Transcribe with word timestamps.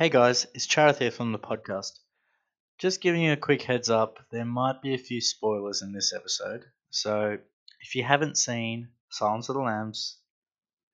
Hey 0.00 0.08
guys, 0.08 0.46
it's 0.54 0.66
Charith 0.66 0.96
here 0.96 1.10
from 1.10 1.32
the 1.32 1.38
podcast. 1.38 1.98
Just 2.78 3.02
giving 3.02 3.20
you 3.20 3.34
a 3.34 3.36
quick 3.36 3.60
heads 3.60 3.90
up, 3.90 4.16
there 4.32 4.46
might 4.46 4.80
be 4.80 4.94
a 4.94 4.98
few 4.98 5.20
spoilers 5.20 5.82
in 5.82 5.92
this 5.92 6.14
episode. 6.16 6.64
So 6.88 7.36
if 7.82 7.94
you 7.94 8.02
haven't 8.02 8.38
seen 8.38 8.88
Silence 9.10 9.50
of 9.50 9.56
the 9.56 9.60
Lambs, 9.60 10.16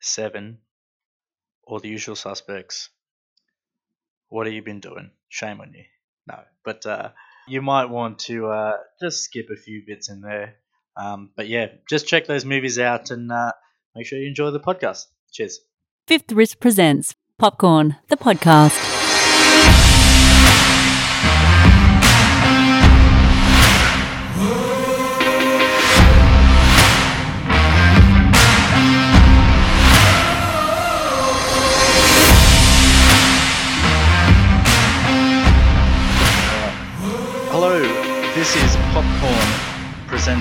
Seven, 0.00 0.58
or 1.62 1.78
The 1.78 1.88
Usual 1.88 2.16
Suspects, 2.16 2.88
what 4.28 4.46
have 4.48 4.54
you 4.54 4.62
been 4.62 4.80
doing? 4.80 5.12
Shame 5.28 5.60
on 5.60 5.72
you. 5.72 5.84
No, 6.26 6.40
but 6.64 6.84
uh, 6.84 7.10
you 7.46 7.62
might 7.62 7.88
want 7.88 8.18
to 8.30 8.48
uh, 8.48 8.76
just 9.00 9.22
skip 9.22 9.50
a 9.52 9.56
few 9.56 9.84
bits 9.86 10.10
in 10.10 10.20
there. 10.20 10.56
Um, 10.96 11.30
but 11.36 11.46
yeah, 11.46 11.66
just 11.88 12.08
check 12.08 12.26
those 12.26 12.44
movies 12.44 12.80
out 12.80 13.12
and 13.12 13.30
uh, 13.30 13.52
make 13.94 14.06
sure 14.06 14.18
you 14.18 14.26
enjoy 14.26 14.50
the 14.50 14.58
podcast. 14.58 15.04
Cheers. 15.30 15.60
Fifth 16.08 16.32
Wrist 16.32 16.58
presents 16.58 17.14
Popcorn, 17.38 17.96
the 18.08 18.16
podcast. 18.16 18.95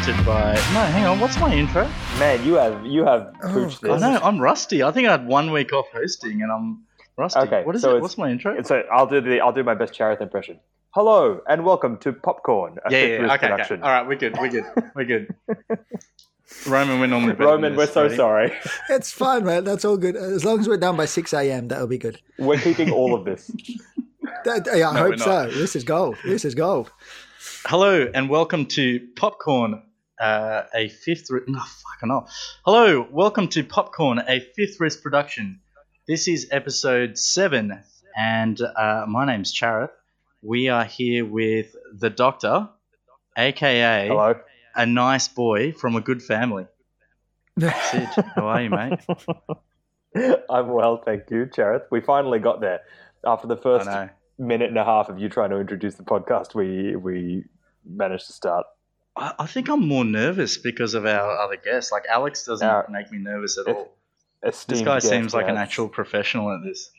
Presented 0.05 0.25
by. 0.27 0.53
No, 0.53 0.85
hang 0.85 1.05
on, 1.05 1.19
what's 1.19 1.39
my 1.39 1.51
intro? 1.51 1.89
Man, 2.19 2.45
you 2.45 2.53
have 2.53 2.85
you 2.85 3.03
have 3.05 3.33
oh, 3.41 3.47
pooched 3.47 3.89
I 3.89 3.93
this. 3.93 4.01
know, 4.01 4.19
I'm 4.21 4.39
rusty. 4.39 4.83
I 4.83 4.91
think 4.91 5.07
I 5.07 5.11
had 5.11 5.25
one 5.25 5.51
week 5.51 5.73
off 5.73 5.87
hosting 5.91 6.43
and 6.43 6.51
I'm 6.51 6.83
rusty. 7.17 7.39
Okay, 7.39 7.63
what 7.63 7.75
is 7.75 7.81
so 7.81 7.95
it? 7.95 8.03
What's 8.03 8.15
my 8.15 8.29
intro? 8.29 8.61
So 8.61 8.83
I'll 8.93 9.07
do 9.07 9.19
the 9.19 9.39
I'll 9.39 9.51
do 9.51 9.63
my 9.63 9.73
best 9.73 9.95
Charith 9.95 10.21
impression. 10.21 10.59
Hello 10.91 11.41
and 11.49 11.65
welcome 11.65 11.97
to 11.99 12.13
Popcorn, 12.13 12.77
a 12.85 12.91
yeah, 12.91 12.99
Fifth 12.99 13.09
yeah, 13.09 13.17
Wrist 13.17 13.43
okay, 13.43 13.53
okay. 13.53 13.81
All 13.81 13.89
right, 13.89 14.07
we're 14.07 14.15
good, 14.15 14.37
we're 14.37 14.49
good, 14.49 14.65
we're 14.95 15.05
good. 15.05 15.33
Roman, 16.67 16.99
we're 16.99 17.07
normally 17.07 17.33
Roman, 17.33 17.75
we're 17.75 17.87
so 17.87 18.03
Ready? 18.03 18.15
sorry. 18.15 18.53
It's 18.91 19.11
fine, 19.11 19.43
man. 19.43 19.63
That's 19.63 19.85
all 19.85 19.97
good. 19.97 20.15
As 20.15 20.45
long 20.45 20.59
as 20.59 20.67
we're 20.67 20.77
done 20.77 20.95
by 20.95 21.05
6 21.05 21.33
a.m., 21.33 21.69
that'll 21.69 21.87
be 21.87 21.97
good. 21.97 22.21
We're 22.37 22.59
keeping 22.59 22.91
all 22.91 23.15
of 23.15 23.25
this. 23.25 23.51
That, 24.43 24.67
yeah, 24.75 24.89
I 24.89 24.93
No, 24.93 25.09
hope 25.09 25.19
so. 25.19 25.49
This 25.49 25.75
is 25.75 25.83
gold. 25.83 26.17
This 26.23 26.45
is 26.45 26.53
gold. 26.53 26.91
Hello 27.65 28.07
and 28.13 28.29
welcome 28.29 28.67
to 28.67 29.07
Popcorn, 29.15 29.81
uh, 30.19 30.63
a 30.73 30.89
fifth. 30.89 31.29
Ri- 31.29 31.41
No, 31.47 31.59
fucking 31.59 32.09
hell. 32.09 32.29
Hello, 32.65 33.07
welcome 33.11 33.47
to 33.49 33.63
Popcorn, 33.63 34.19
a 34.27 34.39
fifth 34.39 34.79
wrist 34.79 35.03
production. 35.03 35.59
This 36.07 36.27
is 36.27 36.47
episode 36.51 37.17
seven, 37.17 37.81
and 38.15 38.59
uh, 38.61 39.05
my 39.07 39.25
name's 39.25 39.53
Charith. 39.53 39.89
We 40.41 40.69
are 40.69 40.85
here 40.85 41.25
with 41.25 41.75
the 41.93 42.09
Doctor, 42.09 42.69
aka 43.37 44.07
Hello. 44.07 44.35
a 44.75 44.85
nice 44.85 45.27
boy 45.27 45.71
from 45.71 45.95
a 45.95 46.01
good 46.01 46.21
family. 46.21 46.67
Sid, 47.59 48.09
how 48.35 48.47
are 48.47 48.61
you, 48.61 48.69
mate? 48.69 48.99
I'm 50.49 50.67
well, 50.69 51.01
thank 51.03 51.29
you, 51.31 51.45
Charith. 51.45 51.83
We 51.91 52.01
finally 52.01 52.39
got 52.39 52.61
there. 52.61 52.81
After 53.25 53.47
the 53.47 53.57
first 53.57 53.89
minute 54.37 54.69
and 54.69 54.77
a 54.77 54.85
half 54.85 55.09
of 55.09 55.17
you 55.19 55.29
trying 55.29 55.49
to 55.49 55.57
introduce 55.59 55.95
the 55.95 56.03
podcast, 56.03 56.53
we 56.53 56.95
we 56.95 57.45
managed 57.85 58.27
to 58.27 58.33
start. 58.33 58.65
I, 59.17 59.33
I 59.39 59.45
think 59.45 59.69
I'm 59.69 59.87
more 59.87 60.05
nervous 60.05 60.57
because 60.57 60.93
of 60.93 61.05
our 61.05 61.37
other 61.37 61.57
guests. 61.57 61.91
Like 61.91 62.05
Alex 62.09 62.45
doesn't 62.45 62.67
Our- 62.67 62.87
make 62.89 63.11
me 63.11 63.17
nervous 63.17 63.57
at 63.57 63.67
If- 63.67 63.75
all. 63.75 63.91
This 64.43 64.65
guy 64.81 64.97
guest, 64.97 65.09
seems 65.09 65.33
like 65.33 65.47
an 65.47 65.57
actual 65.57 65.87
professional 65.89 66.51
at 66.51 66.63
this. 66.63 66.91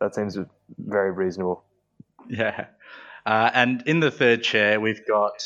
That 0.00 0.14
seems 0.14 0.38
very 0.78 1.10
reasonable. 1.10 1.64
Yeah. 2.28 2.66
Uh, 3.26 3.50
and 3.52 3.82
in 3.86 3.98
the 3.98 4.12
third 4.12 4.44
chair, 4.44 4.80
we've 4.80 5.04
got 5.08 5.42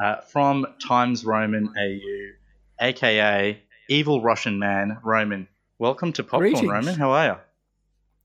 uh, 0.00 0.20
from 0.20 0.64
Times 0.86 1.24
Roman 1.24 1.72
AU, 1.76 2.34
aka 2.86 3.60
Evil 3.88 4.22
Russian 4.22 4.60
Man, 4.60 4.98
Roman. 5.02 5.48
Welcome 5.80 6.12
to 6.12 6.22
Popcorn, 6.22 6.52
Greetings. 6.52 6.70
Roman. 6.70 6.94
How 6.94 7.10
are 7.10 7.26
you? 7.26 7.36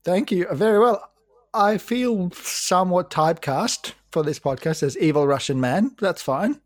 Thank 0.04 0.32
you. 0.32 0.46
Very 0.52 0.78
well. 0.78 1.10
I 1.56 1.80
feel 1.80 2.30
somewhat 2.32 3.10
typecast 3.10 3.94
for 4.12 4.22
this 4.24 4.40
podcast 4.40 4.84
as 4.84 4.96
evil 5.00 5.26
Russian 5.26 5.60
man. 5.60 5.96
That's 6.00 6.22
fine. 6.22 6.62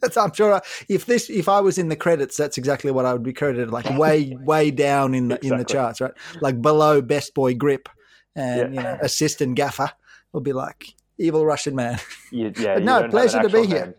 That's, 0.00 0.16
I'm 0.22 0.32
sure 0.32 0.54
I, 0.54 0.60
if 0.88 1.06
this 1.06 1.28
if 1.30 1.48
I 1.48 1.60
was 1.60 1.78
in 1.78 1.88
the 1.88 1.96
credits, 1.96 2.36
that's 2.36 2.58
exactly 2.58 2.90
what 2.90 3.04
I 3.04 3.12
would 3.12 3.22
be 3.22 3.32
credited. 3.32 3.70
Like 3.70 3.88
way 3.98 4.36
way 4.40 4.70
down 4.70 5.14
in 5.14 5.28
the 5.28 5.44
in 5.44 5.56
the 5.56 5.64
charts, 5.64 6.00
right? 6.00 6.12
Like 6.40 6.60
below 6.62 7.00
best 7.02 7.34
boy 7.34 7.54
grip 7.54 7.88
and 8.36 8.74
Yeah. 8.74 8.80
you 8.80 8.84
know 8.86 8.98
assistant 9.02 9.56
gaffer 9.56 9.90
will 10.32 10.40
be 10.40 10.52
like 10.52 10.94
evil 11.18 11.44
Russian 11.44 11.74
man. 11.74 11.98
You, 12.30 12.50
yeah, 12.56 12.74
But 12.74 12.82
no, 12.84 13.00
don't 13.02 13.10
pleasure 13.10 13.42
to 13.42 13.48
be 13.50 13.58
actual 13.58 13.76
here. 13.76 13.96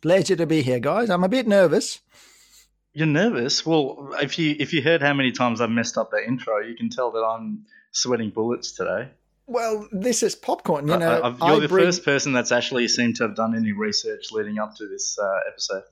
Pleasure 0.00 0.36
to 0.36 0.46
be 0.46 0.62
here, 0.62 0.78
guys. 0.80 1.10
I'm 1.10 1.24
a 1.24 1.28
bit 1.28 1.48
nervous. 1.48 2.00
You're 2.92 3.06
nervous? 3.06 3.64
Well, 3.66 4.10
if 4.20 4.38
you 4.38 4.54
if 4.58 4.72
you 4.72 4.82
heard 4.82 5.00
how 5.02 5.14
many 5.14 5.32
times 5.32 5.60
I've 5.60 5.70
messed 5.70 5.96
up 5.98 6.10
that 6.10 6.24
intro, 6.26 6.58
you 6.60 6.76
can 6.76 6.88
tell 6.90 7.10
that 7.12 7.20
I'm 7.24 7.64
sweating 7.90 8.30
bullets 8.30 8.72
today. 8.72 9.10
Well, 9.52 9.88
this 9.92 10.22
is 10.22 10.34
popcorn. 10.34 10.88
You 10.88 10.96
know, 10.98 11.10
I- 11.22 11.26
I've- 11.28 11.38
I 11.40 11.52
you're 11.52 11.60
the 11.60 11.68
bring- 11.68 11.84
first 11.86 12.04
person 12.04 12.32
that's 12.32 12.52
actually 12.52 12.88
seemed 12.88 13.16
to 13.16 13.24
have 13.24 13.34
done 13.36 13.54
any 13.54 13.72
research 13.72 14.32
leading 14.32 14.58
up 14.58 14.74
to 14.76 14.86
this 14.88 15.18
uh, 15.18 15.38
episode. 15.50 15.82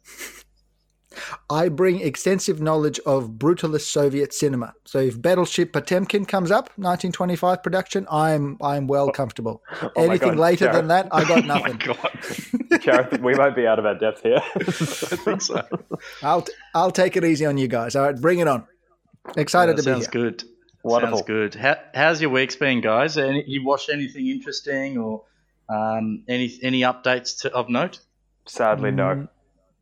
I 1.50 1.68
bring 1.68 2.00
extensive 2.00 2.60
knowledge 2.62 3.00
of 3.04 3.30
brutalist 3.32 3.90
Soviet 3.90 4.32
cinema. 4.32 4.74
So 4.86 4.98
if 5.00 5.20
Battleship 5.20 5.72
Potemkin 5.72 6.24
comes 6.24 6.52
up, 6.52 6.66
1925 6.76 7.62
production, 7.64 8.06
I'm 8.10 8.56
I'm 8.62 8.86
well 8.86 9.10
comfortable. 9.10 9.60
Oh 9.82 9.90
Anything 9.96 10.30
God, 10.30 10.38
later 10.38 10.68
Charith. 10.68 10.72
than 10.74 10.88
that, 10.88 11.08
I 11.10 11.24
got 11.24 11.38
Oh 11.44 11.46
my 11.46 11.54
nothing. 11.54 11.78
god, 11.78 11.96
Charith, 12.80 13.20
we 13.20 13.34
might 13.34 13.56
be 13.56 13.66
out 13.66 13.80
of 13.80 13.86
our 13.86 13.96
depth 13.98 14.22
here. 14.22 14.40
I 14.40 14.62
think 14.62 15.42
so. 15.42 15.66
I'll 16.22 16.46
I'll 16.76 16.92
take 16.92 17.16
it 17.16 17.24
easy 17.24 17.44
on 17.44 17.58
you 17.58 17.66
guys. 17.66 17.96
All 17.96 18.04
right, 18.04 18.18
bring 18.20 18.38
it 18.38 18.46
on. 18.46 18.64
Excited 19.36 19.76
That 19.76 19.82
to 19.82 19.88
be 19.88 19.92
sounds 19.94 20.06
here. 20.12 20.22
good. 20.30 20.44
Wonderful. 20.82 21.18
Sounds 21.18 21.26
good. 21.26 21.54
How, 21.54 21.76
how's 21.94 22.20
your 22.20 22.30
week's 22.30 22.56
been, 22.56 22.80
guys? 22.80 23.18
Any, 23.18 23.44
you 23.46 23.64
watched 23.64 23.90
anything 23.90 24.26
interesting 24.28 24.96
or 24.98 25.24
um, 25.68 26.22
any 26.28 26.58
any 26.62 26.80
updates 26.80 27.40
to, 27.42 27.52
of 27.52 27.68
note? 27.68 28.00
Sadly, 28.46 28.90
no. 28.90 29.04
Mm, 29.06 29.28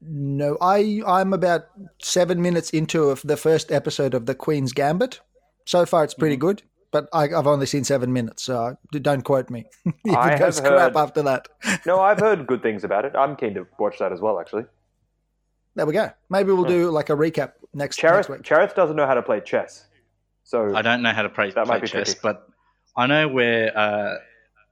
No, 0.03 0.57
I 0.61 1.01
I'm 1.07 1.33
about 1.33 1.67
seven 2.01 2.43
minutes 2.43 2.71
into 2.71 3.15
the 3.25 3.37
first 3.37 3.71
episode 3.73 4.15
of 4.15 4.27
The 4.27 4.35
Queen's 4.35 4.73
Gambit. 4.73 5.21
So 5.67 5.87
far, 5.87 6.05
it's 6.05 6.15
Mm-hmm. 6.15 6.21
pretty 6.21 6.37
good. 6.37 6.63
But 6.91 7.07
I, 7.13 7.25
I've 7.25 7.47
only 7.47 7.67
seen 7.67 7.85
seven 7.85 8.15
minutes, 8.15 8.43
so 8.45 8.79
don't 8.91 9.21
quote 9.23 9.51
me. 9.51 9.67
if 10.07 10.17
I 10.17 10.39
goes 10.39 10.59
have 10.59 10.67
crap 10.69 10.81
heard- 10.95 10.97
after 10.97 11.23
that, 11.23 11.47
No, 11.87 12.01
I've 12.01 12.19
heard 12.19 12.47
good 12.47 12.63
things 12.63 12.83
about 12.83 13.05
it. 13.05 13.13
I'm 13.15 13.37
keen 13.37 13.53
to 13.55 13.67
watch 13.79 13.99
that 13.99 14.11
as 14.11 14.21
well, 14.23 14.41
actually. 14.41 14.65
there 15.75 15.85
we 15.85 15.93
go. 15.93 16.11
Maybe 16.31 16.51
we'll 16.53 16.65
do 16.65 16.91
like 16.91 17.11
a 17.11 17.13
recap 17.13 17.53
next, 17.75 17.75
next 17.75 17.99
Charith, 18.01 18.29
week. 18.31 18.43
Charith 18.43 18.75
doesn't 18.75 18.97
know 18.97 19.07
how 19.07 19.13
to 19.15 19.23
play 19.23 19.41
chess. 19.41 19.87
So 20.49 20.75
I 20.75 20.81
don't 20.83 21.03
know 21.03 21.13
how 21.13 21.23
to 21.23 21.29
play, 21.29 21.51
That 21.51 21.67
play 21.67 21.75
might 21.75 21.83
be 21.83 21.89
chess, 21.89 22.15
tricky. 22.15 22.21
but 22.23 22.49
I 22.97 23.07
know 23.07 23.29
where 23.29 23.77
uh, 23.77 24.15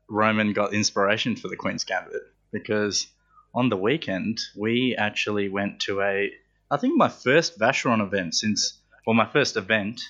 Roman 0.09 0.53
got 0.54 0.72
inspiration 0.72 1.37
for 1.37 1.48
the 1.48 1.56
Queen's 1.56 1.84
Gambit 1.84 2.22
because 2.50 3.06
on 3.54 3.69
the 3.69 3.76
weekend 3.76 4.41
we 4.56 4.97
actually 4.97 5.48
went 5.50 5.81
to 5.81 6.00
a, 6.00 6.32
I 6.70 6.76
think 6.78 6.97
my 6.97 7.09
first 7.10 7.59
Vacheron 7.59 8.00
event 8.03 8.34
since, 8.34 8.81
well, 9.06 9.14
my 9.14 9.26
first 9.31 9.56
event 9.59 10.00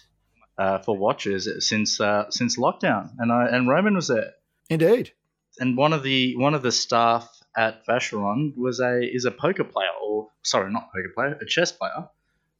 uh, 0.56 0.78
for 0.78 0.96
watchers 0.96 1.48
since 1.68 2.00
uh, 2.00 2.30
since 2.30 2.56
lockdown, 2.56 3.10
and 3.18 3.30
I 3.32 3.46
and 3.48 3.68
Roman 3.68 3.94
was 3.94 4.08
there. 4.08 4.32
Indeed. 4.70 5.12
and 5.58 5.76
one 5.76 5.92
of 5.92 6.02
the 6.02 6.34
one 6.36 6.54
of 6.54 6.62
the 6.62 6.72
staff 6.72 7.28
at 7.56 7.84
Vacheron 7.86 8.56
was 8.56 8.78
a 8.80 9.00
is 9.02 9.24
a 9.26 9.30
poker 9.30 9.64
player 9.64 9.90
or 10.02 10.30
sorry 10.42 10.72
not 10.72 10.84
poker 10.94 11.12
player 11.14 11.38
a 11.42 11.44
chess 11.46 11.72
player 11.72 12.08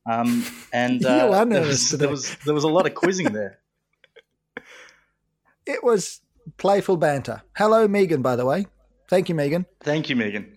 um, 0.09 0.45
and 0.73 1.01
You 1.03 1.09
uh, 1.09 1.31
are 1.33 1.47
there, 1.47 1.63
was, 1.63 1.91
today. 1.91 2.01
there 2.03 2.11
was 2.11 2.37
there 2.45 2.55
was 2.55 2.65
a 2.65 2.69
lot 2.69 2.87
of 2.87 2.95
quizzing 2.95 3.33
there 3.33 3.59
It 5.67 5.83
was 5.83 6.21
playful 6.59 6.97
banter. 6.97 7.43
Hello, 7.57 7.89
Megan, 7.89 8.23
by 8.23 8.37
the 8.37 8.47
way. 8.47 8.67
Thank 9.09 9.29
you, 9.29 9.35
Megan. 9.35 9.67
thank 9.83 10.09
you 10.09 10.17
Megan 10.17 10.57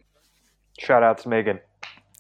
shout 0.80 1.04
out 1.04 1.18
to 1.20 1.30
Megan. 1.30 1.60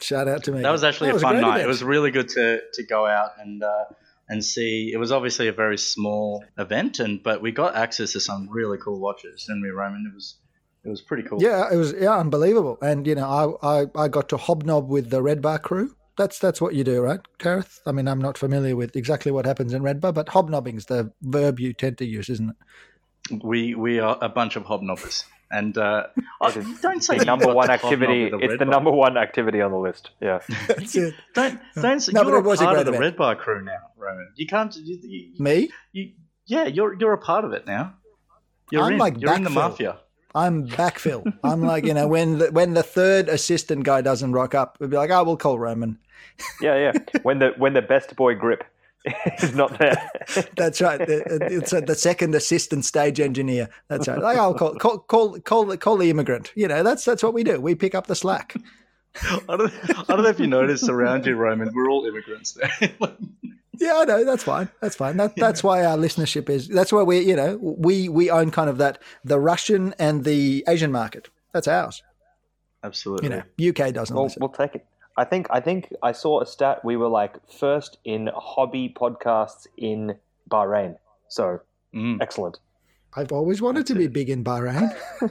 Shout 0.01 0.27
out 0.27 0.43
to 0.43 0.51
Megan. 0.51 0.63
that 0.63 0.71
was 0.71 0.83
actually 0.83 1.11
That 1.11 1.17
a 1.17 1.19
fun 1.19 1.33
great 1.35 1.41
night 1.41 1.49
event. 1.55 1.63
it 1.65 1.67
was 1.67 1.83
really 1.83 2.11
good 2.11 2.29
to 2.29 2.59
to 2.73 2.83
go 2.83 3.05
out 3.05 3.31
and 3.39 3.63
uh, 3.63 3.85
and 4.27 4.43
see 4.43 4.91
it 4.93 4.97
was 4.97 5.11
obviously 5.11 5.47
a 5.47 5.53
very 5.53 5.77
small 5.77 6.43
event 6.57 6.99
and 6.99 7.21
but 7.23 7.41
we 7.41 7.51
got 7.51 7.75
access 7.75 8.11
to 8.13 8.19
some 8.19 8.49
really 8.49 8.77
cool 8.77 8.99
watches 8.99 9.45
and 9.49 9.61
we 9.63 9.69
Roman 9.69 10.05
it 10.11 10.13
was 10.13 10.35
it 10.83 10.89
was 10.89 11.01
pretty 11.01 11.23
cool 11.23 11.41
Yeah, 11.41 11.71
it 11.71 11.75
was 11.77 11.93
yeah 11.93 12.17
unbelievable. 12.17 12.77
And 12.81 13.05
you 13.07 13.15
know, 13.15 13.57
I, 13.63 13.81
I, 13.81 13.85
I 13.95 14.07
got 14.07 14.29
to 14.29 14.37
hobnob 14.37 14.87
with 14.89 15.09
the 15.09 15.21
Red 15.21 15.41
Bar 15.41 15.59
crew. 15.59 15.95
That's 16.19 16.38
that's 16.38 16.60
what 16.60 16.75
you 16.75 16.83
do, 16.83 17.01
right, 17.01 17.21
Gareth? 17.38 17.80
I 17.86 17.94
mean, 17.94 18.07
I'm 18.07 18.19
not 18.19 18.38
familiar 18.38 18.75
with 18.75 18.95
exactly 18.95 19.31
what 19.31 19.45
happens 19.45 19.74
in 19.74 19.81
Red 19.83 20.01
Bar, 20.01 20.12
but 20.13 20.27
hobnobbing's 20.30 20.86
the 20.88 21.12
verb 21.21 21.60
you 21.62 21.71
tend 21.74 21.98
to 22.00 22.06
use, 22.06 22.30
isn't 22.30 22.50
it? 22.51 23.44
we 23.44 23.74
we 23.75 24.00
are 24.00 24.18
a 24.21 24.30
bunch 24.30 24.56
of 24.56 24.63
hobnobbers 24.66 25.24
and 25.51 25.77
uh, 25.77 26.07
I- 26.42 26.51
don't 26.81 27.04
say 27.04 27.18
The 27.19 27.25
number 27.25 27.54
one 27.54 27.69
activity. 27.69 28.25
with 28.31 28.42
It's 28.44 28.50
red 28.51 28.60
the 28.60 28.66
bar. 28.66 28.74
number 28.75 28.92
one 28.92 29.18
activity 29.18 29.62
on 29.62 29.71
the 29.71 29.77
list. 29.77 30.12
Yeah. 30.21 30.39
That's 30.68 30.95
it. 30.95 31.13
Don't 31.36 31.60
don't. 31.75 32.00
say 32.01 32.12
No, 32.12 32.24
you're 32.24 32.36
a 32.38 32.39
a 32.39 32.44
part 32.44 32.57
great 32.60 32.69
of 32.80 32.86
the 32.86 32.92
event. 32.92 33.00
Red 33.01 33.16
Bar 33.18 33.36
crew 33.36 33.63
now, 33.63 33.80
Roman. 33.98 34.30
You 34.36 34.45
can't. 34.48 34.75
You, 34.75 35.00
you, 35.04 35.31
Me? 35.39 35.69
you, 35.94 36.12
yeah, 36.48 36.66
you're 36.66 36.94
you're 37.00 37.13
a 37.13 37.18
part 37.18 37.45
of 37.45 37.54
it 37.54 37.66
now. 37.66 37.94
You're 38.71 38.83
I'm 38.83 38.94
in. 38.94 39.00
like 39.00 39.21
You're 39.21 39.33
in 39.36 39.44
the 39.44 39.50
backfill. 39.50 39.54
mafia. 39.71 39.98
I'm 40.36 40.68
backfill. 40.68 41.24
I'm 41.44 41.62
like, 41.62 41.86
you 41.86 41.94
know, 41.95 42.07
when 42.07 42.38
the, 42.38 42.51
when 42.51 42.75
the 42.75 42.83
third 42.83 43.30
assistant 43.30 43.83
guy 43.83 44.01
doesn't 44.01 44.31
rock 44.31 44.54
up, 44.54 44.77
we'd 44.80 44.92
be 44.92 44.95
like, 44.98 45.10
oh, 45.10 45.24
we'll 45.24 45.38
call 45.38 45.57
Roman. 45.57 45.98
Yeah, 46.62 46.77
yeah. 46.77 47.19
when 47.24 47.39
the 47.39 47.54
when 47.57 47.74
the 47.74 47.81
best 47.81 48.16
boy 48.16 48.36
grip 48.36 48.63
is 49.42 49.54
not 49.56 49.77
there. 49.80 50.10
That's 50.56 50.81
right. 50.81 51.01
It's 51.01 51.74
uh, 51.74 51.81
the 51.81 51.95
second 51.95 52.36
assistant 52.36 52.86
stage 52.86 53.19
engineer. 53.19 53.69
That's 53.88 54.07
right. 54.07 54.19
Like, 54.19 54.38
I'll 54.38 54.54
call 54.54 54.75
call 54.75 55.00
call 55.00 55.39
call 55.39 55.66
the, 55.66 55.77
call 55.77 55.98
the 55.98 56.10
immigrant. 56.10 56.51
You 56.56 56.68
know, 56.68 56.83
that's 56.83 57.06
that's 57.06 57.24
what 57.24 57.33
we 57.33 57.44
do. 57.44 57.60
We 57.60 57.75
pick 57.75 57.95
up 57.95 58.07
the 58.07 58.16
slack. 58.16 58.56
I 59.21 59.57
don't, 59.57 59.74
I 59.89 60.04
don't 60.07 60.24
know 60.24 60.30
if 60.30 60.39
you 60.39 60.48
noticed 60.48 60.88
around 60.88 61.25
you, 61.25 61.36
Roman. 61.36 61.74
We're 61.74 61.89
all 61.89 62.06
immigrants 62.06 62.54
there. 62.54 62.92
Yeah, 63.81 64.00
I 64.00 64.04
know. 64.04 64.25
That's 64.25 64.44
fine. 64.44 64.68
That's 64.81 64.98
fine. 64.98 65.16
That, 65.16 65.38
that's 65.38 65.63
why 65.63 65.86
our 65.86 65.98
listenership 65.98 66.50
is. 66.50 66.68
That's 66.68 66.92
why 66.92 67.01
we, 67.04 67.19
you 67.21 67.33
know, 67.33 67.57
we 67.62 68.10
we 68.10 68.30
own 68.30 68.51
kind 68.51 68.69
of 68.69 68.77
that 68.80 69.01
the 69.24 69.39
Russian 69.39 69.95
and 69.98 70.25
the 70.25 70.66
Asian 70.68 70.92
market. 70.92 71.30
That's 71.54 71.66
ours. 71.66 72.04
Absolutely. 72.83 73.30
You 73.30 73.44
know, 73.57 73.69
UK 73.69 73.94
doesn't. 73.94 74.13
we'll, 74.13 74.30
we'll 74.38 74.50
take 74.50 74.75
it. 74.75 74.86
I 75.17 75.25
think 75.25 75.47
I 75.50 75.59
think 75.59 75.94
I 76.01 76.11
saw 76.13 76.41
a 76.41 76.45
stat. 76.45 76.83
We 76.85 76.95
were 76.97 77.09
like 77.09 77.35
first 77.51 77.97
in 78.06 78.29
hobby 78.35 78.94
podcasts 78.95 79.67
in 79.77 80.15
Bahrain. 80.50 80.97
So 81.27 81.61
Mm. 81.94 82.21
excellent. 82.21 82.59
I've 83.15 83.31
always 83.31 83.61
wanted 83.61 83.88
to 83.88 83.94
That's 83.95 84.06
be 84.06 84.07
big 84.07 84.29
in 84.29 84.44
Bahrain. 84.44 84.95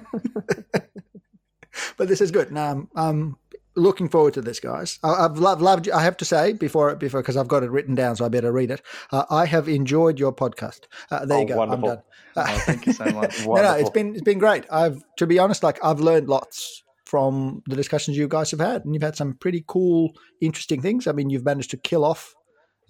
but 1.97 2.09
this 2.09 2.21
is 2.21 2.31
good. 2.33 2.51
Now, 2.51 2.71
I'm, 2.73 2.89
I'm 2.97 3.37
looking 3.77 4.09
forward 4.09 4.35
to 4.35 4.41
this, 4.41 4.59
guys. 4.59 4.99
I, 5.05 5.25
I've 5.25 5.39
loved, 5.39 5.63
loved. 5.63 5.89
I 5.91 6.03
have 6.03 6.17
to 6.19 6.25
say 6.25 6.53
before, 6.55 6.95
before 6.97 7.21
because 7.23 7.37
I've 7.37 7.47
got 7.49 7.63
it 7.63 7.71
written 7.71 7.95
down, 7.95 8.17
so 8.17 8.25
I 8.25 8.29
better 8.29 8.51
read 8.53 8.71
it. 8.73 8.83
Uh, 9.13 9.25
I 9.31 9.47
have 9.47 9.69
enjoyed 9.69 10.19
your 10.19 10.33
podcast. 10.33 10.81
Uh, 11.11 11.25
there 11.25 11.39
Oh, 11.39 11.41
you 11.43 11.47
go. 11.47 11.57
wonderful. 11.59 11.89
I'm 11.91 11.95
done. 11.97 12.05
Oh, 12.37 12.59
thank 12.67 12.87
you 12.87 12.93
so 12.93 13.05
much. 13.13 13.39
no, 13.47 13.55
no, 13.55 13.61
it's 13.75 13.91
Wonderful. 13.91 13.91
been 13.93 14.13
it's 14.15 14.23
been 14.23 14.39
great. 14.39 14.65
I've 14.71 15.03
to 15.17 15.27
be 15.27 15.39
honest, 15.39 15.63
like 15.63 15.79
I've 15.85 16.01
learned 16.01 16.29
lots 16.29 16.83
from 17.09 17.63
the 17.67 17.77
discussions 17.77 18.19
you 18.19 18.29
guys 18.29 18.51
have 18.51 18.61
had, 18.61 18.85
and 18.85 18.93
you've 18.95 19.03
had 19.03 19.17
some 19.17 19.33
pretty 19.33 19.65
cool, 19.67 20.13
interesting 20.43 20.83
things. 20.83 21.07
I 21.07 21.13
mean, 21.13 21.31
you've 21.31 21.45
managed 21.45 21.71
to 21.71 21.79
kill 21.79 22.05
off 22.05 22.35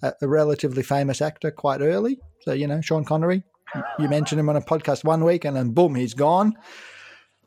a, 0.02 0.12
a 0.20 0.28
relatively 0.28 0.82
famous 0.82 1.22
actor 1.22 1.52
quite 1.52 1.80
early. 1.80 2.18
So 2.42 2.52
you 2.52 2.66
know, 2.66 2.80
Sean 2.80 3.04
Connery. 3.04 3.44
You 3.98 4.08
mentioned 4.08 4.40
him 4.40 4.48
on 4.48 4.56
a 4.56 4.62
podcast 4.62 5.04
one 5.04 5.24
week, 5.24 5.44
and 5.44 5.56
then 5.56 5.70
boom, 5.70 5.94
he's 5.94 6.14
gone. 6.14 6.54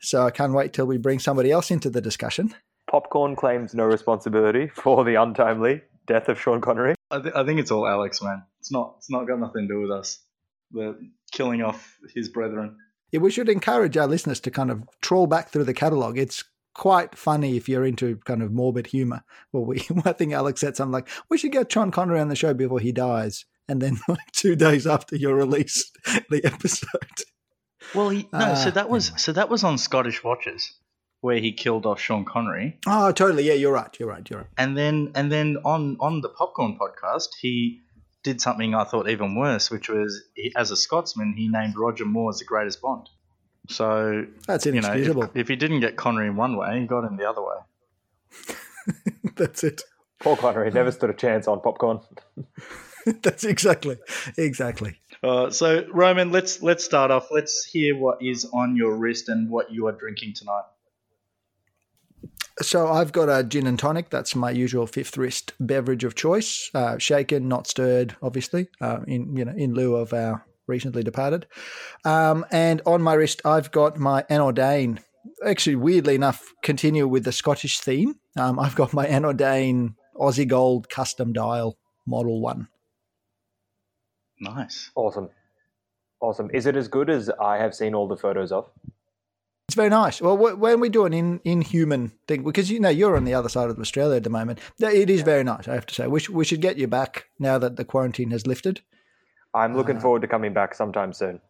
So 0.01 0.25
I 0.25 0.31
can't 0.31 0.53
wait 0.53 0.71
till 0.71 0.85
we 0.85 0.97
bring 0.97 1.19
somebody 1.19 1.51
else 1.51 1.71
into 1.71 1.89
the 1.89 2.01
discussion. 2.01 2.53
Popcorn 2.89 3.35
claims 3.35 3.73
no 3.73 3.85
responsibility 3.85 4.67
for 4.67 5.03
the 5.03 5.15
untimely 5.15 5.81
death 6.07 6.29
of 6.29 6.39
Sean 6.39 6.61
Connery. 6.61 6.95
I, 7.09 7.19
th- 7.19 7.35
I 7.35 7.43
think 7.43 7.59
it's 7.59 7.71
all 7.71 7.87
Alex, 7.87 8.21
man. 8.21 8.43
It's 8.59 8.71
not. 8.71 8.95
It's 8.97 9.09
not 9.09 9.27
got 9.27 9.39
nothing 9.39 9.67
to 9.67 9.73
do 9.73 9.81
with 9.81 9.91
us. 9.91 10.19
The 10.71 10.97
killing 11.31 11.61
off 11.61 11.97
his 12.15 12.29
brethren. 12.29 12.77
Yeah, 13.11 13.19
we 13.19 13.31
should 13.31 13.49
encourage 13.49 13.97
our 13.97 14.07
listeners 14.07 14.39
to 14.41 14.51
kind 14.51 14.71
of 14.71 14.83
trawl 15.01 15.27
back 15.27 15.49
through 15.49 15.65
the 15.65 15.73
catalogue. 15.73 16.17
It's 16.17 16.43
quite 16.73 17.17
funny 17.17 17.57
if 17.57 17.67
you're 17.69 17.85
into 17.85 18.17
kind 18.25 18.41
of 18.41 18.51
morbid 18.51 18.87
humour. 18.87 19.23
Well, 19.51 19.65
we, 19.65 19.85
I 20.05 20.13
think 20.13 20.33
Alex 20.33 20.61
said 20.61 20.75
something 20.75 20.93
like, 20.93 21.09
"We 21.29 21.37
should 21.37 21.51
get 21.51 21.71
Sean 21.71 21.91
Connery 21.91 22.19
on 22.19 22.29
the 22.29 22.35
show 22.35 22.53
before 22.53 22.79
he 22.79 22.91
dies," 22.91 23.45
and 23.67 23.81
then 23.81 23.99
like 24.07 24.31
two 24.33 24.55
days 24.55 24.85
after 24.87 25.15
you 25.15 25.31
release 25.33 25.91
the 26.29 26.41
episode. 26.43 27.23
Well, 27.95 28.09
he, 28.09 28.27
no. 28.31 28.55
so 28.55 28.67
Ah, 28.67 28.71
that 28.71 28.89
was 28.89 29.11
so 29.17 29.31
that 29.33 29.49
was 29.49 29.63
on 29.63 29.77
Scottish 29.77 30.23
Watches, 30.23 30.73
where 31.21 31.39
he 31.39 31.51
killed 31.51 31.85
off 31.85 31.99
Sean 31.99 32.25
Connery, 32.25 32.79
Oh, 32.87 33.11
totally. 33.11 33.43
Yeah, 33.47 33.53
you're 33.53 33.73
right. 33.73 33.93
You're 33.99 34.09
right. 34.09 34.27
You're 34.29 34.39
right. 34.39 34.49
and 34.57 34.77
then 34.77 35.11
and 35.15 35.31
then 35.31 35.57
on 35.65 35.97
on 35.99 36.21
the 36.21 36.29
Popcorn 36.29 36.77
podcast, 36.79 37.29
he 37.41 37.81
did 38.23 38.39
something 38.39 38.75
I 38.75 38.83
thought 38.83 39.09
even 39.09 39.35
worse, 39.35 39.71
which 39.71 39.89
was 39.89 40.21
he, 40.35 40.53
as 40.55 40.69
a 40.69 40.77
Scotsman, 40.77 41.33
he 41.35 41.47
named 41.47 41.75
Roger 41.75 42.05
Moore 42.05 42.29
as 42.29 42.37
the 42.37 42.45
greatest 42.45 42.79
Bond. 42.81 43.09
So 43.69 44.25
That's 44.47 44.65
you 44.65 44.81
know, 44.81 44.93
if, 44.93 45.35
if 45.35 45.47
he 45.47 45.55
didn't 45.55 45.81
get 45.81 45.95
Connery 45.95 46.27
in 46.27 46.35
one 46.35 46.57
way, 46.57 46.79
he 46.81 46.87
got 46.87 47.03
him 47.03 47.17
the 47.17 47.29
other 47.29 47.41
way. 47.41 48.95
That's 49.35 49.63
it. 49.63 49.81
Poor 50.19 50.35
Connery 50.35 50.71
never 50.71 50.91
stood 50.91 51.09
a 51.09 51.13
chance 51.13 51.47
on 51.47 51.61
popcorn. 51.61 51.99
That's 53.21 53.43
exactly 53.43 53.97
exactly. 54.37 54.99
Uh, 55.23 55.49
so 55.49 55.85
Roman, 55.91 56.31
let's 56.31 56.61
let's 56.61 56.83
start 56.83 57.11
off. 57.11 57.29
Let's 57.31 57.65
hear 57.65 57.97
what 57.97 58.21
is 58.21 58.45
on 58.53 58.75
your 58.75 58.95
wrist 58.95 59.29
and 59.29 59.49
what 59.49 59.71
you 59.71 59.87
are 59.87 59.91
drinking 59.91 60.33
tonight. 60.35 60.63
So 62.61 62.87
I've 62.87 63.11
got 63.11 63.27
a 63.29 63.43
gin 63.43 63.65
and 63.65 63.79
tonic. 63.79 64.09
That's 64.11 64.35
my 64.35 64.51
usual 64.51 64.85
fifth 64.85 65.17
wrist 65.17 65.53
beverage 65.59 66.03
of 66.03 66.13
choice. 66.13 66.69
Uh, 66.75 66.97
shaken, 66.99 67.47
not 67.47 67.65
stirred, 67.65 68.15
obviously. 68.21 68.67
Uh, 68.79 68.99
in 69.07 69.35
you 69.35 69.45
know, 69.45 69.53
in 69.55 69.73
lieu 69.73 69.95
of 69.95 70.13
our 70.13 70.45
recently 70.67 71.03
departed. 71.03 71.47
Um, 72.05 72.45
and 72.51 72.81
on 72.85 73.01
my 73.01 73.13
wrist, 73.13 73.41
I've 73.45 73.71
got 73.71 73.97
my 73.97 74.23
Anordain. 74.23 74.99
Actually, 75.45 75.75
weirdly 75.75 76.15
enough, 76.15 76.53
continue 76.63 77.07
with 77.07 77.23
the 77.23 77.31
Scottish 77.31 77.79
theme. 77.79 78.15
Um, 78.37 78.59
I've 78.59 78.75
got 78.75 78.93
my 78.93 79.05
Anordain 79.05 79.95
Aussie 80.15 80.47
Gold 80.47 80.89
custom 80.89 81.33
dial 81.33 81.77
model 82.07 82.41
one. 82.41 82.67
Nice. 84.39 84.91
Awesome. 84.95 85.29
Awesome. 86.19 86.49
Is 86.53 86.65
it 86.65 86.75
as 86.75 86.87
good 86.87 87.09
as 87.09 87.29
I 87.39 87.57
have 87.57 87.75
seen 87.75 87.93
all 87.93 88.07
the 88.07 88.17
photos 88.17 88.51
of? 88.51 88.69
It's 89.67 89.75
very 89.75 89.89
nice. 89.89 90.21
Well, 90.21 90.37
when 90.37 90.81
we 90.81 90.89
do 90.89 91.05
an 91.05 91.13
in, 91.13 91.39
inhuman 91.45 92.11
thing, 92.27 92.43
because 92.43 92.69
you 92.69 92.79
know 92.79 92.89
you're 92.89 93.15
on 93.15 93.23
the 93.23 93.33
other 93.33 93.47
side 93.47 93.69
of 93.69 93.79
Australia 93.79 94.17
at 94.17 94.23
the 94.23 94.29
moment, 94.29 94.59
it 94.79 95.09
is 95.09 95.21
very 95.21 95.43
nice. 95.45 95.67
I 95.67 95.75
have 95.75 95.85
to 95.85 95.93
say, 95.93 96.07
we, 96.07 96.19
sh- 96.19 96.29
we 96.29 96.43
should 96.43 96.61
get 96.61 96.77
you 96.77 96.87
back 96.87 97.27
now 97.39 97.57
that 97.57 97.77
the 97.77 97.85
quarantine 97.85 98.31
has 98.31 98.45
lifted. 98.45 98.81
I'm 99.53 99.75
looking 99.75 99.97
Uh, 99.97 100.01
forward 100.01 100.21
to 100.21 100.27
coming 100.27 100.53
back 100.53 100.73
sometime 100.75 101.13
soon. 101.13 101.41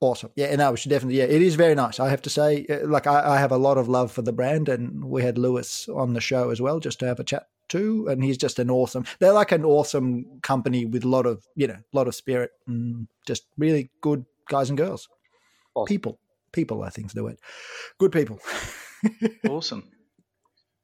Awesome. 0.00 0.30
Yeah, 0.36 0.54
no, 0.54 0.70
we 0.70 0.76
should 0.76 0.90
definitely. 0.90 1.18
Yeah, 1.18 1.24
it 1.24 1.42
is 1.42 1.56
very 1.56 1.74
nice. 1.74 1.98
I 1.98 2.08
have 2.08 2.22
to 2.22 2.30
say, 2.30 2.64
uh, 2.70 2.86
like 2.86 3.06
I, 3.08 3.34
I 3.34 3.38
have 3.38 3.50
a 3.50 3.56
lot 3.56 3.78
of 3.78 3.88
love 3.88 4.12
for 4.12 4.22
the 4.22 4.32
brand, 4.32 4.68
and 4.68 5.04
we 5.06 5.22
had 5.22 5.38
Lewis 5.38 5.88
on 5.88 6.12
the 6.14 6.20
show 6.20 6.50
as 6.50 6.60
well, 6.60 6.78
just 6.78 7.00
to 7.00 7.06
have 7.06 7.18
a 7.18 7.24
chat 7.24 7.48
too. 7.68 8.06
And 8.08 8.22
he's 8.22 8.38
just 8.38 8.60
an 8.60 8.70
awesome. 8.70 9.04
They're 9.18 9.32
like 9.32 9.50
an 9.50 9.64
awesome 9.64 10.38
company 10.42 10.84
with 10.86 11.02
a 11.04 11.08
lot 11.08 11.26
of 11.26 11.44
you 11.56 11.66
know, 11.66 11.74
a 11.74 11.96
lot 11.96 12.06
of 12.06 12.14
spirit, 12.14 12.52
and 12.68 13.08
just 13.26 13.46
really 13.56 13.90
good 14.00 14.24
guys 14.48 14.68
and 14.68 14.78
girls. 14.78 15.08
Awesome. 15.74 15.88
People, 15.88 16.18
people, 16.52 16.84
I 16.84 16.90
think 16.90 17.08
is 17.08 17.12
the 17.14 17.24
word. 17.24 17.38
Good 17.98 18.12
people. 18.12 18.38
Awesome. 19.48 19.84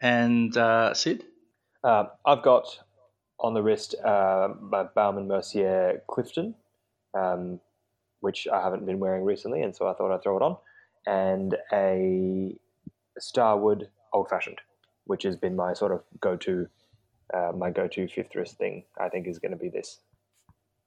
And 0.00 0.56
uh, 0.56 0.94
Sid? 0.94 1.24
Uh, 1.82 2.04
I've 2.24 2.42
got 2.42 2.78
on 3.40 3.54
the 3.54 3.62
wrist 3.62 3.94
uh, 4.04 4.48
my 4.60 4.84
Baume 4.84 5.26
& 5.26 5.28
Mercier 5.28 6.02
Clifton, 6.08 6.54
um, 7.14 7.60
which 8.20 8.46
I 8.48 8.60
haven't 8.62 8.86
been 8.86 8.98
wearing 8.98 9.24
recently, 9.24 9.62
and 9.62 9.74
so 9.74 9.86
I 9.86 9.94
thought 9.94 10.12
I'd 10.14 10.22
throw 10.22 10.36
it 10.36 10.42
on, 10.42 10.56
and 11.06 11.56
a 11.72 12.56
Starward 13.18 13.88
Old 14.12 14.28
Fashioned, 14.28 14.60
which 15.04 15.22
has 15.24 15.36
been 15.36 15.56
my 15.56 15.74
sort 15.74 15.92
of 15.92 16.02
go-to, 16.20 16.66
uh, 17.32 17.52
my 17.56 17.70
go-to 17.70 18.08
fifth 18.08 18.34
wrist 18.34 18.58
thing. 18.58 18.84
I 18.98 19.08
think 19.08 19.26
is 19.26 19.38
going 19.38 19.52
to 19.52 19.58
be 19.58 19.68
this. 19.68 20.00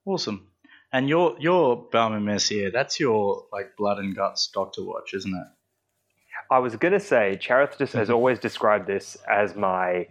Awesome. 0.05 0.47
And 0.93 1.09
your 1.09 1.35
your 1.39 1.87
Baume 1.91 2.23
& 2.23 2.25
Mercier, 2.25 2.71
that's 2.71 2.99
your 2.99 3.45
like 3.51 3.75
blood 3.77 3.99
and 3.99 4.15
guts 4.15 4.47
doctor 4.47 4.83
watch, 4.83 5.13
isn't 5.13 5.33
it? 5.33 5.47
I 6.49 6.59
was 6.59 6.75
going 6.77 6.93
to 6.93 6.99
say, 6.99 7.37
Charith 7.41 7.77
just 7.77 7.93
has 7.93 8.09
always 8.09 8.39
described 8.39 8.87
this 8.87 9.17
as 9.29 9.55
my 9.55 10.07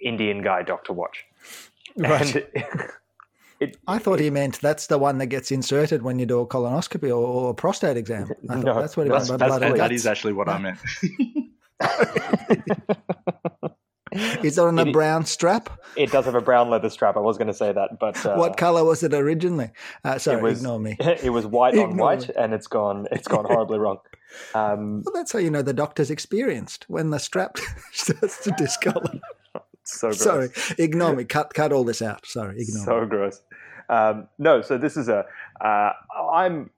Indian 0.00 0.42
guy 0.42 0.62
doctor 0.62 0.92
watch. 0.92 1.24
Right. 1.96 2.34
And 2.36 2.46
it, 3.60 3.76
I 3.86 3.98
thought 3.98 4.20
he 4.20 4.30
meant 4.30 4.60
that's 4.60 4.86
the 4.88 4.98
one 4.98 5.18
that 5.18 5.26
gets 5.26 5.50
inserted 5.50 6.02
when 6.02 6.18
you 6.18 6.26
do 6.26 6.40
a 6.40 6.46
colonoscopy 6.46 7.08
or, 7.08 7.14
or 7.14 7.50
a 7.50 7.54
prostate 7.54 7.96
exam. 7.96 8.30
I 8.48 8.54
thought 8.56 8.64
No, 8.64 8.80
that's 8.80 8.96
what 8.96 9.06
he 9.06 9.12
That's, 9.12 9.28
meant 9.28 9.40
by 9.40 9.48
that's, 9.48 9.58
blood 9.76 9.90
that 9.90 10.06
actually 10.06 10.32
what 10.32 10.48
I 10.48 10.58
meant. 10.58 10.78
Is 14.44 14.58
it 14.58 14.60
on 14.62 14.78
a 14.78 14.82
It- 14.86 14.92
brown 14.92 15.24
strap? 15.24 15.70
it 15.96 16.10
does 16.12 16.24
have 16.26 16.34
a 16.36 16.40
brown 16.40 16.70
leather 16.70 16.88
strap. 16.90 17.16
I 17.16 17.20
was 17.20 17.36
going 17.36 17.48
to 17.48 17.54
say 17.54 17.72
that, 17.72 17.98
but 17.98 18.24
uh, 18.24 18.36
what 18.36 18.56
color 18.56 18.84
was 18.84 19.02
it 19.02 19.12
originally? 19.14 19.70
Uh, 20.04 20.18
sorry, 20.18 20.38
it 20.38 20.42
was, 20.42 20.58
ignore 20.60 20.78
me. 20.78 20.96
It 21.00 21.30
was 21.30 21.46
white 21.46 21.76
on 21.76 21.96
white, 21.96 22.28
me. 22.28 22.34
and 22.36 22.52
it's 22.54 22.66
gone. 22.68 23.06
It's 23.10 23.26
gone 23.28 23.44
horribly 23.44 23.78
wrong. 23.78 23.98
Um, 24.52 25.02
Well, 25.04 25.14
that's 25.14 25.30
how 25.32 25.38
you 25.38 25.48
know 25.50 25.62
the 25.62 25.72
doctor's 25.72 26.10
experienced 26.10 26.86
when 26.88 27.10
the 27.10 27.18
strap 27.20 27.56
starts 27.92 28.42
to 28.42 28.50
discolor. 28.58 29.20
So 29.84 30.08
gross. 30.08 30.20
Sorry, 30.20 30.48
ignore 30.78 31.14
me. 31.14 31.24
Cut, 31.24 31.52
cut 31.54 31.72
all 31.72 31.84
this 31.84 32.02
out. 32.02 32.26
Sorry, 32.26 32.60
ignore 32.60 32.80
me. 32.80 32.84
so 32.84 33.06
gross. 33.06 33.40
Um, 33.88 34.28
no, 34.38 34.62
so 34.62 34.78
this 34.78 34.96
is 34.96 35.08
a. 35.08 35.24
Uh, 35.60 35.90
I'm 36.32 36.70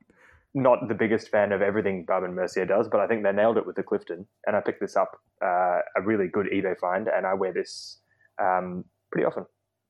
not 0.55 0.89
the 0.89 0.95
biggest 0.95 1.29
fan 1.29 1.53
of 1.53 1.61
everything 1.61 2.07
and 2.09 2.35
Mercier 2.35 2.65
does, 2.65 2.89
but 2.89 3.01
I 3.01 3.07
think 3.07 3.23
they 3.23 3.33
nailed 3.33 3.59
it 3.59 3.67
with 3.67 3.77
the 3.77 3.83
Clifton, 3.83 4.27
and 4.47 4.57
I 4.57 4.61
picked 4.61 4.81
this 4.81 4.97
up 4.97 5.21
uh, 5.43 5.81
a 5.97 6.03
really 6.03 6.29
good 6.29 6.47
eBay 6.47 6.79
find, 6.79 7.09
and 7.09 7.27
I 7.27 7.35
wear 7.35 7.53
this 7.53 7.99
um, 8.43 8.85
pretty 9.13 9.27
often. 9.27 9.45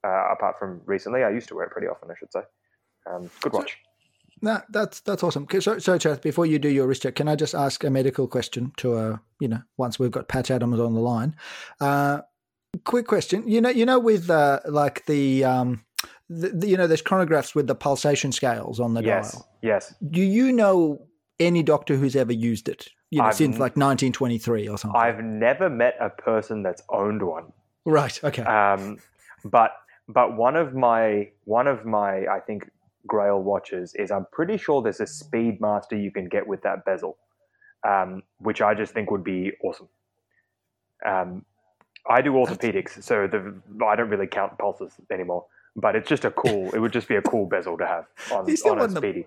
Uh, 0.04 0.32
apart 0.32 0.58
from 0.58 0.80
recently, 0.84 1.22
I 1.24 1.30
used 1.30 1.48
to 1.48 1.54
wear 1.54 1.64
it 1.66 1.70
pretty 1.70 1.88
often, 1.88 2.10
I 2.10 2.14
should 2.18 2.32
say. 2.32 2.40
Um, 3.10 3.30
good 3.40 3.52
So- 3.52 3.58
watch. 3.58 3.78
No, 4.42 4.60
that's 4.68 5.00
that's 5.00 5.22
awesome. 5.22 5.46
So, 5.60 5.78
so 5.78 5.96
Chad, 5.96 6.20
before 6.20 6.44
you 6.44 6.58
do 6.58 6.68
your 6.68 6.86
wrist 6.86 7.02
check, 7.04 7.14
can 7.14 7.26
I 7.26 7.36
just 7.36 7.54
ask 7.54 7.82
a 7.84 7.88
medical 7.88 8.28
question 8.28 8.70
to 8.76 8.94
uh, 8.94 9.16
you 9.40 9.48
know, 9.48 9.62
once 9.78 9.98
we've 9.98 10.10
got 10.10 10.28
Patch 10.28 10.50
Adams 10.50 10.78
on 10.78 10.92
the 10.92 11.00
line? 11.00 11.34
Uh, 11.80 12.20
quick 12.84 13.06
question. 13.06 13.46
You 13.48 13.60
know, 13.60 13.70
you 13.70 13.86
know, 13.86 13.98
with 13.98 14.30
uh, 14.30 14.60
like 14.66 15.06
the 15.06 15.44
um, 15.44 15.84
the, 16.28 16.48
the, 16.48 16.68
you 16.68 16.76
know, 16.76 16.86
there's 16.86 17.02
chronographs 17.02 17.54
with 17.54 17.66
the 17.66 17.74
pulsation 17.74 18.32
scales 18.32 18.80
on 18.80 18.94
the 18.94 19.02
yes, 19.02 19.32
dial. 19.32 19.48
yes. 19.62 19.94
Do 20.10 20.22
you 20.22 20.52
know 20.52 21.06
any 21.40 21.62
doctor 21.62 21.96
who's 21.96 22.16
ever 22.16 22.32
used 22.32 22.68
it. 22.68 22.88
You 23.10 23.20
know, 23.20 23.26
I've 23.26 23.34
since 23.34 23.54
like 23.54 23.76
1923 23.76 24.68
or 24.68 24.78
something. 24.78 24.98
I've 24.98 25.22
never 25.22 25.70
met 25.70 25.96
a 26.00 26.10
person 26.10 26.62
that's 26.62 26.82
owned 26.90 27.22
one. 27.22 27.52
right. 27.84 28.22
Okay. 28.24 28.42
Um, 28.42 28.98
but 29.44 29.72
but 30.08 30.36
one 30.36 30.56
of 30.56 30.74
my 30.74 31.30
one 31.44 31.66
of 31.66 31.84
my 31.84 32.26
I 32.26 32.40
think 32.44 32.70
Grail 33.06 33.42
watches 33.42 33.94
is 33.94 34.10
I'm 34.10 34.26
pretty 34.32 34.56
sure 34.56 34.82
there's 34.82 35.00
a 35.00 35.04
Speedmaster 35.04 36.00
you 36.00 36.10
can 36.10 36.28
get 36.28 36.46
with 36.46 36.62
that 36.62 36.84
bezel, 36.84 37.16
um, 37.86 38.22
which 38.38 38.60
I 38.60 38.74
just 38.74 38.92
think 38.92 39.10
would 39.10 39.24
be 39.24 39.52
awesome. 39.62 39.88
Um, 41.04 41.44
I 42.08 42.22
do 42.22 42.32
orthopedics, 42.32 43.02
so 43.02 43.26
the, 43.26 43.54
I 43.84 43.96
don't 43.96 44.08
really 44.08 44.26
count 44.26 44.58
pulses 44.58 44.92
anymore. 45.10 45.46
But 45.74 45.94
it's 45.96 46.08
just 46.08 46.24
a 46.24 46.30
cool. 46.30 46.70
it 46.74 46.78
would 46.78 46.92
just 46.92 47.08
be 47.08 47.16
a 47.16 47.22
cool 47.22 47.46
bezel 47.50 47.76
to 47.78 47.86
have 47.86 48.06
on, 48.32 48.48
You 48.48 48.56
still 48.56 48.72
on 48.72 48.78
a 48.78 48.80
want 48.82 48.94
them- 48.94 49.02
speedy. 49.02 49.26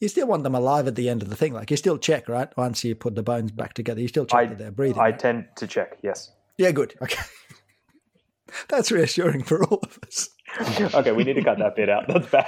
you 0.00 0.08
still 0.08 0.26
want 0.26 0.42
them 0.44 0.54
alive 0.54 0.86
at 0.86 0.94
the 0.94 1.08
end 1.08 1.22
of 1.22 1.30
the 1.30 1.36
thing. 1.36 1.52
Like 1.52 1.70
you 1.70 1.76
still 1.76 1.98
check, 1.98 2.28
right? 2.28 2.48
Once 2.56 2.84
you 2.84 2.94
put 2.94 3.14
the 3.16 3.22
bones 3.22 3.50
back 3.50 3.74
together, 3.74 4.00
you 4.00 4.08
still 4.08 4.26
check 4.26 4.38
I- 4.38 4.46
that 4.46 4.58
they're 4.58 4.70
breathing. 4.70 4.98
I 5.00 5.06
right? 5.10 5.18
tend 5.18 5.46
to 5.56 5.66
check. 5.66 5.98
Yes. 6.02 6.30
yeah, 6.58 6.70
good. 6.70 6.94
Okay. 7.02 7.22
That's 8.68 8.92
reassuring 8.92 9.42
for 9.42 9.64
all 9.64 9.80
of 9.82 9.98
us. 10.06 10.28
okay, 10.94 11.10
we 11.10 11.24
need 11.24 11.32
to 11.34 11.42
cut 11.42 11.58
that 11.58 11.74
bit 11.74 11.88
out. 11.88 12.06
That's 12.06 12.28
bad. 12.28 12.46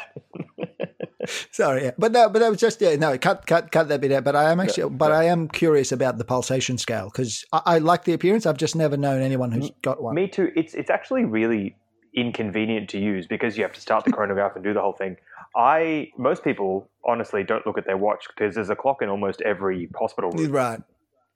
Sorry, 1.51 1.85
yeah. 1.85 1.91
but 1.99 2.13
no, 2.13 2.29
but 2.29 2.41
that 2.41 2.51
was 2.51 2.59
just 2.59 2.81
yeah, 2.81 2.97
no, 2.97 3.17
cut, 3.19 3.47
cut, 3.47 3.71
cut 3.73 3.89
that 3.89 4.01
bit 4.01 4.13
out. 4.13 4.25
But 4.25 4.37
I 4.37 4.51
am 4.51 4.61
actually, 4.61 4.91
but 4.91 5.13
I 5.13 5.25
am 5.25 5.49
curious 5.49 5.93
about 5.93 6.19
the 6.19 6.25
pulsation 6.25 6.79
scale 6.79 7.07
because 7.07 7.45
I, 7.53 7.63
I 7.67 7.79
like 7.79 8.05
the 8.05 8.13
appearance. 8.13 8.47
I've 8.47 8.57
just 8.57 8.77
never 8.77 8.97
known 8.97 9.23
anyone 9.23 9.53
who's 9.53 9.71
mm. 9.71 9.83
got 9.83 10.03
one. 10.03 10.15
Me 10.15 10.29
too. 10.29 10.51
It's 10.57 10.75
it's 10.75 10.91
actually 10.91 11.25
really 11.25 11.77
inconvenient 12.15 12.89
to 12.91 12.99
use 12.99 13.27
because 13.27 13.57
you 13.57 13.63
have 13.63 13.75
to 13.75 13.81
start 13.81 14.05
the 14.05 14.13
chronograph 14.13 14.55
and 14.55 14.65
do 14.65 14.73
the 14.73 14.81
whole 14.81 14.95
thing. 14.95 15.17
I 15.55 16.11
most 16.19 16.43
people 16.45 16.91
honestly 17.05 17.45
don't 17.45 17.67
look 17.67 17.79
at 17.79 17.87
their 17.87 17.97
watch 17.97 18.27
because 18.29 18.55
there's 18.55 18.71
a 18.71 18.77
clock 18.77 19.03
in 19.03 19.09
almost 19.09 19.41
every 19.43 19.89
hospital 19.95 20.31
room. 20.31 20.51
Right, 20.51 20.81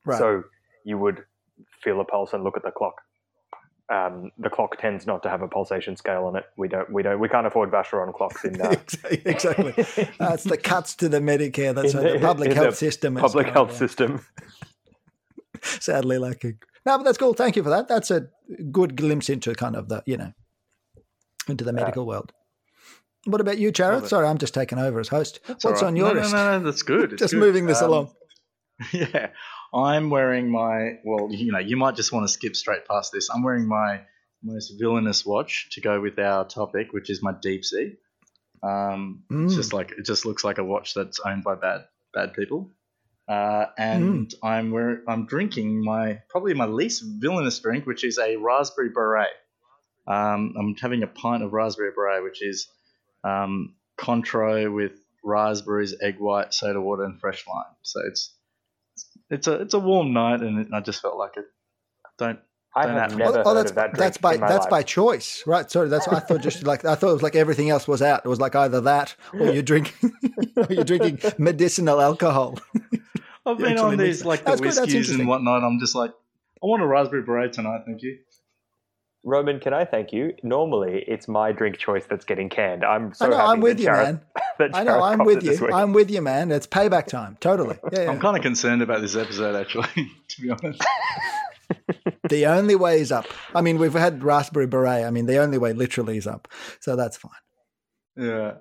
right. 0.04 0.18
So 0.18 0.44
you 0.85 0.99
would 0.99 1.25
feel 1.82 2.00
a 2.00 2.04
pulse 2.04 2.32
and 2.32 2.44
look 2.44 2.56
at 2.56 2.62
the 2.62 2.70
clock. 2.70 2.94
Um, 3.90 4.30
the 4.38 4.49
clock 4.49 4.78
tends 4.78 5.04
not 5.04 5.23
to 5.25 5.28
have 5.28 5.42
a 5.42 5.49
pulsation 5.49 5.97
scale 5.97 6.25
on 6.26 6.37
it. 6.37 6.44
We 6.56 6.68
don't. 6.68 6.90
We 6.92 7.02
don't. 7.02 7.18
We 7.18 7.28
can't 7.28 7.47
afford 7.47 7.70
Vacheron 7.73 8.14
clocks 8.14 8.44
in 8.44 8.52
that. 8.59 8.94
exactly. 9.26 9.73
That's 10.18 10.44
the 10.44 10.56
cuts 10.56 10.94
to 10.97 11.09
the 11.09 11.18
Medicare. 11.18 11.75
That's 11.75 11.94
In 11.94 12.02
the, 12.04 12.12
the- 12.12 12.18
public 12.20 12.52
health 12.52 12.70
the 12.70 12.76
system. 12.76 13.16
public 13.16 13.49
health 13.49 13.75
system. 13.76 14.25
Sadly 15.62 16.18
lacking. 16.18 16.59
No, 16.87 16.97
but 16.97 17.04
that's 17.04 17.18
cool. 17.18 17.35
Thank 17.35 17.56
you 17.56 17.62
for 17.62 17.68
that. 17.68 17.87
That's 17.88 18.11
a 18.11 18.28
good 18.73 18.97
glimpse 18.97 19.28
into 19.28 19.54
kind 19.54 19.76
of 19.76 19.88
the 19.90 20.02
you 20.06 20.16
know 20.16 20.32
into 21.49 21.64
the 21.64 21.73
medical 21.73 22.06
world. 22.06 22.32
What 23.26 23.42
about 23.42 23.59
you, 23.59 23.70
Jared? 23.70 24.06
Sorry, 24.06 24.26
I'm 24.26 24.38
just 24.38 24.54
taking 24.54 24.78
over 24.78 24.99
as 25.00 25.09
host. 25.09 25.40
That's 25.47 25.62
What's 25.64 25.82
right. 25.82 25.88
on 25.88 25.97
your 25.97 26.14
no, 26.14 26.20
list? 26.20 26.32
No, 26.32 26.44
no, 26.52 26.59
no, 26.59 26.64
that's 26.64 26.82
good. 26.82 27.18
Just 27.18 27.35
good. 27.35 27.40
moving 27.40 27.66
this 27.66 27.82
Um, 27.82 27.90
along. 27.90 28.11
Yeah, 28.92 29.28
I'm 29.73 30.11
wearing 30.11 30.50
my. 30.50 30.99
Well, 31.05 31.29
you 31.31 31.53
know, 31.53 31.59
you 31.59 31.77
might 31.77 31.97
just 31.97 32.12
want 32.12 32.25
to 32.27 32.33
skip 32.33 32.57
straight 32.57 32.87
past 32.87 33.12
this. 33.12 33.29
I'm 33.31 33.43
wearing 33.43 33.67
my 33.67 34.00
most 34.43 34.71
villainous 34.79 35.25
watch 35.25 35.69
to 35.73 35.81
go 35.81 36.00
with 36.00 36.19
our 36.19 36.45
topic, 36.47 36.93
which 36.93 37.11
is 37.11 37.23
my 37.23 37.33
Deep 37.41 37.65
Sea. 37.65 37.95
Um, 38.62 39.25
It's 39.31 39.55
Mm. 39.55 39.57
just 39.57 39.73
like 39.73 39.93
it 39.93 40.05
just 40.05 40.25
looks 40.27 40.45
like 40.45 40.59
a 40.59 40.65
watch 40.65 40.95
that's 40.95 41.21
owned 41.21 41.45
by 41.45 41.55
bad 41.55 41.87
bad 42.12 42.35
people. 42.35 42.71
Uh, 43.29 43.67
and 43.79 44.35
I'm 44.43 44.73
wearing, 44.73 45.03
I'm 45.07 45.25
drinking 45.27 45.85
my 45.85 46.21
probably 46.31 46.53
my 46.55 46.67
least 46.67 47.05
villainous 47.21 47.61
drink, 47.61 47.87
which 47.87 48.03
is 48.03 48.19
a 48.19 48.37
raspberry 48.37 48.89
beret. 48.89 49.29
Um, 50.09 50.55
I'm 50.59 50.75
having 50.75 51.05
a 51.05 51.07
pint 51.07 51.45
of 51.45 51.53
raspberry 51.53 51.93
beret, 51.95 52.25
which 52.25 52.43
is 52.43 52.67
um, 53.23 53.77
Cointreau 53.99 54.75
with 54.75 54.93
raspberries, 55.23 55.95
egg 56.03 56.19
white, 56.19 56.53
soda 56.53 56.81
water, 56.81 57.05
and 57.05 57.21
fresh 57.21 57.47
lime. 57.47 57.73
So 57.83 58.00
it's 58.05 58.35
it's 59.31 59.47
a 59.47 59.61
it's 59.61 59.75
a 59.75 59.79
warm 59.79 60.13
night, 60.13 60.41
and 60.41 60.59
it, 60.61 60.69
I 60.73 60.81
just 60.81 61.01
felt 61.01 61.17
like 61.17 61.37
it. 61.37 61.45
Don't 62.19 62.39
I 62.77 62.87
Don't 62.87 62.97
have 62.97 63.11
have- 63.11 63.19
never 63.19 63.39
oh, 63.39 63.43
oh, 63.45 63.49
heard 63.49 63.57
that's 63.57 63.71
of 63.71 63.77
that 63.77 63.87
drink 63.93 63.99
that's 63.99 64.19
by 64.19 64.35
in 64.35 64.41
my 64.41 64.49
that's 64.49 64.65
life. 64.65 64.71
by 64.71 64.83
choice, 64.83 65.43
right? 65.47 65.69
Sorry, 65.71 65.89
that's 65.89 66.07
I 66.09 66.21
thought 66.21 66.41
just 66.41 66.63
like 66.65 66.85
I 66.85 66.95
thought 66.95 67.11
it 67.11 67.15
was 67.15 67.23
like 67.23 67.35
everything 67.35 67.71
else 67.71 67.89
was 67.89 68.03
out. 68.03 68.23
It 68.25 68.29
was 68.29 68.39
like 68.41 68.55
either 68.55 68.81
that 68.83 69.17
or 69.33 69.51
you're 69.51 69.63
drinking 69.63 70.13
or 70.57 70.67
you're 70.71 70.85
drinking 70.85 71.19
medicinal 71.39 72.01
alcohol. 72.01 72.59
I've 73.47 73.59
been 73.59 73.79
on 73.79 73.97
these 73.97 74.25
like 74.25 74.41
the 74.45 74.51
That's 74.51 74.61
good, 74.61 74.67
whiskies 74.69 74.95
interesting. 74.95 75.21
and 75.21 75.29
whatnot. 75.29 75.65
I'm 75.65 75.81
just 75.81 75.95
like, 75.97 76.11
I 76.63 76.67
want 76.67 76.83
a 76.83 76.87
raspberry 76.87 77.23
beret 77.23 77.53
tonight, 77.55 77.81
thank 77.87 78.03
you. 78.03 78.19
Roman, 79.23 79.61
can 79.61 79.75
I 79.75 79.85
thank 79.85 80.12
you? 80.12 80.33
Normally, 80.43 81.05
it's 81.07 81.29
my 81.29 81.53
drink 81.53 81.77
choice 81.77 82.05
that's 82.09 82.25
getting 82.25 82.49
canned. 82.49 82.85
I'm 82.85 83.12
so 83.12 83.27
I 83.27 83.29
know, 83.29 83.37
happy 83.37 83.49
I'm 83.53 83.61
with 83.61 83.77
that 83.77 83.83
you, 83.83 83.87
Jared- 83.89 84.07
man. 84.07 84.21
that 84.59 84.71
I 84.75 84.83
know, 84.83 85.03
I'm 85.03 85.25
with 85.25 85.43
you. 85.43 85.69
I'm 85.73 85.93
with 85.93 86.11
you, 86.11 86.23
man. 86.23 86.50
It's 86.50 86.67
payback 86.67 87.07
time. 87.07 87.37
Totally. 87.41 87.77
Yeah, 87.93 88.03
yeah. 88.05 88.11
I'm 88.11 88.21
kind 88.21 88.37
of 88.37 88.43
concerned 88.43 88.83
about 88.83 89.00
this 89.00 89.17
episode, 89.17 89.57
actually, 89.57 89.89
to 90.29 90.41
be 90.41 90.50
honest. 90.50 90.83
the 92.29 92.47
only 92.47 92.77
way 92.77 93.00
is 93.00 93.12
up. 93.12 93.27
I 93.55 93.61
mean, 93.62 93.79
we've 93.79 93.93
had 93.93 94.23
raspberry 94.23 94.67
beret. 94.67 95.05
I 95.05 95.11
mean, 95.11 95.27
the 95.27 95.39
only 95.39 95.59
way 95.59 95.73
literally 95.73 96.17
is 96.17 96.27
up. 96.27 96.49
So 96.81 96.97
that's 96.97 97.17
fine. 97.17 97.31
Yeah. 98.17 98.55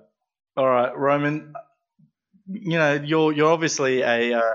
All 0.56 0.68
right, 0.68 0.96
Roman. 0.96 1.54
You 2.48 2.78
know, 2.78 2.94
you're 2.94 3.32
you're 3.32 3.52
obviously 3.52 4.02
a 4.02 4.34
uh, 4.34 4.54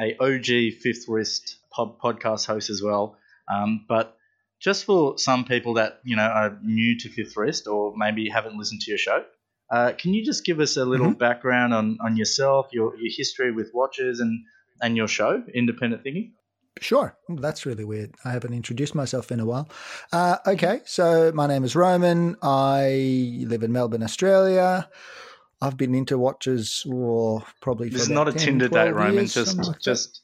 a 0.00 0.16
OG 0.18 0.78
Fifth 0.80 1.06
Wrist 1.08 1.58
pod, 1.70 1.98
podcast 1.98 2.46
host 2.46 2.70
as 2.70 2.82
well. 2.82 3.16
Um, 3.52 3.84
but 3.88 4.16
just 4.62 4.84
for 4.84 5.18
some 5.18 5.44
people 5.44 5.74
that 5.74 6.00
you 6.04 6.16
know 6.16 6.22
are 6.22 6.58
new 6.62 6.96
to 7.00 7.08
Fifth 7.08 7.36
Wrist 7.36 7.66
or 7.66 7.92
maybe 7.96 8.28
haven't 8.28 8.56
listened 8.56 8.80
to 8.82 8.90
your 8.90 8.98
show, 8.98 9.24
uh, 9.70 9.92
can 9.98 10.14
you 10.14 10.24
just 10.24 10.44
give 10.44 10.60
us 10.60 10.76
a 10.76 10.84
little 10.84 11.12
background 11.14 11.74
on, 11.74 11.98
on 12.00 12.16
yourself, 12.16 12.68
your 12.72 12.96
your 12.96 13.12
history 13.16 13.50
with 13.52 13.70
watches, 13.74 14.20
and 14.20 14.44
and 14.80 14.96
your 14.96 15.08
show, 15.08 15.42
Independent 15.54 16.02
Thinking? 16.02 16.32
Sure. 16.80 17.14
That's 17.28 17.66
really 17.66 17.84
weird. 17.84 18.14
I 18.24 18.30
haven't 18.32 18.54
introduced 18.54 18.94
myself 18.94 19.30
in 19.30 19.40
a 19.40 19.44
while. 19.44 19.68
Uh, 20.12 20.38
okay. 20.46 20.80
So 20.86 21.30
my 21.34 21.46
name 21.46 21.64
is 21.64 21.76
Roman. 21.76 22.36
I 22.42 23.44
live 23.46 23.62
in 23.62 23.72
Melbourne, 23.72 24.02
Australia. 24.02 24.88
I've 25.60 25.76
been 25.76 25.94
into 25.94 26.16
watches 26.18 26.80
for 26.88 27.44
probably 27.60 27.88
for 27.90 27.94
This 27.94 28.02
is 28.04 28.08
not 28.10 28.26
a 28.26 28.32
10, 28.32 28.40
Tinder 28.40 28.68
date, 28.68 28.92
Roman. 28.92 29.14
years, 29.14 29.34
Just 29.34 29.50
something 29.50 29.66
like 29.66 29.76
that. 29.76 29.82
just 29.82 30.22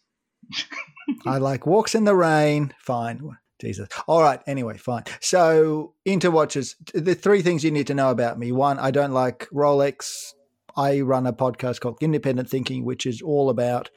I 1.27 1.37
like 1.39 1.67
walks 1.67 1.95
in 1.95 2.05
the 2.05 2.15
rain. 2.15 2.75
Fine. 2.81 3.37
Jesus. 3.61 3.89
All 4.07 4.23
right. 4.23 4.41
Anyway, 4.47 4.77
fine. 4.77 5.05
So 5.21 5.95
into 6.05 6.31
watches. 6.31 6.77
The 6.95 7.15
three 7.15 7.43
things 7.43 7.65
you 7.65 7.71
need 7.71 7.87
to 7.89 7.95
know 7.95 8.11
about 8.11 8.39
me. 8.39 8.53
One, 8.53 8.79
I 8.79 8.91
don't 8.91 9.13
like 9.13 9.49
Rolex. 9.53 10.33
I 10.77 11.01
run 11.01 11.27
a 11.27 11.33
podcast 11.33 11.81
called 11.81 11.99
Independent 12.01 12.49
Thinking, 12.49 12.85
which 12.85 13.05
is 13.05 13.21
all 13.21 13.51
about 13.51 13.91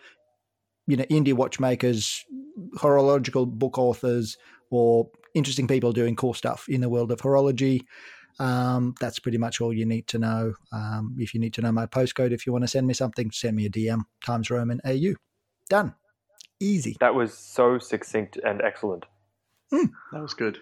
you 0.87 0.97
know 0.97 1.03
indie 1.05 1.33
watchmakers, 1.33 2.25
horological 2.77 3.45
book 3.45 3.77
authors, 3.77 4.37
or 4.69 5.09
interesting 5.33 5.67
people 5.67 5.91
doing 5.91 6.15
cool 6.15 6.33
stuff 6.33 6.65
in 6.67 6.81
the 6.81 6.89
world 6.89 7.11
of 7.11 7.21
horology. 7.21 7.81
Um, 8.39 8.95
that's 8.99 9.19
pretty 9.19 9.37
much 9.37 9.61
all 9.61 9.73
you 9.73 9.85
need 9.85 10.07
to 10.07 10.17
know. 10.17 10.53
Um, 10.71 11.15
if 11.19 11.33
you 11.33 11.39
need 11.39 11.53
to 11.55 11.61
know 11.61 11.71
my 11.71 11.85
postcode, 11.85 12.31
if 12.31 12.45
you 12.45 12.51
want 12.51 12.63
to 12.63 12.67
send 12.67 12.87
me 12.87 12.93
something, 12.93 13.29
send 13.31 13.55
me 13.55 13.65
a 13.65 13.69
DM 13.69 14.01
times 14.25 14.49
Roman 14.49 14.81
AU. 14.85 15.13
Done. 15.69 15.93
Easy. 16.59 16.97
That 16.99 17.15
was 17.15 17.37
so 17.37 17.77
succinct 17.77 18.37
and 18.43 18.61
excellent. 18.61 19.05
That 19.71 20.21
was 20.21 20.33
good. 20.33 20.59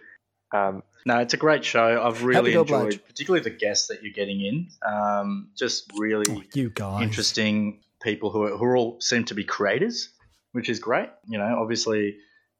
Um, 0.53 0.83
No, 1.05 1.19
it's 1.19 1.33
a 1.33 1.37
great 1.37 1.63
show. 1.63 2.01
I've 2.03 2.23
really 2.23 2.53
enjoyed, 2.53 2.69
oblige. 2.93 3.05
particularly 3.05 3.43
the 3.43 3.55
guests 3.55 3.87
that 3.87 4.03
you're 4.03 4.13
getting 4.13 4.41
in. 4.41 4.67
Um, 4.85 5.49
just 5.57 5.91
really 5.97 6.25
Oh, 6.29 6.43
you 6.53 6.69
guys. 6.69 7.03
interesting 7.03 7.81
people 8.01 8.31
who 8.31 8.43
are, 8.43 8.57
who 8.57 8.65
all 8.75 9.01
seem 9.01 9.25
to 9.25 9.33
be 9.35 9.43
creators, 9.43 10.09
which 10.53 10.69
is 10.69 10.79
great. 10.79 11.09
You 11.27 11.37
know, 11.37 11.57
obviously, 11.61 12.17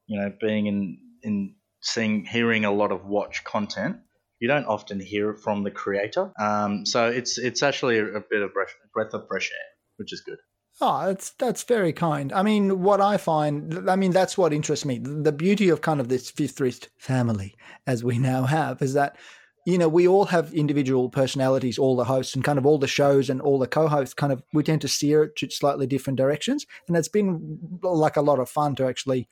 you 0.07 0.19
know, 0.19 0.31
being 0.39 0.67
in 0.67 0.99
in 1.23 1.55
seeing 1.81 2.25
hearing 2.25 2.65
a 2.65 2.71
lot 2.71 2.91
of 2.91 3.05
watch 3.05 3.43
content, 3.43 3.97
you 4.39 4.47
don't 4.47 4.65
often 4.65 4.99
hear 4.99 5.31
it 5.31 5.39
from 5.39 5.63
the 5.63 5.71
creator. 5.71 6.31
Um, 6.39 6.85
so 6.85 7.07
it's 7.07 7.37
it's 7.37 7.63
actually 7.63 7.99
a, 7.99 8.05
a 8.05 8.21
bit 8.21 8.41
of 8.41 8.53
breath, 8.53 8.73
breath 8.93 9.13
of 9.13 9.27
fresh 9.27 9.51
air, 9.51 9.67
which 9.97 10.13
is 10.13 10.21
good. 10.21 10.39
Oh, 10.81 11.07
that's 11.07 11.31
that's 11.31 11.63
very 11.63 11.91
kind. 11.91 12.31
I 12.31 12.41
mean, 12.41 12.81
what 12.81 13.01
I 13.01 13.17
find, 13.17 13.89
I 13.89 13.97
mean, 13.97 14.11
that's 14.11 14.37
what 14.37 14.53
interests 14.53 14.85
me. 14.85 14.99
The 14.99 15.33
beauty 15.33 15.67
of 15.69 15.81
kind 15.81 15.99
of 15.99 16.07
this 16.07 16.29
fifth 16.29 16.59
wrist 16.61 16.89
family, 16.97 17.55
as 17.85 18.03
we 18.03 18.17
now 18.17 18.43
have, 18.43 18.81
is 18.81 18.93
that 18.93 19.17
you 19.65 19.77
know 19.77 19.89
we 19.89 20.07
all 20.07 20.25
have 20.25 20.53
individual 20.53 21.09
personalities, 21.09 21.77
all 21.77 21.97
the 21.97 22.05
hosts, 22.05 22.33
and 22.33 22.45
kind 22.45 22.57
of 22.57 22.65
all 22.65 22.77
the 22.77 22.87
shows 22.87 23.29
and 23.29 23.41
all 23.41 23.59
the 23.59 23.67
co-hosts. 23.67 24.13
Kind 24.13 24.31
of, 24.31 24.41
we 24.53 24.63
tend 24.63 24.79
to 24.81 24.87
steer 24.87 25.23
it 25.23 25.35
to 25.37 25.49
slightly 25.49 25.85
different 25.85 26.17
directions, 26.17 26.65
and 26.87 26.95
it's 26.95 27.09
been 27.09 27.59
like 27.81 28.15
a 28.15 28.21
lot 28.21 28.39
of 28.39 28.49
fun 28.49 28.75
to 28.75 28.87
actually 28.87 29.27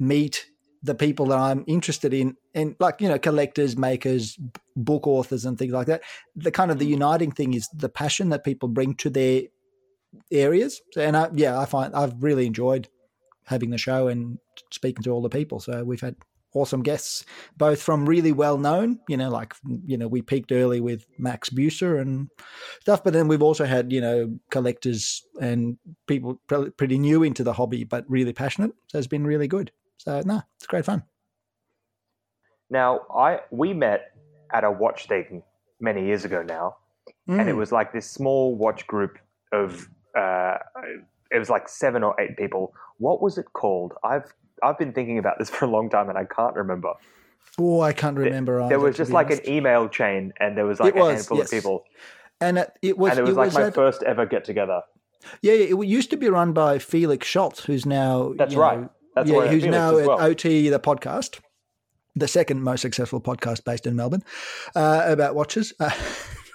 meet 0.00 0.46
the 0.82 0.94
people 0.94 1.26
that 1.26 1.38
I'm 1.38 1.62
interested 1.68 2.12
in, 2.12 2.36
and 2.54 2.74
like 2.80 3.00
you 3.00 3.08
know, 3.08 3.20
collectors, 3.20 3.76
makers, 3.76 4.36
book 4.74 5.06
authors, 5.06 5.44
and 5.44 5.56
things 5.56 5.72
like 5.72 5.86
that. 5.86 6.02
The 6.34 6.50
kind 6.50 6.72
of 6.72 6.80
the 6.80 6.86
uniting 6.86 7.30
thing 7.30 7.54
is 7.54 7.68
the 7.72 7.88
passion 7.88 8.30
that 8.30 8.42
people 8.42 8.68
bring 8.68 8.94
to 8.96 9.10
their 9.10 9.42
areas. 10.30 10.80
And 10.96 11.16
I, 11.16 11.28
yeah, 11.34 11.58
I 11.58 11.64
find 11.66 11.94
I've 11.94 12.22
really 12.22 12.46
enjoyed 12.46 12.88
having 13.46 13.70
the 13.70 13.78
show 13.78 14.08
and 14.08 14.38
speaking 14.70 15.02
to 15.04 15.10
all 15.10 15.22
the 15.22 15.28
people. 15.28 15.60
So 15.60 15.84
we've 15.84 16.00
had 16.00 16.16
awesome 16.54 16.82
guests, 16.82 17.24
both 17.56 17.80
from 17.80 18.06
really 18.08 18.32
well 18.32 18.58
known, 18.58 18.98
you 19.08 19.16
know, 19.16 19.30
like 19.30 19.54
you 19.86 19.96
know, 19.96 20.08
we 20.08 20.22
peaked 20.22 20.52
early 20.52 20.80
with 20.80 21.04
Max 21.18 21.50
Büsser 21.50 22.00
and 22.00 22.28
stuff, 22.80 23.04
but 23.04 23.12
then 23.12 23.28
we've 23.28 23.42
also 23.42 23.64
had 23.64 23.92
you 23.92 24.00
know 24.00 24.38
collectors 24.50 25.22
and 25.40 25.78
people 26.06 26.40
pretty 26.76 26.98
new 26.98 27.22
into 27.22 27.44
the 27.44 27.52
hobby 27.52 27.84
but 27.84 28.04
really 28.08 28.32
passionate. 28.32 28.72
So 28.88 28.98
it's 28.98 29.06
been 29.06 29.26
really 29.26 29.48
good. 29.48 29.72
So 29.98 30.22
no, 30.24 30.42
it's 30.56 30.66
great 30.66 30.84
fun. 30.84 31.04
Now, 32.70 33.00
I 33.14 33.40
we 33.50 33.72
met 33.72 34.12
at 34.52 34.64
a 34.64 34.70
watch 34.70 35.06
thing 35.06 35.42
many 35.80 36.04
years 36.04 36.24
ago 36.24 36.42
now, 36.42 36.76
and 37.26 37.48
it 37.48 37.54
Mm. 37.54 37.58
was 37.58 37.72
like 37.72 37.92
this 37.92 38.10
small 38.10 38.56
watch 38.56 38.86
group 38.86 39.18
of 39.52 39.88
uh, 40.18 40.58
it 41.30 41.38
was 41.38 41.50
like 41.50 41.68
seven 41.68 42.02
or 42.02 42.18
eight 42.20 42.36
people. 42.36 42.74
What 42.98 43.22
was 43.22 43.38
it 43.38 43.46
called? 43.52 43.94
I've 44.02 44.32
I've 44.62 44.78
been 44.78 44.92
thinking 44.92 45.18
about 45.18 45.38
this 45.38 45.50
for 45.54 45.64
a 45.64 45.68
long 45.68 45.88
time 45.90 46.08
and 46.08 46.18
I 46.18 46.24
can't 46.24 46.54
remember. 46.54 46.92
Oh, 47.60 47.80
I 47.80 47.92
can't 47.92 48.16
remember. 48.16 48.58
there 48.58 48.66
either, 48.66 48.78
was 48.78 48.96
just 48.96 49.10
like 49.10 49.26
honest. 49.26 49.42
an 49.44 49.52
email 49.52 49.88
chain, 49.88 50.32
and 50.38 50.56
there 50.56 50.64
was 50.64 50.78
like 50.78 50.94
It 50.94 51.00
a 51.00 51.04
handful 51.06 51.38
yes. 51.38 51.46
of 51.46 51.50
people, 51.50 51.84
and 52.40 52.58
it, 52.58 52.70
it 52.82 52.98
was 52.98 53.10
and 53.12 53.20
it 53.20 53.22
was 53.22 53.36
like 53.36 53.52
my 53.52 53.66
at- 53.66 53.74
first 53.74 54.02
ever 54.04 54.26
get 54.26 54.44
together. 54.44 54.82
Yeah, 55.42 55.54
yeah, 55.54 55.76
it 55.76 55.86
used 55.86 56.10
to 56.10 56.16
be 56.16 56.28
run 56.28 56.52
by 56.52 56.78
Felix 56.78 57.26
Scholz, 57.26 57.62
who's 57.62 57.84
now 57.84 58.32
That's 58.38 58.54
you 58.54 58.60
right. 58.60 58.80
know, 58.82 58.90
That's 59.16 59.28
yeah, 59.28 59.46
who's 59.48 59.64
now 59.64 59.96
as 59.96 60.06
at. 60.06 60.20
OT 60.20 60.68
the 60.68 60.78
podcast, 60.78 61.40
the 62.14 62.28
second 62.28 62.62
most 62.62 62.82
successful 62.82 63.20
podcast 63.20 63.64
based 63.64 63.86
in 63.86 63.96
Melbourne 63.96 64.22
uh, 64.76 65.02
about 65.06 65.34
watches. 65.34 65.72
Uh, 65.80 65.90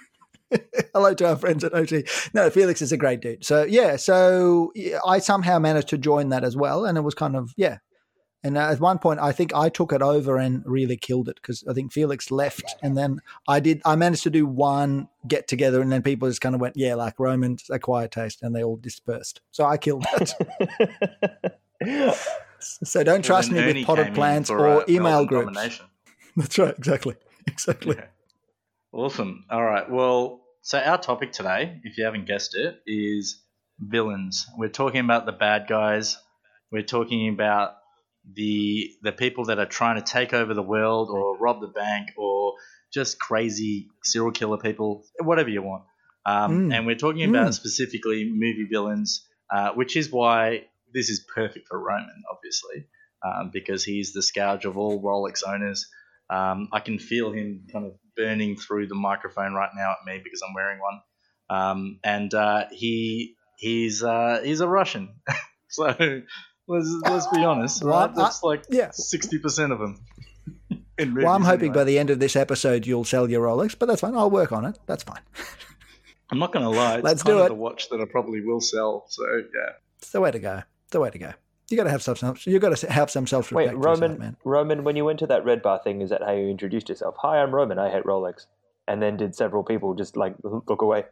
hello 0.92 1.14
to 1.14 1.28
our 1.28 1.36
friends 1.36 1.64
at 1.64 1.74
OT. 1.74 2.04
No, 2.32 2.50
Felix 2.50 2.82
is 2.82 2.92
a 2.92 2.96
great 2.96 3.20
dude. 3.20 3.44
So 3.44 3.64
yeah, 3.64 3.96
so 3.96 4.72
yeah, 4.74 4.98
I 5.06 5.18
somehow 5.18 5.58
managed 5.58 5.88
to 5.88 5.98
join 5.98 6.28
that 6.30 6.44
as 6.44 6.56
well, 6.56 6.84
and 6.84 6.98
it 6.98 7.02
was 7.02 7.14
kind 7.14 7.36
of 7.36 7.52
yeah. 7.56 7.78
And 8.42 8.58
at 8.58 8.78
one 8.78 8.98
point, 8.98 9.20
I 9.20 9.32
think 9.32 9.54
I 9.54 9.70
took 9.70 9.90
it 9.90 10.02
over 10.02 10.36
and 10.36 10.62
really 10.66 10.98
killed 10.98 11.30
it 11.30 11.36
because 11.36 11.64
I 11.68 11.72
think 11.72 11.92
Felix 11.92 12.30
left, 12.30 12.76
and 12.82 12.94
then 12.96 13.20
I 13.48 13.58
did. 13.58 13.80
I 13.86 13.96
managed 13.96 14.24
to 14.24 14.30
do 14.30 14.44
one 14.44 15.08
get 15.26 15.48
together, 15.48 15.80
and 15.80 15.90
then 15.90 16.02
people 16.02 16.28
just 16.28 16.42
kind 16.42 16.54
of 16.54 16.60
went, 16.60 16.76
"Yeah, 16.76 16.94
like 16.94 17.18
Roman's 17.18 17.64
a 17.70 17.78
quiet 17.78 18.10
taste," 18.10 18.42
and 18.42 18.54
they 18.54 18.62
all 18.62 18.76
dispersed. 18.76 19.40
So 19.50 19.64
I 19.64 19.78
killed 19.78 20.04
it. 20.20 20.34
so 22.60 23.02
don't 23.02 23.24
trust 23.24 23.50
me 23.50 23.64
with 23.64 23.86
potted 23.86 24.14
plants 24.14 24.50
or 24.50 24.82
uh, 24.82 24.84
email 24.90 25.24
groups. 25.24 25.80
That's 26.36 26.58
right, 26.58 26.74
exactly, 26.76 27.14
exactly. 27.46 27.96
Yeah. 27.96 28.06
Awesome. 28.94 29.44
All 29.50 29.62
right. 29.62 29.90
Well, 29.90 30.40
so 30.62 30.78
our 30.78 30.98
topic 30.98 31.32
today, 31.32 31.80
if 31.82 31.98
you 31.98 32.04
haven't 32.04 32.26
guessed 32.26 32.54
it, 32.54 32.80
is 32.86 33.42
villains. 33.80 34.46
We're 34.56 34.68
talking 34.68 35.00
about 35.00 35.26
the 35.26 35.32
bad 35.32 35.66
guys. 35.68 36.16
We're 36.70 36.82
talking 36.84 37.28
about 37.28 37.74
the 38.32 38.90
the 39.02 39.10
people 39.12 39.46
that 39.46 39.58
are 39.58 39.66
trying 39.66 39.96
to 39.96 40.02
take 40.02 40.32
over 40.32 40.54
the 40.54 40.62
world 40.62 41.10
or 41.10 41.36
rob 41.38 41.60
the 41.60 41.66
bank 41.66 42.10
or 42.16 42.54
just 42.92 43.18
crazy 43.18 43.88
serial 44.04 44.30
killer 44.30 44.58
people, 44.58 45.04
whatever 45.20 45.50
you 45.50 45.62
want. 45.62 45.82
Um, 46.24 46.68
Mm. 46.68 46.74
And 46.74 46.86
we're 46.86 46.94
talking 46.94 47.28
about 47.28 47.48
Mm. 47.48 47.54
specifically 47.54 48.30
movie 48.30 48.68
villains, 48.70 49.26
uh, 49.52 49.72
which 49.72 49.96
is 49.96 50.10
why 50.10 50.68
this 50.92 51.10
is 51.10 51.26
perfect 51.34 51.66
for 51.68 51.78
Roman, 51.78 52.22
obviously, 52.30 52.86
um, 53.24 53.50
because 53.52 53.84
he's 53.84 54.12
the 54.12 54.22
scourge 54.22 54.64
of 54.64 54.78
all 54.78 55.02
Rolex 55.02 55.42
owners. 55.46 55.90
Um, 56.30 56.68
I 56.72 56.80
can 56.80 56.98
feel 56.98 57.32
him 57.32 57.66
kind 57.72 57.86
of 57.86 57.92
burning 58.16 58.56
through 58.56 58.86
the 58.88 58.94
microphone 58.94 59.54
right 59.54 59.70
now 59.76 59.92
at 59.92 59.98
me 60.06 60.20
because 60.22 60.40
I'm 60.46 60.54
wearing 60.54 60.78
one. 60.80 61.00
Um, 61.50 61.98
and 62.02 62.32
uh, 62.32 62.64
he 62.72 63.36
he's 63.58 64.02
uh, 64.02 64.40
he's 64.42 64.60
a 64.60 64.68
Russian, 64.68 65.16
so 65.68 65.84
let's 66.66 66.88
let's 67.02 67.26
be 67.28 67.44
honest, 67.44 67.82
Well, 67.84 67.92
right? 68.00 68.10
I- 68.10 68.14
That's 68.14 68.42
like 68.42 68.64
Yeah. 68.70 68.90
sixty 68.92 69.38
percent 69.38 69.72
of 69.72 69.78
them. 69.78 70.00
Well, 70.98 71.28
I'm 71.34 71.42
hoping 71.42 71.70
anyway. 71.70 71.74
by 71.74 71.84
the 71.84 71.98
end 71.98 72.10
of 72.10 72.20
this 72.20 72.36
episode 72.36 72.86
you'll 72.86 73.04
sell 73.04 73.28
your 73.28 73.44
Rolex, 73.46 73.76
but 73.78 73.86
that's 73.86 74.00
fine. 74.00 74.14
I'll 74.14 74.30
work 74.30 74.52
on 74.52 74.64
it. 74.64 74.78
That's 74.86 75.02
fine. 75.02 75.20
I'm 76.30 76.38
not 76.38 76.52
going 76.52 76.64
to 76.64 76.70
lie. 76.70 76.94
It's 76.96 77.04
Let's 77.04 77.22
kind 77.24 77.34
do 77.36 77.40
of 77.40 77.46
it. 77.46 77.48
the 77.48 77.54
watch 77.56 77.88
that 77.90 78.00
I 78.00 78.04
probably 78.06 78.40
will 78.40 78.60
sell. 78.60 79.04
So 79.08 79.24
yeah, 79.36 79.72
It's 79.98 80.10
the 80.10 80.20
way 80.20 80.30
to 80.30 80.38
go. 80.38 80.62
It's 80.84 80.92
the 80.92 81.00
way 81.00 81.10
to 81.10 81.18
go. 81.18 81.32
You 81.70 81.76
got 81.76 81.84
to 81.84 81.90
have 81.90 82.02
some. 82.02 82.16
self. 82.16 82.46
You 82.46 82.58
got 82.58 82.76
to 82.76 82.90
have 82.92 83.10
some 83.10 83.26
self 83.26 83.50
Wait, 83.52 83.64
respect. 83.74 83.84
Roman, 83.84 84.18
man. 84.18 84.36
Roman, 84.44 84.84
when 84.84 84.96
you 84.96 85.04
went 85.04 85.18
to 85.20 85.26
that 85.28 85.44
red 85.44 85.62
bar 85.62 85.80
thing, 85.82 86.02
is 86.02 86.10
that 86.10 86.22
how 86.22 86.32
you 86.32 86.48
introduced 86.48 86.88
yourself? 86.88 87.14
Hi, 87.20 87.38
I'm 87.42 87.54
Roman. 87.54 87.78
I 87.78 87.90
hate 87.90 88.04
Rolex. 88.04 88.46
And 88.86 89.00
then 89.02 89.16
did 89.16 89.34
several 89.34 89.62
people 89.64 89.94
just 89.94 90.16
like 90.16 90.34
look 90.42 90.82
away? 90.82 91.04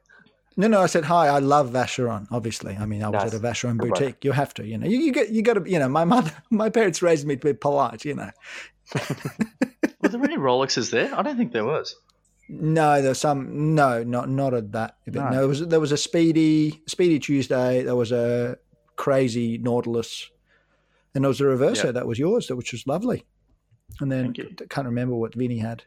No, 0.59 0.69
no. 0.69 0.83
I 0.83 0.87
said 0.87 1.05
hi. 1.05 1.29
I 1.29 1.38
love 1.38 1.71
Vacheron. 1.71 2.27
Obviously, 2.31 2.77
I 2.77 2.85
mean, 2.85 3.03
I 3.03 3.09
was 3.09 3.25
Nice. 3.25 3.35
at 3.35 3.41
a 3.41 3.43
Vacheron 3.43 3.79
Good 3.79 3.93
one. 3.93 4.01
boutique. 4.01 4.25
You 4.25 4.33
have 4.33 4.53
to, 4.55 4.67
you 4.67 4.77
know. 4.77 4.87
You, 4.87 4.99
you 4.99 5.12
get, 5.12 5.31
you 5.31 5.41
got 5.43 5.55
to, 5.55 5.71
you 5.71 5.79
know. 5.79 5.88
My 5.88 6.05
mother, 6.05 6.31
my 6.51 6.69
parents 6.69 7.01
raised 7.01 7.27
me 7.27 7.37
to 7.37 7.45
be 7.47 7.55
polite, 7.55 8.05
you 8.05 8.15
know. 8.15 8.31
were 10.03 10.09
there 10.11 10.23
any 10.23 10.37
Rolexes 10.37 10.91
there? 10.91 11.15
I 11.15 11.23
don't 11.23 11.38
think 11.38 11.53
there 11.53 11.65
was. 11.65 11.97
No, 12.51 13.01
there's 13.01 13.19
some. 13.19 13.75
No, 13.75 14.03
not 14.03 14.29
not 14.29 14.53
at 14.53 14.73
that. 14.73 14.97
event. 15.07 15.27
No. 15.27 15.31
No, 15.31 15.38
there 15.38 15.49
was 15.49 15.67
there 15.69 15.81
was 15.81 15.93
a 15.93 15.97
speedy 15.97 16.83
Speedy 16.87 17.19
Tuesday. 17.19 17.83
There 17.83 17.97
was 17.97 18.12
a 18.12 18.59
crazy 18.97 19.57
Nautilus, 19.57 20.29
and 21.14 21.25
there 21.25 21.29
was 21.29 21.40
a 21.40 21.44
Reverso 21.44 21.85
Yeah. 21.85 21.90
that 21.92 22.07
was 22.07 22.18
yours, 22.18 22.46
that 22.48 22.57
which 22.57 22.72
was 22.72 22.87
lovely. 22.87 23.25
And 24.01 24.11
then 24.11 24.35
I 24.38 24.64
can't 24.68 24.87
remember 24.87 25.14
what 25.14 25.35
Vinny 25.35 25.59
had. 25.59 25.85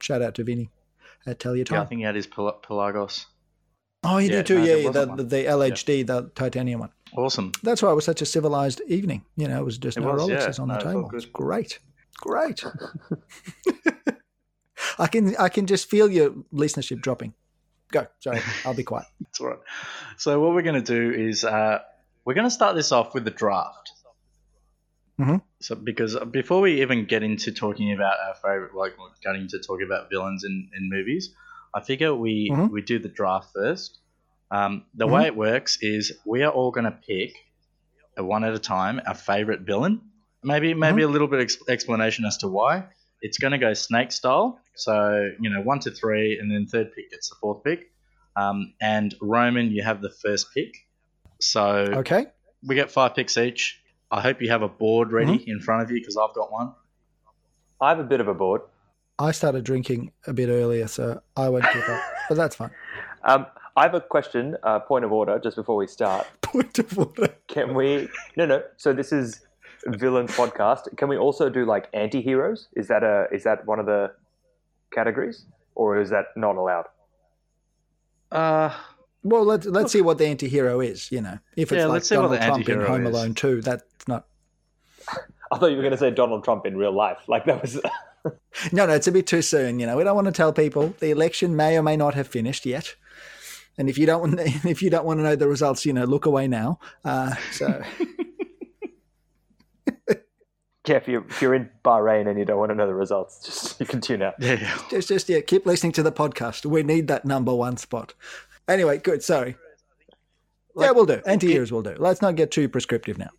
Shout 0.00 0.22
out 0.22 0.34
to 0.36 0.44
Vinny 0.44 0.70
at 1.26 1.38
Tell 1.38 1.54
Your 1.54 1.64
Yeah, 1.70 1.82
I 1.82 1.84
think 1.86 2.00
he 2.00 2.04
had 2.04 2.16
his 2.16 2.26
Pel- 2.26 2.60
Pelagos. 2.62 3.26
oh, 4.02 4.18
he 4.18 4.26
yeah, 4.26 4.32
did 4.38 4.46
too. 4.46 4.58
no, 4.58 4.64
yeah, 4.64 4.74
yeah, 4.74 4.90
the, 4.90 5.06
the, 5.16 5.22
the 5.22 5.44
LHD, 5.44 6.04
the 6.06 6.30
titanium 6.34 6.80
one. 6.80 6.90
Awesome. 7.16 7.52
That's 7.62 7.82
why 7.82 7.92
it 7.92 7.94
was 7.94 8.04
such 8.04 8.22
a 8.22 8.26
civilized 8.26 8.80
evening. 8.88 9.24
You 9.36 9.46
know, 9.46 9.60
it 9.60 9.64
was 9.64 9.78
just 9.78 9.96
It 9.98 10.00
no 10.00 10.14
was, 10.14 10.28
yeah. 10.28 10.50
On 10.58 10.68
No, 10.68 10.74
the 10.78 10.80
table. 10.80 11.02
good. 11.08 11.16
It's 11.18 11.26
great, 11.26 11.78
great. 12.20 12.64
I 14.98 15.06
can 15.06 15.36
I 15.36 15.48
can 15.48 15.66
just 15.66 15.88
feel 15.88 16.10
your 16.10 16.30
listenership 16.52 17.00
dropping. 17.00 17.34
Go. 17.92 18.06
Sorry, 18.20 18.40
I'll 18.64 18.74
be 18.74 18.82
quiet. 18.82 19.06
That's 19.20 19.40
all 19.40 19.48
right. 19.48 19.58
So 20.16 20.40
what 20.40 20.54
we're 20.54 20.62
going 20.62 20.82
to 20.82 21.12
do 21.12 21.12
is 21.28 21.44
uh, 21.44 21.80
we're 22.24 22.34
going 22.34 22.46
to 22.46 22.50
start 22.50 22.74
this 22.74 22.90
off 22.92 23.14
with 23.14 23.24
the 23.24 23.30
draft. 23.30 23.92
Mhm. 25.20 25.42
So 25.60 25.74
because 25.74 26.16
before 26.30 26.60
we 26.60 26.82
even 26.82 27.04
get 27.06 27.22
into 27.22 27.52
talking 27.52 27.92
about 27.92 28.16
our 28.26 28.34
favorite, 28.34 28.74
like 28.74 28.94
getting 29.22 29.46
to 29.48 29.58
talk 29.60 29.80
about 29.84 30.10
villains 30.10 30.44
in, 30.44 30.70
in 30.76 30.88
movies, 30.88 31.34
I 31.74 31.80
figure 31.80 32.14
we 32.14 32.50
Mhm. 32.50 32.70
we 32.70 32.82
do 32.82 32.98
the 32.98 33.08
draft 33.08 33.52
first. 33.54 33.98
Um, 34.50 34.84
the 34.94 35.06
Mhm. 35.06 35.12
way 35.12 35.26
it 35.26 35.36
works 35.36 35.78
is 35.80 36.12
we 36.26 36.42
are 36.42 36.52
all 36.52 36.70
going 36.70 36.84
to 36.84 36.90
pick 37.06 37.34
a 38.16 38.24
one 38.24 38.44
at 38.44 38.52
a 38.54 38.58
time 38.58 39.00
our 39.06 39.14
favorite 39.14 39.60
villain. 39.62 40.00
Maybe 40.42 40.74
maybe 40.74 41.02
a 41.02 41.08
little 41.08 41.28
bit 41.28 41.40
ex- 41.40 41.58
explanation 41.68 42.24
as 42.24 42.38
to 42.38 42.48
why. 42.48 42.88
It's 43.20 43.38
going 43.38 43.52
to 43.52 43.58
go 43.58 43.72
snake 43.74 44.10
style. 44.12 44.58
So 44.74 45.30
you 45.40 45.50
know 45.50 45.62
one 45.62 45.78
to 45.80 45.90
three, 45.90 46.38
and 46.38 46.50
then 46.50 46.66
third 46.66 46.92
pick 46.92 47.10
gets 47.10 47.28
the 47.28 47.36
fourth 47.40 47.62
pick. 47.62 47.90
Um, 48.34 48.74
and 48.80 49.14
Roman, 49.20 49.70
you 49.70 49.82
have 49.84 50.00
the 50.02 50.10
first 50.10 50.52
pick. 50.54 50.74
So 51.40 51.84
Okay. 52.02 52.26
we 52.66 52.74
get 52.74 52.90
five 52.90 53.14
picks 53.14 53.36
each. 53.36 53.80
I 54.12 54.20
hope 54.20 54.42
you 54.42 54.50
have 54.50 54.60
a 54.60 54.68
board 54.68 55.10
ready 55.10 55.42
in 55.46 55.58
front 55.58 55.82
of 55.82 55.90
you 55.90 55.98
because 55.98 56.18
I've 56.18 56.34
got 56.34 56.52
one. 56.52 56.72
I 57.80 57.88
have 57.88 57.98
a 57.98 58.04
bit 58.04 58.20
of 58.20 58.28
a 58.28 58.34
board. 58.34 58.60
I 59.18 59.32
started 59.32 59.64
drinking 59.64 60.12
a 60.26 60.34
bit 60.34 60.50
earlier, 60.50 60.86
so 60.86 61.22
I 61.34 61.48
won't 61.48 61.64
keep 61.64 61.88
up. 61.88 62.02
But 62.28 62.34
that's 62.36 62.56
fine. 62.56 62.70
Um, 63.24 63.46
I 63.74 63.84
have 63.84 63.94
a 63.94 64.02
question, 64.02 64.56
uh, 64.62 64.80
point 64.80 65.06
of 65.06 65.12
order, 65.12 65.38
just 65.38 65.56
before 65.56 65.76
we 65.76 65.86
start. 65.86 66.26
Point 66.42 66.78
of 66.78 66.98
order. 66.98 67.34
Can 67.48 67.74
we? 67.74 68.08
No, 68.36 68.44
no. 68.44 68.62
So 68.76 68.92
this 68.92 69.12
is 69.12 69.40
villains 69.86 70.30
podcast. 70.32 70.94
Can 70.98 71.08
we 71.08 71.16
also 71.16 71.48
do 71.48 71.64
like 71.64 71.88
anti-heroes? 71.94 72.68
Is 72.76 72.88
that 72.88 73.02
a 73.02 73.26
is 73.32 73.44
that 73.44 73.66
one 73.66 73.78
of 73.78 73.86
the 73.86 74.12
categories, 74.92 75.46
or 75.74 75.98
is 75.98 76.10
that 76.10 76.26
not 76.36 76.56
allowed? 76.56 76.84
Uh, 78.30 78.76
Well, 79.24 79.44
let's 79.44 79.66
let's 79.66 79.92
see 79.92 80.00
what 80.00 80.18
the 80.18 80.26
anti-hero 80.26 80.80
is. 80.80 81.10
You 81.12 81.20
know, 81.20 81.38
if 81.56 81.70
it's 81.70 81.78
Yeah, 81.78 81.86
like 81.86 81.92
let's 81.94 82.08
see 82.08 82.16
what 82.16 82.22
Donald 82.22 82.40
the 82.40 82.46
Trump 82.46 82.68
in 82.68 82.80
Home 82.80 83.06
is. 83.06 83.14
Alone 83.14 83.34
Two, 83.34 83.60
that's 83.60 83.84
not. 84.08 84.26
I 85.50 85.58
thought 85.58 85.70
you 85.70 85.76
were 85.76 85.82
going 85.82 85.92
to 85.92 85.98
say 85.98 86.10
Donald 86.10 86.44
Trump 86.44 86.66
in 86.66 86.76
real 86.76 86.92
life. 86.92 87.18
Like 87.28 87.44
that 87.46 87.62
was. 87.62 87.80
No, 88.70 88.86
no, 88.86 88.92
it's 88.92 89.08
a 89.08 89.12
bit 89.12 89.26
too 89.26 89.42
soon. 89.42 89.80
You 89.80 89.86
know, 89.86 89.96
we 89.96 90.04
don't 90.04 90.14
want 90.14 90.26
to 90.26 90.32
tell 90.32 90.52
people 90.52 90.94
the 91.00 91.10
election 91.10 91.56
may 91.56 91.76
or 91.76 91.82
may 91.82 91.96
not 91.96 92.14
have 92.14 92.28
finished 92.28 92.64
yet. 92.64 92.94
And 93.78 93.88
if 93.88 93.98
you 93.98 94.06
don't 94.06 94.20
want, 94.20 94.40
if 94.64 94.80
you 94.82 94.90
don't 94.90 95.04
want 95.04 95.18
to 95.18 95.24
know 95.24 95.34
the 95.34 95.48
results, 95.48 95.84
you 95.84 95.92
know, 95.92 96.04
look 96.04 96.26
away 96.26 96.46
now. 96.46 96.78
Uh, 97.04 97.34
so 97.50 97.66
yeah, 100.86 100.96
if 100.96 101.08
you're, 101.08 101.24
if 101.26 101.42
you're 101.42 101.54
in 101.54 101.70
Bahrain 101.84 102.28
and 102.28 102.38
you 102.38 102.44
don't 102.44 102.58
want 102.58 102.70
to 102.70 102.74
know 102.74 102.86
the 102.86 102.94
results, 102.94 103.44
just 103.44 103.80
you 103.80 103.86
can 103.86 104.00
tune 104.00 104.22
out. 104.22 104.34
yeah, 104.38 104.60
yeah. 104.60 104.78
just, 104.90 105.08
just 105.08 105.28
yeah, 105.28 105.40
keep 105.40 105.66
listening 105.66 105.92
to 105.92 106.02
the 106.02 106.12
podcast. 106.12 106.66
We 106.66 106.82
need 106.82 107.08
that 107.08 107.24
number 107.24 107.54
one 107.54 107.76
spot. 107.76 108.14
Anyway, 108.68 108.98
good. 108.98 109.22
Sorry. 109.22 109.56
yeah, 110.76 110.90
we'll 110.92 111.06
do. 111.06 111.20
Anti-heroes 111.26 111.72
will 111.72 111.82
do. 111.82 111.94
Let's 111.98 112.22
not 112.22 112.36
get 112.36 112.50
too 112.50 112.68
prescriptive 112.68 113.18
now. 113.18 113.30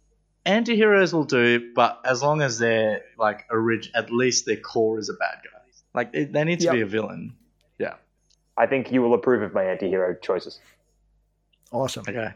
Anti-heroes 0.46 1.14
will 1.14 1.24
do, 1.24 1.72
but 1.74 2.02
as 2.06 2.22
long 2.22 2.42
as 2.42 2.60
they're 2.60 3.02
like 3.18 3.46
orig- 3.50 3.88
at 3.96 4.12
least 4.12 4.46
their 4.46 4.58
core 4.58 5.00
is 5.00 5.10
a 5.10 5.14
bad 5.14 5.38
guy. 5.44 5.60
Like 5.94 6.12
they, 6.12 6.26
they 6.26 6.44
need 6.44 6.60
to 6.60 6.66
Yep. 6.66 6.74
be 6.74 6.82
a 6.82 6.86
villain. 6.86 7.36
Yeah. 7.80 7.96
I 8.58 8.68
think 8.68 8.92
you 8.92 9.02
will 9.02 9.14
approve 9.14 9.42
of 9.42 9.54
my 9.54 9.64
anti-hero 9.64 10.16
choices. 10.22 10.60
Awesome. 11.72 12.04
Okay. 12.08 12.32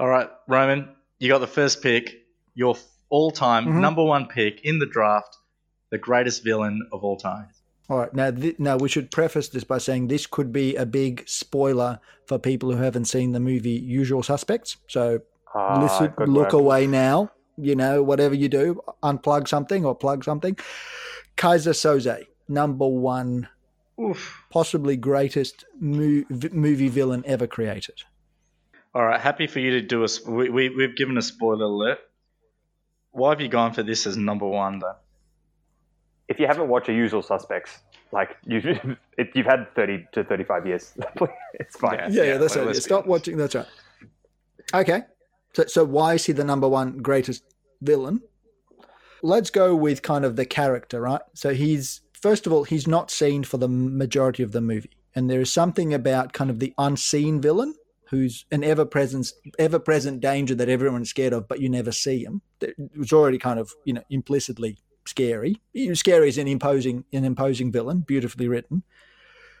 All 0.00 0.08
right, 0.08 0.30
Roman, 0.48 0.88
you 1.18 1.28
got 1.28 1.38
the 1.38 1.46
first 1.46 1.82
pick. 1.82 2.24
Your 2.54 2.76
all 3.10 3.30
time 3.30 3.66
Mhm. 3.66 3.80
number 3.80 4.02
one 4.02 4.26
pick 4.26 4.62
in 4.64 4.78
the 4.78 4.86
draft, 4.86 5.36
the 5.90 5.98
greatest 5.98 6.42
villain 6.42 6.88
of 6.92 7.04
all 7.04 7.16
time. 7.16 7.48
All 7.88 7.98
right. 7.98 8.12
Now, 8.12 8.30
th- 8.30 8.58
now 8.58 8.76
we 8.76 8.88
should 8.88 9.10
preface 9.10 9.48
this 9.48 9.64
by 9.64 9.78
saying 9.78 10.08
this 10.08 10.26
could 10.26 10.52
be 10.52 10.76
a 10.76 10.84
big 10.84 11.26
spoiler 11.26 12.00
for 12.26 12.38
people 12.38 12.70
who 12.70 12.82
haven't 12.82 13.06
seen 13.06 13.32
the 13.32 13.40
movie 13.40 13.70
Usual 13.70 14.22
Suspects. 14.22 14.76
So 14.88 15.20
Ah, 15.54 15.80
listen, 15.80 16.12
look 16.30 16.44
work. 16.48 16.52
away 16.52 16.86
now. 16.86 17.30
You 17.56 17.74
know, 17.74 18.02
whatever 18.02 18.34
you 18.34 18.48
do, 18.48 18.80
unplug 19.02 19.48
something 19.48 19.84
or 19.84 19.94
plug 19.94 20.22
something. 20.22 20.56
Keyser 21.36 21.72
Söze, 21.72 22.26
number 22.46 22.86
one, 22.86 23.48
Oof. 24.00 24.44
possibly 24.50 24.96
greatest 24.96 25.64
mo- 25.80 26.24
v- 26.30 26.50
movie 26.52 26.88
villain 26.88 27.24
ever 27.26 27.46
created. 27.46 28.02
All 28.94 29.04
right, 29.04 29.20
happy 29.20 29.46
for 29.46 29.58
you 29.60 29.72
to 29.72 29.80
do 29.80 30.04
us. 30.04 30.24
We, 30.24 30.50
we, 30.50 30.68
we've 30.68 30.94
given 30.96 31.16
a 31.18 31.22
spoiler 31.22 31.64
alert. 31.64 31.98
Why 33.12 33.30
have 33.30 33.40
you 33.40 33.48
gone 33.48 33.72
for 33.72 33.82
this 33.82 34.06
as 34.06 34.16
number 34.16 34.46
one, 34.46 34.78
though? 34.80 34.96
If 36.28 36.38
you 36.38 36.46
haven't 36.46 36.68
watched 36.68 36.86
The 36.86 36.94
Usual 36.94 37.22
Suspects, 37.22 37.78
like 38.12 38.36
you, 38.46 38.60
it, 39.16 39.30
you've 39.34 39.46
had 39.46 39.74
thirty 39.74 40.06
to 40.12 40.24
thirty-five 40.24 40.66
years. 40.66 40.94
it's 41.54 41.76
fine. 41.76 41.98
Yeah. 41.98 42.08
Yeah, 42.10 42.22
yeah, 42.24 42.36
that's 42.38 42.56
well, 42.56 42.66
right. 42.66 42.76
Stop 42.76 42.98
honest. 42.98 43.08
watching. 43.08 43.36
That's 43.36 43.54
right. 43.54 43.66
Okay. 44.74 45.02
So, 45.54 45.64
so 45.66 45.84
why 45.84 46.14
is 46.14 46.26
he 46.26 46.32
the 46.32 46.44
number 46.44 46.68
one 46.68 46.98
greatest 46.98 47.42
villain? 47.80 48.20
Let's 49.22 49.50
go 49.50 49.74
with 49.74 50.02
kind 50.02 50.24
of 50.24 50.36
the 50.36 50.46
character, 50.46 51.00
right? 51.00 51.22
So 51.34 51.54
he's 51.54 52.02
first 52.12 52.46
of 52.46 52.52
all, 52.52 52.64
he's 52.64 52.86
not 52.86 53.10
seen 53.10 53.44
for 53.44 53.56
the 53.56 53.68
majority 53.68 54.42
of 54.42 54.52
the 54.52 54.60
movie, 54.60 54.90
and 55.14 55.30
there 55.30 55.40
is 55.40 55.52
something 55.52 55.94
about 55.94 56.32
kind 56.32 56.50
of 56.50 56.58
the 56.58 56.74
unseen 56.78 57.40
villain 57.40 57.74
who's 58.10 58.46
an 58.50 58.64
ever-present, 58.64 59.30
ever-present 59.58 60.20
danger 60.20 60.54
that 60.54 60.68
everyone's 60.68 61.10
scared 61.10 61.34
of, 61.34 61.46
but 61.46 61.60
you 61.60 61.68
never 61.68 61.92
see 61.92 62.24
him. 62.24 62.40
It 62.60 62.74
was 62.96 63.12
already 63.12 63.38
kind 63.38 63.58
of 63.58 63.72
you 63.84 63.94
know 63.94 64.02
implicitly 64.10 64.78
scary. 65.08 65.60
You 65.72 65.88
know, 65.88 65.94
Scary 65.94 66.28
is 66.28 66.38
an 66.38 66.46
imposing, 66.46 67.04
an 67.12 67.24
imposing 67.24 67.72
villain, 67.72 68.00
beautifully 68.00 68.46
written. 68.48 68.82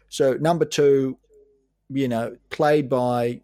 So 0.08 0.34
number 0.34 0.64
two, 0.64 1.18
you 1.88 2.08
know, 2.08 2.36
played 2.50 2.88
by 2.88 3.40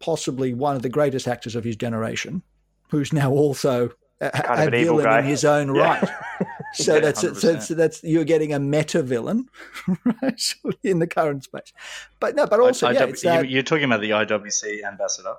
possibly 0.00 0.54
one 0.54 0.76
of 0.76 0.82
the 0.82 0.88
greatest 0.88 1.26
actors 1.26 1.54
of 1.54 1.64
his 1.64 1.76
generation, 1.76 2.42
who's 2.90 3.12
now 3.12 3.30
also 3.30 3.90
a, 4.20 4.30
Kind 4.30 4.60
a 4.60 4.66
of 4.66 4.72
villain 4.72 5.04
guy 5.04 5.20
in 5.20 5.26
his 5.26 5.44
own 5.44 5.74
Yeah. 5.74 6.00
right. 6.00 6.10
So 6.74 6.96
Yeah, 6.96 7.00
that's 7.00 7.20
so, 7.20 7.32
so 7.32 7.74
that's 7.74 8.04
you're 8.04 8.24
getting 8.24 8.52
a 8.52 8.58
meta 8.58 9.02
villain, 9.02 9.48
right? 10.22 10.54
In 10.82 10.98
the 10.98 11.06
current 11.06 11.44
space, 11.44 11.72
but 12.20 12.36
no, 12.36 12.46
but 12.46 12.60
also 12.60 12.90
yeah, 12.90 13.06
IW 13.06 13.08
it's 13.08 13.22
that, 13.22 13.48
you're 13.48 13.62
talking 13.62 13.84
about 13.84 14.02
the 14.02 14.10
IWC 14.10 14.84
ambassador. 14.84 15.34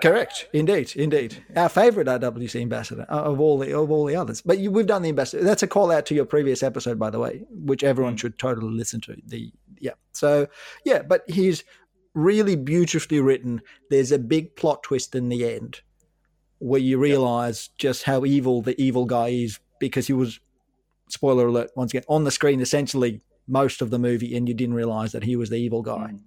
Correct, 0.00 0.48
indeed, 0.52 0.92
indeed, 0.96 1.44
our 1.56 1.68
favorite 1.68 2.06
IWC 2.06 2.60
ambassador 2.60 3.06
uh, 3.10 3.22
of 3.22 3.40
all 3.40 3.58
the 3.58 3.76
of 3.76 3.90
all 3.90 4.04
the 4.04 4.16
others. 4.16 4.40
But 4.40 4.58
you, 4.58 4.70
we've 4.70 4.86
done 4.86 5.02
the 5.02 5.08
ambassador. 5.08 5.42
That's 5.42 5.62
a 5.62 5.66
call 5.66 5.90
out 5.90 6.06
to 6.06 6.14
your 6.14 6.24
previous 6.24 6.62
episode, 6.62 6.98
by 6.98 7.10
the 7.10 7.18
way, 7.18 7.42
which 7.50 7.84
everyone 7.84 8.16
should 8.16 8.38
totally 8.38 8.72
listen 8.72 9.00
to. 9.02 9.16
The 9.26 9.52
yeah, 9.78 9.92
so 10.12 10.46
yeah, 10.84 11.02
but 11.02 11.24
he's 11.28 11.64
really 12.14 12.56
beautifully 12.56 13.20
written. 13.20 13.62
There's 13.90 14.12
a 14.12 14.18
big 14.18 14.56
plot 14.56 14.82
twist 14.82 15.14
in 15.14 15.28
the 15.28 15.52
end 15.52 15.80
where 16.58 16.80
you 16.80 16.98
realize 16.98 17.68
just 17.78 18.04
how 18.04 18.24
evil 18.24 18.62
the 18.62 18.80
evil 18.80 19.06
guy 19.06 19.28
is 19.28 19.58
because 19.80 20.06
he 20.06 20.12
was 20.12 20.40
spoiler 21.08 21.46
alert 21.46 21.70
once 21.74 21.92
again 21.92 22.04
on 22.08 22.24
the 22.24 22.30
screen 22.30 22.60
essentially 22.60 23.20
most 23.48 23.82
of 23.82 23.90
the 23.90 23.98
movie 23.98 24.36
and 24.36 24.46
you 24.46 24.54
didn't 24.54 24.74
realize 24.74 25.10
that 25.12 25.24
he 25.24 25.34
was 25.36 25.50
the 25.50 25.56
evil 25.56 25.82
guy. 25.82 26.12
Mm. 26.12 26.20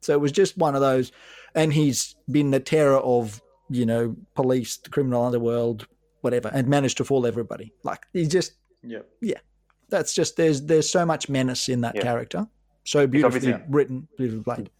So 0.00 0.12
it 0.12 0.20
was 0.20 0.32
just 0.32 0.56
one 0.56 0.74
of 0.74 0.80
those 0.80 1.12
and 1.54 1.72
he's 1.72 2.14
been 2.30 2.50
the 2.50 2.60
terror 2.60 2.98
of, 2.98 3.40
you 3.68 3.84
know, 3.86 4.16
police, 4.34 4.76
the 4.78 4.90
criminal 4.90 5.24
underworld, 5.24 5.86
whatever, 6.22 6.48
and 6.52 6.68
managed 6.68 6.96
to 6.98 7.04
fool 7.04 7.26
everybody. 7.26 7.72
Like 7.82 8.06
he's 8.12 8.28
just 8.28 8.52
yeah, 8.82 9.34
that's 9.88 10.14
just 10.14 10.36
there's 10.36 10.62
there's 10.62 10.88
so 10.90 11.04
much 11.04 11.28
menace 11.28 11.68
in 11.68 11.80
that 11.82 11.96
Yeah. 11.96 12.02
character. 12.02 12.46
So 12.84 13.06
beautifully 13.06 13.54
written, 13.68 14.08
beautifully 14.16 14.42
played. 14.44 14.70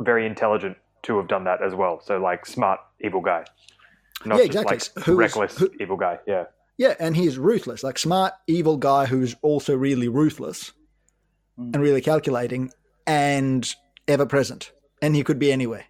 Very 0.00 0.26
intelligent 0.26 0.76
to 1.02 1.16
have 1.16 1.28
done 1.28 1.44
that 1.44 1.60
as 1.62 1.74
well. 1.74 2.00
So 2.04 2.18
like 2.18 2.46
smart 2.46 2.78
evil 3.00 3.20
guy, 3.20 3.44
not 4.24 4.36
Yeah, 4.36 4.46
just 4.46 4.64
exactly. 4.64 4.76
like 4.96 5.06
Who 5.06 5.12
is- 5.12 5.18
reckless 5.18 5.58
who- 5.58 5.70
evil 5.80 5.96
guy. 5.96 6.18
Yeah. 6.26 6.44
Yeah, 6.76 6.94
and 7.00 7.16
he's 7.16 7.36
ruthless, 7.38 7.82
like 7.82 7.98
smart, 7.98 8.34
evil 8.46 8.76
guy 8.76 9.06
who's 9.06 9.34
also 9.42 9.76
really 9.76 10.06
ruthless 10.06 10.72
Mm. 11.58 11.74
and 11.74 11.82
really 11.82 12.00
calculating 12.00 12.70
and 13.04 13.74
ever 14.08 14.26
present. 14.26 14.72
And 15.00 15.14
he 15.14 15.22
could 15.22 15.38
be 15.38 15.52
anywhere. 15.52 15.84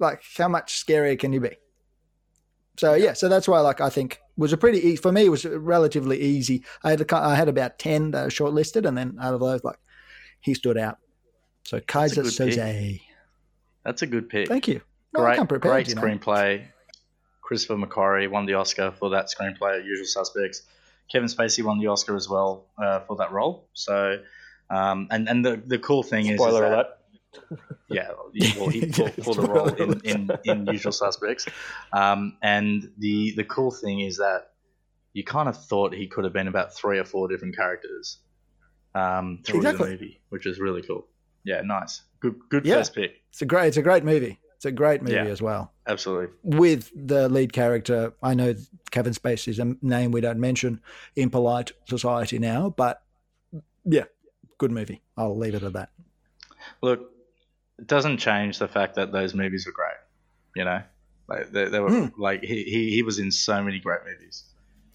Like, 0.00 0.22
how 0.36 0.48
much 0.48 0.84
scarier 0.84 1.18
can 1.18 1.32
you 1.32 1.40
be? 1.40 1.56
So 2.76 2.94
yeah, 2.94 3.12
so 3.12 3.28
that's 3.28 3.46
why, 3.48 3.60
like, 3.60 3.80
I 3.80 3.90
think 3.90 4.18
was 4.36 4.52
a 4.52 4.56
pretty 4.56 4.78
e- 4.90 4.96
for 4.96 5.10
me. 5.12 5.26
It 5.26 5.30
was 5.30 5.44
relatively 5.44 6.20
easy. 6.20 6.64
I 6.84 6.90
had 6.90 7.00
a, 7.00 7.04
cou- 7.04 7.16
I 7.16 7.34
had 7.34 7.48
about 7.48 7.78
ten 7.78 8.12
that 8.12 8.22
were 8.24 8.30
shortlisted, 8.30 8.86
and 8.86 8.96
then 8.96 9.18
out 9.20 9.34
of 9.34 9.40
those, 9.40 9.64
like, 9.64 9.78
he 10.40 10.54
stood 10.54 10.78
out. 10.78 10.98
So 11.64 11.80
Keyser 11.80 12.22
good. 12.22 12.26
Soze. 12.26 13.00
That's 13.84 14.02
a 14.02 14.06
good 14.06 14.28
pick. 14.28 14.46
Thank 14.48 14.68
you. 14.68 14.80
No, 15.12 15.22
I 15.22 15.24
great, 15.30 15.36
come 15.38 15.46
prepared, 15.48 15.72
great 15.74 15.88
you 15.88 15.94
know. 15.96 16.02
screenplay. 16.02 16.64
Christopher 17.42 17.76
McQuarrie 17.76 18.30
won 18.30 18.46
the 18.46 18.54
Oscar 18.54 18.92
for 18.92 19.10
that 19.10 19.26
screenplay. 19.26 19.84
Usual 19.84 20.06
Suspects. 20.06 20.62
Kevin 21.10 21.28
Spacey 21.28 21.64
won 21.64 21.78
the 21.80 21.86
Oscar 21.88 22.14
as 22.14 22.28
well 22.28 22.66
uh, 22.80 23.00
for 23.00 23.16
that 23.16 23.32
role. 23.32 23.66
So, 23.72 24.18
um, 24.70 25.08
and 25.10 25.28
and 25.28 25.44
the 25.44 25.60
the 25.66 25.78
cool 25.78 26.02
thing 26.02 26.26
is, 26.26 26.32
is 26.32 26.40
Spoiler 26.40 26.60
that- 26.60 26.72
alert. 26.72 26.86
Yeah, 27.90 28.08
well, 28.10 28.68
he, 28.68 28.82
for 28.92 29.34
the 29.34 29.46
role 29.48 29.68
in, 29.68 30.00
in, 30.04 30.30
in 30.44 30.66
Usual 30.66 30.92
Suspects. 30.92 31.46
Um, 31.92 32.36
and 32.42 32.90
the 32.98 33.32
the 33.34 33.44
cool 33.44 33.70
thing 33.70 34.00
is 34.00 34.18
that 34.18 34.50
you 35.14 35.24
kind 35.24 35.48
of 35.48 35.56
thought 35.56 35.94
he 35.94 36.06
could 36.06 36.24
have 36.24 36.34
been 36.34 36.48
about 36.48 36.74
three 36.74 36.98
or 36.98 37.04
four 37.04 37.28
different 37.28 37.56
characters 37.56 38.18
um, 38.94 39.40
through 39.44 39.60
Exactly. 39.60 39.86
the 39.86 39.92
movie, 39.92 40.20
which 40.28 40.44
is 40.46 40.58
really 40.60 40.82
cool. 40.82 41.06
Yeah, 41.44 41.62
nice. 41.62 42.02
Good 42.20 42.36
good 42.50 42.66
Yeah. 42.66 42.74
first 42.76 42.94
pick. 42.94 43.22
It's 43.30 43.40
a 43.40 43.46
great, 43.46 43.68
it's 43.68 43.78
a 43.78 43.82
great 43.82 44.04
movie. 44.04 44.38
It's 44.56 44.66
a 44.66 44.72
great 44.72 45.00
movie 45.02 45.14
Yeah. 45.14 45.24
as 45.24 45.40
well. 45.40 45.72
Absolutely. 45.86 46.28
with 46.42 46.90
the 46.94 47.28
lead 47.30 47.54
character. 47.54 48.12
I 48.22 48.34
know 48.34 48.54
Kevin 48.90 49.14
Spacey 49.14 49.48
is 49.48 49.58
a 49.58 49.74
name 49.80 50.10
we 50.10 50.20
don't 50.20 50.38
mention 50.40 50.82
in 51.16 51.30
polite 51.30 51.72
society 51.88 52.38
now, 52.38 52.68
but 52.76 53.02
yeah, 53.86 54.04
good 54.58 54.72
movie. 54.72 55.00
I'll 55.16 55.38
leave 55.38 55.54
it 55.54 55.62
at 55.62 55.72
that. 55.72 55.88
Look, 56.82 57.12
doesn't 57.86 58.18
change 58.18 58.58
the 58.58 58.68
fact 58.68 58.96
that 58.96 59.12
those 59.12 59.34
movies 59.34 59.66
were 59.66 59.72
great. 59.72 59.92
You 60.56 60.64
know, 60.64 60.82
like 61.28 61.52
they, 61.52 61.68
they 61.68 61.80
were 61.80 61.90
Hmm. 61.90 62.20
like 62.20 62.42
he, 62.42 62.64
he 62.64 62.90
he 62.90 63.02
was 63.02 63.18
in 63.18 63.30
so 63.30 63.62
many 63.62 63.78
great 63.78 64.00
movies. 64.04 64.44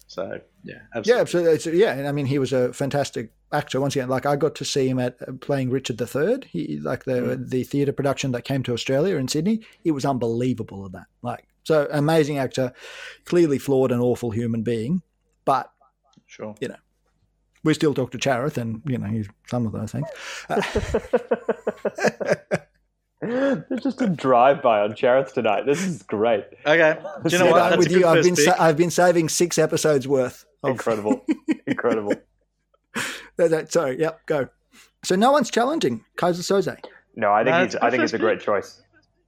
So 0.06 0.40
yeah, 0.62 0.64
Yeah, 0.64 0.80
absolutely. 0.94 1.20
absolutely. 1.22 1.52
It's, 1.54 1.66
yeah, 1.66 1.92
and 1.94 2.06
I 2.06 2.12
mean, 2.12 2.26
he 2.26 2.38
was 2.38 2.52
a 2.52 2.72
fantastic 2.72 3.32
actor. 3.52 3.80
Once 3.80 3.96
again, 3.96 4.08
like 4.08 4.26
I 4.26 4.36
got 4.36 4.54
to 4.56 4.64
see 4.64 4.86
him 4.88 4.98
at 4.98 5.16
uh, 5.26 5.32
playing 5.40 5.70
Richard 5.70 6.00
III. 6.00 6.42
He 6.48 6.78
like 6.78 7.04
the 7.04 7.42
the 7.42 7.64
theatre 7.64 7.92
production 7.92 8.32
that 8.32 8.42
came 8.42 8.62
to 8.64 8.72
Australia 8.74 9.16
in 9.16 9.28
Sydney. 9.28 9.62
It 9.82 9.92
was 9.92 10.04
unbelievable 10.04 10.84
at 10.84 10.92
that. 10.92 11.06
Like 11.22 11.46
so, 11.64 11.88
amazing 11.90 12.38
actor, 12.38 12.72
clearly 13.24 13.58
flawed 13.58 13.90
and 13.90 14.00
awful 14.02 14.30
human 14.30 14.62
being, 14.62 15.02
but 15.44 15.70
Sure. 16.26 16.54
You 16.60 16.68
know, 16.68 16.76
we 17.62 17.74
still 17.74 17.94
talk 17.94 18.10
to 18.10 18.18
Charith, 18.18 18.56
and 18.58 18.82
you 18.86 18.98
know, 18.98 19.06
he's 19.06 19.28
some 19.46 19.66
of 19.66 19.72
those 19.72 19.92
things. 19.92 20.06
There's 23.20 23.82
just 23.82 24.02
a 24.02 24.08
drive-by 24.08 24.80
on 24.80 24.92
Charith 24.92 25.32
tonight. 25.32 25.64
This 25.66 25.82
is 25.82 26.02
great. 26.02 26.44
Okay. 26.66 26.98
Do 27.26 27.28
you 27.30 27.38
know 27.38 27.46
what? 27.50 27.70
That's 27.70 27.76
with 27.78 27.86
a 27.88 27.90
you, 27.98 28.06
I've 28.06 28.22
been 28.22 28.36
sa- 28.36 28.56
I've 28.58 28.76
been 28.76 28.90
saving 28.90 29.28
six 29.30 29.56
episodes 29.58 30.06
worth. 30.06 30.44
Of, 30.62 30.70
Incredible. 30.72 31.24
Incredible. 31.66 32.14
That- 33.36 33.50
that- 33.50 33.72
sorry, 33.72 33.98
yep, 33.98 34.24
go. 34.26 34.48
So 35.04 35.16
no 35.16 35.32
one's 35.32 35.50
challenging 35.50 36.04
Keyser 36.16 36.42
Söze. 36.42 36.76
No, 37.16 37.32
I 37.32 37.42
think 37.44 37.54
No, 37.54 37.64
he's, 37.64 37.74
it's 37.74 37.82
I 37.82 37.90
think 37.90 38.02
it's 38.04 38.12
a 38.12 38.18
great 38.18 38.38
pick. 38.38 38.46
choice. 38.46 38.80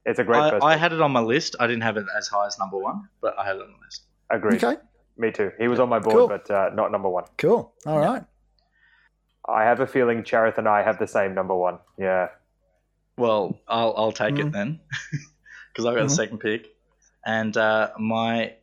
It's 0.05 0.19
a 0.19 0.23
great 0.23 0.39
I, 0.39 0.49
first. 0.51 0.63
I 0.63 0.77
had 0.77 0.93
it 0.93 1.01
on 1.01 1.11
my 1.11 1.19
list. 1.19 1.55
I 1.59 1.67
didn't 1.67 1.83
have 1.83 1.97
it 1.97 2.05
as 2.17 2.27
high 2.29 2.47
as 2.47 2.57
number 2.57 2.77
one, 2.77 3.09
but 3.21 3.37
I 3.37 3.45
had 3.45 3.57
it 3.57 3.61
on 3.61 3.67
the 3.67 3.85
list. 3.85 4.03
Agreed. 4.29 4.63
Okay, 4.63 4.79
Me 5.17 5.31
too. 5.31 5.51
He 5.59 5.67
was 5.67 5.79
on 5.81 5.89
my 5.89 5.99
board, 5.99 6.15
Cool. 6.15 6.27
but 6.29 6.49
uh, 6.49 6.69
not 6.73 6.91
number 6.93 7.09
one. 7.09 7.25
cool. 7.37 7.73
All 7.85 7.99
right. 7.99 8.23
I 9.49 9.63
have 9.63 9.79
a 9.81 9.87
feeling 9.87 10.23
Charith 10.23 10.57
and 10.57 10.67
I 10.69 10.83
have 10.83 10.99
the 10.99 11.07
same 11.07 11.33
number 11.35 11.55
one. 11.55 11.79
Yeah. 11.97 12.27
Well, 13.17 13.59
I'll 13.67 13.93
I'll 13.97 14.11
take 14.11 14.35
Mhm. 14.35 14.47
it 14.47 14.51
then, 14.51 14.79
because 15.73 15.85
I 15.85 15.93
got 15.95 16.05
Mhm. 16.05 16.09
the 16.09 16.15
second 16.15 16.37
pick, 16.39 16.67
and 17.25 17.55
uh, 17.57 17.91
my 17.97 18.53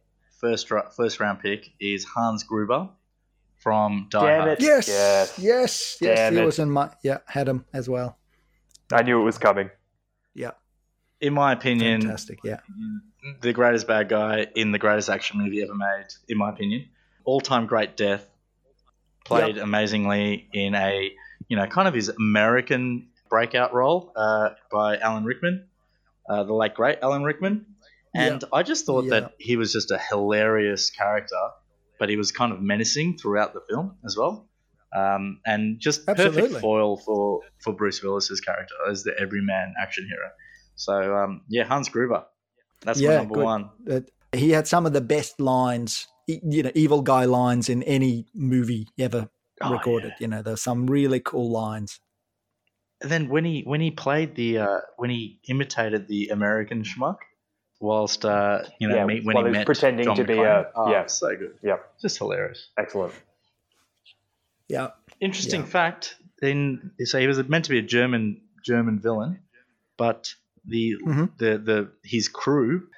first 0.41 0.71
ra- 0.71 0.91
first 0.91 1.19
round 1.21 1.41
pick 1.41 1.73
is 1.81 2.05
Hans 2.05 2.45
Gruber 2.45 2.89
from 3.57 4.07
Die 4.11 4.21
Damn 4.27 4.41
Hard. 4.43 4.53
it. 4.59 4.63
Yes, 4.63 4.89
Yes. 4.89 5.39
yes, 5.39 5.99
yes. 6.01 6.19
Damn 6.19 6.35
he 6.35 6.41
it. 6.41 6.45
was 6.45 6.59
in 6.59 6.71
my 6.71 6.91
yeah, 7.03 7.19
had 7.27 7.49
him 7.49 7.65
as 7.73 7.89
well. 7.89 8.17
I 8.93 9.03
knew 9.03 9.21
it 9.21 9.25
was 9.25 9.39
coming. 9.39 9.71
Yeah, 10.35 10.53
In 11.21 11.33
my 11.35 11.53
opinion, 11.53 12.03
fantastic. 12.03 12.41
Yeah, 12.45 12.61
the 13.41 13.53
greatest 13.53 13.87
bad 13.87 14.09
guy 14.09 14.47
in 14.55 14.73
the 14.73 14.79
greatest 14.79 15.09
action 15.09 15.39
movie 15.39 15.63
ever 15.63 15.75
made, 15.75 16.07
in 16.29 16.37
my 16.39 16.51
opinion. 16.51 16.89
All 17.25 17.41
time 17.41 17.67
great 17.67 17.97
death. 17.97 18.29
Played 19.25 19.57
amazingly 19.57 20.49
in 20.53 20.75
a, 20.75 21.11
you 21.49 21.57
know, 21.57 21.67
kind 21.67 21.89
of 21.89 21.95
his 21.95 22.11
American 22.11 23.09
breakout 23.35 23.75
role 23.75 24.13
uh, 24.15 24.51
by 24.71 24.97
Alan 24.99 25.25
Rickman, 25.25 25.67
uh, 26.31 26.45
the 26.45 26.55
late 26.55 26.75
great 26.75 26.99
Alan 27.03 27.25
Rickman. 27.25 27.67
And 28.15 28.45
I 28.53 28.63
just 28.63 28.87
thought 28.87 29.07
Yeah. 29.07 29.15
that 29.21 29.33
he 29.41 29.57
was 29.57 29.73
just 29.73 29.91
a 29.91 29.99
hilarious 29.99 30.91
character, 30.91 31.43
but 31.99 32.09
he 32.09 32.17
was 32.17 32.31
kind 32.31 32.53
of 32.53 32.61
menacing 32.61 33.19
throughout 33.19 33.53
the 33.53 33.61
film 33.69 33.97
as 34.07 34.17
well. 34.17 34.49
Um, 34.95 35.41
and 35.45 35.81
just 35.81 36.09
Absolutely. 36.09 36.43
perfect 36.43 36.61
foil 36.61 36.97
for, 36.97 37.41
for 37.63 37.73
Bruce 37.75 38.01
Willis's 38.05 38.41
character 38.41 38.77
as 38.89 39.03
the 39.03 39.13
everyman 39.19 39.75
action 39.83 40.07
hero. 40.09 40.29
So 40.77 41.17
um, 41.17 41.41
yeah, 41.49 41.65
Hans 41.65 41.89
Gruber. 41.89 42.25
That's 42.83 43.01
my 43.01 43.05
Yeah, 43.05 43.17
number 43.19 43.35
good. 43.35 43.45
one. 43.45 43.71
That 43.87 44.05
he 44.33 44.51
had 44.51 44.69
some 44.69 44.87
of 44.87 44.93
the 44.93 45.01
best 45.01 45.41
lines, 45.41 46.07
you 46.29 46.63
know, 46.63 46.71
evil 46.77 47.03
guy 47.03 47.25
lines 47.25 47.69
in 47.69 47.83
any 47.83 48.27
movie 48.33 48.87
ever 48.99 49.29
Oh, 49.61 49.71
recorded. 49.73 50.11
yeah. 50.13 50.17
You 50.21 50.29
know, 50.29 50.43
there's 50.43 50.63
some 50.63 50.87
really 50.87 51.21
cool 51.21 51.51
lines. 51.51 52.01
And 53.05 53.13
then 53.13 53.29
when 53.29 53.45
he 53.45 53.63
when 53.63 53.81
he 53.83 53.91
played 53.91 54.35
the 54.35 54.59
uh, 54.59 54.81
when 54.97 55.11
he 55.11 55.39
imitated 55.47 56.09
the 56.09 56.29
American 56.29 56.83
schmuck, 56.83 57.19
whilst 57.81 58.25
uh, 58.25 58.63
you 58.81 58.89
know 58.89 58.97
Yeah, 58.97 59.05
me, 59.05 59.21
when 59.21 59.35
while 59.35 59.45
he 59.45 59.49
he 59.49 59.51
was 59.51 59.59
met 59.59 59.67
pretending 59.67 60.07
John 60.07 60.17
to 60.17 60.25
be 60.25 60.33
McClane. 60.35 60.65
a- 60.65 60.73
oh, 60.75 60.91
yeah. 60.91 61.07
so 61.07 61.29
good, 61.37 61.59
yeah, 61.63 61.77
just 62.01 62.17
hilarious. 62.19 62.69
Excellent. 62.79 63.13
Yeah, 64.69 64.89
Interesting 65.21 65.61
Yeah. 65.61 65.67
fact. 65.67 66.17
Then 66.41 66.93
so 67.05 67.19
he 67.21 67.27
was 67.27 67.39
meant 67.49 67.67
to 67.67 67.71
be 67.71 67.79
a 67.79 67.83
German 67.83 68.41
German 68.65 68.99
villain, 69.01 69.41
but 69.99 70.35
the 70.65 70.97
Mhm. 71.07 71.37
the 71.39 71.59
the 71.59 71.91
his 72.03 72.29
crew 72.29 72.89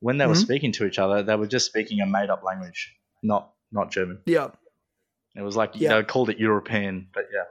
when 0.00 0.18
they 0.18 0.26
were 0.26 0.34
Mhm. 0.34 0.42
speaking 0.48 0.72
to 0.72 0.86
each 0.86 0.98
other, 0.98 1.22
they 1.22 1.36
were 1.36 1.46
just 1.46 1.64
speaking 1.66 2.00
a 2.00 2.06
made 2.06 2.28
up 2.28 2.42
language, 2.44 2.94
not 3.22 3.52
not 3.72 3.90
German. 3.90 4.20
yeah. 4.26 4.50
It 5.34 5.40
was 5.42 5.56
like 5.56 5.72
Yeah. 5.74 5.96
they 5.96 6.02
called 6.04 6.28
it 6.30 6.38
European, 6.38 7.08
but 7.14 7.24
yeah. 7.32 7.44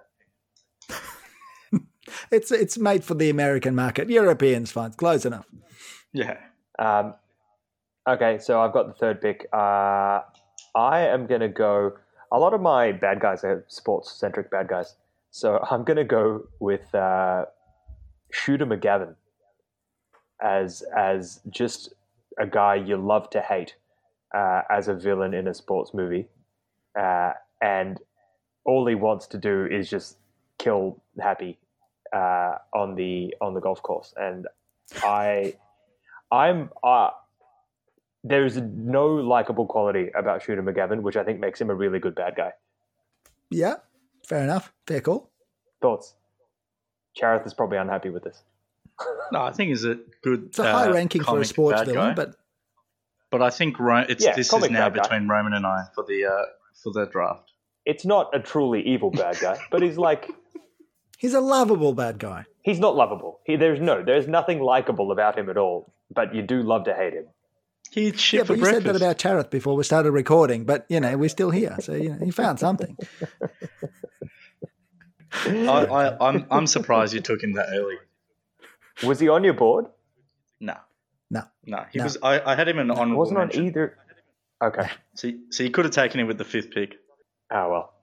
It's 2.31 2.51
it's 2.51 2.77
made 2.77 3.03
for 3.03 3.13
the 3.13 3.29
American 3.29 3.75
market. 3.75 4.09
Europeans 4.09 4.71
fine, 4.71 4.91
close 4.93 5.25
enough. 5.25 5.45
Yeah. 6.11 6.37
Um, 6.79 7.15
okay, 8.07 8.39
so 8.39 8.61
I've 8.61 8.73
got 8.73 8.87
the 8.87 8.93
third 8.93 9.21
pick. 9.21 9.47
Uh, 9.53 10.21
I 10.75 11.01
am 11.01 11.27
to 11.41 11.47
go. 11.47 11.93
A 12.31 12.39
lot 12.39 12.53
of 12.53 12.61
my 12.61 12.91
bad 12.91 13.19
guys 13.19 13.43
are 13.43 13.63
sports 13.67 14.11
centric 14.11 14.49
bad 14.49 14.67
guys. 14.67 14.95
So 15.31 15.59
I'm 15.69 15.83
to 15.97 16.03
go 16.03 16.43
with 16.59 16.93
uh, 16.93 17.45
Shooter 18.31 18.65
McGavin 18.65 19.15
as, 20.41 20.83
as 20.95 21.41
just 21.49 21.93
a 22.39 22.45
guy 22.45 22.75
you 22.75 22.97
love 22.97 23.29
to 23.31 23.41
hate 23.41 23.75
uh, 24.35 24.61
as 24.69 24.87
a 24.87 24.93
villain 24.93 25.33
in 25.33 25.47
a 25.47 25.53
sports 25.53 25.91
movie. 25.93 26.27
Uh, 26.99 27.31
and 27.61 27.99
all 28.65 28.85
he 28.87 28.95
wants 28.95 29.27
to 29.27 29.37
do 29.37 29.65
is 29.65 29.89
just 29.89 30.17
kill 30.59 31.01
Happy 31.19 31.59
uh, 32.13 32.57
on 32.73 32.95
the 32.95 33.33
on 33.41 33.53
the 33.53 33.59
golf 33.59 33.81
course. 33.81 34.13
And 34.17 34.47
I 35.03 35.55
I'm 36.31 36.69
uh, 36.83 37.09
there's 38.23 38.57
no 38.57 39.07
likable 39.07 39.65
quality 39.65 40.09
about 40.15 40.41
Shooter 40.43 40.63
McGavin, 40.63 41.01
which 41.01 41.15
I 41.17 41.23
think 41.23 41.39
makes 41.39 41.59
him 41.59 41.69
a 41.69 41.75
really 41.75 41.99
good 41.99 42.15
bad 42.15 42.35
guy. 42.35 42.51
Yeah, 43.49 43.75
fair 44.27 44.43
enough. 44.43 44.71
Fair 44.87 45.01
call. 45.01 45.29
Thoughts? 45.81 46.15
Charith 47.19 47.45
is 47.45 47.53
probably 47.53 47.77
unhappy 47.77 48.09
with 48.09 48.23
this. 48.23 48.41
No, 49.31 49.41
I 49.41 49.51
think 49.51 49.69
he's 49.69 49.85
a 49.85 49.99
good. 50.23 50.45
It's 50.47 50.59
a 50.59 50.63
uh, 50.63 50.71
high 50.71 50.89
ranking 50.89 51.21
for 51.21 51.31
a 51.31 51.33
comic 51.33 51.47
sports 51.47 51.81
villain, 51.81 51.95
guy. 52.09 52.13
but 52.13 52.35
But 53.31 53.41
I 53.41 53.49
think 53.49 53.79
Ro- 53.79 54.05
it's 54.07 54.23
Yeah, 54.23 54.35
this 54.35 54.51
is 54.53 54.69
now 54.69 54.89
bad 54.89 54.95
guy. 54.95 55.01
between 55.01 55.27
Roman 55.27 55.53
and 55.53 55.65
I 55.65 55.85
for 55.93 56.03
the 56.03 56.25
uh, 56.25 56.45
for 56.81 56.91
the 56.93 57.05
draft. 57.05 57.51
It's 57.85 58.05
not 58.05 58.29
a 58.33 58.39
truly 58.39 58.81
evil 58.83 59.11
bad 59.11 59.39
guy, 59.39 59.59
but 59.71 59.81
he's 59.81 59.97
like 59.97 60.29
he's 61.17 61.33
a 61.33 61.39
lovable 61.41 61.93
bad 61.93 62.19
guy. 62.19 62.45
he's 62.61 62.79
not 62.79 62.95
lovable. 62.95 63.39
He, 63.45 63.55
there's 63.55 63.79
no, 63.79 64.03
there's 64.03 64.27
nothing 64.27 64.59
likable 64.61 65.11
about 65.11 65.37
him 65.37 65.49
at 65.49 65.57
all. 65.57 65.93
But 66.13 66.35
you 66.35 66.41
do 66.41 66.61
love 66.61 66.83
to 66.85 66.93
hate 66.93 67.13
him. 67.13 67.25
He 67.91 68.07
eats 68.07 68.21
shit 68.21 68.39
yeah, 68.39 68.43
for 68.43 68.47
but 68.49 68.57
you 68.57 68.61
breakfast. 68.63 68.85
said 68.85 68.95
that 68.95 69.01
about 69.01 69.17
Charith 69.19 69.49
before 69.49 69.75
we 69.75 69.83
started 69.83 70.11
recording, 70.11 70.63
but 70.65 70.85
you 70.89 70.99
know 70.99 71.15
we're 71.17 71.29
still 71.29 71.51
here, 71.51 71.75
so 71.79 71.93
you 71.93 72.09
know 72.15 72.25
you 72.25 72.31
found 72.31 72.59
something. 72.59 72.97
I, 75.45 75.49
I, 75.67 76.27
I'm 76.29 76.45
I'm 76.51 76.67
surprised 76.67 77.13
you 77.13 77.19
took 77.21 77.41
him 77.43 77.53
that 77.53 77.67
early. 77.73 77.95
Was 79.03 79.19
he 79.19 79.29
on 79.29 79.43
your 79.43 79.53
board? 79.53 79.85
No, 80.59 80.75
No, 81.31 81.43
no, 81.65 81.85
he 81.91 81.97
No. 81.99 82.03
was. 82.05 82.17
I, 82.21 82.39
I 82.51 82.55
had 82.55 82.67
him 82.67 82.77
in 82.79 82.89
an 82.89 82.95
He 82.95 83.01
honorable 83.01 83.19
wasn't 83.19 83.39
on 83.39 83.47
mention. 83.47 83.65
either. 83.67 83.97
Okay. 84.63 84.89
So, 85.15 85.31
so 85.49 85.63
you 85.63 85.71
could 85.71 85.85
have 85.85 85.93
taken 85.93 86.19
him 86.19 86.27
with 86.27 86.37
the 86.37 86.45
fifth 86.45 86.71
pick. 86.71 86.95
Oh 87.51 87.69
well, 87.71 87.93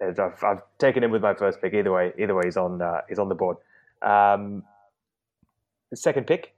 I've, 0.00 0.42
I've 0.42 0.62
taken 0.78 1.02
him 1.04 1.10
with 1.10 1.22
my 1.22 1.34
first 1.34 1.60
pick. 1.60 1.74
Either 1.74 1.92
way, 1.92 2.12
either 2.18 2.34
way, 2.34 2.42
he's 2.44 2.56
on 2.56 2.80
uh, 2.80 3.00
he's 3.08 3.18
on 3.18 3.28
the 3.28 3.34
board. 3.34 3.56
Um, 4.02 4.64
the 5.90 5.96
second 5.96 6.26
pick 6.26 6.54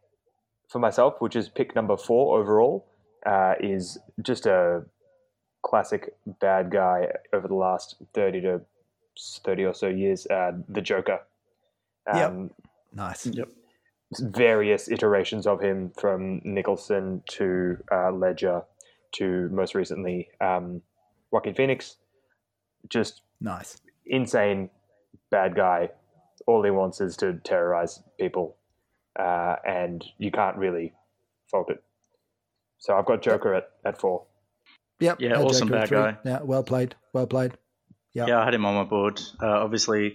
for 0.68 0.78
myself, 0.78 1.20
which 1.20 1.36
is 1.36 1.48
pick 1.48 1.74
number 1.74 1.96
four 1.96 2.38
overall, 2.38 2.86
uh, 3.26 3.54
is 3.60 3.98
just 4.22 4.46
a 4.46 4.84
classic 5.62 6.14
bad 6.40 6.70
guy 6.70 7.08
over 7.32 7.48
the 7.48 7.54
last 7.54 7.96
thirty 8.14 8.40
to 8.40 8.60
thirty 9.44 9.64
or 9.64 9.74
so 9.74 9.88
years. 9.88 10.26
Uh, 10.26 10.52
the 10.68 10.80
Joker. 10.80 11.20
Yep. 12.12 12.30
Um, 12.30 12.50
Nice. 12.94 13.26
Yep. 13.26 13.48
various 14.20 14.90
iterations 14.90 15.46
of 15.46 15.60
him 15.62 15.92
from 15.98 16.40
Nicholson 16.44 17.22
to 17.30 17.78
uh, 17.90 18.10
Ledger 18.12 18.62
to 19.12 19.48
most 19.50 19.74
recently 19.74 20.28
um, 20.40 20.82
Joaquin 21.30 21.54
Phoenix. 21.54 21.96
Just 22.88 23.22
Nice. 23.42 23.76
insane 24.06 24.70
bad 25.30 25.54
guy. 25.54 25.90
All 26.46 26.62
he 26.64 26.70
wants 26.70 27.00
is 27.00 27.16
to 27.18 27.34
terrorize 27.44 28.02
people, 28.18 28.56
uh, 29.18 29.56
and 29.66 30.04
you 30.18 30.30
can't 30.30 30.56
really 30.56 30.92
fault 31.50 31.70
it. 31.70 31.82
So 32.78 32.96
I've 32.96 33.06
got 33.06 33.22
Joker 33.22 33.54
at, 33.54 33.70
at 33.84 34.00
four. 34.00 34.26
Yep. 35.00 35.20
Yeah, 35.20 35.34
uh, 35.34 35.42
awesome 35.44 35.68
Joker 35.68 35.80
bad 35.80 35.90
guy. 35.90 36.30
Yeah, 36.30 36.42
well 36.42 36.62
played. 36.64 36.94
Well 37.12 37.26
played. 37.26 37.52
Yeah. 38.12 38.26
Yeah, 38.26 38.40
I 38.40 38.44
had 38.44 38.54
him 38.54 38.64
on 38.66 38.74
my 38.74 38.84
board. 38.84 39.20
Uh, 39.40 39.46
obviously, 39.46 40.14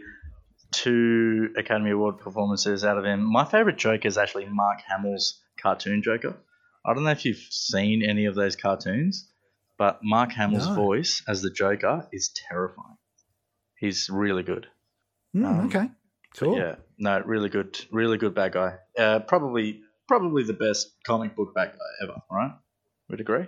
two 0.71 1.49
Academy 1.57 1.91
Award 1.91 2.19
performances 2.19 2.83
out 2.83 2.97
of 2.97 3.05
him. 3.05 3.21
My 3.23 3.45
favorite 3.45 3.77
Joker 3.77 4.07
is 4.07 4.17
actually 4.17 4.45
Mark 4.49 4.79
Hamill's 4.87 5.41
cartoon 5.61 6.01
Joker. 6.03 6.35
I 6.85 6.93
don't 6.93 7.03
know 7.03 7.11
if 7.11 7.25
you've 7.25 7.37
seen 7.49 8.03
any 8.03 8.25
of 8.25 8.35
those 8.35 8.55
cartoons, 8.55 9.29
but 9.77 9.99
Mark 10.03 10.31
Hamill's 10.31 10.67
No. 10.67 10.75
voice 10.75 11.23
as 11.27 11.41
the 11.41 11.49
Joker 11.49 12.07
is 12.11 12.29
terrifying. 12.49 12.97
He's 13.77 14.09
really 14.09 14.43
good. 14.43 14.67
Mm, 15.35 15.45
Um, 15.45 15.65
okay. 15.67 15.89
Cool. 16.35 16.57
Yeah, 16.57 16.75
no, 16.97 17.21
really 17.25 17.49
good, 17.49 17.79
really 17.91 18.17
good 18.17 18.35
bad 18.35 18.53
guy. 18.53 18.75
Uh, 18.97 19.19
probably, 19.19 19.81
probably 20.07 20.43
the 20.43 20.53
best 20.53 20.95
comic 21.05 21.35
book 21.35 21.53
bad 21.55 21.71
guy 21.71 22.03
ever. 22.05 22.21
Right? 22.31 22.51
Would 23.09 23.21
agree. 23.21 23.45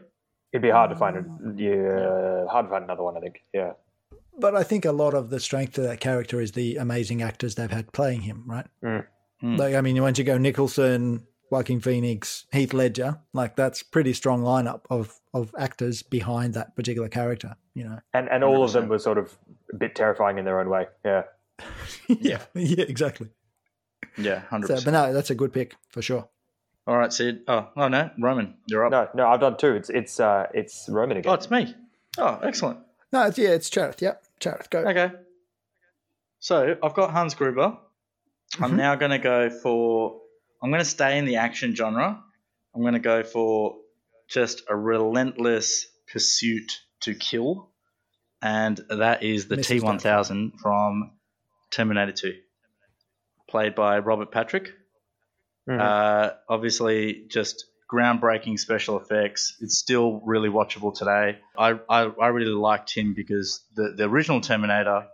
It'd 0.51 0.63
be 0.63 0.69
hard 0.69 0.89
to 0.89 0.95
find 0.95 1.17
it. 1.17 1.25
Yeah, 1.57 2.45
hard 2.47 2.65
to 2.65 2.69
find 2.69 2.83
another 2.83 3.03
one. 3.03 3.17
I 3.17 3.19
think. 3.19 3.43
Yeah. 3.53 3.73
But 4.37 4.55
I 4.55 4.63
think 4.63 4.85
a 4.85 4.91
lot 4.91 5.13
of 5.13 5.29
the 5.29 5.39
strength 5.39 5.77
of 5.77 5.83
that 5.83 5.99
character 5.99 6.39
is 6.39 6.53
the 6.53 6.77
amazing 6.77 7.21
actors 7.21 7.55
they've 7.55 7.69
had 7.69 7.91
playing 7.91 8.21
him, 8.21 8.43
right? 8.47 8.65
Mm. 8.83 9.05
Mm. 9.43 9.57
Like, 9.57 9.75
I 9.75 9.81
mean, 9.81 10.01
once 10.01 10.17
you 10.17 10.23
go 10.23 10.37
Nicholson, 10.37 11.27
Joaquin 11.51 11.81
Phoenix, 11.81 12.45
Heath 12.51 12.73
Ledger, 12.73 13.19
like 13.33 13.55
that's 13.55 13.83
pretty 13.83 14.13
strong 14.13 14.41
lineup 14.41 14.81
of 14.89 15.19
of 15.33 15.53
actors 15.57 16.01
behind 16.01 16.53
that 16.55 16.75
particular 16.75 17.09
character. 17.09 17.55
You 17.75 17.83
know. 17.83 17.99
And 18.13 18.29
and 18.29 18.43
all 18.43 18.63
of 18.63 18.71
them 18.73 18.87
were 18.87 18.99
sort 18.99 19.17
of 19.17 19.37
a 19.73 19.75
bit 19.75 19.95
terrifying 19.95 20.37
in 20.37 20.45
their 20.45 20.59
own 20.59 20.69
way. 20.69 20.87
Yeah. 21.05 21.23
yeah. 22.07 22.39
Yeah. 22.53 22.85
Exactly. 22.87 23.29
Yeah, 24.17 24.39
hundred 24.39 24.79
So, 24.79 24.85
but 24.85 24.91
no, 24.91 25.13
that's 25.13 25.29
a 25.29 25.35
good 25.35 25.53
pick 25.53 25.75
for 25.89 26.01
sure. 26.01 26.27
All 26.87 26.97
right, 26.97 27.13
Sid. 27.13 27.41
Oh, 27.47 27.69
oh 27.77 27.87
no, 27.87 28.09
Roman, 28.19 28.55
you're 28.67 28.85
up. 28.85 28.91
No, 28.91 29.07
no, 29.13 29.29
I've 29.29 29.39
done 29.39 29.55
two. 29.57 29.73
It's 29.75 29.89
it's 29.89 30.19
uh 30.19 30.47
it's 30.53 30.89
Roman 30.89 31.17
again. 31.17 31.29
Oh, 31.31 31.35
it's 31.35 31.49
me. 31.51 31.73
Oh, 32.17 32.39
excellent. 32.43 32.79
No, 33.13 33.27
it's 33.27 33.37
yeah, 33.37 33.49
it's 33.49 33.69
Charith. 33.69 34.01
Yep, 34.01 34.23
Charith. 34.39 34.69
Go. 34.69 34.79
Okay. 34.79 35.11
So 36.39 36.75
I've 36.81 36.93
got 36.93 37.11
Hans 37.11 37.33
Gruber. 37.35 37.77
I'm 38.59 38.71
Mhm. 38.71 38.77
now 38.77 38.95
going 38.95 39.11
to 39.11 39.19
go 39.19 39.49
for. 39.49 40.19
I'm 40.61 40.69
going 40.71 40.81
to 40.81 40.89
stay 40.89 41.17
in 41.17 41.25
the 41.25 41.37
action 41.37 41.75
genre. 41.75 42.21
I'm 42.75 42.81
going 42.81 42.93
to 42.93 42.99
go 42.99 43.23
for 43.23 43.77
just 44.27 44.63
a 44.69 44.75
relentless 44.75 45.87
pursuit 46.11 46.71
to 47.01 47.13
kill, 47.13 47.69
and 48.41 48.79
that 48.89 49.23
is 49.23 49.47
the 49.47 49.55
T1000 49.57 50.59
from 50.59 51.11
Terminator 51.71 52.11
2, 52.11 52.33
played 53.49 53.75
by 53.75 53.99
Robert 53.99 54.31
Patrick. 54.31 54.71
Mhm. 55.67 55.79
Uh, 55.79 56.33
obviously, 56.47 57.25
just 57.29 57.65
groundbreaking 57.91 58.59
special 58.59 58.99
effects. 58.99 59.57
It's 59.61 59.77
still 59.77 60.21
really 60.25 60.49
watchable 60.49 60.95
today. 60.95 61.39
I, 61.57 61.79
I, 61.89 62.03
I 62.03 62.27
really 62.27 62.51
liked 62.51 62.93
him 62.95 63.13
because 63.15 63.63
the, 63.75 63.93
the 63.97 64.03
original 64.05 64.41
Terminator, 64.41 65.07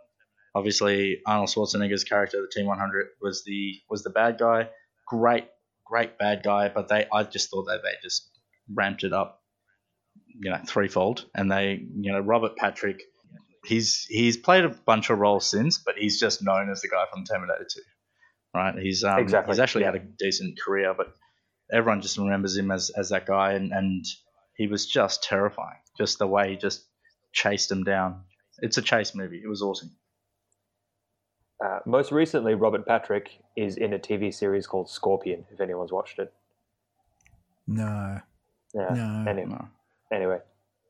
obviously 0.53 1.21
Arnold 1.25 1.49
Schwarzenegger's 1.49 2.03
character, 2.03 2.37
the 2.41 2.61
T100, 2.61 3.05
was 3.21 3.43
the 3.45 3.75
was 3.89 4.03
the 4.03 4.09
bad 4.09 4.37
guy. 4.37 4.69
Great, 5.07 5.45
great 5.85 6.17
bad 6.17 6.43
guy. 6.43 6.69
But 6.69 6.87
they, 6.89 7.05
I 7.11 7.23
just 7.23 7.49
thought 7.49 7.65
that 7.65 7.81
they 7.83 7.91
just 8.03 8.29
ramped 8.73 9.03
it 9.03 9.13
up, 9.13 9.41
you 10.39 10.51
know, 10.51 10.59
threefold. 10.65 11.25
And 11.33 11.51
they, 11.51 11.81
you 11.95 12.11
know, 12.11 12.19
Robert 12.19 12.55
Patrick. 12.57 13.01
He's 13.65 14.05
he's 14.09 14.37
played 14.37 14.65
a 14.65 14.69
bunch 14.69 15.09
of 15.09 15.17
roles 15.19 15.49
since, 15.49 15.77
but 15.77 15.95
he's 15.97 16.19
just 16.19 16.43
known 16.43 16.69
as 16.69 16.81
the 16.81 16.87
guy 16.89 17.05
from 17.11 17.23
Terminator 17.25 17.65
2 17.69 17.79
right? 18.55 18.75
He's 18.79 19.03
um, 19.03 19.19
Exactly, 19.19 19.51
he's 19.53 19.59
actually 19.59 19.81
yeah. 19.83 19.91
had 19.91 20.01
a 20.01 20.05
decent 20.17 20.57
career, 20.59 20.93
but 20.95 21.13
everyone 21.71 22.01
just 22.01 22.17
remembers 22.17 22.55
him 22.57 22.71
as, 22.71 22.89
as 22.95 23.09
that 23.09 23.25
guy, 23.25 23.53
and, 23.53 23.71
and 23.73 24.05
he 24.55 24.67
was 24.67 24.85
just 24.87 25.23
terrifying. 25.23 25.77
Just 25.97 26.19
the 26.19 26.27
way 26.27 26.51
he 26.51 26.55
just 26.55 26.85
chased 27.33 27.69
him 27.69 27.83
down. 27.83 28.21
It's 28.59 28.77
a 28.77 28.81
chase 28.81 29.13
movie. 29.13 29.41
It 29.43 29.47
was 29.49 29.61
awesome. 29.61 29.91
Uh, 31.63 31.79
most 31.85 32.11
recently, 32.11 32.53
Robert 32.53 32.85
Patrick 32.85 33.29
is 33.57 33.75
in 33.77 33.93
a 33.93 33.99
TV 33.99 34.33
series 34.33 34.67
called 34.67 34.89
Scorpion. 34.89 35.45
If 35.51 35.59
anyone's 35.59 35.91
watched 35.91 36.19
it, 36.19 36.33
No. 37.67 38.19
yeah. 38.73 38.89
No. 38.93 39.25
Anyway, 39.29 39.49
No. 39.49 39.67
anyway, 40.13 40.37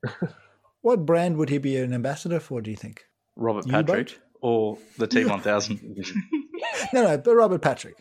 What 0.86 1.04
brand 1.04 1.38
would 1.38 1.50
he 1.50 1.58
be 1.58 1.78
an 1.78 1.96
ambassador 1.96 2.40
for, 2.40 2.62
do 2.62 2.70
you 2.70 2.78
think? 2.78 3.06
Robert 3.36 3.66
U-boat? 3.66 3.88
Patrick 3.88 4.20
or 4.40 4.78
the 5.00 5.08
T1000. 5.08 6.12
No, 6.94 7.04
no, 7.04 7.18
but 7.18 7.34
Robert 7.34 7.64
Patrick. 7.64 7.96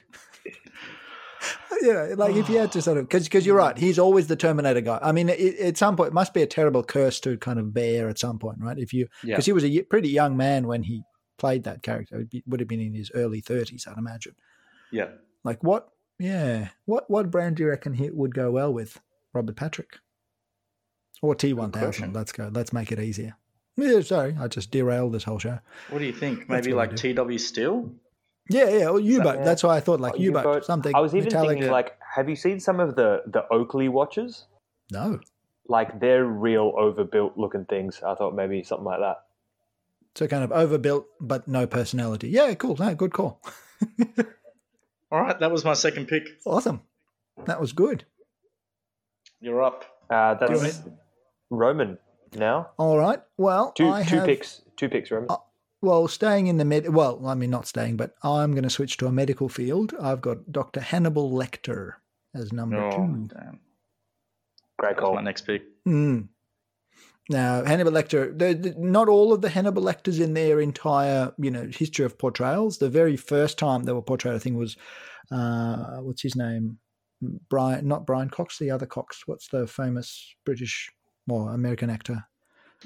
yeah, 1.81 2.13
like 2.15 2.37
if 2.37 2.51
you 2.51 2.59
had 2.59 2.73
to 2.73 2.83
sort 2.83 2.99
of, 2.99 3.09
because 3.09 3.47
you're 3.47 3.57
right, 3.57 3.79
he's 3.79 3.99
always 3.99 4.27
the 4.27 4.37
Terminator 4.37 4.83
guy. 4.83 4.99
I 5.01 5.13
mean, 5.13 5.31
it, 5.31 5.59
at 5.61 5.79
some 5.79 5.97
point, 5.97 6.09
it 6.09 6.13
must 6.13 6.35
be 6.35 6.43
a 6.43 6.47
terrible 6.47 6.83
curse 6.83 7.21
to 7.21 7.39
kind 7.39 7.59
of 7.59 7.73
bear 7.73 8.11
at 8.11 8.19
some 8.19 8.39
point, 8.39 8.59
right? 8.61 8.79
If 8.79 8.93
you, 8.93 9.09
yeah. 9.23 9.37
because 9.37 9.47
he 9.47 9.53
was 9.53 9.65
a 9.65 9.83
pretty 9.85 10.11
young 10.11 10.37
man 10.37 10.67
when 10.67 10.83
he 10.83 11.05
played 11.39 11.65
that 11.65 11.83
character, 11.83 12.27
He'd 12.31 12.43
would 12.47 12.61
have 12.61 12.69
been 12.69 12.81
in 12.81 12.93
his 12.93 13.11
early 13.15 13.41
30s, 13.41 13.89
I'd 13.89 13.97
imagine. 13.97 14.35
Yeah. 14.93 15.09
Like 15.43 15.65
what? 15.65 15.89
Yeah, 16.19 16.69
what 16.85 17.09
what 17.09 17.31
brand 17.31 17.57
do 17.57 17.63
you 17.63 17.71
reckon 17.71 17.95
he 17.95 18.11
would 18.11 18.35
go 18.35 18.51
well 18.51 18.75
with? 18.75 19.01
Robert 19.33 19.57
Patrick 19.57 20.01
or 21.25 21.35
T 21.35 21.53
one 21.53 21.71
thousand? 21.73 21.87
question. 21.89 22.13
Let's 22.13 22.33
go. 22.33 22.51
Let's 22.53 22.73
make 22.73 22.93
it 22.93 22.99
easier. 23.01 23.37
Yeah, 23.77 24.01
sorry, 24.03 24.37
I 24.39 24.47
just 24.49 24.71
derailed 24.71 25.13
this 25.13 25.25
whole 25.25 25.39
show. 25.41 25.59
What 25.91 25.99
do 25.99 26.05
you 26.05 26.13
think? 26.13 26.49
Maybe 26.49 26.73
like 26.73 26.95
TW 26.95 27.39
Steel? 27.39 27.91
Yeah, 28.49 28.69
yeah, 28.69 28.89
or 28.89 29.01
U 29.01 29.21
boat. 29.23 29.39
Yeah. 29.39 29.45
That's 29.45 29.63
why 29.65 29.77
I 29.77 29.81
thought 29.81 30.01
like 30.01 30.15
Oh, 30.15 30.19
U 30.21 30.31
boat, 30.33 30.41
U-boat. 30.41 30.65
something. 30.65 30.95
I 30.95 31.01
was 31.01 31.15
even 31.15 31.25
metallic. 31.25 31.49
thinking 31.59 31.71
like, 31.73 31.97
have 32.15 32.29
you 32.29 32.37
seen 32.37 32.61
some 32.61 32.79
of 32.79 32.95
the 32.95 33.23
the 33.27 33.47
Oakley 33.51 33.89
watches? 33.89 34.47
no, 34.93 35.19
Like 35.67 35.99
they're 35.99 36.25
real 36.27 36.73
overbuilt 36.79 37.37
looking 37.39 37.65
things. 37.65 38.01
I 38.07 38.15
thought 38.15 38.35
maybe 38.37 38.63
something 38.63 38.85
like 38.85 39.01
that. 39.01 39.17
so 40.15 40.29
kind 40.29 40.45
of 40.45 40.53
overbuilt 40.53 41.07
but 41.21 41.49
no 41.49 41.67
personality. 41.67 42.29
Yeah, 42.29 42.53
cool. 42.55 42.77
No, 42.79 42.95
good 42.95 43.13
call. 43.13 43.41
All 45.11 45.21
right, 45.23 45.39
that 45.41 45.51
was 45.51 45.65
my 45.65 45.75
second 45.75 46.07
pick. 46.07 46.29
Awesome. 46.45 46.83
That 47.47 47.61
was 47.61 47.73
good. 47.73 48.05
You're 49.41 49.63
up. 49.63 49.85
Uh, 50.11 50.35
Go 50.35 50.47
that's 50.49 50.63
ahead. 50.63 50.99
Roman 51.57 51.99
now. 52.35 52.71
All 52.79 52.99
right. 52.99 53.21
Well, 53.37 53.73
Two 53.73 53.89
I 53.91 54.03
two 54.05 54.17
have, 54.17 54.27
picks. 54.27 54.63
Two 54.77 54.89
picks, 54.89 55.11
Roman. 55.11 55.31
Uh, 55.31 55.37
Well, 55.83 56.09
staying 56.09 56.47
in 56.49 56.57
the 56.57 56.65
med. 56.65 56.89
Well, 56.93 57.27
I 57.27 57.35
mean, 57.35 57.51
not 57.51 57.67
staying, 57.67 57.97
but 57.97 58.15
I'm 58.23 58.53
going 58.53 58.65
to 58.65 58.71
switch 58.71 58.97
to 58.99 59.07
a 59.07 59.13
medical 59.13 59.49
field. 59.49 59.95
I've 60.01 60.21
got 60.21 60.51
Dr. 60.51 60.81
Hannibal 60.81 61.31
Lecter 61.31 61.93
as 62.35 62.53
number 62.53 62.79
Oh, 62.83 62.91
two. 62.91 63.29
damn. 63.35 63.61
Great 64.79 64.97
call. 64.97 65.15
my 65.15 65.21
next 65.23 65.43
pick. 65.43 65.63
Mm. 65.87 66.29
Now, 67.31 67.65
Hannibal 67.65 67.93
Lecter, 67.93 68.37
the, 68.39 68.53
the- 68.55 68.75
not 68.79 69.09
all 69.09 69.33
of 69.33 69.41
the 69.41 69.49
Hannibal 69.49 69.83
Lecters 69.83 70.21
in 70.21 70.35
their 70.35 70.61
entire, 70.61 71.33
you 71.39 71.51
know, 71.51 71.69
history 71.71 72.05
of 72.05 72.19
portrayals. 72.19 72.79
The 72.79 72.91
very 72.91 73.17
first 73.17 73.59
time 73.59 73.85
they 73.85 73.93
were 73.93 74.03
portrayed, 74.03 74.35
I 74.35 74.39
think, 74.39 74.57
was 74.59 74.77
uh, 75.31 75.99
what's 75.99 76.23
his 76.23 76.37
name? 76.37 76.79
Brian, 77.49 77.87
not 77.89 78.05
Brian 78.07 78.29
Cox, 78.29 78.59
the 78.59 78.71
other 78.71 78.85
Cox. 78.87 79.23
What's 79.27 79.49
the 79.49 79.67
famous 79.67 80.35
British 80.45 80.91
or 81.29 81.53
American 81.53 81.91
actor? 81.91 82.25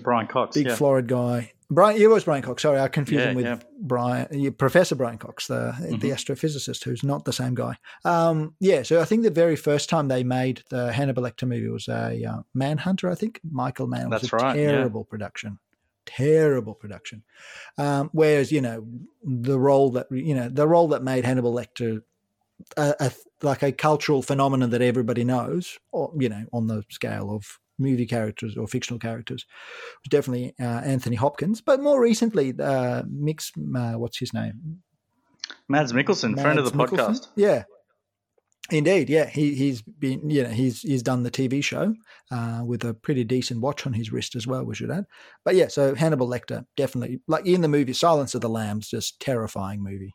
Brian 0.00 0.26
Cox. 0.26 0.54
Big 0.56 0.66
yeah. 0.66 0.74
florid 0.76 1.08
guy. 1.08 1.52
Brian, 1.70 2.00
it 2.00 2.06
was 2.08 2.24
Brian 2.24 2.42
Cox. 2.42 2.62
Sorry, 2.62 2.80
I 2.80 2.88
confused 2.88 3.24
Yeah, 3.24 3.30
him 3.30 3.36
with 3.36 3.44
yeah. 3.44 3.58
Brian, 3.78 4.52
Professor 4.54 4.94
Brian 4.94 5.18
Cox, 5.18 5.48
the 5.48 5.74
the 5.78 5.96
Mhm. 5.96 6.12
astrophysicist, 6.14 6.84
who's 6.84 7.02
not 7.02 7.26
the 7.26 7.32
same 7.32 7.54
guy. 7.54 7.76
Um, 8.06 8.54
yeah, 8.58 8.82
so 8.82 9.02
I 9.02 9.04
think 9.04 9.22
the 9.22 9.30
very 9.30 9.56
first 9.56 9.90
time 9.90 10.08
they 10.08 10.24
made 10.24 10.62
the 10.70 10.92
Hannibal 10.92 11.22
Lecter 11.24 11.46
movie 11.46 11.68
was 11.68 11.86
a 11.88 12.24
uh, 12.24 12.42
Manhunter. 12.54 13.10
I 13.10 13.14
think 13.14 13.40
Michael 13.50 13.86
Mann. 13.86 14.08
Was 14.08 14.22
That's 14.22 14.32
a 14.32 14.36
right. 14.36 14.54
Terrible 14.56 15.04
production. 15.04 15.58
Terrible 16.06 16.74
production. 16.74 17.22
Um, 17.76 18.08
whereas 18.12 18.50
you 18.50 18.62
know 18.62 18.86
the 19.22 19.58
role 19.58 19.90
that 19.90 20.06
you 20.10 20.34
know 20.34 20.48
the 20.48 20.66
role 20.66 20.88
that 20.88 21.02
made 21.02 21.26
Hannibal 21.26 21.52
Lecter 21.52 22.02
a, 22.78 22.94
a, 22.98 23.12
like 23.42 23.62
a 23.62 23.72
cultural 23.72 24.22
phenomenon 24.22 24.70
that 24.70 24.80
everybody 24.80 25.22
knows, 25.22 25.78
or 25.92 26.12
you 26.16 26.30
know, 26.30 26.46
on 26.52 26.66
the 26.66 26.82
scale 26.88 27.30
of 27.30 27.58
movie 27.78 28.06
characters 28.06 28.56
or 28.56 28.66
fictional 28.66 28.98
characters, 28.98 29.44
was 30.02 30.08
definitely 30.10 30.54
uh, 30.60 30.64
Anthony 30.80 31.16
Hopkins. 31.16 31.60
But 31.60 31.80
more 31.80 32.00
recently, 32.00 32.54
uh, 32.58 33.02
Mix, 33.08 33.52
uh, 33.76 33.92
what's 33.92 34.18
his 34.18 34.32
name? 34.32 34.82
Mads 35.68 35.92
Mikkelsen, 35.92 36.40
friend 36.40 36.58
of 36.58 36.64
the 36.64 36.70
Mikkelsen? 36.70 37.10
podcast. 37.10 37.28
Yeah. 37.36 37.64
Indeed, 38.70 39.08
yeah, 39.08 39.24
he 39.24 39.54
he's 39.54 39.80
been 39.80 40.28
you 40.28 40.42
know 40.42 40.50
he's 40.50 40.82
he's 40.82 41.02
done 41.02 41.22
the 41.22 41.30
TV 41.30 41.64
show 41.64 41.94
uh, 42.30 42.62
with 42.66 42.84
a 42.84 42.92
pretty 42.92 43.24
decent 43.24 43.62
watch 43.62 43.86
on 43.86 43.94
his 43.94 44.12
wrist 44.12 44.36
as 44.36 44.46
well, 44.46 44.62
we 44.62 44.74
should 44.74 44.90
add. 44.90 45.06
But 45.42 45.54
yeah, 45.54 45.68
so 45.68 45.94
Hannibal 45.94 46.28
Lecter 46.28 46.66
definitely 46.76 47.20
like 47.26 47.46
in 47.46 47.62
the 47.62 47.68
movie 47.68 47.94
Silence 47.94 48.34
of 48.34 48.42
the 48.42 48.48
Lambs, 48.50 48.88
just 48.90 49.20
terrifying 49.20 49.82
movie, 49.82 50.14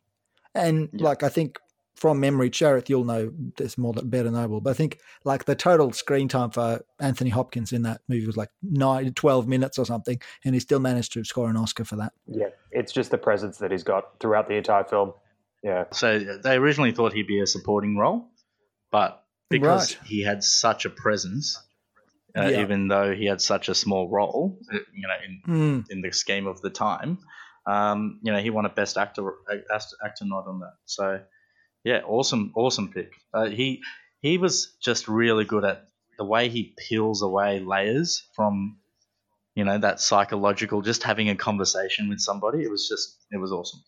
and 0.54 0.90
Yeah. 0.94 1.04
like 1.04 1.24
I 1.24 1.30
think 1.30 1.58
from 1.96 2.20
memory, 2.20 2.50
Charith, 2.50 2.90
you'll 2.90 3.06
know 3.06 3.32
this 3.58 3.78
more 3.78 3.94
than 3.94 4.10
better 4.10 4.32
noble, 4.32 4.62
but 4.62 4.72
I 4.72 4.74
think 4.74 5.00
like 5.24 5.46
the 5.46 5.56
total 5.56 5.92
screen 5.94 6.28
time 6.28 6.50
for 6.50 6.82
Anthony 7.00 7.30
Hopkins 7.30 7.72
in 7.72 7.84
that 7.84 8.02
movie 8.08 8.26
was 8.26 8.38
like 8.38 8.50
nine, 8.62 9.14
12 9.14 9.48
minutes 9.48 9.78
or 9.78 9.86
something, 9.86 10.20
and 10.44 10.54
he 10.56 10.60
still 10.60 10.80
managed 10.80 11.14
to 11.14 11.24
score 11.24 11.50
an 11.50 11.58
Oscar 11.58 11.86
for 11.86 11.96
that. 11.98 12.14
Yeah, 12.28 12.48
it's 12.72 12.92
just 12.92 13.12
the 13.12 13.18
presence 13.18 13.58
that 13.60 13.72
he's 13.72 13.84
got 13.84 14.20
throughout 14.20 14.48
the 14.48 14.56
entire 14.56 14.84
film. 14.84 15.14
Yeah, 15.64 15.86
So 15.92 16.20
they 16.20 16.56
originally 16.56 16.92
thought 16.92 17.14
he'd 17.14 17.28
be 17.28 17.40
a 17.40 17.48
supporting 17.48 17.96
role, 17.98 18.28
but 18.92 19.24
because 19.50 19.96
Right. 19.96 20.08
he 20.08 20.24
had 20.24 20.44
such 20.44 20.86
a 20.86 20.90
presence, 20.90 21.62
uh, 22.36 22.48
Yeah. 22.50 22.62
even 22.62 22.88
though 22.90 23.14
he 23.16 23.26
had 23.28 23.40
such 23.40 23.70
a 23.70 23.76
small 23.76 24.10
role, 24.10 24.60
uh, 24.74 24.80
you 24.94 25.08
know, 25.08 25.16
in, 25.26 25.42
Mm, 25.48 25.86
in 25.90 26.02
the 26.02 26.12
scheme 26.12 26.48
of 26.48 26.60
the 26.62 26.70
time, 26.70 27.20
um, 27.66 28.20
you 28.24 28.34
know, 28.34 28.40
he 28.40 28.50
won 28.50 28.66
a 28.66 28.70
Best 28.70 28.98
Actor 28.98 29.26
uh, 29.50 29.56
Ast- 29.74 29.96
actor 30.04 30.26
nod 30.26 30.48
on 30.48 30.60
that. 30.60 30.74
So, 30.86 31.22
yeah, 31.84 32.02
awesome, 32.06 32.52
awesome 32.56 32.92
pick. 32.92 33.12
Uh, 33.34 33.46
he 33.50 33.82
he 34.22 34.38
was 34.38 34.76
just 34.82 35.08
really 35.08 35.46
good 35.46 35.66
at 35.66 35.88
the 36.18 36.26
way 36.26 36.50
he 36.50 36.74
peels 36.78 37.22
away 37.22 37.60
layers 37.60 38.24
from, 38.36 38.78
you 39.56 39.66
know, 39.66 39.78
that 39.78 40.00
psychological, 40.00 40.82
just 40.82 41.04
having 41.04 41.30
a 41.30 41.36
conversation 41.36 42.08
with 42.08 42.20
somebody. 42.20 42.64
It 42.64 42.70
was 42.70 42.88
just, 42.88 43.18
it 43.32 43.38
was 43.38 43.52
awesome. 43.52 43.82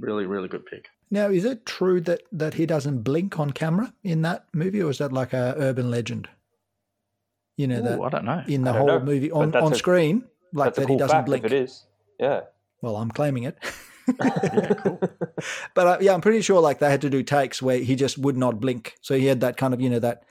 Really, 0.00 0.26
really 0.26 0.48
good 0.48 0.66
pick. 0.66 0.88
Now, 1.10 1.28
is 1.28 1.44
it 1.44 1.66
true 1.66 2.00
that 2.02 2.22
that 2.32 2.54
he 2.54 2.66
doesn't 2.66 3.02
blink 3.02 3.38
on 3.38 3.50
camera 3.50 3.92
in 4.04 4.22
that 4.22 4.46
movie, 4.52 4.82
or 4.82 4.90
is 4.90 4.98
that 4.98 5.12
like 5.12 5.32
a 5.32 5.54
urban 5.58 5.90
legend? 5.90 6.28
You 7.56 7.66
know 7.66 7.78
Ooh, 7.80 7.82
that 7.82 8.00
I 8.00 8.08
don't 8.08 8.24
know. 8.24 8.44
in 8.46 8.62
the 8.62 8.72
whole 8.72 8.86
know, 8.86 9.00
movie 9.00 9.30
on, 9.30 9.54
on 9.56 9.72
a- 9.72 9.76
screen, 9.76 10.24
like 10.52 10.66
that's 10.74 10.78
a 10.78 10.80
that 10.82 10.86
cool 10.86 10.96
he 10.96 10.98
doesn't 11.00 11.16
fact 11.16 11.26
blink. 11.26 11.44
if 11.44 11.52
it 11.52 11.62
is. 11.62 11.84
Yeah. 12.18 12.42
Well, 12.80 12.96
I'm 12.96 13.10
claiming 13.10 13.42
it. 13.44 13.58
Yeah, 14.20 14.74
cool. 14.82 15.00
but 15.74 15.86
uh, 15.86 15.98
yeah, 16.00 16.14
I'm 16.14 16.20
pretty 16.20 16.42
sure 16.42 16.60
like 16.60 16.78
they 16.78 16.90
had 16.90 17.00
to 17.02 17.10
do 17.10 17.22
takes 17.22 17.60
where 17.62 17.78
he 17.78 17.94
just 17.96 18.18
would 18.18 18.36
not 18.36 18.60
blink. 18.60 18.94
So 19.00 19.16
he 19.16 19.26
had 19.26 19.40
that 19.40 19.56
kind 19.56 19.74
of, 19.74 19.80
you 19.80 19.90
know, 19.90 19.98
that 20.00 20.22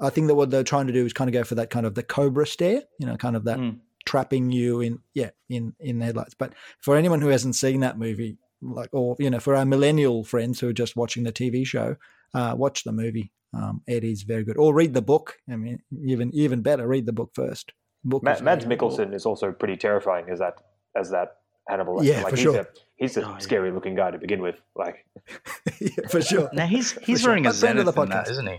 I 0.00 0.10
think 0.10 0.26
that 0.28 0.34
what 0.34 0.50
they're 0.50 0.64
trying 0.64 0.86
to 0.88 0.92
do 0.92 1.04
is 1.06 1.12
kind 1.12 1.28
of 1.28 1.32
go 1.32 1.44
for 1.44 1.54
that 1.56 1.70
kind 1.70 1.86
of 1.86 1.94
the 1.94 2.02
cobra 2.02 2.46
stare, 2.46 2.82
you 2.98 3.06
know, 3.06 3.16
kind 3.16 3.36
of 3.36 3.44
that 3.44 3.58
Mm. 3.58 3.78
trapping 4.04 4.50
you 4.50 4.80
in, 4.80 4.98
yeah, 5.14 5.30
in 5.48 5.74
in 5.80 5.98
the 5.98 6.04
headlights. 6.06 6.34
But 6.34 6.54
for 6.80 6.96
anyone 6.96 7.20
who 7.20 7.28
hasn't 7.28 7.54
seen 7.56 7.80
that 7.80 7.98
movie, 7.98 8.38
like, 8.60 8.88
or 8.92 9.16
you 9.18 9.30
know, 9.30 9.40
for 9.40 9.54
our 9.56 9.64
millennial 9.64 10.24
friends 10.24 10.60
who 10.60 10.68
are 10.68 10.72
just 10.72 10.96
watching 10.96 11.22
the 11.24 11.32
TV 11.32 11.64
show, 11.66 11.96
uh, 12.34 12.54
watch 12.56 12.84
the 12.84 12.92
movie. 12.92 13.32
Um, 13.54 13.82
it 13.86 14.02
is 14.02 14.22
very 14.22 14.44
good. 14.44 14.56
Or 14.56 14.72
read 14.74 14.94
the 14.94 15.02
book. 15.02 15.36
I 15.50 15.56
mean, 15.56 15.80
even 16.06 16.30
even 16.34 16.62
better, 16.62 16.86
read 16.88 17.06
the 17.06 17.12
book 17.12 17.30
first. 17.34 17.72
Book 18.02 18.22
Ma- 18.22 18.40
Mads. 18.40 18.64
Mikkelsen 18.64 19.14
is 19.14 19.26
also 19.26 19.52
pretty 19.52 19.76
terrifying 19.76 20.28
as 20.30 20.38
that 20.40 20.54
as 20.96 21.10
that 21.10 21.36
Hannibal. 21.68 21.96
Lecter. 22.00 22.04
Yeah, 22.04 22.22
like 22.22 22.30
for 22.30 22.36
he's 22.36 22.42
sure. 22.42 22.60
A, 22.60 22.66
he's 22.96 23.16
a 23.16 23.24
Oh, 23.26 23.30
yeah. 23.32 23.38
scary 23.38 23.70
looking 23.70 23.94
guy 23.94 24.10
to 24.10 24.18
begin 24.18 24.42
with. 24.42 24.56
Like, 24.76 25.06
yeah, 25.80 26.06
for 26.10 26.20
sure. 26.22 26.50
Now 26.52 26.66
he's 26.66 26.92
he's 27.02 27.20
sure. 27.20 27.30
wearing 27.30 27.46
a 27.46 27.50
But 27.50 27.56
friend 27.56 27.78
zenith 27.78 27.94
the 27.94 28.02
in 28.02 28.08
that, 28.10 28.26
podcast. 28.26 28.30
isn't 28.30 28.46
he? 28.48 28.58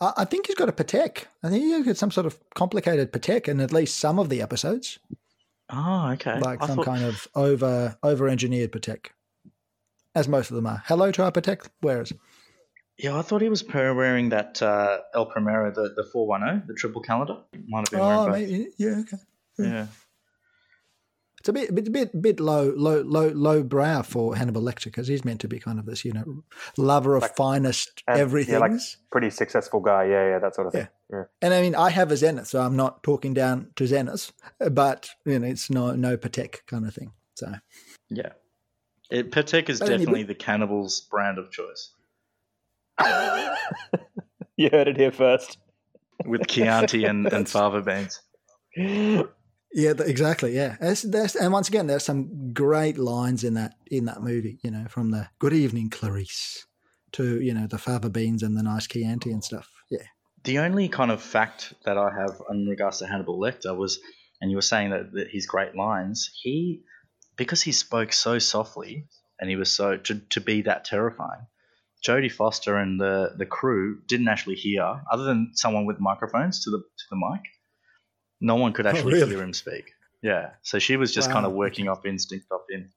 I 0.00 0.12
I 0.18 0.24
think 0.24 0.46
he's 0.46 0.56
got 0.56 0.68
a 0.68 0.72
Patek. 0.72 1.24
I 1.42 1.50
think 1.50 1.62
he's 1.64 1.84
got 1.84 1.96
some 1.96 2.10
sort 2.10 2.26
of 2.26 2.38
complicated 2.54 3.12
Patek 3.12 3.48
in 3.48 3.60
at 3.60 3.72
least 3.72 3.98
some 3.98 4.18
of 4.18 4.28
the 4.28 4.40
episodes, 4.42 4.98
Oh, 5.70 6.10
okay. 6.12 6.38
like 6.40 6.62
I 6.62 6.66
some 6.66 6.76
thought- 6.76 6.84
kind 6.86 7.04
of 7.04 7.26
over 7.34 7.96
over 8.02 8.28
engineered 8.28 8.72
Patek, 8.72 9.06
as 10.14 10.28
most 10.28 10.50
of 10.50 10.56
them 10.56 10.66
are. 10.66 10.82
Hello 10.86 11.10
to 11.12 11.24
our 11.24 11.32
Patek 11.32 11.68
wearers. 11.82 12.12
Yeah, 12.96 13.18
I 13.18 13.22
thought 13.22 13.42
he 13.42 13.48
was 13.48 13.64
wearing 13.72 14.28
that 14.28 14.62
uh, 14.62 14.98
El 15.14 15.26
Primero, 15.26 15.72
the 15.72 15.92
the 15.96 16.04
four 16.12 16.26
one 16.28 16.42
zero, 16.42 16.62
the 16.66 16.74
triple 16.74 17.02
calendar. 17.02 17.38
Might 17.68 17.80
have 17.80 17.90
been 17.90 18.00
Oh, 18.00 18.26
wearing 18.26 18.44
both. 18.46 18.50
maybe, 18.50 18.68
yeah, 18.78 19.00
okay. 19.00 19.16
Yeah. 19.58 19.86
It's 21.44 21.48
a 21.50 21.52
bit, 21.52 21.74
bit, 21.74 21.92
bit, 21.92 22.22
bit 22.22 22.40
low, 22.40 22.72
low, 22.74 23.02
low, 23.02 23.28
low 23.28 23.62
brow 23.62 24.00
for 24.00 24.34
Hannibal 24.34 24.62
Lecter 24.62 24.84
because 24.86 25.06
he's 25.06 25.26
meant 25.26 25.42
to 25.42 25.48
be 25.48 25.58
kind 25.58 25.78
of 25.78 25.84
this, 25.84 26.02
you 26.02 26.10
know, 26.14 26.42
lover 26.78 27.16
of 27.16 27.22
Like- 27.22 27.36
finest 27.36 28.02
and- 28.08 28.18
everythings. 28.18 28.52
yeah, 28.54 28.58
like 28.60 28.80
pretty 29.12 29.28
successful 29.28 29.80
guy. 29.80 30.04
Yeah, 30.04 30.26
yeah, 30.30 30.38
that 30.38 30.54
sort 30.54 30.68
of 30.68 30.72
thing. 30.72 30.88
Yeah. 31.12 31.24
and 31.42 31.52
I 31.52 31.60
mean, 31.60 31.74
I 31.74 31.90
have 31.90 32.10
a 32.10 32.16
Zenith, 32.16 32.46
so 32.46 32.62
I'm 32.62 32.76
not 32.76 33.02
talking 33.02 33.34
down 33.34 33.72
to 33.76 33.86
Zenith, 33.86 34.32
but 34.72 35.10
you 35.26 35.38
know, 35.38 35.46
it's 35.46 35.68
no, 35.68 35.94
no 35.94 36.16
Patek 36.16 36.64
kind 36.66 36.86
of 36.86 36.94
thing. 36.94 37.12
So 37.34 37.52
Yeah. 38.08 38.30
It, 39.10 39.30
Patek 39.30 39.68
is 39.68 39.80
But 39.80 39.90
definitely 39.90 40.22
the 40.22 40.34
cannibal's 40.34 41.02
brand 41.02 41.36
of 41.36 41.50
choice. 41.50 41.90
You 44.56 44.70
heard 44.72 44.86
it 44.88 44.96
here 44.96 45.10
first. 45.12 45.58
with 46.24 46.46
Chianti 46.46 47.04
and, 47.04 47.26
and 47.30 47.46
fava 47.54 47.82
beans. 47.82 48.22
Yeah, 49.74 49.92
exactly. 49.98 50.54
Yeah, 50.54 50.76
there's, 50.80 51.02
there's, 51.02 51.34
and 51.34 51.52
once 51.52 51.68
again, 51.68 51.88
there's 51.88 52.04
some 52.04 52.52
great 52.52 52.96
lines 52.96 53.42
in 53.42 53.54
that 53.54 53.74
in 53.90 54.04
that 54.04 54.22
movie. 54.22 54.60
You 54.62 54.70
know, 54.70 54.86
from 54.88 55.10
the 55.10 55.28
"Good 55.40 55.52
evening, 55.52 55.90
Clarice" 55.90 56.64
to 57.12 57.40
you 57.40 57.52
know 57.52 57.66
the 57.66 57.78
fava 57.78 58.08
beans 58.08 58.42
and 58.42 58.56
the 58.56 58.62
nice 58.62 58.86
Chianti 58.86 59.32
and 59.32 59.42
stuff. 59.42 59.68
Yeah, 59.90 60.06
The 60.44 60.58
only 60.58 60.88
kind 60.88 61.10
of 61.10 61.22
fact 61.22 61.74
that 61.84 61.96
I 61.96 62.10
have 62.10 62.40
in 62.50 62.66
regards 62.66 62.98
to 62.98 63.06
Hannibal 63.06 63.38
Lecter 63.38 63.76
was, 63.76 63.98
and 64.40 64.50
you 64.50 64.56
were 64.56 64.62
saying 64.62 64.90
that, 64.90 65.12
that 65.12 65.28
his 65.30 65.46
great 65.46 65.74
lines, 65.74 66.30
he, 66.42 66.82
because 67.36 67.62
he 67.62 67.72
spoke 67.72 68.12
so 68.12 68.38
softly 68.38 69.06
and 69.40 69.48
he 69.50 69.56
was 69.56 69.72
so, 69.72 69.96
to, 69.96 70.20
to 70.30 70.40
be 70.40 70.62
that 70.62 70.84
terrifying, 70.84 71.46
Jodie 72.06 72.30
Foster 72.30 72.76
and 72.76 73.00
the, 73.00 73.34
the 73.36 73.46
crew 73.46 74.00
didn't 74.06 74.28
actually 74.28 74.56
hear, 74.56 75.02
other 75.10 75.24
than 75.24 75.52
someone 75.54 75.86
with 75.86 75.98
microphones 75.98 76.64
to 76.64 76.70
the, 76.70 76.78
to 76.78 77.04
the 77.10 77.16
mic, 77.16 77.42
no 78.40 78.56
one 78.56 78.72
could 78.72 78.86
actually 78.86 79.14
really? 79.14 79.30
hear 79.34 79.42
him 79.42 79.52
speak. 79.54 79.94
Yeah. 80.22 80.50
So 80.62 80.78
she 80.78 80.96
was 80.96 81.12
just 81.12 81.28
Wow, 81.28 81.34
kind 81.34 81.46
of 81.46 81.52
working 81.52 81.88
off 81.88 82.04
instinct, 82.06 82.46
off 82.50 82.62
in. 82.70 82.88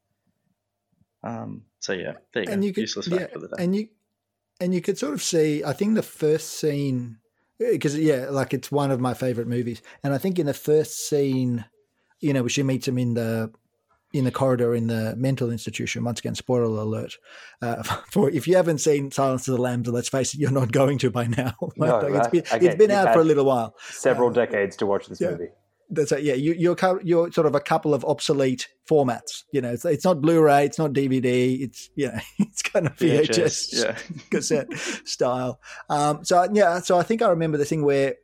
Um, 1.23 1.63
so 1.79 1.93
yeah, 1.93 2.13
there 2.33 2.43
you 2.43 2.51
and 2.51 2.61
go. 2.61 2.67
you 2.67 2.73
could 2.73 2.81
Useless 2.81 3.07
fact 3.07 3.33
for 3.33 3.39
the 3.39 3.47
day. 3.49 3.63
and 3.63 3.75
you 3.75 3.87
and 4.59 4.73
you 4.73 4.81
could 4.81 4.97
sort 4.97 5.13
of 5.13 5.21
see. 5.21 5.63
I 5.63 5.73
think 5.73 5.95
the 5.95 6.03
first 6.03 6.59
scene 6.59 7.17
because 7.59 7.97
yeah, 7.97 8.27
like 8.29 8.53
it's 8.53 8.71
one 8.71 8.91
of 8.91 8.99
my 8.99 9.13
favorite 9.13 9.47
movies, 9.47 9.81
and 10.03 10.13
I 10.13 10.17
think 10.19 10.39
in 10.39 10.45
the 10.45 10.53
first 10.53 11.09
scene, 11.09 11.65
you 12.19 12.33
know, 12.33 12.43
where 12.43 12.49
she 12.49 12.63
meets 12.63 12.87
him 12.87 12.97
in 12.97 13.13
the 13.15 13.51
in 14.13 14.23
the 14.23 14.31
corridor 14.31 14.73
in 14.73 14.87
the 14.87 15.15
mental 15.17 15.51
institution. 15.51 16.03
Once 16.03 16.19
again, 16.19 16.35
spoiler 16.35 16.63
alert. 16.63 17.15
Uh, 17.61 17.83
for 18.11 18.29
if 18.29 18.47
you 18.47 18.55
haven't 18.55 18.79
seen 18.79 19.11
Silence 19.11 19.47
of 19.47 19.55
the 19.55 19.61
Lambs, 19.61 19.87
let's 19.87 20.09
face 20.09 20.33
it, 20.33 20.39
you're 20.39 20.51
not 20.51 20.71
going 20.71 20.97
to 20.99 21.09
by 21.09 21.27
now. 21.27 21.53
No, 21.77 21.99
Like, 21.99 22.13
it's 22.13 22.27
been, 22.29 22.43
again, 22.57 22.69
it's 22.71 22.77
been 22.77 22.91
out 22.91 23.13
for 23.13 23.21
a 23.21 23.23
little 23.23 23.45
while. 23.45 23.75
Several 23.89 24.29
Uh, 24.29 24.33
decades 24.33 24.75
to 24.77 24.85
watch 24.85 25.07
this 25.07 25.21
yeah. 25.21 25.31
movie. 25.31 25.49
That's. 25.89 26.11
Yeah, 26.11 26.33
you, 26.33 26.53
you're 26.53 26.75
you're 27.03 27.31
sort 27.31 27.47
of 27.47 27.55
a 27.55 27.61
couple 27.61 27.93
of 27.93 28.03
obsolete 28.03 28.67
formats. 28.89 29.43
You 29.53 29.61
know, 29.61 29.71
it's, 29.71 29.85
it's 29.85 30.03
not 30.03 30.21
Blu-ray, 30.21 30.65
it's 30.65 30.77
not 30.77 30.91
DVD. 30.91 31.61
It's 31.61 31.89
you 31.95 32.07
know, 32.07 32.19
it's 32.39 32.61
kind 32.61 32.87
of 32.87 32.95
VHS, 32.97 33.83
yeah. 33.83 33.97
cassette 34.29 34.67
style. 35.05 35.59
Um, 35.89 36.25
so 36.25 36.45
yeah, 36.51 36.79
so 36.79 36.97
I 36.97 37.03
think 37.03 37.21
I 37.21 37.29
remember 37.29 37.57
the 37.57 37.65
thing 37.65 37.83
where 37.83 38.15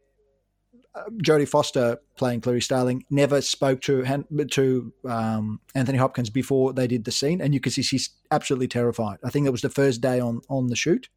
Jodie 1.23 1.47
Foster 1.47 1.99
playing 2.17 2.41
Clarice 2.41 2.65
Starling 2.65 3.03
never 3.09 3.41
spoke 3.41 3.81
to 3.81 4.03
to 4.51 4.93
um, 5.05 5.59
Anthony 5.73 5.97
Hopkins 5.97 6.29
before 6.29 6.73
they 6.73 6.87
did 6.87 7.05
the 7.05 7.11
scene, 7.11 7.41
and 7.41 7.53
you 7.53 7.59
could 7.59 7.73
see 7.73 7.81
she's 7.81 8.09
absolutely 8.31 8.67
terrified. 8.67 9.17
I 9.23 9.29
think 9.29 9.47
it 9.47 9.51
was 9.51 9.61
the 9.61 9.69
first 9.69 10.01
day 10.01 10.19
on 10.19 10.41
on 10.49 10.67
the 10.67 10.75
shoot, 10.75 11.09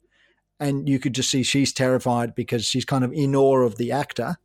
and 0.59 0.89
you 0.89 0.99
could 0.99 1.15
just 1.15 1.31
see 1.31 1.43
she's 1.43 1.73
terrified 1.73 2.35
because 2.35 2.65
she's 2.65 2.87
kind 2.87 3.05
of 3.05 3.13
in 3.13 3.37
awe 3.37 3.61
of 3.61 3.77
the 3.77 3.93
actor, 3.93 4.37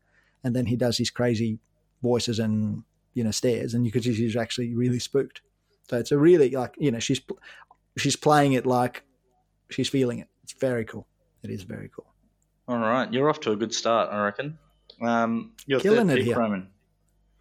and 0.44 0.54
then 0.56 0.66
he 0.66 0.76
does 0.76 0.98
his 0.98 1.10
crazy 1.10 1.60
voices 2.02 2.40
and 2.40 2.84
you 3.14 3.24
know 3.24 3.32
stares, 3.32 3.74
and 3.74 3.86
you 3.86 3.92
could 3.92 4.04
see 4.04 4.14
she's 4.14 4.36
actually 4.36 4.76
really 4.76 5.00
spooked. 5.00 5.42
So 5.90 5.98
it's 5.98 6.12
a 6.12 6.18
really 6.18 6.50
like 6.50 6.76
you 6.78 6.92
know 6.92 7.00
she's 7.00 7.22
she's 7.98 8.18
playing 8.18 8.54
it 8.54 8.66
like 8.66 9.04
she's 9.70 9.88
feeling 9.88 10.20
it. 10.20 10.28
It's 10.44 10.54
very 10.54 10.84
cool. 10.84 11.08
It 11.42 11.50
is 11.50 11.64
very 11.64 11.90
cool. 11.90 12.08
All 12.68 12.78
right, 12.78 13.12
you're 13.12 13.30
off 13.30 13.40
to 13.42 13.52
a 13.52 13.56
good 13.56 13.74
start, 13.74 14.10
I 14.12 14.24
reckon. 14.24 14.58
Um, 15.02 15.52
your 15.66 15.80
Killing 15.80 16.08
third 16.08 16.14
it 16.14 16.18
pick, 16.20 16.26
here. 16.28 16.38
Roman. 16.38 16.68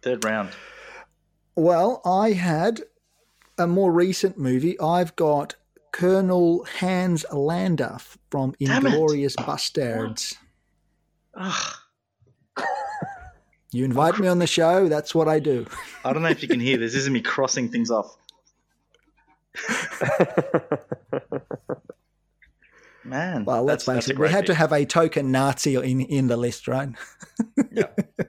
Third 0.01 0.25
round. 0.25 0.49
Well, 1.55 2.01
I 2.05 2.31
had 2.31 2.81
a 3.57 3.67
more 3.67 3.91
recent 3.91 4.37
movie. 4.37 4.79
I've 4.79 5.15
got 5.15 5.55
Colonel 5.91 6.65
Hans 6.79 7.25
Landa 7.31 7.99
from 8.31 8.53
Inglourious 8.61 9.35
Basterds. 9.35 10.35
Ugh, 11.35 11.75
You 13.71 13.85
invite 13.85 14.17
me 14.19 14.27
on 14.27 14.39
the 14.39 14.47
show, 14.47 14.87
that's 14.89 15.13
what 15.13 15.27
I 15.27 15.39
do. 15.39 15.65
I 16.03 16.13
don't 16.13 16.23
know 16.23 16.29
if 16.29 16.41
you 16.41 16.47
can 16.47 16.59
hear 16.59 16.77
this. 16.77 16.93
This 16.93 17.03
is 17.03 17.09
me 17.09 17.21
crossing 17.21 17.69
things 17.69 17.91
off. 17.91 18.17
Man, 23.03 23.45
Well, 23.45 23.63
let's 23.63 23.85
face 23.85 24.07
it, 24.09 24.19
we 24.19 24.29
had 24.29 24.45
to 24.45 24.53
have 24.53 24.71
a 24.71 24.85
token 24.85 25.31
Nazi 25.31 25.75
in, 25.75 26.01
in 26.01 26.27
the 26.27 26.37
list, 26.37 26.67
right? 26.67 26.89
Yeah. 27.71 27.87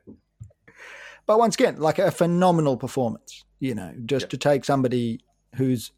But 1.26 1.38
once 1.38 1.54
again, 1.54 1.76
like 1.76 1.98
a 2.00 2.10
phenomenal 2.10 2.76
performance, 2.76 3.44
you 3.60 3.74
know, 3.74 3.92
just 4.04 4.24
Yeah. 4.26 4.30
to 4.30 4.36
take 4.38 4.64
somebody 4.64 5.20
who's 5.54 5.92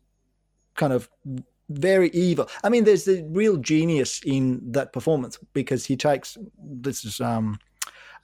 kind 0.74 0.92
of 0.92 1.08
very 1.70 2.10
evil. 2.10 2.48
I 2.62 2.68
mean, 2.68 2.84
there's 2.84 3.04
the 3.04 3.26
real 3.30 3.56
genius 3.56 4.20
in 4.24 4.60
that 4.72 4.92
performance 4.92 5.38
because 5.54 5.86
he 5.86 5.96
takes 5.96 6.36
this 6.62 7.04
is 7.06 7.20
um 7.20 7.58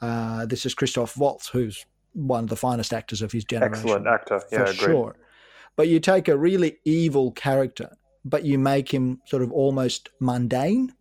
uh 0.02 0.44
this 0.46 0.66
is 0.66 0.74
Christoph 0.74 1.16
Waltz, 1.16 1.48
who's 1.48 1.86
one 2.12 2.44
of 2.44 2.50
the 2.50 2.56
finest 2.56 2.92
actors 2.92 3.22
of 3.22 3.32
his 3.32 3.44
generation 3.44 3.76
Excellent 3.78 4.06
actor. 4.06 4.40
for 4.40 4.46
Yeah, 4.54 4.62
agreed. 4.64 4.76
sure. 4.76 5.16
But 5.76 5.88
you 5.88 6.00
take 6.00 6.28
a 6.28 6.36
really 6.36 6.78
evil 6.84 7.30
character, 7.32 7.96
but 8.24 8.44
you 8.44 8.58
make 8.58 8.92
him 8.92 9.20
sort 9.26 9.42
of 9.42 9.52
almost 9.52 10.10
mundane. 10.20 10.94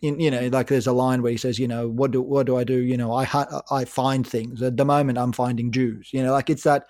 In 0.00 0.18
you 0.18 0.30
know, 0.30 0.48
like 0.48 0.66
there's 0.68 0.86
a 0.88 0.92
line 0.92 1.22
where 1.22 1.30
he 1.32 1.38
says, 1.38 1.58
you 1.58 1.68
know, 1.68 1.88
what 1.88 2.10
do 2.10 2.20
what 2.20 2.46
do 2.46 2.56
I 2.56 2.64
do? 2.64 2.80
You 2.82 2.96
know, 2.96 3.12
I 3.12 3.24
hu- 3.24 3.60
I 3.70 3.84
find 3.84 4.26
things. 4.26 4.60
At 4.62 4.76
the 4.76 4.84
moment, 4.84 5.18
I'm 5.18 5.32
finding 5.32 5.70
Jews. 5.70 6.10
You 6.12 6.22
know, 6.24 6.32
like 6.32 6.50
it's 6.50 6.64
that, 6.64 6.86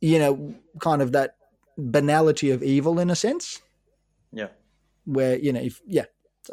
you 0.00 0.18
know, 0.18 0.54
kind 0.80 1.02
of 1.02 1.12
that 1.12 1.36
banality 1.76 2.50
of 2.52 2.62
evil 2.62 3.00
in 3.00 3.10
a 3.10 3.16
sense, 3.16 3.60
Yeah. 4.32 4.48
where 5.04 5.36
you 5.38 5.52
know, 5.52 5.60
if 5.60 5.80
yeah, 5.88 6.04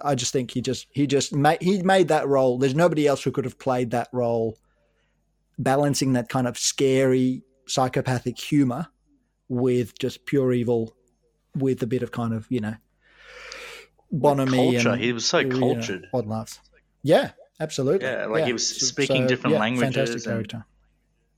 I 0.04 0.16
just 0.16 0.34
think 0.34 0.50
he 0.50 0.62
just 0.62 0.88
he 0.92 1.06
just 1.06 1.32
made 1.34 1.62
he 1.62 1.84
made 1.84 2.08
that 2.08 2.28
role. 2.28 2.58
There's 2.58 2.74
nobody 2.76 3.06
else 3.06 3.22
who 3.22 3.32
could 3.32 3.46
have 3.46 3.60
played 3.60 3.92
that 3.92 4.08
role, 4.12 4.58
balancing 5.60 6.14
that 6.14 6.28
kind 6.30 6.48
of 6.48 6.58
scary 6.58 7.44
psychopathic 7.68 8.40
humor 8.40 8.88
with 9.48 9.98
just 10.00 10.26
pure 10.26 10.54
evil, 10.54 10.96
with 11.56 11.82
a 11.84 11.88
bit 11.88 12.04
of 12.04 12.12
kind 12.12 12.34
of 12.34 12.46
you 12.50 12.60
know 12.62 12.76
bonhomie 14.12 14.74
culture. 14.74 14.90
and 14.92 15.02
He 15.02 15.14
was 15.14 15.26
so 15.26 15.40
you 15.40 15.48
know, 15.50 15.60
cultured. 15.60 16.08
odd 16.14 16.28
laughs. 16.28 16.60
Yeah, 17.04 17.32
absolutely. 17.60 18.08
Yeah, 18.08 18.26
like 18.28 18.46
he 18.46 18.54
was 18.54 18.68
speaking 18.68 19.28
different 19.28 19.58
languages 19.58 19.96
Fantastic 19.96 20.16
and- 20.18 20.34
character. 20.34 20.66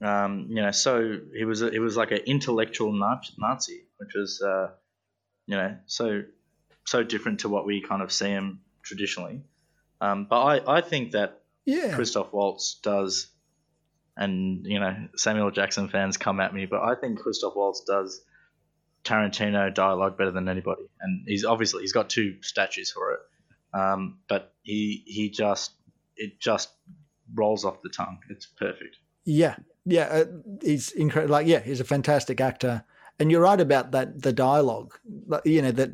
Um, 0.02 0.48
you 0.50 0.62
know, 0.62 0.72
so 0.72 1.18
he 1.34 1.46
was 1.46 1.62
a, 1.62 1.70
he 1.72 1.80
was 1.80 1.96
like 1.96 2.12
an 2.12 2.20
intellectual 2.26 2.92
Nazi, 2.92 3.86
which 3.98 4.14
was 4.16 4.42
uh, 4.42 4.72
you 5.46 5.56
know 5.56 5.78
so 5.86 6.24
so 6.86 7.04
different 7.04 7.40
to 7.42 7.50
what 7.50 7.66
we 7.66 7.82
kind 7.82 8.02
of 8.02 8.12
see 8.12 8.28
him 8.28 8.60
traditionally. 8.82 9.44
Um, 10.02 10.26
but 10.30 10.42
I, 10.44 10.78
I 10.80 10.82
think 10.82 11.12
that 11.14 11.40
Yeah, 11.64 11.94
Christoph 11.96 12.34
Waltz 12.34 12.80
does, 12.84 13.28
and 14.18 14.66
you 14.66 14.82
know 14.82 15.08
Samuel 15.16 15.52
Jackson 15.52 15.88
fans 15.88 16.18
come 16.18 16.42
at 16.42 16.54
me, 16.54 16.66
but 16.66 16.82
I 16.82 16.96
think 16.96 17.20
Christoph 17.20 17.56
Waltz 17.56 17.86
does 17.86 18.26
Tarantino 19.04 19.74
dialogue 19.74 20.18
better 20.18 20.32
than 20.32 20.48
anybody, 20.48 20.84
and 21.02 21.24
he's 21.28 21.46
obviously 21.46 21.82
he's 21.82 21.92
got 21.94 22.10
two 22.10 22.38
statues 22.42 22.92
for 22.92 23.14
it, 23.14 23.20
um, 23.78 24.20
but 24.28 24.54
he 24.64 25.04
he 25.06 25.30
just 25.30 25.74
it 26.16 26.40
just 26.40 26.70
rolls 27.34 27.66
off 27.66 27.82
the 27.82 27.90
tongue. 27.90 28.20
It's 28.30 28.46
perfect. 28.46 28.98
yeah, 29.26 29.56
yeah. 29.86 30.04
Uh, 30.04 30.26
he's 30.62 30.92
incredible. 30.92 31.34
Like, 31.34 31.48
yeah, 31.48 31.60
he's 31.60 31.80
a 31.80 31.86
fantastic 31.86 32.40
actor. 32.40 32.84
And 33.20 33.30
you're 33.32 33.42
right 33.42 33.62
about 33.62 33.92
that. 33.92 34.22
The 34.22 34.34
dialogue, 34.34 34.98
you 35.46 35.62
know, 35.62 35.72
that 35.72 35.92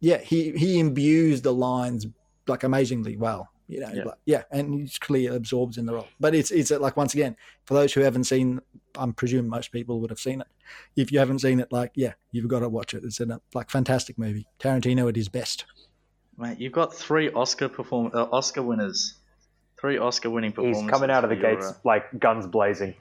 yeah, 0.00 0.18
he 0.18 0.52
he 0.52 0.78
imbues 0.78 1.42
the 1.42 1.52
lines 1.52 2.06
like 2.46 2.64
amazingly 2.64 3.16
well. 3.16 3.50
You 3.68 3.80
know, 3.80 3.90
Yeah. 3.92 4.04
like, 4.04 4.18
yeah, 4.26 4.42
and 4.52 4.74
he's 4.74 4.98
clearly 4.98 5.34
absorbs 5.36 5.76
in 5.76 5.86
the 5.86 5.94
role. 5.94 6.06
But 6.20 6.34
it's 6.34 6.50
it's 6.50 6.70
like 6.70 6.96
once 6.96 7.14
again 7.14 7.36
for 7.64 7.74
those 7.74 7.92
who 7.92 8.00
haven't 8.02 8.24
seen, 8.24 8.60
I'm 8.96 9.12
presuming 9.12 9.50
most 9.50 9.72
people 9.72 10.00
would 10.00 10.10
have 10.10 10.20
seen 10.20 10.40
it. 10.40 10.46
If 10.94 11.10
you 11.10 11.18
haven't 11.18 11.40
seen 11.40 11.58
it, 11.60 11.72
like 11.72 11.90
yeah, 11.96 12.12
you've 12.30 12.46
got 12.48 12.60
to 12.60 12.68
watch 12.68 12.94
it. 12.94 13.02
It's 13.04 13.20
a 13.20 13.40
like 13.54 13.70
fantastic 13.70 14.18
movie. 14.18 14.46
Tarantino 14.60 15.08
at 15.08 15.16
his 15.16 15.28
best. 15.28 15.64
Mate, 16.38 16.60
you've 16.60 16.72
got 16.72 16.94
three 16.94 17.30
Oscar 17.32 17.68
perform 17.68 18.12
uh, 18.14 18.26
Oscar 18.30 18.62
winners, 18.62 19.14
three 19.80 19.98
Oscar 19.98 20.30
winning 20.30 20.52
performances. 20.52 20.82
He's 20.82 20.90
coming 20.90 21.10
out 21.10 21.24
of 21.24 21.30
the 21.30 21.36
for 21.36 21.42
your, 21.42 21.56
gates 21.56 21.72
like 21.84 22.04
guns 22.20 22.46
blazing. 22.46 22.94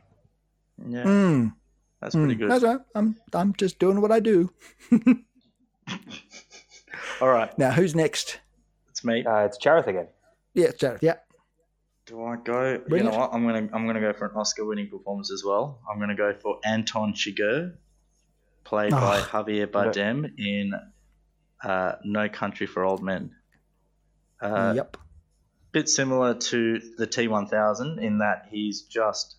uh, 0.82 0.88
yeah, 0.90 1.04
Mm, 1.04 1.54
that's 2.02 2.16
pretty 2.16 2.36
mm. 2.36 2.40
good. 2.40 2.50
That's 2.52 2.64
all 2.64 2.74
right. 2.78 2.82
I'm 2.96 3.18
I'm 3.34 3.54
just 3.54 3.78
doing 3.78 4.02
what 4.02 4.12
I 4.12 4.20
do. 4.20 4.52
All 7.22 7.30
right, 7.30 7.58
Now, 7.58 7.72
who's 7.72 7.96
next? 7.96 8.40
it's 8.90 9.04
me. 9.06 9.24
Uh, 9.26 9.46
it's 9.46 9.58
Charith 9.58 9.88
again. 9.88 10.08
Yeah, 10.56 10.72
Jared. 10.78 11.04
Yeah. 11.04 11.18
Do 12.08 12.24
I 12.24 12.36
go? 12.38 12.78
Bring 12.88 13.04
you 13.06 13.10
know 13.10 13.16
it. 13.16 13.20
what? 13.20 13.34
I'm 13.34 13.46
gonna 13.46 13.70
I'm 13.74 13.86
gonna 13.88 14.00
go 14.02 14.14
for 14.14 14.26
an 14.26 14.36
Oscar-winning 14.36 14.90
performance 14.90 15.32
as 15.32 15.44
well. 15.44 15.80
I'm 15.92 16.00
gonna 16.00 16.16
go 16.16 16.34
for 16.34 16.60
Anton 16.64 17.14
Chigurh, 17.14 17.74
played 18.64 18.92
by 18.92 19.20
Oh. 19.20 19.24
Javier 19.24 19.68
Bardem 19.68 20.32
in 20.38 20.74
uh, 21.64 21.94
No 22.04 22.30
Country 22.30 22.68
for 22.68 22.84
Old 22.86 23.02
Men. 23.04 23.36
Uh, 24.40 24.74
yep. 24.76 24.98
Bit 25.72 25.90
similar 25.90 26.36
to 26.36 26.80
the 26.98 27.08
T1000 27.08 28.02
in 28.02 28.20
that 28.20 28.48
he's 28.52 28.84
just 28.84 29.36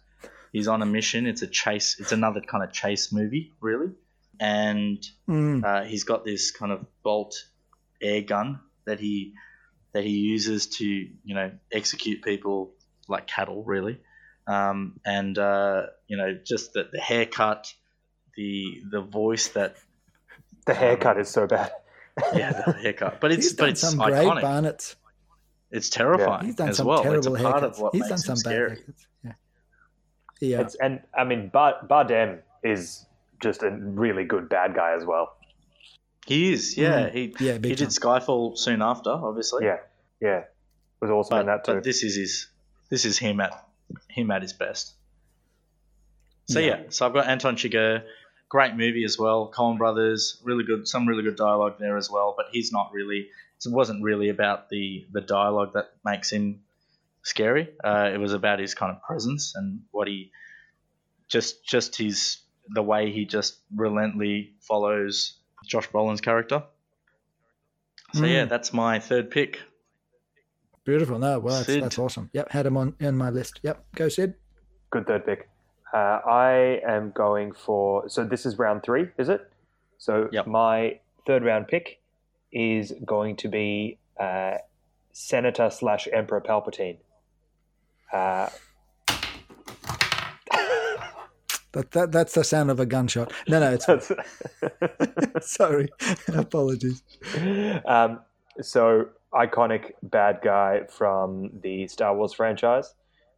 he's 0.52 0.68
on 0.68 0.82
a 0.82 0.86
mission. 0.86 1.26
It's 1.26 1.42
a 1.42 1.46
chase. 1.46 1.96
It's 2.00 2.12
another 2.12 2.40
kind 2.40 2.64
of 2.64 2.72
chase 2.72 3.12
movie, 3.12 3.52
really, 3.60 3.92
and 4.40 4.98
Mm. 5.28 5.64
uh, 5.64 5.84
he's 5.84 6.02
got 6.04 6.24
this 6.24 6.50
kind 6.50 6.72
of 6.72 6.84
bolt 7.04 7.36
air 8.02 8.22
gun 8.22 8.60
that 8.86 8.98
he 9.00 9.34
that 9.96 10.04
he 10.04 10.10
uses 10.18 10.66
to 10.66 10.84
you 10.84 11.34
know 11.34 11.50
execute 11.72 12.22
people 12.22 12.72
like 13.08 13.26
cattle, 13.26 13.64
really. 13.64 13.98
Um, 14.46 15.00
and 15.06 15.36
uh, 15.38 15.86
you 16.06 16.16
know 16.18 16.38
just 16.44 16.74
the, 16.74 16.88
the 16.92 17.00
haircut, 17.00 17.72
the 18.36 18.82
the 18.90 19.00
voice 19.00 19.48
that 19.48 19.76
The 20.66 20.74
haircut 20.74 21.18
is 21.18 21.28
so 21.30 21.46
bad. 21.46 21.72
yeah 22.34 22.52
the 22.66 22.72
haircut, 22.82 23.20
but 23.20 23.32
it's 23.32 23.46
He's 23.46 23.54
but 23.54 23.70
it's 23.70 23.80
some 23.80 23.98
great 23.98 24.12
iconic. 24.26 24.42
Barnett's. 24.42 24.96
It's 25.70 25.88
terrifying 25.90 26.44
He's 26.46 26.54
done 26.56 26.68
as 26.68 26.76
some 26.76 26.86
well. 26.86 27.02
terrible 27.02 27.18
it's 27.18 27.26
a 27.26 27.30
part 27.50 27.62
haircuts. 27.62 27.66
of 27.72 27.78
what 27.80 27.94
He's 27.94 28.02
makes 28.02 28.10
done 28.10 28.18
some 28.18 28.36
scary. 28.36 28.68
bad 28.68 28.78
haircuts. 28.78 29.06
Yeah. 29.24 29.32
Yeah. 30.40 30.60
It's, 30.60 30.74
and 30.76 31.00
I 31.18 31.24
mean, 31.24 31.48
Bar- 31.48 31.80
Bardem 31.90 32.38
is 32.62 33.04
just 33.42 33.62
a 33.62 33.70
really 33.70 34.24
good 34.24 34.48
bad 34.48 34.74
guy 34.74 34.94
as 34.94 35.04
well. 35.04 35.36
He 36.26 36.52
is, 36.52 36.76
yeah. 36.76 37.08
Mm. 37.08 37.12
He 37.12 37.34
yeah, 37.38 37.52
he 37.52 37.58
big 37.58 37.76
did. 37.76 37.88
Skyfall 37.88 38.58
soon 38.58 38.82
after, 38.82 39.10
obviously. 39.10 39.64
Yeah, 39.64 39.78
yeah, 40.20 40.44
was 41.00 41.10
awesome 41.10 41.36
but, 41.36 41.40
in 41.40 41.46
that 41.46 41.64
too. 41.64 41.74
but 41.74 41.84
this 41.84 42.02
is 42.02 42.16
his 42.16 42.48
this 42.90 43.04
is 43.04 43.16
him 43.18 43.40
at 43.40 43.66
him 44.08 44.30
at 44.30 44.42
his 44.42 44.52
best. 44.52 44.94
So 46.48 46.58
Yeah. 46.58 46.66
yeah, 46.66 46.82
so 46.90 47.06
I've 47.06 47.12
got 47.12 47.26
Anton 47.26 47.56
Chigurh, 47.56 48.02
great 48.48 48.74
movie 48.74 49.04
as 49.04 49.18
well. 49.18 49.50
Coen 49.52 49.78
Brothers, 49.78 50.40
really 50.44 50.64
good, 50.64 50.86
some 50.86 51.06
really 51.06 51.22
good 51.22 51.36
dialogue 51.36 51.76
there 51.78 51.96
as 51.96 52.10
well. 52.10 52.34
But 52.36 52.46
he's 52.52 52.72
not 52.72 52.90
really. 52.92 53.28
It 53.64 53.72
wasn't 53.72 54.02
really 54.02 54.28
about 54.28 54.68
the 54.68 55.06
the 55.12 55.20
dialogue 55.20 55.74
that 55.74 55.90
makes 56.04 56.30
him 56.30 56.62
scary. 57.22 57.68
Uh, 57.82 58.10
it 58.12 58.18
was 58.18 58.32
about 58.32 58.58
his 58.58 58.74
kind 58.74 58.94
of 58.94 59.02
presence 59.02 59.54
and 59.54 59.82
what 59.92 60.08
he 60.08 60.30
just 61.28 61.64
just 61.64 61.96
his 61.96 62.38
the 62.68 62.82
way 62.82 63.12
he 63.12 63.24
just 63.24 63.58
relentlessly 63.74 64.54
follows 64.60 65.38
Josh 65.64 65.88
Brolin's 65.90 66.20
character. 66.20 66.62
So 68.14 68.20
Mm. 68.22 68.32
yeah, 68.32 68.44
that's 68.44 68.72
my 68.72 68.98
third 68.98 69.30
pick. 69.30 69.60
Beautiful. 70.84 71.18
No, 71.18 71.38
well, 71.40 71.56
that's, 71.56 71.80
that's 71.80 71.98
awesome. 71.98 72.30
Yep, 72.32 72.50
had 72.52 72.66
him 72.66 72.76
on 72.76 72.94
in 73.00 73.16
my 73.16 73.30
list. 73.30 73.60
Yep, 73.62 73.84
go 73.96 74.08
Sid. 74.08 74.34
Good 74.90 75.06
third 75.06 75.26
pick. 75.26 75.48
Uh, 75.92 75.96
I 76.26 76.80
am 76.86 77.10
going 77.10 77.52
for. 77.52 78.08
So 78.08 78.24
this 78.24 78.46
is 78.46 78.58
round 78.58 78.82
three, 78.84 79.08
is 79.18 79.28
it? 79.28 79.50
So 79.98 80.28
Yep. 80.30 80.46
my 80.46 81.00
third 81.26 81.42
round 81.44 81.66
pick 81.68 82.00
is 82.52 82.92
going 83.04 83.36
to 83.36 83.48
be 83.48 83.98
uh, 84.20 84.58
Senator 85.12 85.70
slash 85.70 86.06
Emperor 86.12 86.40
Palpatine. 86.40 86.98
Uh, 88.12 88.48
That, 91.76 91.90
that 91.90 92.10
that's 92.12 92.32
the 92.32 92.42
sound 92.42 92.70
of 92.70 92.80
a 92.80 92.86
gunshot. 92.86 93.32
No, 93.48 93.60
no, 93.60 93.76
it's 93.78 94.10
sorry. 95.56 95.88
Apologies. 96.34 97.02
um, 97.84 98.20
so 98.62 99.08
iconic 99.34 99.92
bad 100.02 100.38
guy 100.42 100.84
from 100.88 101.50
the 101.62 101.86
Star 101.88 102.16
Wars 102.16 102.32
franchise. 102.32 102.94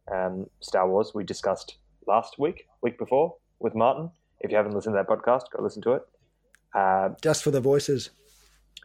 Um, 0.09 0.45
Star 0.61 0.87
Wars 0.89 1.11
we 1.13 1.25
discussed 1.25 1.75
last 2.07 2.39
week, 2.39 2.67
week 2.81 2.97
before 2.97 3.35
with 3.59 3.75
Martin. 3.75 4.09
If 4.39 4.51
you 4.51 4.57
haven't 4.57 4.73
listened 4.73 4.95
to 4.95 5.03
that 5.03 5.09
podcast, 5.09 5.41
go 5.53 5.61
listen 5.61 5.81
to 5.81 5.93
it. 5.95 6.01
Uh, 6.73 7.09
Just 7.21 7.43
for 7.43 7.51
the 7.51 7.59
voices. 7.59 8.11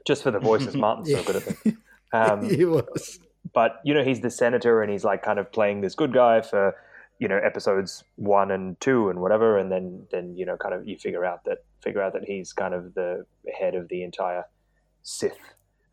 just 0.04 0.24
for 0.24 0.32
the 0.32 0.40
voices, 0.40 0.74
Martin's 0.84 1.12
so 1.12 1.22
good 1.22 1.36
at 1.36 1.46
it. 1.64 1.74
Um, 2.12 2.48
he 2.48 2.64
was. 2.64 3.18
but 3.52 3.80
you 3.84 3.92
know, 3.92 4.04
he's 4.04 4.20
the 4.20 4.30
senator, 4.30 4.82
and 4.82 4.90
he's 4.92 5.02
like 5.04 5.22
kind 5.24 5.38
of 5.40 5.50
playing 5.50 5.80
this 5.80 5.96
good 5.96 6.12
guy 6.12 6.42
for 6.42 6.76
you 7.18 7.28
know 7.28 7.38
episodes 7.38 8.04
one 8.16 8.50
and 8.50 8.78
two 8.80 9.08
and 9.08 9.20
whatever, 9.20 9.58
and 9.58 9.70
then 9.70 10.06
then 10.10 10.36
you 10.36 10.44
know, 10.46 10.56
kind 10.56 10.74
of 10.74 10.86
you 10.86 10.96
figure 10.98 11.24
out 11.24 11.44
that 11.44 11.58
figure 11.82 12.02
out 12.02 12.12
that 12.14 12.24
he's 12.24 12.52
kind 12.52 12.74
of 12.74 12.94
the 12.94 13.24
head 13.58 13.74
of 13.74 13.88
the 13.88 14.02
entire 14.02 14.44
Sith 15.02 15.36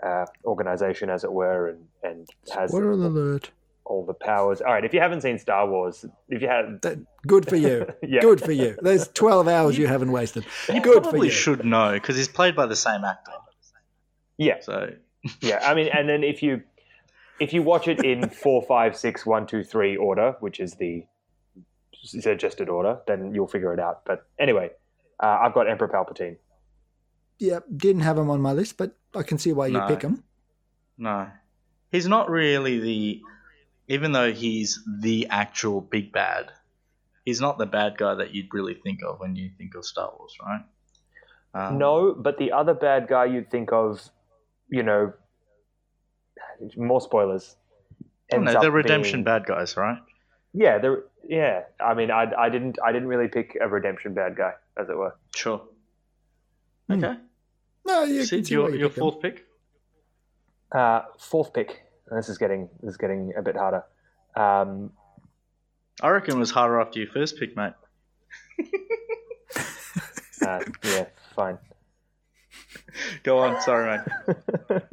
uh, 0.03 0.25
organization, 0.45 1.09
as 1.09 1.23
it 1.23 1.31
were, 1.31 1.69
and 1.69 1.85
and 2.03 2.27
has 2.55 2.71
Spoiler 2.71 2.91
alert. 2.91 3.51
all 3.85 4.05
the 4.05 4.13
powers. 4.13 4.61
All 4.61 4.73
right, 4.73 4.83
if 4.85 4.93
you 4.93 4.99
haven't 4.99 5.21
seen 5.21 5.37
Star 5.37 5.69
Wars, 5.69 6.05
if 6.29 6.41
you 6.41 6.47
have, 6.47 6.81
That, 6.81 6.97
good 7.27 7.47
for 7.47 7.55
you. 7.57 7.85
yeah, 8.03 8.21
Good 8.21 8.41
for 8.41 8.51
you. 8.51 8.77
There's 8.81 9.07
12 9.09 9.47
hours 9.47 9.77
you 9.77 9.87
haven't 9.87 10.11
wasted. 10.11 10.45
You 10.73 10.81
Good 10.81 10.95
for 10.95 11.01
probably 11.01 11.27
you. 11.27 11.33
should 11.33 11.65
know 11.65 11.91
because 11.93 12.15
he's 12.15 12.27
played 12.29 12.55
by 12.55 12.65
the 12.67 12.75
same 12.75 13.03
actor. 13.03 13.31
yeah, 14.37 14.59
So 14.61 14.93
yeah. 15.41 15.59
I 15.63 15.73
mean, 15.75 15.89
and 15.93 16.07
then 16.09 16.23
if 16.23 16.41
you 16.41 16.63
if 17.39 17.53
you 17.53 17.63
watch 17.63 17.87
it 17.87 18.03
in 18.05 18.29
four, 18.29 18.61
five, 18.61 18.95
six, 18.95 19.25
one, 19.25 19.45
two, 19.47 19.63
three 19.63 19.95
order, 19.97 20.35
which 20.39 20.59
is 20.59 20.75
the 20.75 21.03
suggested 22.03 22.69
order, 22.69 22.99
then 23.07 23.33
you'll 23.33 23.47
figure 23.47 23.73
it 23.73 23.79
out. 23.79 24.05
But 24.05 24.25
anyway, 24.39 24.71
uh, 25.21 25.37
I've 25.41 25.53
got 25.53 25.69
Emperor 25.69 25.87
Palpatine. 25.87 26.37
Yeah, 27.39 27.59
didn't 27.75 28.01
have 28.01 28.17
him 28.17 28.29
on 28.29 28.41
my 28.41 28.53
list, 28.53 28.77
but 28.77 28.95
I 29.15 29.23
can 29.23 29.37
see 29.37 29.51
why 29.53 29.67
you 29.67 29.73
No. 29.79 29.87
pick 29.87 30.01
him. 30.01 30.23
no, 30.97 31.27
he's 31.91 32.07
not 32.07 32.29
really 32.29 32.79
the. 32.79 33.21
Even 33.87 34.11
though 34.13 34.31
he's 34.31 34.79
the 34.99 35.27
actual 35.29 35.81
big 35.81 36.11
bad, 36.13 36.51
he's 37.25 37.41
not 37.41 37.57
the 37.57 37.65
bad 37.65 37.97
guy 37.97 38.13
that 38.15 38.33
you'd 38.33 38.53
really 38.53 38.75
think 38.75 38.99
of 39.03 39.19
when 39.19 39.35
you 39.35 39.49
think 39.57 39.75
of 39.75 39.83
Star 39.85 40.11
Wars, 40.17 40.33
right? 40.41 40.61
Um, 41.53 41.77
No, 41.77 42.13
but 42.13 42.37
the 42.37 42.51
other 42.53 42.73
bad 42.73 43.07
guy 43.09 43.25
you'd 43.25 43.51
think 43.51 43.73
of, 43.73 44.09
you 44.69 44.83
know, 44.83 45.11
more 46.77 47.01
spoilers. 47.01 47.55
I 48.31 48.37
don't 48.37 48.47
up 48.47 48.61
they're 48.61 48.71
redemption 48.71 49.19
being- 49.19 49.23
bad 49.25 49.45
guys, 49.45 49.75
right? 49.75 49.97
Yeah, 50.53 50.79
they're 50.79 51.03
yeah. 51.27 51.63
I 51.79 51.93
mean, 51.93 52.11
I, 52.11 52.31
I 52.37 52.49
didn't 52.49 52.77
I 52.83 52.91
didn't 52.91 53.07
really 53.07 53.27
pick 53.27 53.57
a 53.59 53.67
redemption 53.67 54.13
bad 54.13 54.35
guy, 54.35 54.53
as 54.77 54.89
it 54.89 54.97
were. 54.97 55.15
Sure. 55.35 55.61
Hmm. 56.87 57.03
Okay. 57.03 57.17
No, 57.85 58.03
you 58.03 58.23
see 58.25 58.41
your, 58.41 58.69
you 58.69 58.77
your 58.77 58.89
picked 58.89 58.97
him. 58.97 59.01
fourth 59.01 59.21
pick? 59.21 59.47
Uh, 60.71 61.01
fourth 61.17 61.53
pick. 61.53 61.83
And 62.09 62.17
This 62.17 62.29
is 62.29 62.37
getting 62.37 62.69
this 62.81 62.91
is 62.91 62.97
getting 62.97 63.33
a 63.37 63.41
bit 63.41 63.55
harder. 63.55 63.83
Um, 64.35 64.91
I 66.01 66.09
reckon 66.09 66.35
it 66.35 66.39
was 66.39 66.51
harder 66.51 66.79
after 66.79 66.99
your 66.99 67.09
first 67.09 67.37
pick, 67.37 67.55
mate. 67.55 67.73
uh, 70.45 70.59
yeah, 70.83 71.05
fine. 71.35 71.57
Go 73.23 73.39
on, 73.39 73.61
sorry, 73.61 73.99
mate. 73.99 74.83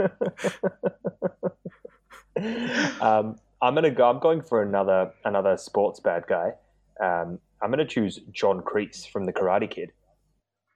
um, 3.00 3.36
I'm 3.60 3.74
gonna 3.74 3.90
go. 3.90 4.08
I'm 4.08 4.20
going 4.20 4.42
for 4.42 4.62
another 4.62 5.12
another 5.24 5.56
sports 5.56 6.00
bad 6.00 6.24
guy. 6.28 6.52
Um, 7.00 7.38
I'm 7.60 7.70
gonna 7.70 7.86
choose 7.86 8.20
John 8.32 8.60
Kreese 8.60 9.08
from 9.08 9.24
the 9.26 9.32
Karate 9.32 9.68
Kid, 9.70 9.90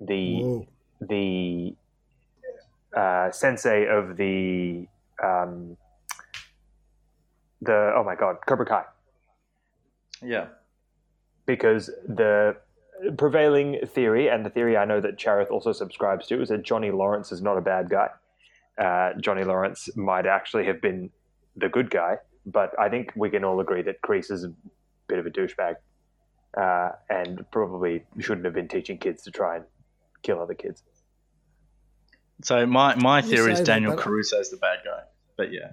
the 0.01 0.43
Whoa. 0.43 0.67
the 1.01 1.75
uh, 2.97 3.31
sensei 3.31 3.87
of 3.87 4.17
the 4.17 4.87
um, 5.23 5.77
the 7.61 7.93
oh 7.97 8.03
my 8.05 8.17
god 8.17 8.37
Cobra 8.47 8.67
Kai 8.67 8.85
Yeah. 10.21 10.47
because 11.47 11.87
the 12.09 12.57
prevailing 13.17 13.79
theory 13.87 14.29
and 14.29 14.45
the 14.45 14.51
theory 14.51 14.77
I 14.77 14.85
know 14.85 15.01
that 15.01 15.17
Charith 15.17 15.51
also 15.51 15.73
subscribes 15.73 16.27
to 16.29 16.43
is 16.43 16.49
that 16.51 16.63
Johnny 16.65 16.91
Lawrence 16.91 17.33
is 17.33 17.41
not 17.43 17.57
a 17.57 17.61
bad 17.61 17.89
guy. 17.89 18.09
Uh, 18.79 19.13
Johnny 19.21 19.45
Lawrence 19.45 19.89
might 19.97 20.27
actually 20.27 20.67
have 20.67 20.81
been 20.81 21.11
the 21.57 21.69
good 21.69 21.91
guy, 21.91 22.17
but 22.47 22.79
I 22.79 22.89
think 22.89 23.13
we 23.17 23.31
can 23.31 23.45
all 23.45 23.61
agree 23.61 23.83
that 23.83 24.03
Kreese 24.03 24.31
is 24.31 24.45
a 24.45 24.53
bit 25.09 25.19
of 25.19 25.27
a 25.27 25.31
douchebag 25.31 25.77
uh, 26.57 26.91
and 27.09 27.45
probably 27.51 28.05
shouldn't 28.19 28.45
have 28.45 28.55
been 28.55 28.69
teaching 28.69 28.99
kids 28.99 29.23
to 29.23 29.31
try 29.31 29.57
and 29.57 29.65
kill 30.23 30.41
other 30.41 30.55
kids. 30.55 30.83
So 32.43 32.67
my, 32.67 32.95
my 32.97 33.23
theory 33.23 33.53
is 33.53 33.59
say 33.59 33.65
that, 33.65 33.67
Daniel 33.67 33.93
but- 33.95 34.01
Caruso 34.03 34.39
is 34.39 34.51
the 34.51 34.57
bad 34.57 34.81
guy. 34.85 35.03
But 35.37 35.53
yeah. 35.53 35.73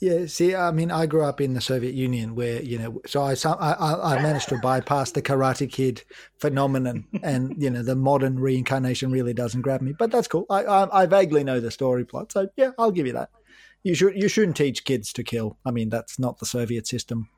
Yeah, 0.00 0.26
see, 0.26 0.52
I 0.56 0.72
mean, 0.72 0.90
I 0.90 1.06
grew 1.06 1.22
up 1.22 1.40
in 1.40 1.54
the 1.54 1.60
Soviet 1.60 1.94
Union 1.94 2.34
where, 2.34 2.60
you 2.60 2.76
know, 2.76 3.00
so 3.06 3.22
I, 3.22 3.34
I, 3.44 3.72
I 3.72 4.16
I 4.16 4.22
managed 4.22 4.48
to 4.48 4.58
bypass 4.58 5.12
the 5.12 5.22
Karate 5.22 5.70
Kid 5.70 6.02
phenomenon 6.40 7.06
and, 7.22 7.54
you 7.62 7.70
know, 7.70 7.84
the 7.84 7.94
modern 7.94 8.36
reincarnation 8.36 9.12
really 9.12 9.32
doesn't 9.32 9.60
grab 9.60 9.80
me. 9.80 9.94
But 9.96 10.10
that's 10.10 10.26
cool. 10.26 10.44
I, 10.50 10.64
I, 10.64 11.02
I 11.02 11.06
vaguely 11.06 11.44
know 11.44 11.60
the 11.60 11.70
story 11.70 12.04
plot. 12.04 12.32
So, 12.32 12.48
yeah, 12.56 12.72
I'll 12.80 12.90
give 12.90 13.06
you 13.06 13.12
that. 13.12 13.30
You, 13.82 13.94
should, 13.94 14.14
you 14.16 14.28
shouldn't 14.28 14.56
teach 14.56 14.84
kids 14.84 15.12
to 15.14 15.24
kill. 15.24 15.58
I 15.64 15.70
mean, 15.70 15.88
that's 15.88 16.18
not 16.18 16.38
the 16.38 16.46
Soviet 16.46 16.86
system. 16.86 17.28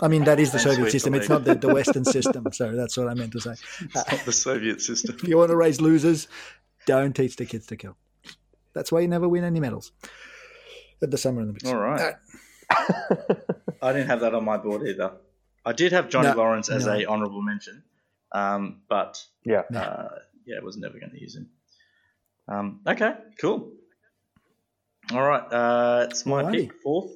I 0.00 0.08
mean, 0.08 0.24
that 0.24 0.40
is 0.40 0.50
the 0.52 0.58
Soviet 0.58 0.82
sweet 0.82 0.90
system. 0.92 1.14
It's 1.14 1.28
not 1.28 1.44
the, 1.44 1.54
the 1.54 1.72
Western 1.72 2.04
system. 2.04 2.46
So 2.52 2.72
that's 2.72 2.96
what 2.96 3.08
I 3.08 3.14
meant 3.14 3.32
to 3.32 3.40
say. 3.40 3.52
It's 3.80 3.94
not 3.94 4.08
the 4.24 4.32
Soviet 4.32 4.80
system. 4.82 5.16
if 5.16 5.28
you 5.28 5.36
want 5.36 5.50
to 5.50 5.56
raise 5.56 5.80
losers, 5.80 6.26
don't 6.86 7.14
teach 7.14 7.36
the 7.36 7.46
kids 7.46 7.66
to 7.66 7.76
kill. 7.76 7.96
That's 8.72 8.90
why 8.90 9.00
you 9.00 9.08
never 9.08 9.28
win 9.28 9.44
any 9.44 9.60
medals 9.60 9.92
at 11.02 11.10
the 11.10 11.18
Summer 11.18 11.42
Olympics. 11.42 11.68
All 11.68 11.76
right. 11.76 12.14
I 12.70 13.92
didn't 13.92 14.08
have 14.08 14.20
that 14.20 14.34
on 14.34 14.44
my 14.44 14.56
board 14.56 14.86
either. 14.86 15.12
I 15.64 15.72
did 15.72 15.92
have 15.92 16.08
Johnny 16.08 16.28
No, 16.28 16.36
Lawrence 16.36 16.68
as 16.68 16.86
no. 16.86 16.92
a 16.94 17.06
honourable 17.06 17.40
mention, 17.40 17.84
um, 18.32 18.82
but 18.88 19.24
Yeah. 19.44 19.62
Uh, 19.74 20.08
yeah, 20.44 20.56
I 20.60 20.64
was 20.64 20.76
never 20.76 20.98
going 20.98 21.12
to 21.12 21.20
use 21.20 21.36
him. 21.36 21.48
Um, 22.48 22.80
okay, 22.86 23.14
cool. 23.40 23.72
All 25.12 25.22
right, 25.22 25.42
uh, 25.52 26.06
it's 26.10 26.24
my 26.26 26.42
Alrighty. 26.42 26.52
pick, 26.68 26.74
fourth. 26.82 27.10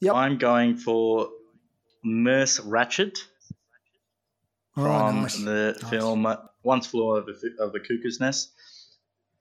Yep. 0.00 0.14
I'm 0.14 0.38
going 0.38 0.76
for 0.76 1.28
Merce 2.04 2.60
Ratched 2.60 3.18
Oh, 4.76 4.82
from 4.84 5.22
nice. 5.22 5.36
the 5.42 5.76
Nice. 5.82 5.90
film 5.90 6.26
Once 6.62 6.86
Flew 6.86 7.16
Over 7.16 7.30
of 7.58 7.72
the 7.72 7.80
Cuckoo's 7.80 8.20
Nest. 8.20 8.52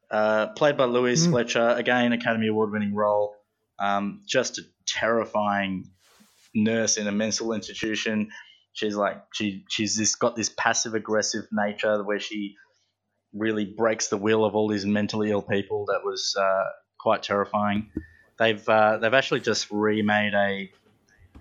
Uh, 0.10 0.48
played 0.48 0.78
by 0.78 0.86
Louise 0.86 1.28
Mm. 1.28 1.32
Fletcher, 1.32 1.70
again, 1.72 2.14
Academy 2.14 2.48
Award 2.48 2.72
winning 2.72 2.96
role. 2.96 3.36
Um, 3.78 4.24
just 4.26 4.58
a 4.58 4.62
terrifying 4.88 5.92
nurse 6.56 6.98
in 6.98 7.08
a 7.08 7.12
mental 7.12 7.54
institution. 7.54 8.32
She's 8.74 8.96
like 8.96 9.22
she 9.34 9.66
she's 9.70 9.96
this 9.98 10.16
got 10.16 10.36
this 10.36 10.50
passive 10.50 10.94
aggressive 10.96 11.44
nature 11.52 12.04
where 12.04 12.20
she 12.20 12.56
really 13.34 13.66
breaks 13.66 14.08
the 14.08 14.18
will 14.18 14.46
of 14.46 14.56
all 14.56 14.68
these 14.70 14.86
mentally 14.86 15.30
ill 15.30 15.42
people. 15.44 15.86
That 15.88 16.02
was 16.04 16.36
uh, 16.40 16.64
quite 16.98 17.24
terrifying. 17.24 17.92
They've 18.40 18.68
uh, 18.68 18.98
they've 18.98 19.14
actually 19.14 19.42
just 19.42 19.68
remade 19.72 20.34
a 20.34 20.72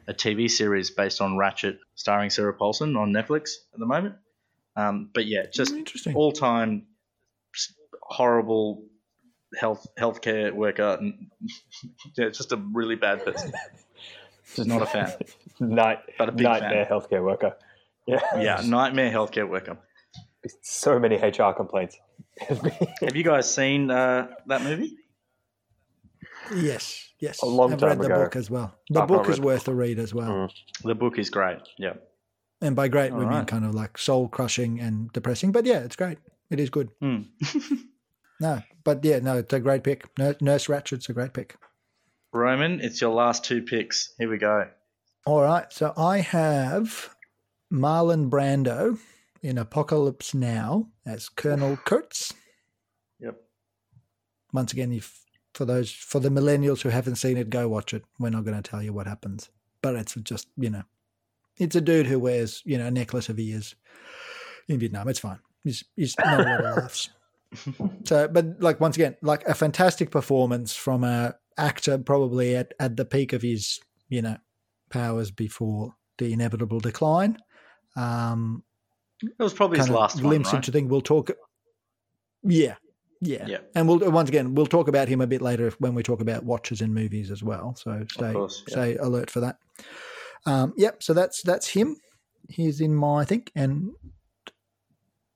a 0.09 0.15
TV 0.15 0.51
series 0.51 0.91
based 0.91 1.21
on 1.21 1.33
Ratched, 1.33 1.79
starring 1.95 2.31
Sarah 2.31 2.55
Paulson 2.55 2.97
on 2.97 3.13
Netflix 3.13 3.57
at 3.73 3.81
the 3.81 3.87
moment. 3.87 4.15
Um, 4.77 5.11
but 5.13 5.27
yeah, 5.27 5.47
just 5.53 5.73
Interesting. 5.73 6.15
all 6.15 6.33
time 6.33 6.87
horrible 8.03 8.85
health 9.59 9.87
healthcare 9.99 10.53
worker. 10.53 10.99
yeah, 12.17 12.29
just 12.29 12.53
a 12.53 12.57
really 12.57 12.97
bad 12.97 13.25
person. 13.25 13.53
Just 14.55 14.69
not 14.69 14.83
a 14.83 14.87
fan. 14.87 15.13
Night, 15.61 15.99
But 16.19 16.29
a 16.29 16.33
nightmare 16.43 16.87
healthcare 16.89 17.23
worker. 17.23 17.57
Yeah. 18.07 18.21
Yeah, 18.39 18.63
nightmare 18.65 19.11
healthcare 19.11 19.49
worker. 19.49 19.79
So 20.63 20.99
many 20.99 21.17
HR 21.17 21.53
complaints. 21.57 21.99
Have 22.39 23.17
you 23.17 23.25
guys 23.25 23.53
seen 23.53 23.91
uh, 23.91 24.29
that 24.47 24.63
movie? 24.63 24.97
Yes, 26.55 27.09
yes. 27.21 27.43
A 27.43 27.47
long 27.47 27.73
I've 27.73 27.79
time 27.81 27.89
read 27.91 27.99
the 28.01 28.05
ago. 28.07 28.25
book 28.25 28.37
as 28.37 28.51
well. 28.51 28.75
The 28.91 29.03
I've 29.03 29.09
book 29.09 29.23
not 29.25 29.31
is 29.31 29.39
read- 29.39 29.45
worth 29.45 29.69
a 29.69 29.75
read 29.75 29.99
as 29.99 30.15
well. 30.15 30.31
Mm. 30.31 30.51
The 30.85 30.95
book 30.95 31.19
is 31.19 31.31
great. 31.31 31.59
Yeah. 31.79 31.95
And 32.63 32.75
by 32.77 32.89
great, 32.89 33.13
we 33.13 33.25
All 33.25 33.31
mean 33.31 33.45
kind 33.45 33.65
of 33.65 33.75
like 33.75 33.99
soul 33.99 34.29
crushing 34.29 34.81
and 34.81 35.13
depressing. 35.13 35.53
But 35.53 35.67
yeah, 35.67 35.81
it's 35.81 35.97
great. 35.97 36.19
It 36.51 36.61
is 36.61 36.71
good. 36.71 36.91
Hmm. 37.01 37.23
No, 38.39 38.61
but 38.85 39.03
yeah, 39.03 39.21
no, 39.21 39.39
it's 39.39 39.53
a 39.55 39.61
great 39.61 39.83
pick. 39.83 40.05
Nurse, 40.19 40.37
Nurse 40.43 40.69
Ratched's 40.69 41.09
a 41.09 41.15
great 41.15 41.33
pick. 41.33 41.57
Roman, 42.35 42.81
it's 42.81 43.01
your 43.01 43.15
last 43.15 43.47
two 43.47 43.63
picks. 43.63 44.13
Here 44.19 44.29
we 44.29 44.37
go. 44.37 44.69
All 45.25 45.41
right, 45.41 45.73
so 45.73 45.95
I 45.97 46.19
have 46.19 47.15
Marlon 47.73 48.29
Brando 48.29 48.99
in 49.43 49.57
Apocalypse 49.57 50.35
Now 50.35 50.89
as 51.07 51.31
Colonel 51.31 51.79
Kurtz. 51.79 52.35
Yep. 53.21 53.37
Once 54.53 54.73
again, 54.75 54.93
if 54.93 55.19
for 55.57 55.65
those 55.65 55.91
for 55.91 56.21
the 56.21 56.29
millennials 56.29 56.83
who 56.83 56.91
haven't 56.91 57.17
seen 57.17 57.39
it, 57.39 57.49
go 57.49 57.67
watch 57.69 57.95
it. 57.95 58.05
We're 58.19 58.31
not 58.31 58.45
going 58.45 58.61
to 58.61 58.71
tell 58.71 58.83
you 58.83 58.93
what 58.93 59.07
happens, 59.07 59.49
but 59.81 59.97
it's 59.97 60.15
just 60.17 60.49
you 60.57 60.69
know, 60.71 60.83
it's 61.57 61.75
a 61.75 61.81
dude 61.81 62.07
who 62.07 62.19
wears 62.19 62.63
you 62.67 62.77
know 62.77 62.87
a 62.87 62.91
necklace 62.91 63.29
of 63.29 63.39
ears 63.39 63.75
in 64.69 64.79
Vietnam. 64.79 65.09
It's 65.09 65.21
fine. 65.21 65.39
He's 65.65 65.83
he's 65.97 66.15
not 66.19 66.41
a 66.41 66.43
lot 66.43 66.65
of 66.65 66.77
laughs. 66.77 67.11
So, 68.05 68.29
but 68.29 68.61
like 68.61 68.81
once 68.81 68.97
again, 68.97 69.17
like 69.23 69.47
a 69.49 69.55
fantastic 69.55 70.11
performance 70.11 70.75
from 70.77 71.05
a 71.05 71.35
actor 71.57 71.97
probably 71.97 72.55
at, 72.57 72.75
at 72.79 72.97
the 72.97 73.05
peak 73.05 73.33
of 73.33 73.41
his, 73.41 73.81
you 74.09 74.21
know, 74.21 74.37
powers 74.91 75.31
before 75.31 75.95
the 76.19 76.33
inevitable 76.33 76.81
decline. 76.81 77.39
Um, 77.97 78.63
It 79.23 79.43
was 79.43 79.55
probably 79.55 79.79
his 79.79 79.89
last 79.89 80.17
one, 80.17 80.25
glimpse 80.25 80.49
right? 80.53 80.57
into 80.57 80.73
thing. 80.73 80.89
We'll 80.89 81.01
talk. 81.01 81.31
Yeah, 82.43 82.75
yeah, 83.21 83.47
Yeah. 83.47 83.59
and 83.75 83.89
we'll 83.89 84.11
once 84.11 84.29
again 84.29 84.55
we'll 84.55 84.67
talk 84.67 84.89
about 84.89 85.09
him 85.09 85.21
a 85.21 85.27
bit 85.27 85.43
later 85.43 85.73
when 85.79 85.95
we 85.95 86.03
talk 86.03 86.21
about 86.21 86.45
watches 86.45 86.81
and 86.81 86.95
movies 86.95 87.31
as 87.31 87.43
well. 87.43 87.75
So 87.77 88.05
stay 88.11 88.33
course, 88.33 88.63
yeah. 88.69 88.73
stay 88.73 88.97
alert 88.97 89.31
for 89.31 89.41
that. 89.41 89.57
Um, 90.47 90.75
yep. 90.77 91.03
So 91.03 91.13
that's 91.15 91.43
that's 91.43 91.69
him. 91.69 91.97
He's 92.49 92.81
in 92.81 92.95
my 92.95 93.21
I 93.23 93.25
think, 93.25 93.51
and 93.55 93.91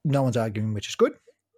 no 0.05 0.23
one's 0.23 0.37
arguing, 0.37 0.75
which 0.75 0.89
is 0.89 0.95
good. 0.95 1.13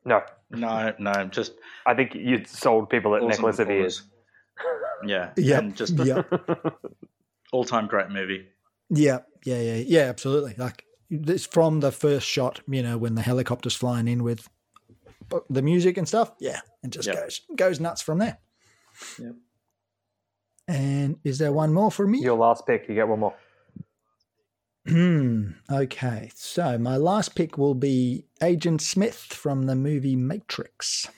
No, 0.04 0.20
No, 0.50 0.92
no, 0.98 1.12
just 1.26 1.52
I 1.86 1.94
think 1.94 2.14
you 2.14 2.44
sold 2.44 2.90
people 2.90 3.14
at 3.14 3.22
awesome 3.22 3.28
necklace 3.28 3.58
of 3.60 3.70
ears. 3.70 4.02
performers. 4.56 5.32
Yeah. 5.36 5.58
And 5.58 5.76
just 5.76 5.94
yep. 5.98 6.28
all 7.52 7.64
time 7.64 7.86
great 7.86 8.10
movie. 8.10 8.46
Yeah, 8.90 9.20
yeah, 9.44 9.60
yeah, 9.60 9.76
yeah, 9.86 10.00
absolutely. 10.02 10.54
Like 10.58 10.84
this 11.10 11.46
from 11.46 11.80
the 11.80 11.92
first 11.92 12.26
shot, 12.26 12.60
you 12.68 12.82
know, 12.82 12.98
when 12.98 13.14
the 13.14 13.22
helicopter's 13.22 13.76
flying 13.76 14.08
in 14.08 14.22
with 14.22 14.48
the 15.50 15.62
music 15.62 15.96
and 15.98 16.06
stuff. 16.08 16.32
Yeah, 16.40 16.60
and 16.82 16.92
just 16.92 17.06
Yep. 17.08 17.16
goes 17.16 17.40
goes 17.56 17.80
nuts 17.80 18.02
from 18.02 18.18
there. 18.18 18.38
Yep. 19.18 19.34
And 20.68 21.16
is 21.24 21.38
there 21.38 21.52
one 21.52 21.72
more 21.72 21.90
for 21.90 22.06
me? 22.06 22.20
Your 22.20 22.36
last 22.38 22.66
pick, 22.66 22.88
you 22.88 22.94
get 22.94 23.08
one 23.08 23.20
more. 23.20 23.34
Hmm. 24.86 25.50
okay, 25.70 26.30
so 26.34 26.76
my 26.76 26.96
last 26.96 27.36
pick 27.36 27.56
will 27.56 27.74
be 27.74 28.26
Agent 28.42 28.80
Smith 28.82 29.14
from 29.16 29.66
the 29.66 29.76
movie 29.76 30.16
Matrix. 30.16 31.08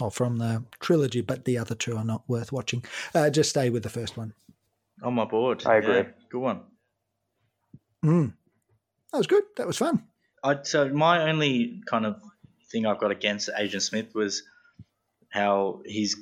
Or 0.00 0.10
from 0.10 0.38
the 0.38 0.64
trilogy, 0.80 1.20
but 1.20 1.44
the 1.44 1.58
other 1.58 1.74
two 1.74 1.96
are 1.96 2.04
not 2.04 2.24
worth 2.26 2.50
watching. 2.50 2.82
Uh, 3.14 3.30
just 3.30 3.50
stay 3.50 3.70
with 3.70 3.82
the 3.84 3.90
first 3.90 4.16
one. 4.16 4.34
On 5.02 5.14
my 5.14 5.24
board. 5.24 5.64
I 5.66 5.76
agree. 5.76 5.96
Yeah, 5.96 6.06
good 6.30 6.40
one. 6.40 6.60
Hmm. 8.02 8.26
That 9.12 9.18
was 9.18 9.26
good. 9.28 9.44
That 9.56 9.66
was 9.66 9.76
fun. 9.76 10.02
I, 10.42 10.62
so 10.62 10.88
my 10.88 11.28
only 11.30 11.80
kind 11.86 12.06
of 12.06 12.20
thing 12.74 12.86
I've 12.86 12.98
got 12.98 13.10
against 13.12 13.48
Agent 13.56 13.82
Smith 13.84 14.14
was 14.14 14.42
how 15.30 15.80
his 15.86 16.16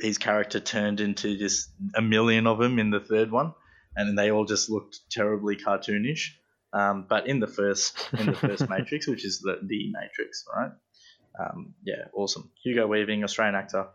his 0.00 0.18
character 0.18 0.60
turned 0.60 1.00
into 1.00 1.36
just 1.38 1.70
a 1.94 2.02
million 2.02 2.46
of 2.46 2.58
them 2.58 2.78
in 2.78 2.90
the 2.90 3.00
third 3.00 3.30
one, 3.30 3.54
and 3.96 4.16
they 4.18 4.30
all 4.30 4.44
just 4.44 4.68
looked 4.70 5.00
terribly 5.10 5.56
cartoonish. 5.56 6.32
Um, 6.74 7.06
but 7.08 7.26
in 7.26 7.40
the 7.40 7.46
first 7.46 8.08
in 8.18 8.26
the 8.26 8.34
first 8.34 8.68
Matrix, 8.74 9.06
which 9.08 9.24
is 9.24 9.40
the 9.40 9.58
the 9.66 9.90
Matrix, 9.92 10.44
right? 10.56 10.72
Um, 11.40 11.74
yeah, 11.84 12.04
awesome. 12.14 12.50
Hugo 12.62 12.86
Weaving, 12.86 13.24
Australian 13.24 13.54
actor. 13.54 13.86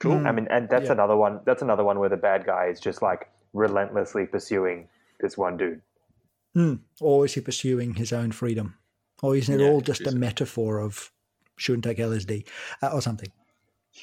Cool. 0.00 0.18
Hmm. 0.20 0.26
I 0.26 0.32
mean, 0.32 0.46
and 0.50 0.68
that's 0.68 0.86
Yeah. 0.86 0.92
another 0.92 1.16
one. 1.16 1.40
That's 1.44 1.62
another 1.62 1.84
one 1.84 1.98
where 1.98 2.08
the 2.08 2.16
bad 2.16 2.46
guy 2.46 2.66
is 2.66 2.80
just 2.80 3.02
like 3.02 3.28
relentlessly 3.52 4.26
pursuing 4.26 4.88
this 5.20 5.36
one 5.36 5.56
dude. 5.56 5.82
Hmm. 6.54 6.74
Or 7.00 7.24
is 7.26 7.34
he 7.34 7.40
pursuing 7.40 7.94
his 7.94 8.12
own 8.12 8.32
freedom? 8.32 8.76
Or 9.22 9.36
isn't 9.36 9.54
it 9.60 9.62
Yeah, 9.62 9.70
all 9.70 9.80
just 9.80 10.06
a 10.06 10.12
metaphor 10.12 10.80
of 10.80 11.10
shouldn't 11.56 11.84
take 11.84 11.98
LSD 11.98 12.46
uh, 12.82 12.90
or 12.92 13.02
something? 13.02 13.30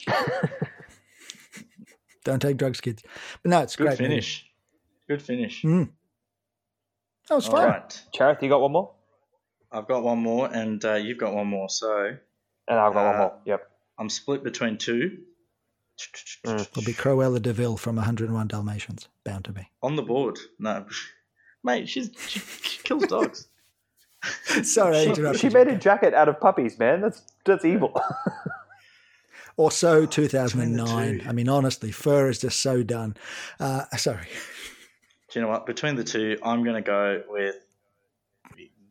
Don't 2.23 2.41
take 2.41 2.57
drugs, 2.57 2.81
kids. 2.81 3.03
But 3.41 3.49
no, 3.51 3.61
it's 3.61 3.75
Good 3.75 3.85
great. 3.87 3.99
movie. 3.99 4.09
finish. 4.11 4.45
Good 5.07 5.21
finish. 5.21 5.61
Mm. 5.63 5.89
That 7.29 7.35
was 7.35 7.45
All 7.47 7.55
fun. 7.55 7.69
right. 7.69 8.01
Charith, 8.15 8.41
you 8.41 8.49
got 8.49 8.61
one 8.61 8.71
more, 8.73 8.91
I've 9.71 9.87
got 9.87 10.03
one 10.03 10.19
more, 10.19 10.49
and 10.51 10.83
uh, 10.83 10.93
you've 10.95 11.17
got 11.17 11.33
one 11.33 11.47
more. 11.47 11.69
So 11.69 12.15
and 12.67 12.79
I've 12.79 12.93
got 12.93 13.05
one 13.05 13.15
Uh, 13.15 13.19
more. 13.19 13.33
Yep. 13.45 13.69
I'm 13.99 14.09
split 14.09 14.43
between 14.43 14.77
two. 14.77 15.19
Mm. 16.45 16.59
It'll 16.61 16.83
be 16.83 16.93
Cruella 16.93 17.41
de 17.41 17.53
Vil 17.53 17.75
from 17.77 17.95
101 17.95 18.47
Dalmatians. 18.47 19.07
Bound 19.23 19.45
to 19.45 19.51
be. 19.51 19.67
On 19.81 19.95
the 19.95 20.03
board. 20.03 20.37
No. 20.59 20.85
Mate, 21.63 21.89
she's, 21.89 22.11
she, 22.27 22.39
she 22.39 22.83
kills 22.83 23.07
dogs. 23.07 23.47
Sorry, 24.63 25.03
She, 25.03 25.09
interrupted 25.09 25.39
she 25.41 25.47
you. 25.47 25.53
made 25.53 25.67
a 25.67 25.75
jacket 25.77 26.13
out 26.13 26.27
of 26.29 26.39
puppies, 26.39 26.77
man. 26.79 27.01
That's 27.01 27.21
that's 27.45 27.65
evil. 27.65 27.99
Or 29.59 29.71
so 29.71 30.05
2009. 30.05 31.23
I 31.27 31.31
mean, 31.31 31.49
honestly, 31.49 31.91
fur 31.91 32.29
is 32.29 32.37
just 32.37 32.59
so 32.59 32.83
done. 32.83 33.17
Uh, 33.59 33.85
sorry. 33.97 34.27
Do 35.31 35.39
you 35.39 35.41
know 35.43 35.47
what? 35.51 35.65
Between 35.65 35.95
the 35.95 36.03
two, 36.03 36.37
I'm 36.43 36.63
going 36.63 36.75
to 36.75 36.81
go 36.83 37.23
with. 37.27 37.55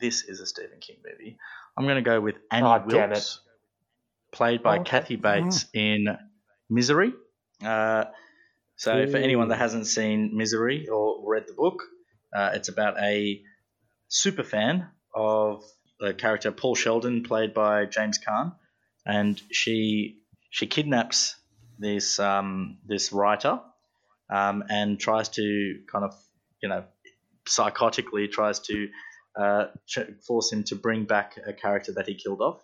This 0.00 0.24
is 0.24 0.40
a 0.40 0.46
Stephen 0.46 0.80
King 0.80 0.96
movie. 1.08 1.38
I'm 1.78 1.84
going 1.84 2.02
to 2.02 2.02
go 2.02 2.20
with 2.20 2.34
Annie 2.50 2.66
Aw, 2.66 2.78
damn 2.78 3.10
Wilkes, 3.10 3.42
played 4.32 4.64
by 4.64 4.78
Oh. 4.78 4.82
Kathy 4.82 5.14
Bates 5.14 5.66
in 5.72 6.08
Misery. 6.68 7.12
Uh, 7.64 8.06
so, 8.74 9.06
for 9.06 9.18
anyone 9.18 9.46
that 9.50 9.58
hasn't 9.58 9.86
seen 9.86 10.36
Misery 10.36 10.88
or 10.88 11.20
read 11.30 11.44
the 11.46 11.54
book, 11.54 11.80
uh, 12.34 12.50
it's 12.54 12.68
about 12.68 12.98
a 13.00 13.40
super 14.08 14.42
fan 14.42 14.88
of 15.16 15.64
the 15.98 16.14
character 16.14 16.52
Paul 16.52 16.74
Sheldon, 16.74 17.22
played 17.22 17.54
by 17.54 17.86
James 17.86 18.18
Caan, 18.18 18.54
and 19.04 19.40
she 19.50 20.18
she 20.50 20.66
kidnaps 20.66 21.34
this 21.78 22.20
um, 22.20 22.78
this 22.86 23.12
writer 23.12 23.60
um, 24.30 24.64
and 24.68 25.00
tries 25.00 25.30
to 25.30 25.80
kind 25.90 26.04
of 26.04 26.14
you 26.62 26.68
know 26.68 26.84
psychotically 27.46 28.30
tries 28.30 28.60
to 28.60 28.88
uh, 29.38 29.66
force 30.26 30.52
him 30.52 30.64
to 30.64 30.76
bring 30.76 31.04
back 31.04 31.38
a 31.46 31.52
character 31.52 31.92
that 31.92 32.06
he 32.06 32.14
killed 32.14 32.40
off. 32.40 32.60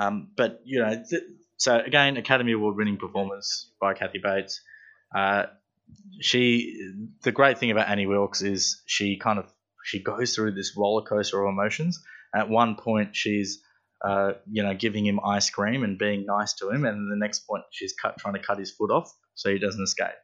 Um, 0.00 0.30
but 0.36 0.60
you 0.64 0.80
know, 0.80 1.02
th- 1.08 1.22
so 1.56 1.78
again, 1.78 2.16
Academy 2.16 2.52
Award 2.52 2.76
winning 2.76 2.96
performance 2.96 3.70
by 3.80 3.94
Kathy 3.94 4.18
Bates. 4.18 4.60
Uh, 5.14 5.44
she, 6.20 6.92
the 7.22 7.30
great 7.30 7.58
thing 7.58 7.70
about 7.70 7.88
Annie 7.88 8.06
Wilkes 8.06 8.42
is 8.42 8.82
she 8.86 9.16
kind 9.18 9.38
of 9.38 9.52
she 9.84 10.02
goes 10.02 10.34
through 10.34 10.52
this 10.52 10.76
roller 10.76 11.02
coaster 11.02 11.40
of 11.42 11.48
emotions. 11.48 12.02
At 12.34 12.48
one 12.48 12.74
point, 12.74 13.14
she's 13.14 13.62
uh, 14.04 14.32
you 14.50 14.62
know 14.62 14.74
giving 14.74 15.06
him 15.06 15.20
ice 15.24 15.50
cream 15.50 15.84
and 15.84 15.98
being 15.98 16.26
nice 16.26 16.54
to 16.54 16.70
him, 16.70 16.84
and 16.84 17.10
the 17.10 17.16
next 17.16 17.40
point, 17.40 17.64
she's 17.70 17.92
cut 17.92 18.18
trying 18.18 18.34
to 18.34 18.40
cut 18.40 18.58
his 18.58 18.70
foot 18.70 18.90
off 18.90 19.14
so 19.34 19.50
he 19.50 19.58
doesn't 19.58 19.82
escape. 19.82 20.16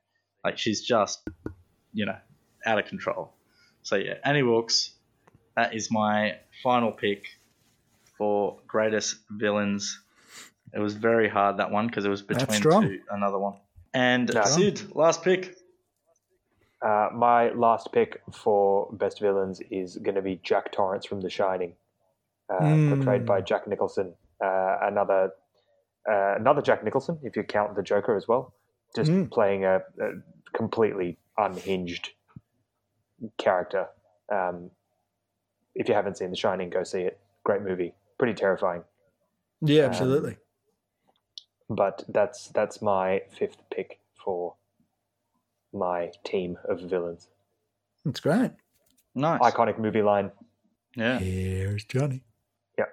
Like 0.42 0.58
she's 0.58 0.82
just 0.82 1.22
you 1.92 2.06
know 2.06 2.16
out 2.66 2.78
of 2.78 2.86
control. 2.86 3.34
So 3.82 3.96
yeah, 3.96 4.14
Annie 4.24 4.42
Wilkes. 4.42 4.94
That 5.56 5.74
is 5.74 5.90
my 5.90 6.36
final 6.62 6.92
pick 6.92 7.24
for 8.16 8.58
greatest 8.66 9.16
villains. 9.30 10.00
It 10.72 10.78
was 10.78 10.94
very 10.94 11.28
hard 11.28 11.58
that 11.58 11.70
one 11.70 11.86
because 11.86 12.04
it 12.04 12.08
was 12.08 12.22
between 12.22 12.60
two, 12.62 13.00
another 13.10 13.38
one. 13.38 13.54
And. 13.92 14.30
Sid, 14.44 14.94
last 14.94 15.22
pick. 15.24 15.56
Uh, 16.82 17.08
my 17.14 17.50
last 17.52 17.92
pick 17.92 18.22
for 18.32 18.88
best 18.92 19.20
villains 19.20 19.60
is 19.70 19.98
going 19.98 20.14
to 20.14 20.22
be 20.22 20.40
Jack 20.42 20.72
Torrance 20.72 21.04
from 21.04 21.20
The 21.20 21.28
Shining, 21.30 21.74
uh, 22.48 22.54
Mm. 22.54 22.88
portrayed 22.88 23.26
by 23.26 23.40
Jack 23.42 23.66
Nicholson. 23.66 24.14
Uh, 24.42 24.78
another 24.82 25.32
uh, 26.10 26.34
another 26.36 26.62
Jack 26.62 26.82
Nicholson, 26.82 27.18
if 27.22 27.36
you 27.36 27.42
count 27.42 27.76
the 27.76 27.82
Joker 27.82 28.16
as 28.16 28.26
well, 28.26 28.54
just 28.96 29.10
Mm. 29.10 29.30
playing 29.30 29.64
a, 29.66 29.76
a 30.00 30.12
completely 30.54 31.18
unhinged 31.36 32.10
character. 33.36 33.86
Um, 34.32 34.70
if 35.74 35.88
you 35.88 35.94
haven't 35.94 36.16
seen 36.16 36.30
The 36.30 36.36
Shining, 36.36 36.70
go 36.70 36.82
see 36.84 37.02
it. 37.02 37.20
Great 37.44 37.60
movie, 37.62 37.94
pretty 38.18 38.32
terrifying. 38.34 38.82
Yeah, 39.60 39.84
Um, 39.84 39.90
absolutely. 39.90 40.36
But 41.68 42.04
that's 42.08 42.48
that's 42.48 42.80
my 42.82 43.22
fifth 43.30 43.58
pick 43.70 44.00
for 44.24 44.54
my 45.72 46.10
team 46.24 46.58
of 46.68 46.80
villains. 46.80 47.28
That's 48.04 48.20
great. 48.20 48.50
Nice. 49.14 49.40
Iconic 49.40 49.78
movie 49.78 50.02
line. 50.02 50.30
Yeah. 50.96 51.18
Here's 51.18 51.84
Johnny. 51.84 52.22
Yeah. 52.78 52.84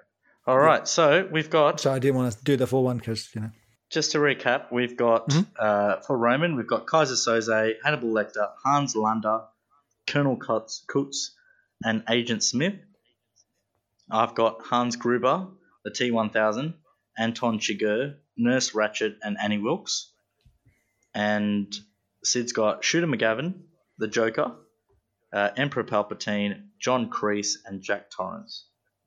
All 0.46 0.58
right. 0.58 0.86
So 0.86 1.28
we've 1.30 1.50
got 1.50 1.80
So 1.80 1.92
I 1.92 1.98
didn't 1.98 2.16
want 2.16 2.32
to 2.36 2.44
do 2.44 2.56
the 2.56 2.66
full 2.66 2.84
one 2.84 2.98
because 2.98 3.34
you 3.34 3.40
know. 3.40 3.50
just 3.90 4.12
to 4.12 4.18
recap, 4.18 4.70
we've 4.72 4.96
got 4.96 5.28
Mhm. 5.30 5.46
uh, 5.58 6.00
for 6.02 6.16
Roman, 6.16 6.56
we've 6.56 6.66
got 6.66 6.86
Keyser 6.86 7.16
Söze, 7.16 7.74
Hannibal 7.82 8.10
Lecter, 8.10 8.50
Hans 8.64 8.94
Landa, 8.94 9.48
Colonel 10.06 10.36
Kurtz, 10.36 10.84
Kurtz, 10.88 11.34
and 11.84 12.02
Agent 12.08 12.42
Smith. 12.44 12.74
I've 14.10 14.34
got 14.34 14.62
Hans 14.66 14.96
Gruber, 14.96 15.48
the 15.84 15.90
T1000, 15.90 16.74
Anton 17.18 17.58
Chigurh, 17.58 18.16
Nurse 18.36 18.70
Ratched, 18.72 19.16
and 19.22 19.36
Annie 19.40 19.58
Wilkes. 19.58 20.12
And 21.14 21.74
Sid's 22.24 22.52
got 22.52 22.84
Shooter 22.84 23.06
McGavin, 23.06 23.54
the 23.98 24.08
Joker, 24.08 24.56
uh, 25.32 25.50
Emperor 25.56 25.84
Palpatine, 25.84 26.68
John 26.80 27.10
Kreese, 27.10 27.54
and 27.64 27.82
Jack 27.82 28.10
Torrance. 28.10 28.66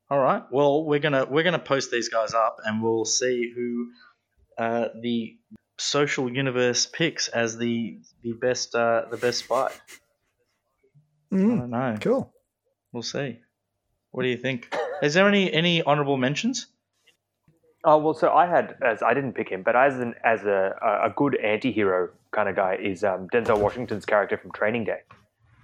All 0.09 0.19
right. 0.19 0.43
Well, 0.51 0.83
we're 0.85 0.99
gonna 0.99 1.25
we're 1.25 1.43
gonna 1.43 1.59
post 1.59 1.91
these 1.91 2.09
guys 2.09 2.33
up, 2.33 2.57
and 2.65 2.83
we'll 2.83 3.05
see 3.05 3.51
who 3.55 3.91
uh, 4.57 4.89
the 5.01 5.37
social 5.77 6.29
universe 6.31 6.85
picks 6.85 7.27
as 7.29 7.57
the 7.57 7.99
the 8.23 8.33
best 8.33 8.75
uh, 8.75 9.05
the 9.09 9.17
best 9.17 9.39
spy. 9.39 9.69
I 11.31 11.35
Mm, 11.35 11.59
don't 11.59 11.69
know. 11.69 11.97
cool. 12.01 12.33
We'll 12.91 13.03
see. 13.03 13.39
What 14.11 14.23
do 14.23 14.29
you 14.29 14.35
think? 14.37 14.75
Is 15.01 15.13
there 15.13 15.27
any 15.29 15.51
any 15.51 15.81
honorable 15.81 16.17
mentions? 16.17 16.67
Oh 17.83 17.97
well, 17.97 18.13
so 18.13 18.31
I 18.31 18.45
had 18.45 18.75
as 18.83 19.01
I 19.01 19.13
didn't 19.13 19.33
pick 19.33 19.49
him, 19.49 19.63
but 19.63 19.75
as 19.75 19.97
an 19.99 20.13
as 20.23 20.43
a 20.43 20.75
a 21.03 21.09
good 21.15 21.35
anti-hero 21.37 22.09
kind 22.31 22.47
of 22.47 22.55
guy 22.55 22.75
is 22.75 23.03
um, 23.03 23.27
Denzel 23.33 23.59
Washington's 23.59 24.05
character 24.05 24.37
from 24.37 24.51
Training 24.51 24.83
Day, 24.85 24.99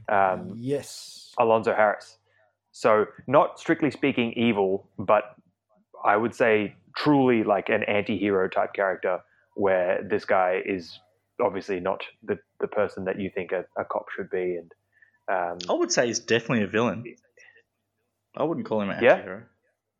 um, 0.09 0.53
Yes. 0.57 1.33
Alonzo 1.37 1.73
Harris. 1.75 2.17
So 2.71 3.05
not 3.27 3.59
strictly 3.59 3.91
speaking 3.91 4.33
evil, 4.33 4.87
but 4.97 5.35
I 6.03 6.17
would 6.17 6.33
say 6.33 6.75
truly 6.95 7.43
like 7.43 7.69
an 7.69 7.83
anti-hero 7.83 8.49
type 8.49 8.73
character, 8.73 9.19
where 9.55 10.03
this 10.03 10.25
guy 10.25 10.61
is 10.65 10.99
obviously 11.39 11.79
not 11.79 12.01
the 12.23 12.39
the 12.59 12.67
person 12.67 13.05
that 13.05 13.19
you 13.19 13.29
think 13.33 13.51
a, 13.51 13.63
a 13.79 13.85
cop 13.85 14.05
should 14.15 14.31
be, 14.31 14.57
and 14.57 14.71
um, 15.31 15.57
I 15.69 15.73
would 15.73 15.91
say 15.91 16.07
he's 16.07 16.19
definitely 16.19 16.63
a 16.63 16.67
villain. 16.67 17.03
I 18.35 18.43
wouldn't 18.43 18.65
call 18.65 18.81
him 18.81 18.89
an 18.89 19.03
Yeah? 19.03 19.13
anti-hero. 19.13 19.37
Yeah. 19.37 19.43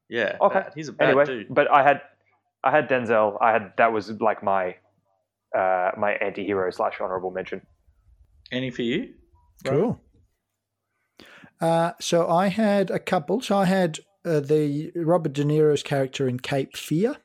Okay. 0.10 0.54
bad. 0.60 0.72
He's 0.76 0.88
a 0.90 0.94
bad 0.94 1.10
anyway, 1.10 1.26
dude. 1.26 1.48
but 1.54 1.70
I 1.72 1.84
had 1.84 2.02
I 2.64 2.72
had 2.72 2.88
Denzel. 2.90 3.38
I 3.42 3.52
had 3.52 3.74
that 3.78 3.92
was 3.92 4.10
like 4.22 4.42
my 4.44 4.76
uh, 5.56 5.92
my 5.98 6.14
anti-hero 6.14 6.70
slash 6.72 6.96
honorable 7.02 7.32
mention. 7.32 7.62
Any 8.52 8.70
for 8.72 8.82
you? 8.84 9.14
Cool. 9.66 10.02
Uh, 11.60 11.92
so 12.00 12.30
I 12.30 12.48
had 12.48 12.92
a 12.92 13.00
couple. 13.00 13.42
So 13.42 13.58
I 13.58 13.66
had 13.66 14.00
uh, 14.26 14.40
the 14.40 14.92
Robert 14.96 15.34
De 15.34 15.44
Niro's 15.44 15.84
character 15.84 16.28
in 16.28 16.40
Cape 16.40 16.78
Fear. 16.78 17.16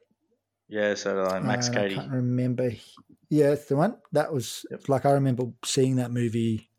Yeah. 0.68 0.95
So 0.95 1.14
did 1.22 1.33
I. 1.33 1.41
Max 1.41 1.68
Uh, 1.68 1.72
Cady. 1.74 1.95
I 1.95 1.99
can't 1.99 2.11
remember. 2.12 2.70
Yeah, 3.28 3.51
that's 3.51 3.66
the 3.66 3.76
one. 3.76 3.97
That 4.12 4.33
was 4.33 4.64
Yep. 4.70 4.89
like 4.89 5.07
I 5.07 5.12
remember 5.12 5.45
seeing 5.64 5.97
that 5.97 6.11
movie, 6.11 6.70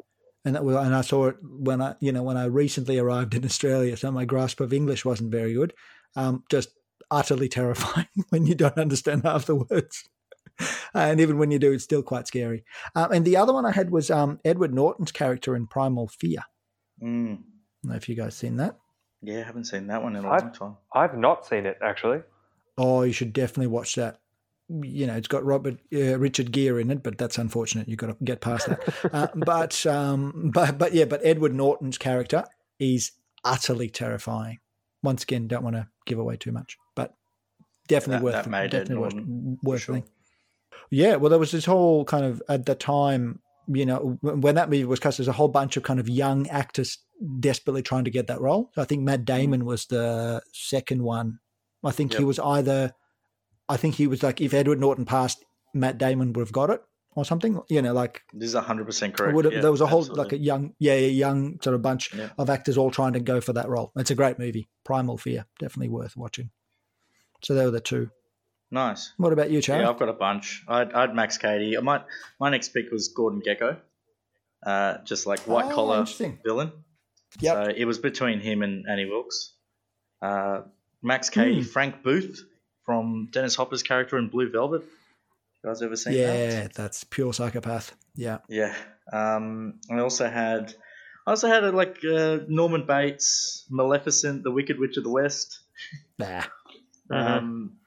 and 0.46 0.56
that 0.56 0.64
was, 0.64 0.76
and 0.76 0.94
I 0.96 1.02
saw 1.02 1.28
it 1.28 1.38
when 1.42 1.82
I 1.82 1.96
you 2.00 2.12
know 2.12 2.24
when 2.24 2.38
I 2.38 2.46
recently 2.46 2.98
arrived 3.00 3.34
in 3.36 3.46
Australia. 3.46 3.96
So 3.98 4.12
my 4.12 4.26
grasp 4.26 4.60
of 4.60 4.74
English 4.74 5.06
wasn't 5.06 5.32
very 5.32 5.54
good. 5.54 5.74
Um, 6.16 6.44
just 6.50 6.70
utterly 7.12 7.50
terrifying 7.50 8.08
when 8.30 8.46
you 8.46 8.56
don't 8.56 8.78
understand 8.78 9.24
half 9.24 9.46
the 9.46 9.56
words. 9.56 10.08
And 10.94 11.20
even 11.20 11.40
when 11.40 11.50
you 11.50 11.58
do, 11.58 11.72
it's 11.72 11.84
still 11.84 12.04
quite 12.04 12.28
scary. 12.28 12.64
Um, 12.96 13.12
and 13.12 13.26
the 13.26 13.38
other 13.38 13.54
one 13.54 13.66
I 13.66 13.72
had 13.72 13.90
was 13.90 14.12
um, 14.12 14.40
Edward 14.46 14.72
Norton's 14.74 15.12
character 15.12 15.56
in 15.56 15.66
Primal 15.66 16.08
Fear. 16.08 16.42
Mm. 17.02 17.34
I 17.34 17.38
don't 17.84 17.92
know 17.92 17.96
if 17.96 18.08
you 18.08 18.16
guys 18.16 18.36
seen 18.36 18.58
that. 18.58 18.78
Yeah, 19.24 19.40
I 19.40 19.44
haven't 19.44 19.66
seen 19.66 19.88
that 19.88 20.04
one 20.04 20.16
in 20.16 20.24
a 20.26 20.30
I've- 20.30 20.46
long 20.46 20.54
time. 20.54 20.78
I've 20.94 21.18
not 21.18 21.46
seen 21.48 21.66
it 21.66 21.78
actually. 21.82 22.22
Oh, 22.78 23.02
you 23.04 23.14
should 23.14 23.34
definitely 23.34 23.68
watch 23.68 23.96
that. 23.96 24.20
You 24.82 25.06
know, 25.08 25.16
it's 25.16 25.28
got 25.28 25.44
Robert 25.46 25.78
uh, 25.94 26.18
Richard 26.18 26.52
Gere 26.52 26.82
in 26.82 26.90
it, 26.90 27.04
but 27.04 27.18
that's 27.18 27.38
unfortunate. 27.38 27.88
You've 27.88 28.00
got 28.00 28.08
to 28.08 28.18
get 28.24 28.42
past 28.42 28.68
that. 28.68 29.10
uh, 29.14 29.28
but 29.36 29.86
um, 29.86 30.52
but 30.54 30.78
but 30.78 30.94
yeah, 30.94 31.06
but 31.06 31.22
Edward 31.24 31.54
Norton's 31.54 31.98
character 31.98 32.44
is 32.80 33.12
utterly 33.44 33.90
terrifying. 33.90 34.60
Once 35.04 35.24
again, 35.24 35.48
don't 35.48 35.64
want 35.64 35.76
to 35.76 35.88
give 36.06 36.18
away 36.18 36.38
too 36.38 36.52
much, 36.52 36.78
but 36.96 37.14
definitely 37.88 38.18
That- 38.18 38.24
worth 38.24 38.46
that 38.46 38.50
made 38.50 38.72
definitely 38.72 38.98
worth, 38.98 39.14
Norton, 39.14 39.58
for 39.62 39.70
worth 39.70 39.82
sure. 39.82 39.96
thing. 39.96 40.04
Yeah, 40.90 41.16
well, 41.18 41.30
there 41.30 41.40
was 41.40 41.52
this 41.52 41.66
whole 41.66 42.06
kind 42.06 42.26
of 42.26 42.42
at 42.50 42.66
the 42.66 42.76
time, 42.76 43.40
you 43.68 43.86
know, 43.86 44.18
when 44.22 44.42
when 44.42 44.56
that 44.56 44.70
movie 44.70 44.86
was 44.86 45.00
cast, 45.00 45.18
there's 45.18 45.28
a 45.28 45.34
whole 45.34 45.50
bunch 45.50 45.78
of 45.78 45.84
kind 45.84 46.00
of 46.00 46.10
young 46.10 46.48
actors 46.50 46.98
desperately 47.40 47.82
trying 47.84 48.06
to 48.06 48.12
get 48.12 48.28
that 48.28 48.42
role. 48.42 48.72
I 48.78 48.86
think 48.86 49.04
Matt 49.04 49.24
Damon 49.26 49.66
was 49.66 49.86
the 49.86 50.42
second 50.52 51.04
one. 51.04 51.40
I 51.84 51.92
think 51.92 52.14
he 52.14 52.24
was 52.24 52.40
either, 52.40 52.94
I 53.70 53.78
think 53.78 53.96
he 53.96 54.08
was 54.08 54.24
like, 54.24 54.42
if 54.42 54.54
Edward 54.54 54.80
Norton 54.80 55.06
passed, 55.06 55.44
Matt 55.74 55.98
Damon 55.98 56.34
would 56.34 56.42
have 56.42 56.52
got 56.52 56.70
it 56.70 56.82
or 57.16 57.24
something. 57.26 57.62
You 57.70 57.82
know, 57.82 57.94
like 57.94 58.22
This 58.34 58.50
is 58.50 58.56
hundred 58.56 58.86
percent 58.86 59.16
correct. 59.16 59.36
have, 59.46 59.54
yeah, 59.54 59.62
there 59.62 59.72
was 59.72 59.82
a 59.82 59.86
whole 59.88 60.00
absolutely. 60.02 60.24
like 60.24 60.34
a 60.34 60.38
young, 60.38 60.74
yeah, 60.80 60.96
yeah, 60.96 61.08
young 61.08 61.60
sort 61.62 61.76
of 61.76 61.82
bunch 61.82 62.14
Yeah. 62.14 62.30
of 62.38 62.50
actors 62.50 62.78
all 62.78 62.92
trying 62.92 63.14
to 63.14 63.20
go 63.20 63.40
for 63.42 63.54
that 63.54 63.70
role. 63.70 63.92
It's 63.96 64.12
a 64.12 64.16
great 64.16 64.38
movie, 64.40 64.68
Primal 64.84 65.18
Fear, 65.18 65.46
definitely 65.60 65.90
worth 65.90 66.16
watching. 66.18 66.50
So 67.42 67.54
they 67.56 67.66
were 67.66 67.72
the 67.72 67.80
two. 67.82 68.10
nice. 68.72 69.14
What 69.18 69.34
about 69.34 69.52
you, 69.52 69.62
Charlie? 69.62 69.84
Yeah, 69.84 69.90
I've 69.92 70.00
got 70.00 70.10
a 70.10 70.14
bunch. 70.14 70.64
I'd, 70.68 70.92
I'd 70.94 71.14
Max 71.16 71.38
Cady. 71.38 71.78
I 71.78 71.82
might. 71.82 72.02
My 72.40 72.50
next 72.50 72.70
pick 72.70 72.92
was 72.92 73.10
Gordon 73.10 73.42
Gekko. 73.46 73.78
Uh, 74.66 74.98
just 75.04 75.28
like 75.28 75.40
white 75.42 75.66
Oh, 75.66 75.76
collar 75.76 76.06
villain. 76.46 76.72
Yep. 77.40 77.54
So 77.66 77.74
it 77.76 77.86
was 77.86 77.98
between 78.00 78.40
him 78.40 78.62
and 78.64 78.86
Annie 78.90 79.06
Wilkes. 79.06 79.54
Uh, 80.22 80.62
Max 81.02 81.30
Cady, 81.30 81.58
Hmm. 81.62 81.68
Frank 81.68 82.02
Booth 82.04 82.44
from 82.86 83.30
Dennis 83.32 83.56
Hopper's 83.56 83.84
character 83.84 84.18
in 84.18 84.28
Blue 84.30 84.50
Velvet. 84.50 84.82
You 85.64 85.70
guys 85.70 85.82
ever 85.82 85.96
seen 85.96 86.14
that? 86.14 86.20
yeah, 86.20 86.68
that's 86.76 87.04
pure 87.06 87.34
psychopath. 87.34 87.96
Yeah. 88.16 88.40
Yeah. 88.50 88.76
Um, 89.12 89.80
I 89.90 90.00
also 90.00 90.28
had, 90.30 90.74
I 91.26 91.32
also 91.32 91.48
had 91.48 91.64
uh 91.64 91.72
like 91.72 92.00
uh, 92.04 92.40
Norman 92.48 92.86
Bates, 92.86 93.66
Maleficent, 93.70 94.44
the 94.44 94.52
Wicked 94.52 94.78
Witch 94.80 94.98
of 94.98 95.04
the 95.04 95.10
West. 95.10 95.60
Nah. 96.20 96.44
Mhm. 97.12 97.38
Um, 97.38 97.78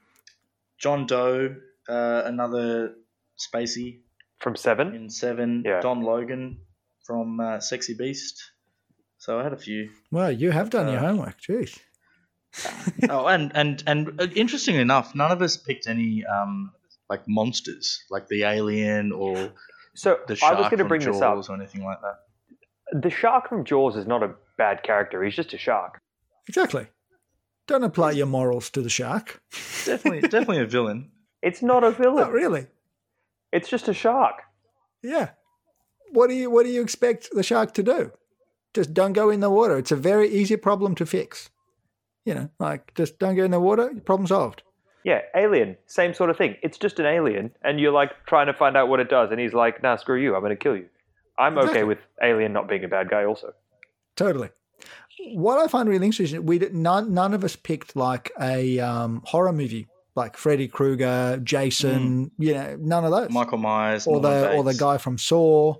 John 0.77 1.05
Doe, 1.07 1.55
uh, 1.89 2.21
another 2.25 2.95
Spacey 3.39 3.99
From 4.39 4.55
Seven. 4.55 4.93
in 4.95 5.09
Seven. 5.09 5.63
Yeah. 5.65 5.79
Don 5.81 6.01
Logan 6.03 6.59
from 7.03 7.39
uh, 7.39 7.59
Sexy 7.59 7.93
Beast. 7.93 8.51
So 9.17 9.39
I 9.39 9.43
had 9.43 9.53
a 9.53 9.57
few. 9.57 9.89
Well, 10.11 10.31
you 10.31 10.51
have 10.51 10.69
done 10.69 10.87
your 10.87 10.99
Uh, 10.99 11.07
homework. 11.07 11.39
Jeez. 11.41 11.79
oh, 13.09 13.27
and 13.27 13.51
and 13.55 13.83
and 13.85 14.19
uh, 14.21 14.27
interestingly 14.35 14.81
enough, 14.81 15.13
none 15.15 15.31
of 15.31 15.41
us 15.41 15.57
picked 15.57 15.87
any 15.87 16.25
um 16.25 16.71
like 17.09 17.27
monsters, 17.27 18.03
like 18.09 18.27
the 18.27 18.43
alien 18.43 19.11
or 19.11 19.51
So 19.95 20.19
the 20.27 20.37
I 20.43 20.53
was 20.53 20.63
going 20.63 20.71
to 20.71 20.77
from 20.79 20.87
bring 20.87 21.01
this 21.01 21.21
up. 21.21 21.49
or 21.49 21.55
anything 21.55 21.83
like 21.83 21.99
that. 22.01 23.01
The 23.01 23.09
shark 23.09 23.49
from 23.49 23.63
Jaws 23.65 23.95
is 23.95 24.07
not 24.07 24.23
a 24.23 24.33
bad 24.57 24.83
character. 24.83 25.23
He's 25.23 25.35
just 25.35 25.53
a 25.53 25.57
shark. 25.57 25.99
Exactly. 26.47 26.87
Don't 27.67 27.83
apply 27.83 28.11
your 28.11 28.27
morals 28.27 28.69
to 28.71 28.81
the 28.81 28.89
shark. 28.89 29.41
Definitely, 29.85 30.21
definitely 30.29 30.59
a 30.59 30.65
villain. 30.65 31.11
It's 31.41 31.61
not 31.61 31.83
a 31.83 31.91
villain. 31.91 32.23
Not 32.23 32.31
really. 32.31 32.67
It's 33.51 33.69
just 33.69 33.87
a 33.87 33.93
shark. 33.93 34.35
Yeah. 35.03 35.29
What 36.11 36.27
do 36.27 36.33
you 36.33 36.49
What 36.49 36.63
do 36.63 36.69
you 36.69 36.81
expect 36.81 37.29
the 37.33 37.43
shark 37.43 37.73
to 37.75 37.83
do? 37.83 38.11
Just 38.73 38.93
don't 38.93 39.13
go 39.13 39.29
in 39.29 39.39
the 39.39 39.49
water. 39.49 39.77
It's 39.77 39.91
a 39.91 39.95
very 39.95 40.29
easy 40.29 40.55
problem 40.55 40.95
to 40.95 41.05
fix. 41.05 41.49
You 42.27 42.33
know, 42.35 42.49
like 42.59 42.93
just 42.95 43.19
don't 43.19 43.35
get 43.35 43.45
in 43.45 43.51
the 43.51 43.59
water. 43.59 43.89
Problem 44.03 44.27
solved. 44.27 44.61
Yeah, 45.05 45.21
alien, 45.33 45.77
same 45.85 46.13
sort 46.13 46.29
of 46.29 46.37
thing. 46.37 46.57
It's 46.61 46.77
just 46.77 46.99
an 46.99 47.05
alien, 47.05 47.51
and 47.61 47.79
you're 47.79 47.93
like 47.93 48.11
trying 48.25 48.47
to 48.47 48.53
find 48.53 48.75
out 48.75 48.89
what 48.89 48.99
it 48.99 49.09
does, 49.09 49.31
and 49.31 49.39
he's 49.39 49.53
like, 49.53 49.81
"Nah, 49.81 49.95
screw 49.95 50.19
you. 50.21 50.35
I'm 50.35 50.41
going 50.41 50.49
to 50.49 50.55
kill 50.57 50.75
you." 50.75 50.89
I'm 51.37 51.53
Exactly. 51.57 51.79
okay 51.79 51.83
with 51.85 51.99
alien 52.21 52.51
not 52.51 52.67
being 52.67 52.83
a 52.83 52.89
bad 52.89 53.09
guy, 53.09 53.23
also. 53.23 53.53
Totally. 54.17 54.49
What 55.35 55.59
I 55.59 55.67
find 55.69 55.87
really 55.87 56.05
interesting, 56.05 56.45
we 56.45 56.59
did, 56.59 56.75
none 56.75 57.13
none 57.13 57.33
of 57.33 57.45
us 57.45 57.55
picked 57.55 57.95
like 57.95 58.31
a 58.41 58.79
um, 58.79 59.21
horror 59.25 59.53
movie 59.53 59.87
like 60.15 60.35
Freddy 60.35 60.67
Krueger, 60.67 61.39
Jason. 61.41 62.31
You 62.37 62.55
know, 62.55 62.77
none 62.79 63.05
of 63.05 63.11
those. 63.11 63.29
Michael 63.29 63.59
Myers, 63.59 64.05
or 64.05 64.19
the 64.19 64.51
or 64.51 64.63
the 64.65 64.73
guy 64.73 64.97
from 64.97 65.17
Saw. 65.17 65.75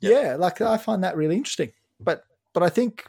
Yep. 0.00 0.12
Yeah, 0.12 0.36
like 0.36 0.62
I 0.62 0.78
find 0.78 1.04
that 1.04 1.16
really 1.16 1.36
interesting. 1.36 1.72
But 2.00 2.24
but 2.54 2.62
I 2.62 2.70
think 2.70 3.04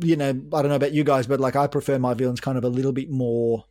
you 0.00 0.16
know 0.16 0.30
I 0.52 0.62
don't 0.62 0.68
know 0.68 0.74
about 0.76 0.92
you 0.92 1.04
guys, 1.04 1.26
but 1.26 1.40
like 1.40 1.56
I 1.56 1.66
prefer 1.66 1.98
my 1.98 2.14
villains 2.14 2.40
kind 2.40 2.58
of 2.58 2.64
a 2.64 2.68
little 2.68 2.92
bit 2.92 3.10
more, 3.10 3.64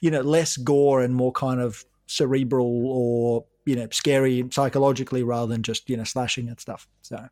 you 0.00 0.10
know, 0.10 0.20
less 0.20 0.56
gore 0.56 1.02
and 1.02 1.14
more 1.14 1.32
kind 1.32 1.60
of 1.60 1.84
cerebral 2.06 2.86
or 2.86 3.44
you 3.64 3.74
know 3.76 3.88
scary 3.90 4.44
psychologically 4.52 5.22
rather 5.22 5.48
than 5.48 5.62
just 5.62 5.88
you 5.90 5.96
know 5.96 6.04
slashing 6.04 6.48
and 6.48 6.58
stuff. 6.60 6.86
So 7.02 7.28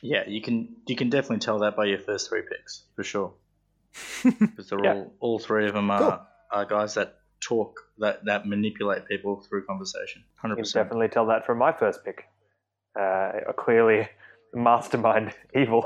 Yeah, 0.00 0.24
you 0.28 0.42
can 0.42 0.76
you 0.86 0.96
can 0.96 1.08
definitely 1.10 1.38
tell 1.38 1.58
that 1.60 1.76
by 1.76 1.86
your 1.86 1.98
first 1.98 2.28
three 2.28 2.42
picks 2.42 2.82
for 2.94 3.02
sure. 3.04 3.32
Because 4.22 4.68
they're 4.68 4.84
Yeah. 4.84 4.94
all 4.94 5.14
all 5.20 5.38
three 5.38 5.66
of 5.66 5.74
them 5.74 5.90
are, 5.90 5.98
Cool. 5.98 6.20
are 6.50 6.64
guys 6.66 6.94
that 6.94 7.18
talk 7.40 7.80
that 7.98 8.24
that 8.26 8.46
manipulate 8.46 9.06
people 9.06 9.40
through 9.48 9.64
conversation. 9.66 10.22
Hundred 10.36 10.54
You 10.54 10.56
can 10.56 10.62
percent. 10.64 10.84
definitely 10.86 11.08
tell 11.08 11.26
that 11.26 11.44
from 11.46 11.58
my 11.58 11.72
first 11.72 12.04
pick. 12.04 12.24
Uh, 12.98 13.32
a 13.48 13.52
clearly 13.56 14.08
mastermind 14.54 15.34
evil. 15.54 15.84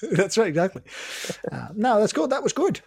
that's 0.12 0.38
right, 0.38 0.48
exactly. 0.48 0.82
Uh, 1.52 1.68
no, 1.74 1.98
that's 2.00 2.12
good. 2.12 2.30
That 2.30 2.42
was 2.42 2.52
good. 2.52 2.80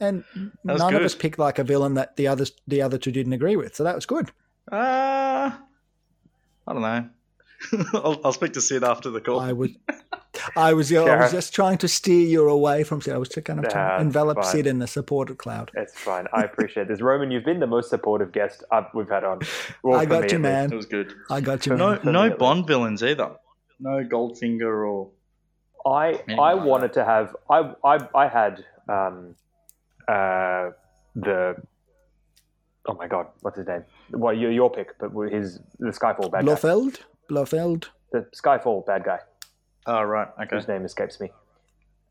And 0.00 0.24
was 0.64 0.80
none 0.80 0.92
good. 0.92 1.02
of 1.02 1.06
us 1.06 1.14
picked 1.14 1.38
like 1.38 1.58
a 1.58 1.64
villain 1.64 1.94
that 1.94 2.16
the 2.16 2.26
others 2.28 2.52
the 2.66 2.82
other 2.82 2.98
two 2.98 3.10
didn't 3.12 3.32
agree 3.32 3.56
with. 3.56 3.74
So 3.76 3.84
that 3.84 3.94
was 3.94 4.06
good. 4.06 4.30
Uh, 4.70 5.50
I 6.66 6.72
don't 6.72 6.82
know. 6.82 7.08
I'll, 7.94 8.20
I'll 8.24 8.32
speak 8.32 8.52
to 8.52 8.60
Sid 8.60 8.84
after 8.84 9.10
the 9.10 9.20
call. 9.20 9.40
I 9.40 9.52
was, 9.52 9.70
I 10.56 10.72
was, 10.72 10.92
I 10.92 11.16
was 11.16 11.32
just 11.32 11.52
trying 11.54 11.78
to 11.78 11.88
steer 11.88 12.26
you 12.26 12.48
away 12.48 12.84
from 12.84 13.00
Sid. 13.00 13.14
I 13.14 13.18
was 13.18 13.28
just 13.28 13.44
kind 13.44 13.58
of 13.58 13.68
trying 13.68 13.88
Nah, 13.88 13.96
to 13.96 14.02
envelop. 14.02 14.44
Sid 14.44 14.66
in 14.66 14.78
the 14.78 14.86
supported 14.86 15.38
cloud. 15.38 15.70
It's 15.74 15.98
fine. 15.98 16.26
I 16.32 16.42
appreciate 16.42 16.86
this. 16.88 17.00
Roman, 17.00 17.30
you've 17.32 17.44
been 17.44 17.58
the 17.60 17.66
most 17.66 17.90
supportive 17.90 18.30
guest 18.32 18.62
I've, 18.70 18.84
we've 18.94 19.08
had 19.08 19.24
on. 19.24 19.40
Well, 19.82 19.98
I 19.98 20.04
got 20.04 20.24
me 20.24 20.32
you, 20.32 20.38
man. 20.38 20.72
it 20.72 20.76
was 20.76 20.86
good. 20.86 21.12
I 21.30 21.40
got 21.40 21.66
you. 21.66 21.74
No, 21.76 21.90
man. 21.90 22.00
For 22.00 22.12
no 22.12 22.30
Bond 22.36 22.66
villains 22.68 23.02
either. 23.02 23.32
No 23.80 24.04
Goldfinger 24.04 24.88
or 24.88 25.10
I 25.88 26.08
Anything 26.10 26.38
I 26.40 26.54
wanted 26.54 26.92
to 26.94 27.04
have 27.04 27.34
I 27.50 27.72
I 27.84 27.98
I 28.14 28.28
had 28.28 28.64
um 28.88 29.34
uh 30.06 30.70
the 31.14 31.56
oh 32.86 32.94
my 32.94 33.06
god 33.08 33.26
what's 33.42 33.58
his 33.58 33.66
name 33.66 33.84
well 34.10 34.32
your 34.34 34.50
your 34.50 34.70
pick 34.70 34.98
but 34.98 35.10
his 35.30 35.60
the 35.78 35.88
Skyfall 35.90 36.30
bad 36.30 36.46
guy 36.46 36.54
Blofeld, 36.54 37.00
Blofeld. 37.28 37.90
the 38.12 38.26
Skyfall 38.34 38.86
bad 38.86 39.04
guy 39.04 39.18
oh 39.86 40.02
right 40.02 40.28
okay 40.40 40.56
whose 40.56 40.68
name 40.68 40.84
escapes 40.84 41.20
me 41.20 41.30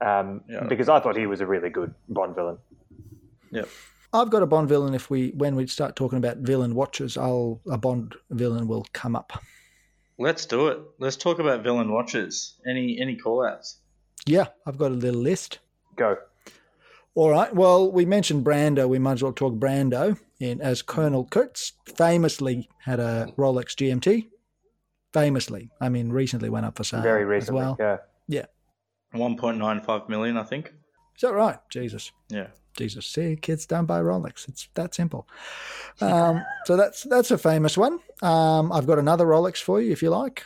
um 0.02 0.42
Yeah. 0.48 0.64
because 0.68 0.90
I 0.90 1.00
thought 1.00 1.16
he 1.18 1.26
was 1.26 1.42
a 1.42 1.48
really 1.48 1.70
good 1.70 1.94
Bond 2.10 2.36
villain 2.36 2.58
yep 3.52 3.68
I've 4.14 4.30
got 4.30 4.42
a 4.42 4.46
Bond 4.46 4.70
villain. 4.70 4.94
If 4.94 5.10
we 5.10 5.32
when 5.36 5.56
we 5.58 5.68
start 5.68 5.98
talking 5.98 6.18
about 6.18 6.38
villain 6.38 6.74
watches, 6.76 7.18
I'll 7.18 7.60
a 7.70 7.78
Bond 7.78 8.16
villain 8.32 8.66
will 8.68 8.86
come 8.94 9.18
up. 9.18 9.34
Let's 10.20 10.46
do 10.46 10.68
it 10.68 10.80
let's 11.00 11.16
talk 11.16 11.40
about 11.40 11.64
villain 11.64 11.92
watches 11.92 12.56
any 12.68 13.00
any 13.00 13.16
call 13.16 13.46
outs 13.46 13.78
Yeah, 14.26 14.48
I've 14.66 14.78
got 14.78 14.92
a 14.92 14.96
little 14.96 15.22
list. 15.22 15.60
go 15.96 16.18
All 17.16 17.30
right. 17.32 17.54
Well, 17.56 17.92
we 17.92 18.06
mentioned 18.06 18.46
Brando. 18.46 18.88
We 18.88 19.00
might 19.00 19.14
as 19.14 19.24
well 19.24 19.34
talk 19.34 19.54
Brando 19.56 20.20
in 20.40 20.62
as 20.62 20.84
Colonel 20.84 21.26
Kurtz. 21.26 21.74
Famously 21.98 22.70
had 22.86 23.00
a 23.00 23.34
Rolex 23.38 23.74
GMT. 23.76 24.28
Famously, 25.14 25.72
I 25.82 25.90
mean, 25.90 26.10
recently 26.12 26.50
went 26.50 26.66
up 26.68 26.78
for 26.78 26.84
sale 26.84 27.02
very 27.02 27.24
as 27.24 27.28
recently 27.28 27.62
well. 27.62 27.78
yeah 28.28 28.46
1.95 29.16 30.10
million 30.10 30.38
I 30.38 30.44
think 30.44 30.74
Is 31.16 31.22
that 31.22 31.34
right? 31.34 31.58
Jesus. 31.72 32.12
yeah 32.30 32.48
Jesus, 32.78 33.06
see, 33.08 33.36
kids 33.36 33.66
don't 33.66 33.88
Rolex. 33.88 34.48
It's 34.48 34.70
that 34.76 34.96
simple. 34.96 35.28
Um, 36.00 36.46
so 36.66 36.78
that's 36.78 37.04
that's 37.04 37.32
a 37.32 37.40
famous 37.40 37.76
one. 37.76 38.00
Um, 38.22 38.72
I've 38.72 38.86
got 38.86 39.00
another 39.00 39.26
Rolex 39.26 39.58
for 39.58 39.82
you 39.82 39.92
if 39.92 40.04
you 40.04 40.12
like. 40.12 40.46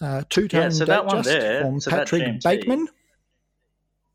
Uh, 0.00 0.22
two 0.28 0.46
tone 0.46 0.62
Yeah, 0.62 0.68
so 0.68 0.84
that 0.84 1.06
one 1.06 1.22
there, 1.22 1.60
from 1.62 1.80
so 1.80 1.90
Patrick. 1.90 2.40
Bateman. 2.42 2.88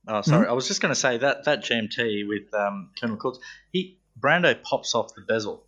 Oh, 0.08 0.22
sorry. 0.22 0.48
I 0.48 0.54
was 0.54 0.68
just 0.68 0.82
going 0.82 0.94
to 0.94 1.00
say 1.00 1.18
that 1.18 1.44
that 1.44 1.64
GMT 1.64 2.26
with 2.28 2.54
um, 2.54 2.92
Colonel 3.00 3.18
Kurtz, 3.18 3.40
he 3.74 4.00
Brando 4.18 4.62
pops 4.64 4.96
off 4.96 5.14
the 5.14 5.22
bezel, 5.22 5.66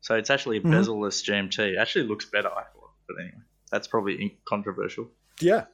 so 0.00 0.16
it's 0.16 0.30
actually 0.30 0.56
a 0.58 0.60
Mhm. 0.60 0.72
bezel-less 0.72 1.22
GMT. 1.22 1.74
It 1.74 1.78
actually 1.78 2.08
looks 2.08 2.24
better, 2.24 2.48
I 2.48 2.64
thought. 2.64 2.90
But 3.06 3.16
anyway, 3.20 3.42
that's 3.70 3.86
probably 3.86 4.38
controversial. 4.44 5.08
Yeah. 5.40 5.66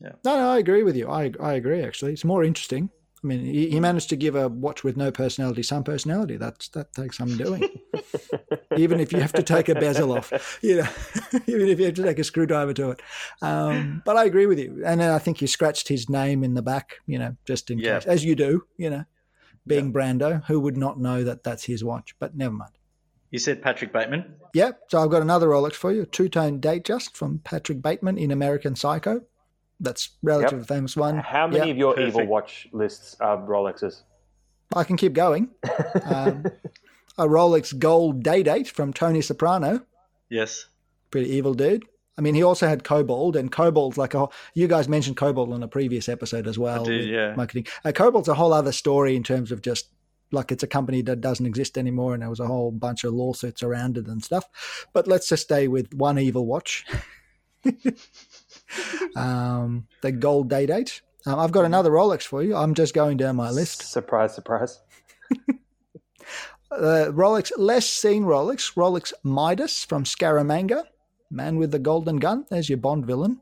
Yeah. 0.00 0.12
No, 0.24 0.36
no, 0.36 0.50
I 0.50 0.58
agree 0.58 0.82
with 0.82 0.96
you. 0.96 1.08
I 1.08 1.32
I 1.40 1.54
agree. 1.54 1.82
Actually, 1.82 2.12
it's 2.14 2.24
more 2.24 2.42
interesting. 2.42 2.90
I 3.24 3.26
mean, 3.26 3.44
he, 3.44 3.70
he 3.70 3.80
managed 3.80 4.10
to 4.10 4.16
give 4.16 4.34
a 4.34 4.48
watch 4.48 4.84
with 4.84 4.96
no 4.98 5.10
personality 5.10 5.62
some 5.62 5.82
personality. 5.82 6.36
That's 6.36 6.68
that 6.70 6.92
takes 6.92 7.16
some 7.16 7.36
doing. 7.36 7.64
even 8.76 9.00
if 9.00 9.12
you 9.12 9.20
have 9.20 9.32
to 9.32 9.42
take 9.42 9.68
a 9.68 9.74
bezel 9.74 10.12
off, 10.12 10.58
you 10.62 10.76
know, 10.76 10.88
even 11.46 11.68
if 11.68 11.78
you 11.78 11.86
have 11.86 11.94
to 11.94 12.02
take 12.02 12.18
a 12.18 12.24
screwdriver 12.24 12.74
to 12.74 12.90
it. 12.90 13.02
Um, 13.40 14.02
but 14.04 14.16
I 14.16 14.24
agree 14.24 14.46
with 14.46 14.58
you, 14.58 14.82
and 14.84 15.00
then 15.00 15.10
I 15.10 15.18
think 15.18 15.40
you 15.40 15.46
scratched 15.46 15.88
his 15.88 16.10
name 16.10 16.44
in 16.44 16.54
the 16.54 16.62
back, 16.62 16.96
you 17.06 17.18
know, 17.18 17.36
just 17.46 17.70
in 17.70 17.78
Yeah. 17.78 17.94
case, 17.94 18.06
as 18.06 18.24
you 18.24 18.34
do, 18.34 18.64
you 18.76 18.90
know, 18.90 19.04
being 19.66 19.92
Brando, 19.92 20.44
who 20.46 20.60
would 20.60 20.76
not 20.76 21.00
know 21.00 21.24
that 21.24 21.42
that's 21.42 21.64
his 21.64 21.82
watch? 21.82 22.14
But 22.18 22.36
never 22.36 22.54
mind. 22.54 22.72
You 23.30 23.38
said 23.38 23.62
Patrick 23.62 23.92
Bateman. 23.92 24.36
Yeah, 24.52 24.72
so 24.88 25.02
I've 25.02 25.10
got 25.10 25.22
another 25.22 25.48
Rolex 25.48 25.72
for 25.72 25.90
you, 25.92 26.04
two 26.04 26.28
tone 26.28 26.60
date 26.60 26.84
just 26.84 27.16
from 27.16 27.40
Patrick 27.40 27.82
Bateman 27.82 28.18
in 28.18 28.30
American 28.30 28.76
Psycho. 28.76 29.22
That's 29.80 30.10
relatively 30.22 30.64
famous 30.64 30.96
one. 30.96 31.18
how 31.18 31.46
many 31.46 31.66
Yeah. 31.66 31.72
of 31.72 31.76
your 31.78 31.94
perfect. 31.94 32.16
evil 32.16 32.26
watch 32.26 32.68
lists 32.72 33.16
are 33.20 33.36
Rolexes 33.38 34.02
I 34.74 34.84
can 34.84 34.96
keep 34.96 35.12
going. 35.12 35.50
Um, 36.04 36.44
a 37.16 37.26
Rolex 37.26 37.78
Gold 37.78 38.22
Day 38.24 38.42
Date 38.42 38.68
from 38.68 38.92
Tony 38.92 39.20
Soprano. 39.20 39.80
Yes. 40.28 40.66
Pretty 41.12 41.30
evil 41.30 41.54
dude. 41.54 41.84
I 42.18 42.20
mean, 42.22 42.34
he 42.34 42.42
also 42.42 42.66
had 42.66 42.82
Cobalt, 42.82 43.36
and 43.36 43.50
Cobalt's 43.52 43.96
like 43.98 44.14
a. 44.14 44.18
whole- 44.20 44.32
You 44.54 44.66
guys 44.68 44.88
mentioned 44.88 45.16
Cobalt 45.16 45.50
on 45.52 45.62
a 45.62 45.68
previous 45.68 46.08
episode 46.08 46.46
as 46.48 46.58
well. 46.58 46.84
did, 46.84 47.08
yeah. 47.08 47.34
Marketing. 47.36 47.66
Uh, 47.84 47.92
Cobalt's 47.92 48.28
a 48.28 48.34
whole 48.34 48.52
other 48.52 48.72
story 48.72 49.14
in 49.16 49.22
terms 49.22 49.52
of 49.52 49.62
just 49.62 49.88
like 50.32 50.50
it's 50.50 50.62
a 50.64 50.66
company 50.66 51.02
that 51.02 51.20
doesn't 51.20 51.46
exist 51.46 51.78
anymore, 51.78 52.14
and 52.14 52.22
there 52.22 52.30
was 52.30 52.40
a 52.40 52.46
whole 52.46 52.72
bunch 52.72 53.04
of 53.04 53.12
lawsuits 53.14 53.62
around 53.62 53.96
it 53.96 54.06
and 54.08 54.24
stuff. 54.24 54.44
But 54.92 55.06
let's 55.06 55.28
just 55.28 55.44
stay 55.44 55.68
with 55.68 55.94
one 55.94 56.18
evil 56.18 56.46
watch. 56.46 56.84
um, 59.16 59.86
the 60.02 60.12
Gold 60.12 60.48
Day 60.50 60.66
Date. 60.66 61.02
Um, 61.26 61.38
I've 61.38 61.52
got 61.52 61.64
another 61.64 61.90
Rolex 61.90 62.22
for 62.22 62.42
you. 62.42 62.54
I'm 62.54 62.74
just 62.74 62.94
going 62.94 63.16
down 63.16 63.36
my 63.36 63.50
list. 63.50 63.82
surprise 63.82 64.34
surprise 64.34 64.80
uh, 66.70 67.06
Rolex, 67.10 67.52
less 67.56 67.86
seen 67.86 68.24
Rolex, 68.24 68.74
Rolex 68.74 69.12
Midas 69.22 69.84
from 69.84 70.04
Scaramanga, 70.04 70.84
man 71.30 71.56
with 71.56 71.70
the 71.70 71.78
golden 71.78 72.18
gun. 72.18 72.44
There's 72.50 72.68
your 72.68 72.78
Bond 72.78 73.06
villain 73.06 73.40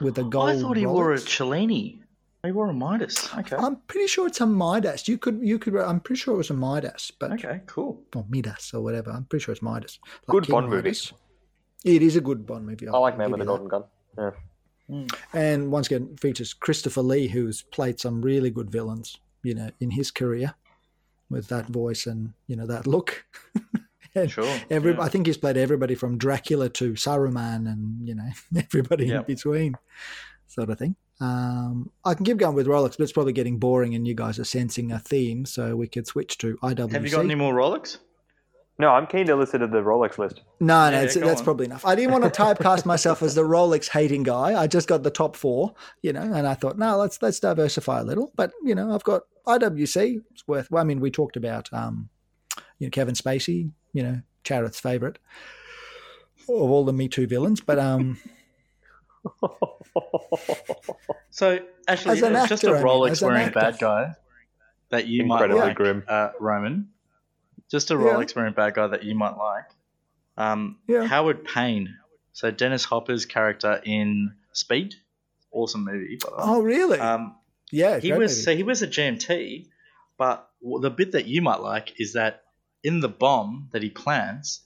with 0.00 0.14
the 0.14 0.24
gold. 0.24 0.50
I 0.50 0.58
thought 0.60 0.76
he 0.76 0.86
wore 0.86 1.12
a 1.12 1.18
Cellini. 1.18 2.00
He 2.44 2.52
wore 2.52 2.68
a 2.68 2.72
Midas. 2.74 3.28
Okay. 3.36 3.56
I'm 3.56 3.76
pretty 3.88 4.06
sure 4.06 4.28
it's 4.28 4.40
a 4.40 4.46
Midas. 4.46 5.08
You 5.08 5.18
could, 5.18 5.40
you 5.42 5.58
could. 5.58 5.74
I'm 5.76 5.98
pretty 6.00 6.20
sure 6.20 6.34
it 6.34 6.38
was 6.38 6.50
a 6.50 6.54
Midas, 6.54 7.10
but 7.18 7.32
Okay. 7.32 7.60
Cool. 7.66 8.00
or 8.14 8.24
Midas 8.28 8.72
or 8.72 8.82
whatever. 8.82 9.10
I'm 9.10 9.24
pretty 9.24 9.42
sure 9.44 9.52
it's 9.52 9.62
Midas. 9.62 9.98
Like 10.28 10.32
Good 10.32 10.44
King 10.44 10.52
Bond 10.52 10.70
movie. 10.70 10.94
It 11.84 12.02
is 12.02 12.14
a 12.16 12.20
good 12.20 12.46
Bond 12.46 12.64
movie. 12.64 12.86
I 12.88 12.96
like 12.98 13.14
I'll 13.14 13.18
Man 13.18 13.30
with 13.32 13.40
the. 13.40 13.46
Golden 13.46 13.68
Gun 13.68 13.84
yeah 14.18 14.30
And 15.32 15.72
once 15.72 15.86
again, 15.88 16.16
features 16.16 16.54
Christopher 16.54 17.02
Lee, 17.02 17.26
who's 17.28 17.62
played 17.62 17.98
some 17.98 18.22
really 18.22 18.50
good 18.50 18.70
villains, 18.70 19.18
you 19.42 19.54
know, 19.54 19.70
in 19.80 19.90
his 19.90 20.10
career, 20.12 20.54
with 21.28 21.48
that 21.48 21.66
voice 21.66 22.06
and 22.06 22.32
you 22.46 22.56
know 22.56 22.66
that 22.66 22.86
look. 22.86 23.24
Sure. 24.28 24.48
Every, 24.70 24.92
yeah. 24.94 25.02
I 25.02 25.10
think 25.10 25.26
he's 25.26 25.36
played 25.36 25.58
everybody 25.58 25.94
from 25.94 26.16
Dracula 26.16 26.70
to 26.70 26.92
Saruman, 26.94 27.70
and 27.70 28.08
you 28.08 28.14
know 28.14 28.30
everybody 28.56 29.08
Yep. 29.08 29.28
in 29.28 29.34
between, 29.34 29.74
sort 30.46 30.70
of 30.70 30.78
thing. 30.78 30.96
Um, 31.20 31.90
I 32.02 32.14
can 32.14 32.24
keep 32.24 32.38
going 32.38 32.54
with 32.54 32.66
Rolex, 32.66 32.96
but 32.96 33.00
it's 33.00 33.12
probably 33.12 33.34
getting 33.34 33.58
boring, 33.58 33.94
and 33.94 34.08
you 34.08 34.14
guys 34.14 34.38
are 34.38 34.44
sensing 34.44 34.90
a 34.90 34.98
theme, 34.98 35.44
so 35.44 35.76
we 35.76 35.86
could 35.86 36.06
switch 36.06 36.38
to 36.38 36.56
IWC. 36.62 36.92
Have 36.92 37.04
you 37.04 37.10
got 37.10 37.26
any 37.26 37.34
more 37.34 37.52
Rolex? 37.52 37.98
No 38.78 38.90
I'm 38.90 39.06
keen 39.06 39.26
to 39.26 39.36
listen 39.36 39.60
to 39.60 39.66
the 39.66 39.78
Rolex 39.82 40.18
list 40.18 40.42
No, 40.60 40.90
no, 40.90 41.00
Yeah, 41.00 41.06
that's 41.06 41.40
on. 41.40 41.44
probably 41.44 41.64
enough. 41.66 41.84
I 41.86 41.94
didn't 41.94 42.12
want 42.12 42.24
to 42.24 42.30
typecast 42.42 42.84
myself 42.92 43.22
as 43.22 43.34
the 43.34 43.42
Rolex 43.42 43.88
hating 43.88 44.22
guy. 44.22 44.60
I 44.60 44.66
just 44.66 44.86
got 44.86 45.02
the 45.02 45.10
top 45.10 45.34
four, 45.36 45.74
you 46.02 46.12
know, 46.12 46.20
and 46.20 46.46
I 46.46 46.54
thought, 46.54 46.76
no, 46.78 46.96
let's 46.98 47.20
let's 47.22 47.40
diversify 47.40 48.00
a 48.00 48.04
little. 48.04 48.32
But 48.36 48.52
you 48.64 48.74
know, 48.74 48.94
I've 48.94 49.04
got 49.04 49.22
IWC. 49.46 50.20
It's 50.32 50.46
worth. 50.46 50.70
Well, 50.70 50.82
I 50.82 50.84
mean, 50.84 51.00
we 51.00 51.10
talked 51.10 51.36
about, 51.36 51.72
um, 51.72 52.08
you 52.78 52.86
know, 52.86 52.90
Kevin 52.90 53.14
Spacey, 53.14 53.70
you 53.94 54.02
know, 54.02 54.20
Charith's 54.44 54.78
favorite 54.80 55.18
of 56.48 56.70
all 56.70 56.84
the 56.84 56.92
Me 56.92 57.08
Too 57.08 57.26
villains, 57.26 57.60
but 57.60 57.78
um, 57.78 58.18
So 61.30 61.58
actually, 61.88 62.18
As 62.18 62.22
an 62.22 62.36
it's 62.36 62.48
just 62.48 62.64
a 62.64 62.68
actor, 62.68 62.76
I 62.76 62.78
mean, 62.78 62.86
Rolex-wearing 62.86 63.42
actor. 63.48 63.60
bad 63.60 63.78
guy 63.78 64.14
that 64.90 65.06
you 65.06 65.24
might 65.24 65.36
Incredibly 65.44 65.60
like, 65.68 65.76
grim. 65.76 66.04
uh, 66.08 66.30
Roman. 66.40 66.88
Just 67.70 67.90
a 67.90 67.94
Yeah. 67.94 68.00
Rolex 68.00 68.34
wearing 68.36 68.52
bad 68.54 68.74
guy 68.74 68.86
that 68.88 69.04
you 69.04 69.14
might 69.14 69.36
like. 69.36 69.64
Um, 70.36 70.78
Yeah. 70.86 71.04
Howard 71.04 71.44
Payne. 71.44 71.96
So 72.32 72.50
Dennis 72.50 72.84
Hopper's 72.84 73.24
character 73.26 73.80
in 73.84 74.34
Speed, 74.52 74.94
awesome 75.50 75.84
movie. 75.84 76.18
By 76.22 76.30
the 76.30 76.36
way. 76.36 76.42
oh 76.44 76.60
really? 76.62 76.98
Um, 76.98 77.34
yeah, 77.72 77.98
he 77.98 78.12
was 78.12 78.32
movie. 78.32 78.42
so 78.42 78.54
he 78.56 78.62
was 78.62 78.82
a 78.82 78.86
GMT, 78.86 79.66
but 80.18 80.48
the 80.80 80.90
bit 80.90 81.12
that 81.12 81.26
you 81.26 81.42
might 81.42 81.60
like 81.60 81.94
is 82.00 82.12
that 82.12 82.42
in 82.84 83.00
the 83.00 83.08
bomb 83.08 83.68
that 83.72 83.82
he 83.82 83.88
plants, 83.90 84.60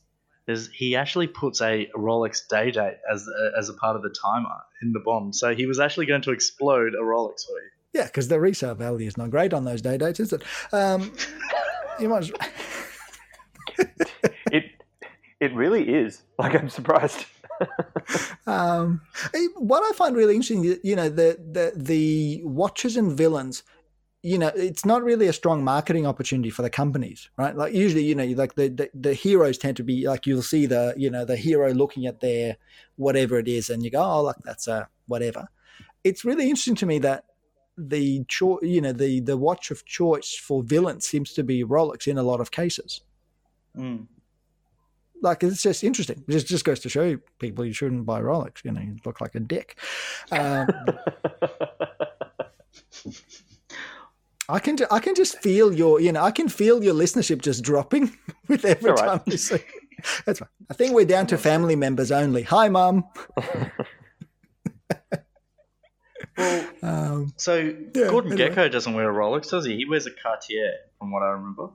there's, 0.47 0.69
he 0.69 0.97
actually 0.97 1.29
puts 1.29 1.61
a 1.61 1.89
Rolex 1.97 2.47
day 2.49 2.71
date 2.73 2.97
as 3.11 3.27
a, 3.27 3.53
as 3.59 3.69
a 3.69 3.75
part 3.75 3.95
of 3.97 4.03
the 4.03 4.11
timer 4.11 4.57
in 4.83 4.93
the 4.93 5.01
bomb. 5.01 5.33
So 5.33 5.55
he 5.55 5.67
was 5.67 5.79
actually 5.81 6.07
going 6.07 6.23
to 6.23 6.33
explode 6.33 6.95
a 6.95 6.99
Rolex 7.03 7.47
for 7.47 7.53
you. 7.53 7.71
Yeah, 7.93 8.07
because 8.07 8.29
the 8.29 8.39
resale 8.41 8.75
value 8.75 9.07
is 9.07 9.17
not 9.17 9.31
great 9.31 9.55
on 9.55 9.65
those 9.65 9.81
day 9.81 9.97
dates, 9.97 10.19
is 10.21 10.33
it? 10.33 10.43
Um, 10.73 11.13
you 12.01 12.09
might. 12.09 12.25
as- 12.25 12.33
It 14.53 14.65
it 15.41 15.55
really 15.55 15.89
is. 15.89 16.23
Like 16.39 16.55
I'm 16.55 16.69
surprised. 16.69 17.27
Um, 18.47 19.03
eh, 19.35 19.47
what 19.57 19.83
I 19.85 19.93
find 19.95 20.17
really 20.17 20.35
interesting, 20.35 20.65
you- 20.83 20.97
know, 20.97 21.09
the, 21.11 21.39
the 21.53 21.73
the 21.77 22.41
watchers 22.45 22.97
and 22.97 23.13
villains. 23.13 23.63
You 24.23 24.39
know, 24.39 24.49
it's 24.55 24.85
not 24.85 25.03
really 25.03 25.29
a 25.29 25.33
strong 25.33 25.63
marketing 25.65 26.07
opportunity 26.07 26.51
for 26.51 26.63
the 26.63 26.71
companies, 26.71 27.31
right? 27.39 27.57
Like 27.57 27.73
usually, 27.75 28.05
you 28.05 28.15
know, 28.15 28.25
like 28.25 28.55
the, 28.55 28.69
the 28.69 28.91
the 28.95 29.15
heroes 29.15 29.57
tend 29.59 29.77
to 29.79 29.83
be 29.83 30.07
like 30.07 30.27
you'll 30.27 30.43
see 30.43 30.67
the 30.67 30.95
you 30.97 31.11
know 31.11 31.25
the 31.25 31.37
hero 31.37 31.73
looking 31.73 32.07
at 32.07 32.21
their 32.21 32.57
whatever 32.97 33.39
it 33.39 33.49
is, 33.49 33.71
and 33.71 33.83
you 33.83 33.91
go, 33.91 34.03
oh, 34.03 34.25
look, 34.25 34.37
that's 34.45 34.67
a 34.69 34.89
whatever. 35.07 35.49
It's 36.05 36.25
really 36.25 36.45
interesting 36.45 36.77
to 36.77 36.87
me 36.87 36.99
that 37.01 37.25
the 37.79 38.25
cho- 38.29 38.61
you 38.63 38.81
know 38.81 38.93
the 38.93 39.21
the 39.21 39.37
watch 39.39 39.71
of 39.71 39.85
choice 39.87 40.35
for 40.35 40.63
villains 40.63 41.07
seems 41.07 41.33
to 41.35 41.43
be 41.45 41.65
Rolex 41.65 42.07
in 42.07 42.19
a 42.19 42.23
lot 42.23 42.41
of 42.41 42.51
cases. 42.51 43.03
Mm. 43.77 44.07
like 45.23 45.43
it's 45.43 45.63
just 45.63 45.85
interesting. 45.85 46.25
It 46.27 46.33
just, 46.33 46.47
just 46.47 46.65
goes 46.65 46.81
to 46.81 46.89
show 46.89 47.19
people 47.39 47.65
you 47.65 47.73
shouldn't 47.73 48.05
buy 48.07 48.21
Rolex. 48.21 48.65
You 48.65 48.73
know, 48.73 48.81
you 48.81 48.97
look 49.05 49.21
like 49.21 49.35
a 49.35 49.41
dick. 49.41 49.79
Um, 50.33 50.67
I 54.49 54.59
can 54.59 54.77
ju- 54.77 54.87
I 54.91 54.99
can 54.99 55.15
just 55.15 55.39
feel 55.39 55.73
your 55.73 56.01
you 56.01 56.11
know 56.13 56.23
I 56.23 56.33
can 56.33 56.49
feel 56.49 56.83
your 56.83 56.95
listenership 56.95 57.41
just 57.41 57.63
dropping 57.63 58.17
with 58.49 58.65
every 58.65 58.91
right. 58.91 58.99
time 58.99 59.21
you 59.27 59.37
say. 59.37 59.65
That's 60.27 60.41
right. 60.41 60.51
I 60.71 60.75
think 60.75 60.95
we're 60.95 61.05
down 61.05 61.27
to 61.29 61.39
family 61.39 61.77
members 61.77 62.11
only. 62.11 62.43
Hi, 62.45 62.69
mum. 62.69 63.05
Well, 66.37 66.67
Um, 66.83 67.33
so 67.37 67.57
Yeah, 67.95 68.09
Gordon 68.09 68.33
anyway. 68.33 68.49
Gekko 68.51 68.71
doesn't 68.73 68.95
wear 68.95 69.11
a 69.11 69.15
Rolex, 69.15 69.51
does 69.51 69.67
he? 69.67 69.77
He 69.77 69.85
wears 69.85 70.07
a 70.07 70.11
Cartier, 70.11 70.73
from 70.99 71.13
what 71.13 71.23
I 71.23 71.29
remember. 71.33 71.69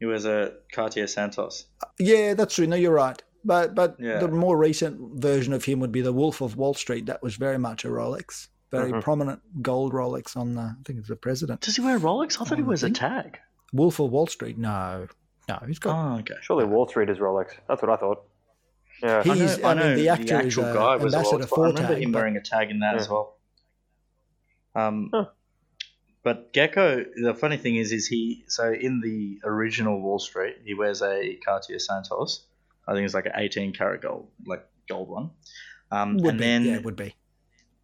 He 0.00 0.06
was 0.06 0.24
a 0.26 0.54
Cartier 0.72 1.06
Santos. 1.06 1.66
yeah, 1.98 2.34
that's 2.34 2.54
true. 2.56 2.66
No, 2.66 2.74
you're 2.76 2.92
right. 2.94 3.22
But 3.44 3.74
but 3.74 3.96
Yeah. 4.00 4.18
the 4.18 4.28
more 4.28 4.56
recent 4.58 5.20
version 5.22 5.52
of 5.52 5.64
him 5.64 5.78
would 5.80 5.92
be 5.92 6.00
the 6.00 6.12
Wolf 6.12 6.40
of 6.40 6.56
Wall 6.56 6.74
Street. 6.74 7.06
That 7.06 7.22
was 7.22 7.36
very 7.36 7.58
much 7.58 7.84
a 7.84 7.88
Rolex, 7.88 8.48
very 8.70 8.92
Mhm. 8.92 9.02
prominent 9.02 9.62
gold 9.62 9.92
Rolex 9.92 10.36
on 10.36 10.54
the, 10.54 10.62
I 10.62 10.72
think 10.84 10.98
it's 10.98 11.08
the 11.08 11.16
president. 11.16 11.60
Does 11.60 11.76
he 11.76 11.82
wear 11.82 11.96
a 11.96 12.00
Rolex? 12.00 12.40
I 12.40 12.44
thought 12.44 12.56
he 12.58 12.62
Oh, 12.62 12.66
I 12.66 12.68
wears 12.68 12.82
a 12.82 12.90
tag. 12.90 13.38
Wolf 13.72 14.00
of 14.00 14.10
Wall 14.10 14.26
Street? 14.26 14.58
No, 14.58 15.06
no, 15.48 15.58
he's 15.66 15.78
got. 15.78 15.94
Oh, 15.96 16.18
okay. 16.20 16.34
Surely 16.42 16.64
Wall 16.64 16.88
Street 16.88 17.08
is 17.10 17.18
Rolex. 17.18 17.52
That's 17.68 17.80
what 17.82 17.90
I 17.90 17.96
thought. 17.96 18.22
Yeah. 19.02 19.22
He- 19.22 19.30
I 19.30 19.34
know, 19.34 19.40
He's- 19.40 19.62
I 19.62 19.70
I 19.70 19.74
mean, 19.74 19.82
know 19.84 19.96
the 19.96 20.08
actor 20.10 20.24
is, 20.24 20.32
actual 20.58 20.64
uh, 20.64 20.72
guy 20.74 20.96
was 20.96 21.14
a 21.14 21.16
Ambassador 21.18 21.44
Rolex, 21.44 21.50
but 21.50 21.58
I 21.60 21.66
remember 21.68 21.94
Fortag, 21.94 22.02
him 22.02 22.12
but- 22.12 22.18
wearing 22.18 22.36
a 22.36 22.42
tag 22.42 22.70
in 22.70 22.78
that 22.80 22.96
as 22.96 23.08
well. 23.08 23.36
Um, 24.74 25.10
Huh. 25.12 25.26
But 26.22 26.52
Gekko, 26.52 27.06
the 27.22 27.34
funny 27.34 27.56
thing 27.56 27.76
is, 27.76 27.92
is 27.92 28.06
he 28.06 28.44
so 28.46 28.70
in 28.72 29.00
the 29.00 29.40
original 29.42 30.00
Wall 30.00 30.18
Street, 30.18 30.56
he 30.64 30.74
wears 30.74 31.00
a 31.02 31.36
Cartier 31.44 31.78
Santos. 31.78 32.44
I 32.86 32.92
think 32.92 33.04
it's 33.04 33.14
like 33.14 33.26
an 33.26 33.32
18 33.36 33.72
karat 33.72 34.02
gold, 34.02 34.28
like 34.46 34.66
gold 34.88 35.08
one. 35.08 35.30
Um, 35.90 36.16
would 36.18 36.30
and 36.30 36.38
be, 36.38 36.44
then 36.44 36.64
yeah, 36.64 36.74
it 36.76 36.84
would 36.84 36.96
be. 36.96 37.14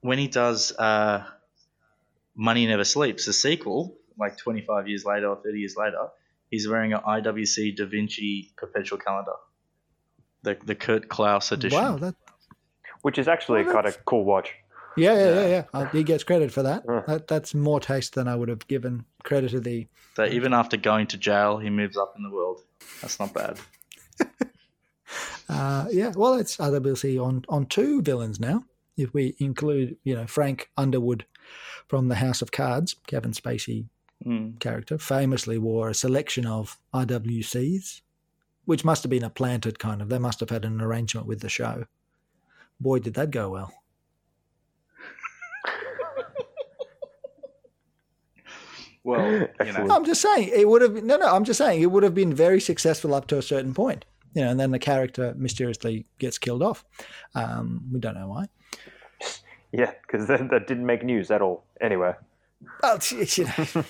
when 0.01 0.18
he 0.18 0.28
does 0.28 0.72
uh, 0.72 1.24
Money 2.34 2.66
Never 2.66 2.84
Sleeps, 2.84 3.24
the 3.26 3.32
sequel, 3.32 3.97
like 4.18 4.37
25 4.37 4.87
years 4.89 5.05
later 5.05 5.28
or 5.28 5.37
30 5.37 5.59
years 5.59 5.76
later, 5.76 6.09
he's 6.51 6.68
wearing 6.68 6.93
an 6.93 7.01
IWC 7.01 7.76
Da 7.76 7.87
Vinci 7.87 8.53
perpetual 8.57 8.99
calendar, 8.99 9.32
the 10.43 10.59
the 10.64 10.74
Kurt 10.74 11.09
Klaus 11.09 11.53
edition. 11.53 11.78
Wow, 11.78 11.97
that 11.99 12.14
Which 13.03 13.18
is 13.18 13.28
actually 13.28 13.64
Well, 13.64 13.72
quite 13.72 13.87
a 13.87 13.93
cool 14.05 14.24
watch. 14.24 14.53
Yeah, 14.97 15.15
yeah, 15.15 15.25
yeah, 15.29 15.35
Yeah. 15.41 15.47
yeah. 15.49 15.65
Uh, 15.75 15.85
he 15.87 16.03
gets 16.03 16.25
credit 16.25 16.53
for 16.53 16.63
that. 16.63 16.85
Yeah. 16.89 17.03
that. 17.07 17.29
That's 17.29 17.55
more 17.55 17.81
taste 17.81 18.15
than 18.15 18.29
I 18.29 18.35
would 18.35 18.49
have 18.49 18.67
given 18.69 19.05
credit 19.23 19.51
to 19.51 19.61
the. 19.61 19.87
That 20.17 20.33
even 20.33 20.53
after 20.55 20.77
going 20.77 21.07
to 21.09 21.17
jail, 21.19 21.59
he 21.59 21.69
moves 21.71 21.97
up 21.97 22.15
in 22.17 22.23
the 22.23 22.31
world. 22.31 22.63
That's 23.03 23.19
not 23.21 23.33
bad. 23.35 23.59
Uh, 25.49 25.87
yeah, 25.93 26.13
well, 26.17 26.35
it's 26.35 26.57
IWC 26.57 27.25
on 27.25 27.45
on 27.49 27.67
two 27.67 28.03
villains 28.03 28.41
now. 28.41 28.65
If 28.97 29.15
we 29.15 29.37
include, 29.39 29.97
you 30.03 30.17
know, 30.17 30.27
Frank 30.27 30.71
Underwood 30.77 31.25
from 31.87 32.09
the 32.09 32.17
House 32.17 32.43
of 32.43 32.51
Cards, 32.51 32.97
Kevin 33.07 33.33
Spacey 33.33 33.87
Mm. 34.25 34.59
character, 34.59 34.97
famously 34.97 35.59
wore 35.59 35.91
a 35.91 35.95
selection 35.95 36.47
of 36.47 36.79
IWCs, 36.95 38.01
which 38.65 38.83
must 38.85 39.03
have 39.03 39.11
been 39.11 39.23
a 39.23 39.29
planted 39.31 39.79
kind 39.79 40.01
of. 40.01 40.09
They 40.09 40.19
must 40.19 40.41
have 40.41 40.49
had 40.49 40.65
an 40.65 40.81
arrangement 40.81 41.27
with 41.27 41.41
the 41.41 41.51
show. 41.51 41.85
Boy, 42.81 42.99
did 43.01 43.13
that 43.15 43.31
go 43.31 43.51
well. 43.51 43.73
Well, 49.07 49.49
you 49.65 49.73
know, 49.73 49.87
I'm 49.89 50.05
just 50.05 50.21
saying 50.21 50.51
it 50.53 50.69
would 50.69 50.83
have 50.83 50.95
been, 50.95 51.07
no, 51.07 51.17
no. 51.17 51.33
I'm 51.33 51.45
just 51.45 51.59
saying 51.59 51.81
it 51.81 51.93
would 51.93 52.03
have 52.03 52.15
been 52.15 52.35
very 52.35 52.61
successful 52.61 53.15
up 53.15 53.29
to 53.29 53.39
a 53.39 53.43
certain 53.43 53.73
point, 53.73 54.05
you 54.35 54.43
know, 54.43 54.51
and 54.51 54.59
then 54.59 54.73
the 54.73 54.81
character 54.81 55.33
mysteriously 55.37 56.07
gets 56.19 56.39
killed 56.39 56.61
off. 56.61 56.85
Um, 57.37 57.85
we 57.93 58.01
don't 58.01 58.15
know 58.15 58.29
why. 58.29 58.47
Yeah, 59.73 59.91
because 60.03 60.27
that, 60.29 60.49
that 60.51 60.67
didn't 60.69 60.87
make 60.87 61.05
news 61.05 61.31
at 61.31 61.43
all. 61.43 61.65
anywhere. 61.83 62.19
Well, 62.83 62.99
you 63.11 63.45
know, 63.45 63.87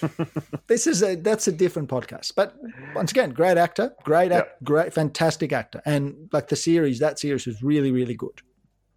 this 0.67 0.87
is 0.87 1.03
a 1.03 1.15
that's 1.15 1.47
a 1.47 1.53
different 1.53 1.89
podcast. 1.89 2.33
But 2.35 2.57
once 2.95 3.13
again, 3.13 3.31
great 3.31 3.57
actor, 3.57 3.95
great, 4.03 4.33
act, 4.33 4.65
great, 4.65 4.93
fantastic 4.93 5.53
actor, 5.53 5.83
and 5.85 6.29
like 6.33 6.49
the 6.49 6.57
series, 6.57 6.99
that 6.99 7.21
series 7.21 7.47
was 7.47 7.63
really, 7.63 7.93
really 7.93 8.15
good. 8.15 8.41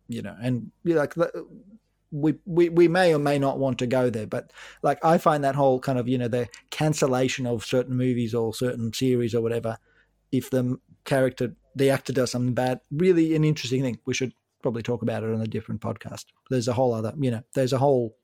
You 0.08 0.24
know, 0.24 0.36
and 0.42 0.72
you 0.84 0.96
know, 0.96 1.02
like 1.02 1.14
the, 1.14 1.46
we, 2.12 2.36
we 2.46 2.70
we 2.70 2.88
may 2.88 3.14
or 3.14 3.20
may 3.20 3.38
not 3.38 3.60
want 3.60 3.80
to 3.80 3.88
go 3.88 4.10
there, 4.10 4.28
but 4.28 4.52
like 4.82 5.04
I 5.04 5.18
find 5.18 5.44
that 5.44 5.56
whole 5.56 5.80
kind 5.80 6.00
of 6.00 6.08
you 6.08 6.18
know 6.18 6.28
the 6.28 6.48
cancellation 6.72 7.46
of 7.46 7.66
certain 7.66 7.96
movies 7.96 8.34
or 8.34 8.54
certain 8.54 8.92
series 8.94 9.36
or 9.36 9.42
whatever, 9.42 9.78
if 10.32 10.50
the 10.50 10.78
character 11.06 11.56
the 11.76 11.90
actor 11.90 12.14
does 12.14 12.32
something 12.32 12.54
bad, 12.54 12.82
really 12.92 13.36
an 13.36 13.44
interesting 13.44 13.82
thing. 13.82 14.00
We 14.06 14.14
should 14.14 14.34
probably 14.62 14.82
talk 14.84 15.02
about 15.02 15.24
it 15.24 15.34
on 15.34 15.42
a 15.42 15.48
different 15.48 15.82
podcast. 15.82 16.26
There's 16.50 16.68
a 16.68 16.74
whole 16.74 16.94
other 16.94 17.14
you 17.20 17.32
know 17.32 17.44
there's 17.54 17.74
a 17.74 17.78
whole 17.78 18.16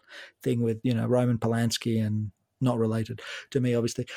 thing 0.44 0.62
with 0.62 0.80
you 0.84 0.94
know 0.94 1.06
Roman 1.06 1.38
Polanski 1.38 2.06
and 2.06 2.32
not 2.62 2.78
related 2.80 3.22
to 3.52 3.60
me, 3.60 3.76
obviously, 3.76 4.08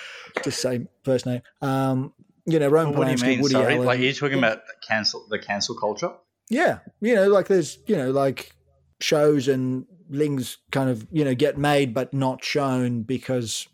just 0.44 0.60
same 0.60 0.88
first 1.04 1.26
name. 1.26 1.42
Um, 1.60 2.12
you 2.46 2.58
know 2.58 2.68
Roman 2.68 2.96
what 2.96 3.04
do 3.04 3.10
you 3.10 3.16
Polanski, 3.18 3.26
mean? 3.26 3.40
Woody 3.42 3.52
Sorry, 3.52 3.74
Allen. 3.74 3.86
like 3.86 4.00
you're 4.00 4.12
talking 4.12 4.38
about 4.38 4.62
cancel 4.86 5.26
the 5.28 5.38
cancel 5.38 5.74
culture. 5.74 6.12
Yeah, 6.48 6.78
you 7.00 7.14
know, 7.14 7.28
like 7.28 7.48
there's 7.48 7.78
you 7.86 7.96
know 7.96 8.10
like 8.10 8.52
shows 9.00 9.48
and 9.48 9.86
things 10.12 10.58
kind 10.72 10.90
of 10.90 11.06
you 11.12 11.24
know 11.24 11.34
get 11.34 11.56
made 11.58 11.94
but 11.94 12.12
not 12.12 12.42
shown 12.44 13.02
because 13.02 13.68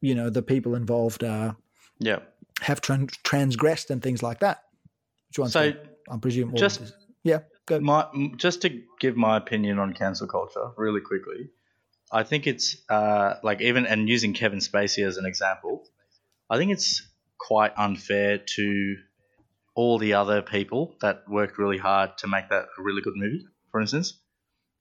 you 0.00 0.14
know 0.14 0.28
the 0.30 0.42
people 0.42 0.74
involved 0.74 1.24
are 1.24 1.56
Yeah. 2.00 2.18
have 2.60 2.80
tran- 2.80 3.10
transgressed 3.22 3.90
and 3.90 4.02
things 4.02 4.22
like 4.22 4.40
that. 4.40 4.64
Which 5.36 5.50
So? 5.50 5.72
I 6.10 6.16
presume 6.18 6.50
all 6.50 6.56
just- 6.58 6.80
this- 6.80 6.92
yeah, 7.22 7.40
go. 7.66 7.80
my 7.80 8.06
just 8.36 8.62
to 8.62 8.82
give 9.00 9.16
my 9.16 9.36
opinion 9.36 9.78
on 9.78 9.92
cancel 9.94 10.26
culture 10.26 10.70
really 10.76 11.00
quickly, 11.00 11.50
I 12.12 12.22
think 12.22 12.46
it's 12.46 12.76
uh, 12.88 13.34
like 13.42 13.60
even 13.60 13.86
and 13.86 14.08
using 14.08 14.32
Kevin 14.34 14.58
Spacey 14.60 15.06
as 15.06 15.16
an 15.18 15.26
example, 15.26 15.84
I 16.50 16.56
think 16.58 16.72
it's 16.72 17.02
quite 17.38 17.72
unfair 17.76 18.38
to 18.38 18.96
all 19.74 19.98
the 19.98 20.14
other 20.14 20.42
people 20.42 20.96
that 21.00 21.28
worked 21.28 21.58
really 21.58 21.78
hard 21.78 22.16
to 22.18 22.26
make 22.26 22.48
that 22.48 22.64
a 22.78 22.82
really 22.82 23.02
good 23.02 23.14
movie. 23.16 23.46
For 23.70 23.80
instance, 23.80 24.18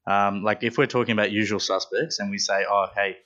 um, 0.07 0.43
like 0.43 0.63
if 0.63 0.77
we're 0.77 0.87
talking 0.87 1.13
about 1.13 1.31
Usual 1.31 1.59
Suspects 1.59 2.19
and 2.19 2.31
we 2.31 2.37
say, 2.37 2.63
oh 2.69 2.87
hey, 2.95 3.17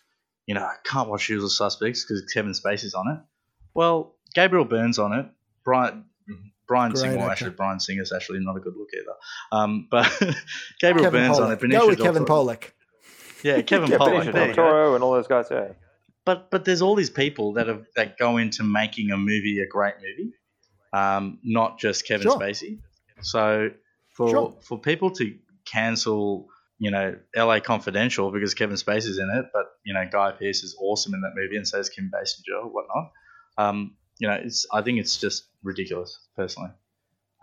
you 0.46 0.56
know 0.56 0.64
I 0.64 0.76
can't 0.84 1.08
watch 1.10 1.30
Usual 1.30 1.50
Suspects 1.50 2.04
because 2.04 2.26
Kevin 2.34 2.52
Spacey's 2.52 2.94
on 2.94 3.08
it. 3.12 3.20
Well, 3.74 4.16
Gabriel 4.36 4.66
Byrne's 4.66 5.00
on 5.00 5.14
it, 5.14 5.26
Brian. 5.64 6.06
Brian 6.68 6.92
Great 6.94 7.02
Singer, 7.02 7.18
well, 7.18 7.24
actor. 7.24 7.32
actually, 7.32 7.50
Bryan 7.58 7.80
Singer's 7.82 8.14
actually 8.14 8.40
not 8.40 8.56
a 8.56 8.62
good 8.62 8.76
look 8.78 8.88
either. 8.94 9.16
Um, 9.52 9.88
but 9.92 10.10
Gabriel 10.80 11.06
Kevin 11.12 11.28
Byrne's 11.28 11.38
on 11.40 11.52
it. 11.52 11.60
Benicio 11.60 11.80
Go 11.80 11.88
with 11.88 11.98
del 11.98 12.06
Kevin 12.14 12.26
Toro. 12.26 12.46
Pollak. 12.46 12.72
Yeah, 13.44 13.62
Kevin 13.62 13.90
yeah, 13.92 13.98
Pollak. 13.98 14.24
Benicio 14.24 14.34
del. 14.34 14.54
Toro 14.54 14.96
and 14.96 15.04
all 15.04 15.12
those 15.12 15.28
guys. 15.28 15.48
Yeah. 15.52 15.74
But 16.24 16.50
but 16.50 16.64
there's 16.64 16.82
all 16.82 16.96
these 16.96 17.10
people 17.10 17.54
that 17.54 17.68
have 17.68 17.86
that 17.98 18.18
go 18.18 18.38
into 18.38 18.64
making 18.64 19.12
a 19.12 19.18
movie 19.18 19.60
a 19.60 19.68
great 19.68 19.96
movie, 19.96 20.32
um, 20.94 21.40
not 21.44 21.78
just 21.78 22.08
Kevin 22.08 22.24
Sure. 22.24 22.38
Spacey. 22.40 22.80
So 23.22 23.72
for 24.14 24.30
Sure. 24.30 24.56
for 24.62 24.80
people 24.80 25.12
to 25.12 25.36
cancel, 25.66 26.48
you 26.82 26.90
know, 26.90 27.16
L.A. 27.36 27.62
Confidential 27.62 28.32
because 28.32 28.56
Kevin 28.56 28.76
Spacey's 28.76 29.20
in 29.20 29.30
it, 29.30 29.46
but 29.54 29.66
you 29.86 29.94
know 29.94 30.04
Guy 30.12 30.32
Pearce 30.32 30.64
is 30.64 30.76
awesome 30.82 31.14
in 31.14 31.22
that 31.22 31.34
movie, 31.36 31.56
and 31.56 31.68
so 31.68 31.78
is 31.78 31.90
Kim 31.90 32.10
Basinger, 32.12 32.60
or 32.60 32.70
whatnot. 32.70 33.12
Um, 33.56 33.96
you 34.18 34.28
know, 34.28 34.34
it's 34.34 34.66
I 34.74 34.82
think 34.82 35.00
it's 35.00 35.18
just 35.18 35.44
ridiculous 35.62 36.18
personally, 36.36 36.72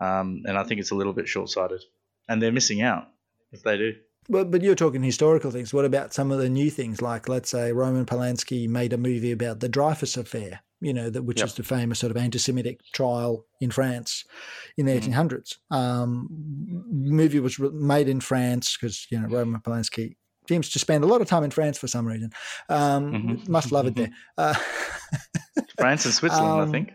um, 0.01 0.43
and 0.45 0.57
I 0.57 0.65
think 0.65 0.81
it's 0.81 0.91
a 0.91 0.95
little 0.95 1.13
bit 1.13 1.29
short 1.29 1.49
sighted, 1.49 1.81
and 2.27 2.41
they're 2.41 2.51
missing 2.51 2.81
out 2.81 3.07
if 3.53 3.63
they 3.63 3.77
do. 3.77 3.93
But 4.27 4.51
but 4.51 4.61
you're 4.61 4.75
talking 4.75 5.03
historical 5.03 5.51
things. 5.51 5.73
What 5.73 5.85
about 5.85 6.13
some 6.13 6.33
of 6.33 6.39
the 6.39 6.49
new 6.49 6.69
things? 6.69 7.01
Like 7.01 7.29
let's 7.29 7.49
say 7.49 7.71
Roman 7.71 8.05
Polanski 8.05 8.67
made 8.67 8.91
a 8.91 8.97
movie 8.97 9.31
about 9.31 9.61
the 9.61 9.69
Dreyfus 9.69 10.17
affair. 10.17 10.63
You 10.81 10.93
know, 10.93 11.09
that 11.09 11.23
which 11.23 11.39
Yep. 11.39 11.47
is 11.47 11.53
the 11.55 11.63
famous 11.63 11.99
sort 11.99 12.11
of 12.11 12.17
anti-Semitic 12.17 12.79
trial 12.93 13.45
in 13.59 13.69
France 13.71 14.23
in 14.77 14.85
the 14.85 14.93
Mhm. 14.93 14.97
1800s. 14.97 15.57
Um, 15.71 16.27
movie 16.89 17.39
was 17.39 17.59
made 17.59 18.07
in 18.07 18.21
France 18.21 18.77
because 18.77 19.07
you 19.11 19.19
know 19.19 19.27
Roman 19.27 19.61
Polanski 19.61 20.15
seems 20.47 20.69
to 20.69 20.79
spend 20.79 21.03
a 21.03 21.07
lot 21.07 21.21
of 21.21 21.27
time 21.27 21.43
in 21.43 21.51
France 21.51 21.77
for 21.77 21.87
some 21.87 22.07
reason. 22.07 22.31
Um, 22.69 23.13
Mhm. 23.13 23.47
Must 23.49 23.71
love 23.71 23.87
it 23.87 23.95
there. 23.95 24.09
Uh, 24.37 24.53
France 25.77 26.05
and 26.05 26.13
Switzerland, 26.13 26.61
Um, 26.61 26.67
I 26.67 26.71
think. 26.71 26.89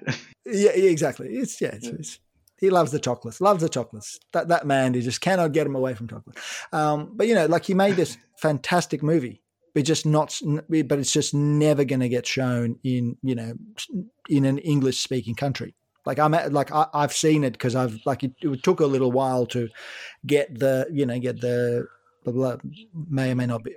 yeah, 0.46 0.70
yeah, 0.74 0.90
exactly. 0.90 1.28
It's 1.36 1.60
yeah, 1.60 1.68
it's, 1.74 1.86
it's, 1.88 2.18
he 2.58 2.70
loves 2.70 2.90
the 2.92 2.98
chocolates. 2.98 3.40
Loves 3.40 3.62
the 3.62 3.68
chocolates. 3.68 4.18
That 4.32 4.48
that 4.48 4.66
man, 4.66 4.94
he 4.94 5.00
just 5.00 5.20
cannot 5.20 5.52
get 5.52 5.66
him 5.66 5.74
away 5.74 5.94
from 5.94 6.08
chocolate. 6.08 6.38
Um, 6.72 7.12
but 7.14 7.26
you 7.28 7.34
know, 7.34 7.46
like 7.46 7.64
he 7.64 7.74
made 7.74 7.96
this 7.96 8.16
fantastic 8.38 9.02
movie, 9.02 9.42
but 9.74 9.84
just 9.84 10.06
not. 10.06 10.40
But 10.68 10.98
it's 10.98 11.12
just 11.12 11.34
never 11.34 11.84
going 11.84 12.00
to 12.00 12.08
get 12.08 12.26
shown 12.26 12.78
in 12.84 13.16
you 13.22 13.34
know 13.34 13.54
in 14.28 14.44
an 14.44 14.58
English 14.58 15.00
speaking 15.00 15.34
country. 15.34 15.74
Like 16.06 16.18
I'm 16.18 16.34
at, 16.34 16.52
like 16.52 16.70
I, 16.72 16.86
I've 16.94 17.12
seen 17.12 17.44
it 17.44 17.52
because 17.52 17.74
I've 17.74 17.98
like 18.04 18.22
it, 18.24 18.32
it 18.42 18.62
took 18.62 18.80
a 18.80 18.86
little 18.86 19.10
while 19.12 19.46
to 19.46 19.68
get 20.26 20.58
the 20.58 20.86
you 20.92 21.06
know 21.06 21.18
get 21.18 21.40
the 21.40 21.86
blah, 22.24 22.32
blah, 22.32 22.56
may 23.08 23.30
or 23.32 23.34
may 23.34 23.46
not 23.46 23.64
be 23.64 23.74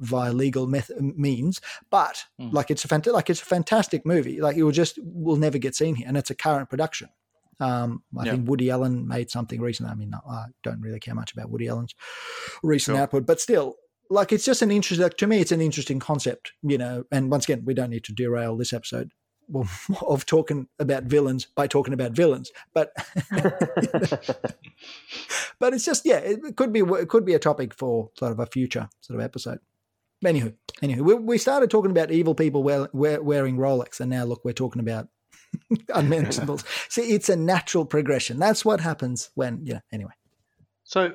via 0.00 0.32
legal 0.32 0.68
method, 0.68 0.96
means, 1.18 1.60
but 1.90 2.24
Mm. 2.40 2.52
like 2.52 2.70
it's 2.70 2.84
a 2.84 2.88
fant- 2.88 3.12
like 3.12 3.28
it's 3.30 3.42
a 3.42 3.44
fantastic 3.44 4.06
movie. 4.06 4.40
Like 4.40 4.56
it 4.56 4.62
will 4.62 4.70
just 4.70 4.98
will 5.02 5.34
never 5.36 5.58
get 5.58 5.74
seen 5.74 5.96
here, 5.96 6.06
and 6.06 6.16
it's 6.16 6.30
a 6.30 6.34
current 6.36 6.68
production. 6.70 7.08
Um, 7.60 8.04
I 8.16 8.24
Yeah. 8.24 8.32
think 8.32 8.48
Woody 8.48 8.70
Allen 8.70 9.08
made 9.08 9.28
something 9.30 9.60
recently. 9.60 9.90
I 9.90 9.96
mean, 9.96 10.14
I 10.14 10.44
don't 10.62 10.80
really 10.80 11.00
care 11.00 11.16
much 11.16 11.32
about 11.32 11.50
Woody 11.50 11.66
Allen's 11.66 11.94
recent 12.62 12.94
Sure. 12.94 13.02
output, 13.02 13.26
but 13.26 13.40
still, 13.40 13.74
like 14.10 14.32
it's 14.32 14.44
just 14.44 14.62
an 14.62 14.70
interesting. 14.70 15.02
Like, 15.02 15.16
to 15.18 15.26
me, 15.26 15.40
it's 15.40 15.52
an 15.52 15.60
interesting 15.60 15.98
concept, 15.98 16.52
you 16.62 16.78
know. 16.78 17.04
And 17.10 17.30
once 17.30 17.44
again, 17.44 17.64
we 17.64 17.74
don't 17.74 17.90
need 17.90 18.04
to 18.04 18.12
derail 18.12 18.56
this 18.56 18.72
episode 18.72 19.12
well, 19.48 19.68
of 20.06 20.26
talking 20.26 20.68
about 20.78 21.04
villains 21.04 21.46
by 21.46 21.66
talking 21.66 21.94
about 21.94 22.12
villains, 22.12 22.50
but 22.74 22.92
but 25.58 25.74
it's 25.74 25.84
just 25.84 26.04
yeah, 26.04 26.18
it 26.18 26.56
could 26.56 26.72
be 26.72 26.80
it 26.80 27.08
could 27.08 27.24
be 27.24 27.34
a 27.34 27.38
topic 27.38 27.74
for 27.74 28.10
sort 28.18 28.32
of 28.32 28.38
a 28.40 28.46
future 28.46 28.88
sort 29.00 29.18
of 29.18 29.24
episode. 29.24 29.60
Anywho, 30.24 30.52
anywho, 30.82 31.00
we, 31.00 31.14
we 31.14 31.38
started 31.38 31.70
talking 31.70 31.92
about 31.92 32.10
evil 32.10 32.34
people 32.34 32.64
wear, 32.64 32.88
wear, 32.92 33.22
wearing 33.22 33.56
Rolex, 33.56 34.00
and 34.00 34.10
now 34.10 34.24
look, 34.24 34.44
we're 34.44 34.52
talking 34.52 34.80
about 34.80 35.08
unmentionables. 35.94 36.64
See, 36.88 37.12
it's 37.12 37.28
a 37.28 37.36
natural 37.36 37.84
progression. 37.84 38.38
That's 38.38 38.64
what 38.64 38.80
happens 38.80 39.30
when 39.34 39.60
yeah. 39.64 39.80
Anyway, 39.92 40.10
So, 40.84 41.14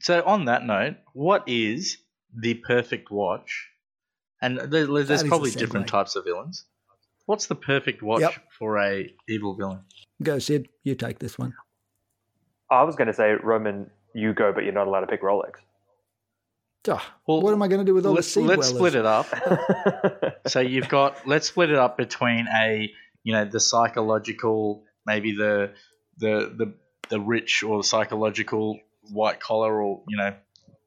so 0.00 0.22
on 0.24 0.44
that 0.46 0.66
note, 0.66 0.96
what 1.14 1.44
is 1.46 1.96
the 2.40 2.54
perfect 2.54 3.10
watch? 3.10 3.68
And 4.42 4.58
there- 4.58 4.86
there's, 4.86 5.08
That 5.08 5.14
is 5.14 5.22
a 5.22 5.26
probably 5.28 5.50
different 5.50 5.86
segue. 5.86 5.90
types 5.90 6.16
of 6.16 6.24
villains. 6.24 6.64
What's 7.26 7.46
the 7.46 7.54
perfect 7.56 8.02
watch 8.02 8.20
Yep. 8.20 8.34
for 8.58 8.78
a 8.78 9.12
evil 9.28 9.54
villain? 9.56 9.80
go 10.22 10.38
Sid, 10.38 10.68
you 10.82 10.94
take 10.94 11.18
this 11.18 11.38
one. 11.38 11.54
I 12.70 12.82
was 12.84 12.96
going 12.96 13.08
to 13.08 13.12
say, 13.14 13.32
Roman, 13.32 13.90
you 14.14 14.32
go, 14.32 14.52
but 14.52 14.64
you're 14.64 14.72
not 14.72 14.86
allowed 14.86 15.00
to 15.00 15.06
pick 15.06 15.22
Rolex. 15.22 15.52
Oh, 16.88 17.04
Well, 17.26 17.40
what 17.42 17.52
am 17.52 17.62
I 17.62 17.68
going 17.68 17.80
to 17.80 17.84
do 17.84 17.94
with 17.94 18.06
all 18.06 18.12
let's, 18.14 18.32
the 18.32 18.40
sea 18.40 18.46
let's 18.46 18.68
split 18.68 18.94
it 18.94 19.04
up. 19.04 19.26
so 20.46 20.60
you've 20.60 20.88
got 20.88 21.26
let's 21.26 21.48
split 21.48 21.70
it 21.70 21.76
up 21.76 21.96
between 21.96 22.46
a 22.48 22.90
you 23.24 23.32
know 23.32 23.44
the 23.44 23.58
psychological 23.58 24.84
maybe 25.04 25.32
the 25.32 25.72
the 26.18 26.52
the 26.56 26.74
the 27.10 27.20
rich 27.20 27.64
or 27.64 27.82
psychological 27.82 28.78
white 29.10 29.40
collar 29.40 29.82
or 29.82 30.04
you 30.08 30.16
know 30.16 30.34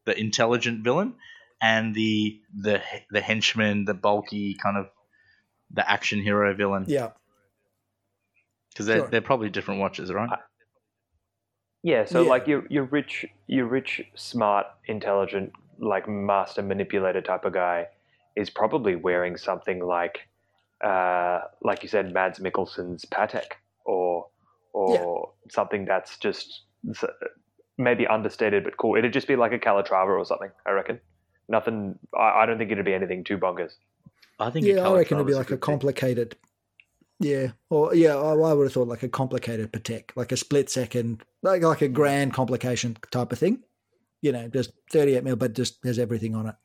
the 0.06 0.18
intelligent 0.18 0.84
villain 0.86 1.16
and 1.62 1.93
the 1.95 2.39
the 2.57 2.82
the 3.12 3.22
henchman 3.22 3.86
the 3.86 3.93
bulky 3.93 4.55
kind 4.62 4.78
of 4.78 4.88
the 5.72 5.89
action 5.89 6.22
hero 6.22 6.53
villain 6.55 6.86
Yeah, 6.88 7.12
because 8.72 8.86
they're, 8.86 8.99
Sure. 8.99 9.07
they're 9.10 9.22
probably 9.22 9.49
different 9.49 9.80
watches 9.80 10.12
right 10.12 10.30
Yeah, 11.84 12.05
so 12.05 12.24
Yeah. 12.24 12.30
like 12.30 12.47
your 12.47 12.66
your 12.70 12.84
rich, 12.86 13.26
your 13.47 13.66
rich, 13.66 14.01
smart, 14.16 14.68
intelligent, 14.86 15.53
like 15.80 16.07
master 16.10 16.62
manipulator 16.62 17.22
type 17.22 17.45
of 17.45 17.53
guy 17.53 17.88
is 18.36 18.49
probably 18.49 18.95
wearing 18.95 19.38
something 19.38 19.80
like, 19.80 20.28
uh, 20.84 21.39
like 21.62 21.82
you 21.84 21.89
said, 21.89 22.14
Mads 22.14 22.39
Mikkelsen's 22.39 23.05
Patek, 23.05 23.53
or 23.86 24.28
or 24.74 25.32
something 25.49 25.86
that's 25.86 26.18
just 26.18 26.64
maybe 27.78 28.05
understated 28.07 28.64
but 28.66 28.76
cool. 28.78 28.97
It'd 28.97 29.14
just 29.14 29.28
be 29.28 29.36
like 29.38 29.53
a 29.53 29.60
Calatrava 29.60 30.18
or 30.20 30.26
something. 30.26 30.51
I 30.66 30.72
reckon. 30.72 30.99
Nothing. 31.50 32.00
I, 32.18 32.41
I 32.41 32.45
don't 32.45 32.58
think 32.58 32.72
it'd 32.72 32.86
be 32.86 32.93
anything 32.93 33.24
too 33.26 33.38
bonkers. 33.38 33.72
I 34.39 34.50
think 34.52 34.66
yeah, 34.66 34.88
I 34.88 34.93
reckon 34.95 35.18
it'd 35.18 35.28
be 35.28 35.34
like 35.34 35.47
a 35.47 35.50
good 35.50 35.56
pick. 35.56 35.62
complicated. 35.62 36.38
Yeah, 37.20 37.47
or 37.70 37.93
yeah, 37.93 38.16
I, 38.16 38.32
I 38.34 38.54
would 38.54 38.64
have 38.66 38.74
thought 38.74 38.88
like 38.88 39.04
a 39.04 39.10
complicated 39.10 39.74
Patek, 39.74 40.12
like 40.16 40.32
a 40.32 40.38
split 40.38 40.70
second, 40.70 41.24
like 41.41 41.62
like 41.64 41.82
a 41.82 41.89
grand 41.89 42.34
complication 42.34 42.95
type 43.12 43.34
of 43.34 43.39
thing. 43.39 43.64
You 44.22 44.32
know, 44.32 44.47
just 44.47 44.72
thirty-eight 44.91 45.24
mil, 45.26 45.36
but 45.36 45.54
just 45.54 45.84
has 45.84 46.00
everything 46.00 46.36
on 46.36 46.47
it. 46.47 46.56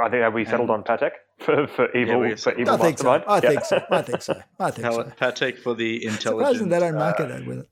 I 0.00 0.08
think 0.08 0.22
have 0.22 0.32
we 0.34 0.44
settled 0.44 0.70
on 0.70 0.84
Patek 0.84 1.10
for, 1.40 1.66
for 1.66 1.90
evil 1.96 2.20
we 2.20 2.36
for 2.36 2.54
evil 2.56 2.74
I 2.74 2.76
think 2.78 2.98
so. 2.98 3.10
I 3.10 3.34
Yeah. 3.36 3.40
think 3.50 3.64
so. 3.64 3.84
I 3.90 4.02
think 4.02 4.22
so. 4.22 4.40
I 4.60 4.70
think 4.70 4.84
Pal- 4.86 4.92
so. 4.94 5.12
Patek 5.20 5.58
for 5.58 5.74
the 5.74 6.00
Surprising 6.08 6.30
intelligent 6.30 6.70
they 6.70 6.78
don't 6.78 6.94
market 6.94 7.30
uh, 7.30 7.34
it 7.34 7.46
with 7.46 7.58
it. 7.60 7.68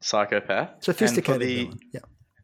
psychopath 0.00 0.82
Sophisticated 0.82 1.42
and 1.42 1.42
for 1.42 1.46
the, 1.46 1.64
villain. 1.64 1.78
Yeah. 1.92 2.00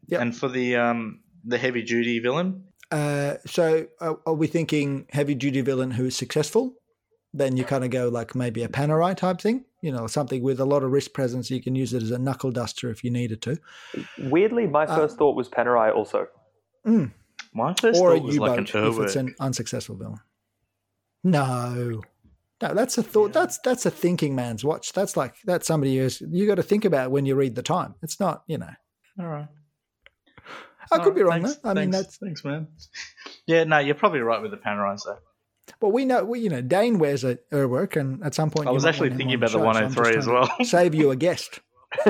Yep. 0.08 0.20
and 0.20 0.36
for 0.36 0.48
the 0.48 0.76
um 0.76 1.20
the 1.44 1.58
heavy 1.58 1.82
duty 1.82 2.18
villain 2.18 2.64
Uh, 2.90 3.34
so 3.46 3.86
uh, 4.00 4.14
are 4.26 4.34
we 4.34 4.46
thinking 4.46 5.06
heavy 5.10 5.34
duty 5.34 5.60
villain 5.60 5.90
who 5.90 6.06
is 6.06 6.16
successful? 6.16 6.74
Then 7.32 7.56
you 7.56 7.64
kind 7.64 7.84
of 7.84 7.90
go 7.90 8.08
like 8.08 8.34
maybe 8.34 8.62
a 8.62 8.68
Panerai 8.68 9.16
type 9.16 9.40
thing, 9.40 9.64
you 9.82 9.92
know, 9.92 10.06
something 10.06 10.42
with 10.42 10.58
a 10.60 10.64
lot 10.64 10.82
of 10.82 10.90
wrist 10.90 11.12
presence. 11.12 11.50
You 11.50 11.60
can 11.62 11.74
use 11.74 11.92
it 11.92 12.02
as 12.02 12.10
a 12.10 12.18
knuckle 12.18 12.50
duster 12.50 12.90
if 12.90 13.04
you 13.04 13.10
needed 13.10 13.42
to. 13.42 13.58
Weirdly, 14.18 14.66
my 14.66 14.84
Uh, 14.84 14.96
first 14.96 15.18
thought 15.18 15.36
was 15.36 15.48
Panerai 15.48 15.94
also. 15.94 16.28
Mm. 16.86 17.12
My 17.52 17.74
first 17.74 18.00
or 18.00 18.12
a 18.12 18.16
thought 18.16 18.24
was 18.24 18.34
U-boat 18.36 18.48
like 18.48 18.74
an 18.74 18.86
if 18.86 18.98
it's 19.00 19.16
an 19.16 19.34
unsuccessful 19.40 19.96
villain. 19.96 20.20
No, 21.24 22.02
no, 22.62 22.74
that's 22.74 22.96
a 22.96 23.02
thought. 23.02 23.32
That's 23.32 23.58
that's 23.58 23.84
a 23.84 23.90
thinking 23.90 24.34
man's 24.34 24.64
watch. 24.64 24.92
That's 24.92 25.16
like 25.16 25.34
that's 25.44 25.66
somebody 25.66 25.98
who's 25.98 26.20
you 26.20 26.46
got 26.46 26.54
to 26.54 26.62
think 26.62 26.84
about 26.84 27.10
when 27.10 27.26
you 27.26 27.34
read 27.34 27.54
the 27.54 27.62
time. 27.62 27.96
It's 28.02 28.20
not, 28.20 28.44
you 28.46 28.58
know. 28.58 28.70
All 29.18 29.26
right. 29.26 29.48
I 30.92 30.98
could 30.98 31.14
be 31.14 31.22
wrong. 31.22 31.42
thanks, 31.42 31.56
though. 31.56 31.70
I 31.70 31.74
mean, 31.74 31.92
thanks, 31.92 32.06
that's 32.06 32.16
thanks, 32.18 32.44
man. 32.44 32.68
Yeah, 33.46 33.64
no, 33.64 33.78
you're 33.78 33.94
probably 33.94 34.20
right 34.20 34.40
with 34.40 34.50
the 34.50 34.56
Panerais 34.56 35.02
though. 35.04 35.18
well, 35.80 35.92
we 35.92 36.04
know. 36.04 36.24
We, 36.24 36.40
you 36.40 36.50
know, 36.50 36.60
Dane 36.60 36.98
wears 36.98 37.24
a 37.24 37.36
Urwerk, 37.52 37.96
and 37.96 38.24
at 38.24 38.34
some 38.34 38.50
point 38.50 38.68
I 38.68 38.72
was 38.72 38.84
actually 38.84 39.10
thinking 39.10 39.34
about 39.34 39.50
the 39.50 39.58
so 39.58 39.60
I'm 39.60 39.66
103 39.66 40.04
just 40.04 40.18
as 40.18 40.26
well. 40.26 40.50
Save 40.64 40.94
you 40.94 41.10
a 41.10 41.16
guest. 41.16 41.60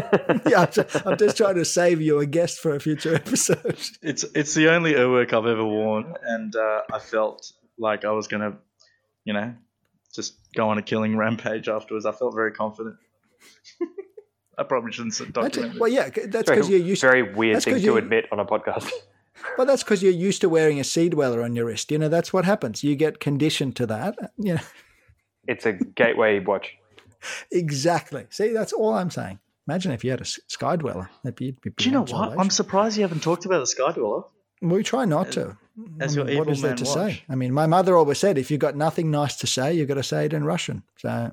yeah, 0.47 0.63
I'm 0.63 0.73
just, 0.73 1.07
I'm 1.07 1.19
just 1.19 1.37
trying 1.37 1.57
to 1.57 1.65
save 1.65 2.01
you 2.01 2.19
a 2.19 2.27
guest 2.27 2.61
for 2.61 2.75
a 2.75 2.81
future 2.81 3.15
episode. 3.15 3.79
It's 4.03 4.25
it's 4.35 4.55
the 4.55 4.71
only 4.71 4.95
Urwerk 4.95 5.33
I've 5.33 5.47
ever 5.47 5.65
worn, 5.65 6.15
and 6.23 6.55
uh, 6.57 6.83
I 6.93 6.99
felt 6.99 7.53
like 7.79 8.05
I 8.05 8.13
was 8.13 8.27
gonna, 8.27 8.57
you 9.25 9.35
know, 9.35 9.55
just 10.15 10.35
go 10.55 10.71
on 10.71 10.79
a 10.79 10.83
killing 10.83 11.17
rampage 11.17 11.69
afterwards. 11.69 12.07
I 12.07 12.13
felt 12.13 12.35
very 12.35 12.53
confident. 12.53 12.97
I 14.59 14.63
probably 14.63 14.93
shouldn't 14.93 15.15
s- 15.15 15.21
Actually, 15.21 15.33
document 15.43 15.75
it. 15.75 15.81
well, 15.81 15.91
yeah, 15.91 16.09
that's 16.29 16.49
because 16.49 16.69
you're 16.71 16.79
used. 16.81 17.03
very 17.03 17.23
weird 17.23 17.57
that's 17.57 17.65
thing 17.67 17.75
'cause 17.75 17.83
to 17.83 17.97
admit 17.97 18.27
on 18.33 18.41
a 18.41 18.45
podcast. 18.45 18.91
Well, 19.59 19.67
that's 19.67 19.83
because 19.85 20.03
you're 20.03 20.13
used 20.13 20.41
to 20.41 20.49
wearing 20.49 20.81
a 20.81 20.85
sea 20.85 21.11
dweller 21.11 21.43
on 21.43 21.55
your 21.55 21.67
wrist. 21.67 21.91
You 21.93 21.99
know, 21.99 22.09
that's 22.09 22.33
what 22.33 22.47
happens. 22.47 22.83
You 22.83 22.97
get 22.97 23.21
conditioned 23.21 23.77
to 23.77 23.87
that. 23.87 24.17
You 24.39 24.55
know, 24.55 24.61
it's 25.47 25.67
a 25.67 25.75
gateway 25.75 26.39
watch. 26.41 26.75
exactly. 27.53 28.25
See, 28.31 28.53
that's 28.55 28.73
all 28.73 28.95
I'm 28.95 29.11
saying. 29.11 29.39
Imagine 29.69 29.93
if 29.93 30.05
you 30.05 30.11
had 30.11 30.23
a 30.23 30.25
sky 30.25 30.77
dweller. 30.77 31.11
That'd 31.23 31.37
be, 31.37 31.51
be 31.63 31.71
Do 31.77 31.85
you 31.85 31.91
know 31.93 32.05
what? 32.05 32.39
I'm 32.41 32.49
surprised 32.49 32.97
you 32.97 33.03
haven't 33.03 33.23
talked 33.23 33.45
about 33.45 33.59
the 33.59 33.67
Sky 33.67 33.93
Dweller. 33.93 34.23
We 34.63 34.83
try 34.83 35.05
not 35.05 35.33
to. 35.33 35.59
as 36.01 36.17
I 36.17 36.21
your 36.21 36.25
mean, 36.25 36.39
what 36.39 36.43
evil 36.45 36.53
is 36.55 36.63
there 36.63 36.71
man 36.71 36.77
to 36.79 36.85
watch. 36.85 36.95
say? 36.95 37.23
I 37.29 37.35
mean, 37.35 37.53
my 37.53 37.67
mother 37.67 37.95
always 37.97 38.19
said, 38.19 38.39
if 38.39 38.51
you've 38.51 38.61
got 38.61 38.75
nothing 38.75 39.11
nice 39.11 39.37
to 39.37 39.47
say, 39.47 39.75
you've 39.75 39.89
got 39.89 39.95
to 39.95 40.03
say 40.03 40.25
it 40.25 40.33
in 40.33 40.45
Russian. 40.45 40.83
So, 40.97 41.33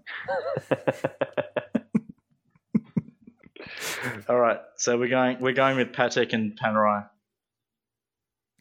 All 4.29 4.39
right, 4.39 4.59
so 4.77 4.97
we're 4.97 5.09
going 5.09 5.39
we're 5.39 5.53
going 5.53 5.77
with 5.77 5.91
Patek 5.91 6.33
and 6.33 6.57
Panerai. 6.59 7.07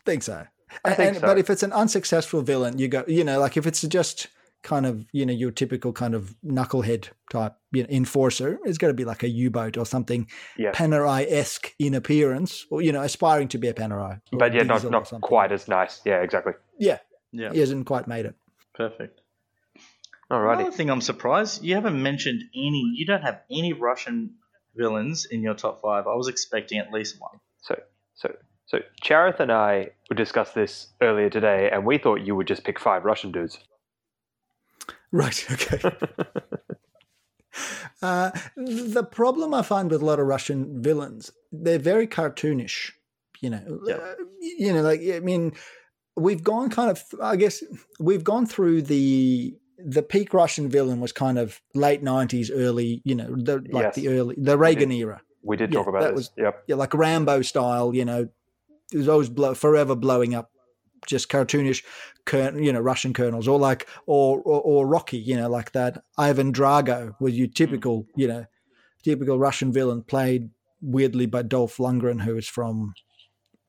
think 0.05 0.23
so. 0.23 0.44
I 0.85 0.89
And- 0.89 0.97
think 0.97 1.09
and- 1.09 1.16
so. 1.20 1.27
But 1.27 1.39
if 1.39 1.51
it's 1.51 1.62
an 1.62 1.73
unsuccessful 1.73 2.43
villain, 2.43 2.78
you 2.78 2.89
go, 2.89 3.05
you 3.07 3.24
know, 3.24 3.39
like 3.39 3.57
if 3.57 3.66
it's 3.66 3.82
just 3.82 4.28
kind 4.62 4.86
of, 4.86 5.05
you 5.12 5.27
know, 5.27 5.32
your 5.32 5.51
typical 5.51 5.93
kind 5.93 6.15
of 6.15 6.36
knucklehead 6.44 7.09
type 7.31 7.55
you 7.73 7.82
know, 7.82 7.89
enforcer, 7.90 8.61
it's 8.65 8.78
got 8.78 8.86
to 8.89 8.94
be 8.94 9.05
like 9.05 9.24
a 9.24 9.28
U 9.28 9.51
boat 9.51 9.77
or 9.77 9.85
something 9.85 10.28
Yeah. 10.57 10.70
Panerai 10.73 11.27
esque 11.31 11.74
in 11.81 11.94
appearance, 11.94 12.65
or, 12.70 12.81
you 12.81 12.93
know, 12.93 13.03
aspiring 13.03 13.49
to 13.49 13.59
be 13.59 13.66
a 13.69 13.74
Panerai. 13.74 14.20
but 14.32 14.55
yeah, 14.55 14.62
not 14.62 14.89
not 14.89 15.11
quite 15.20 15.51
as 15.53 15.66
nice. 15.69 16.01
Yeah, 16.05 16.23
exactly. 16.23 16.53
Yeah, 16.78 16.99
Yeah, 17.32 17.53
he 17.53 17.59
hasn't 17.61 17.86
quite 17.86 18.07
made 18.07 18.24
it. 18.24 18.35
perfect. 18.74 19.20
Alrighty. 20.31 20.61
Another 20.61 20.70
thing 20.77 20.90
I'm 20.90 21.01
surprised 21.03 21.62
you 21.62 21.74
haven't 21.74 22.01
mentioned 22.03 22.43
any. 22.55 22.93
You 22.94 23.05
don't 23.05 23.23
have 23.23 23.40
any 23.51 23.73
Russian 23.74 24.36
villains 24.77 25.27
in 25.27 25.43
your 25.43 25.55
top 25.55 25.81
five. 25.82 26.07
I 26.07 26.15
was 26.15 26.28
expecting 26.28 26.78
at 26.78 26.93
least 26.93 27.20
one. 27.20 27.39
So 27.61 27.78
so 28.15 28.35
so 28.66 28.78
Charith 29.05 29.40
and 29.40 29.53
I 29.53 29.90
were 30.09 30.16
discussed 30.16 30.55
this 30.55 30.89
earlier 31.01 31.28
today, 31.31 31.70
and 31.70 31.85
we 31.85 31.99
thought 31.99 32.20
you 32.23 32.35
would 32.36 32.47
just 32.47 32.65
pick 32.65 32.78
five 32.78 33.05
Russian 33.05 33.32
dudes. 33.32 33.59
Right. 35.11 35.44
Okay. 35.53 35.81
uh, 38.03 38.31
the 38.57 39.05
problem 39.05 39.55
I 39.55 39.62
find 39.62 39.90
with 39.90 40.03
a 40.03 40.05
lot 40.05 40.19
of 40.19 40.27
Russian 40.27 40.82
villains, 40.82 41.31
they're 41.53 41.78
very 41.78 42.07
cartoonish. 42.07 42.90
You 43.40 43.51
know, 43.51 43.81
Yeah. 43.86 43.94
uh, 43.97 44.15
you 44.40 44.73
know, 44.73 44.82
like 44.82 45.01
I 45.03 45.20
mean, 45.20 45.53
we've 46.16 46.43
gone 46.43 46.70
kind 46.70 46.90
of. 46.90 47.03
I 47.20 47.36
guess 47.36 47.62
we've 48.01 48.24
gone 48.24 48.47
through 48.47 48.82
the 48.82 49.57
the 49.84 50.02
peak 50.02 50.32
Russian 50.34 50.68
villain 50.68 51.00
was 51.00 51.12
kind 51.12 51.38
of 51.38 51.60
late 51.74 52.02
nineties, 52.02 52.50
early. 52.50 53.02
You 53.04 53.14
know, 53.14 53.34
the 53.36 53.56
like 53.70 53.84
Yes. 53.84 53.94
the 53.96 54.09
early 54.09 54.34
the 54.38 54.56
Reagan 54.59 54.90
era. 54.92 55.20
We 55.42 55.56
did 55.56 55.72
Yeah, 55.72 55.80
talk 55.80 55.88
about 55.88 56.02
that 56.02 56.10
this. 56.10 56.16
was- 56.16 56.30
Yep. 56.36 56.64
yeah, 56.68 56.76
like 56.76 56.94
Rambo 56.94 57.42
style, 57.42 57.94
you 57.94 58.04
know, 58.04 58.28
it 58.92 58.96
was 58.96 59.09
always 59.09 59.28
blow, 59.28 59.54
forever 59.54 59.96
blowing 59.96 60.34
up, 60.34 60.50
just 61.06 61.28
cartoonish, 61.28 61.82
you 62.32 62.72
know, 62.72 62.80
Russian 62.80 63.12
colonels, 63.12 63.48
or 63.48 63.59
like, 63.59 63.88
or, 64.06 64.40
or 64.42 64.60
or 64.60 64.86
Rocky, 64.86 65.18
you 65.18 65.36
know, 65.36 65.48
like 65.48 65.72
that 65.72 66.04
Ivan 66.16 66.52
Drago 66.52 67.14
was 67.20 67.36
your 67.36 67.48
hmm. 67.48 67.52
typical, 67.54 68.06
you 68.16 68.28
know, 68.28 68.44
typical 69.02 69.38
Russian 69.38 69.72
villain, 69.72 70.02
played 70.02 70.50
weirdly 70.80 71.26
by 71.26 71.42
Dolph 71.42 71.78
Lundgren, 71.78 72.20
who 72.22 72.36
is 72.36 72.46
from 72.48 72.92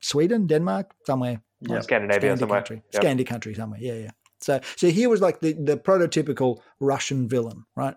Sweden, 0.02 0.46
Denmark, 0.48 0.94
somewhere, 1.06 1.42
Yeah. 1.62 1.80
Scandinavia 1.82 2.34
Scandi 2.36 2.40
somewhere. 2.40 2.60
country, 2.60 2.82
Yep. 2.94 3.04
Scandi 3.04 3.26
country 3.26 3.54
somewhere. 3.56 3.80
Yeah, 3.82 3.94
yeah. 3.96 4.12
So, 4.44 4.60
so 4.76 4.90
he 4.90 5.08
was 5.08 5.22
like 5.22 5.40
the 5.42 5.54
the 5.54 5.78
prototypical 5.78 6.60
Russian 6.80 7.28
villain, 7.28 7.66
right? 7.76 7.96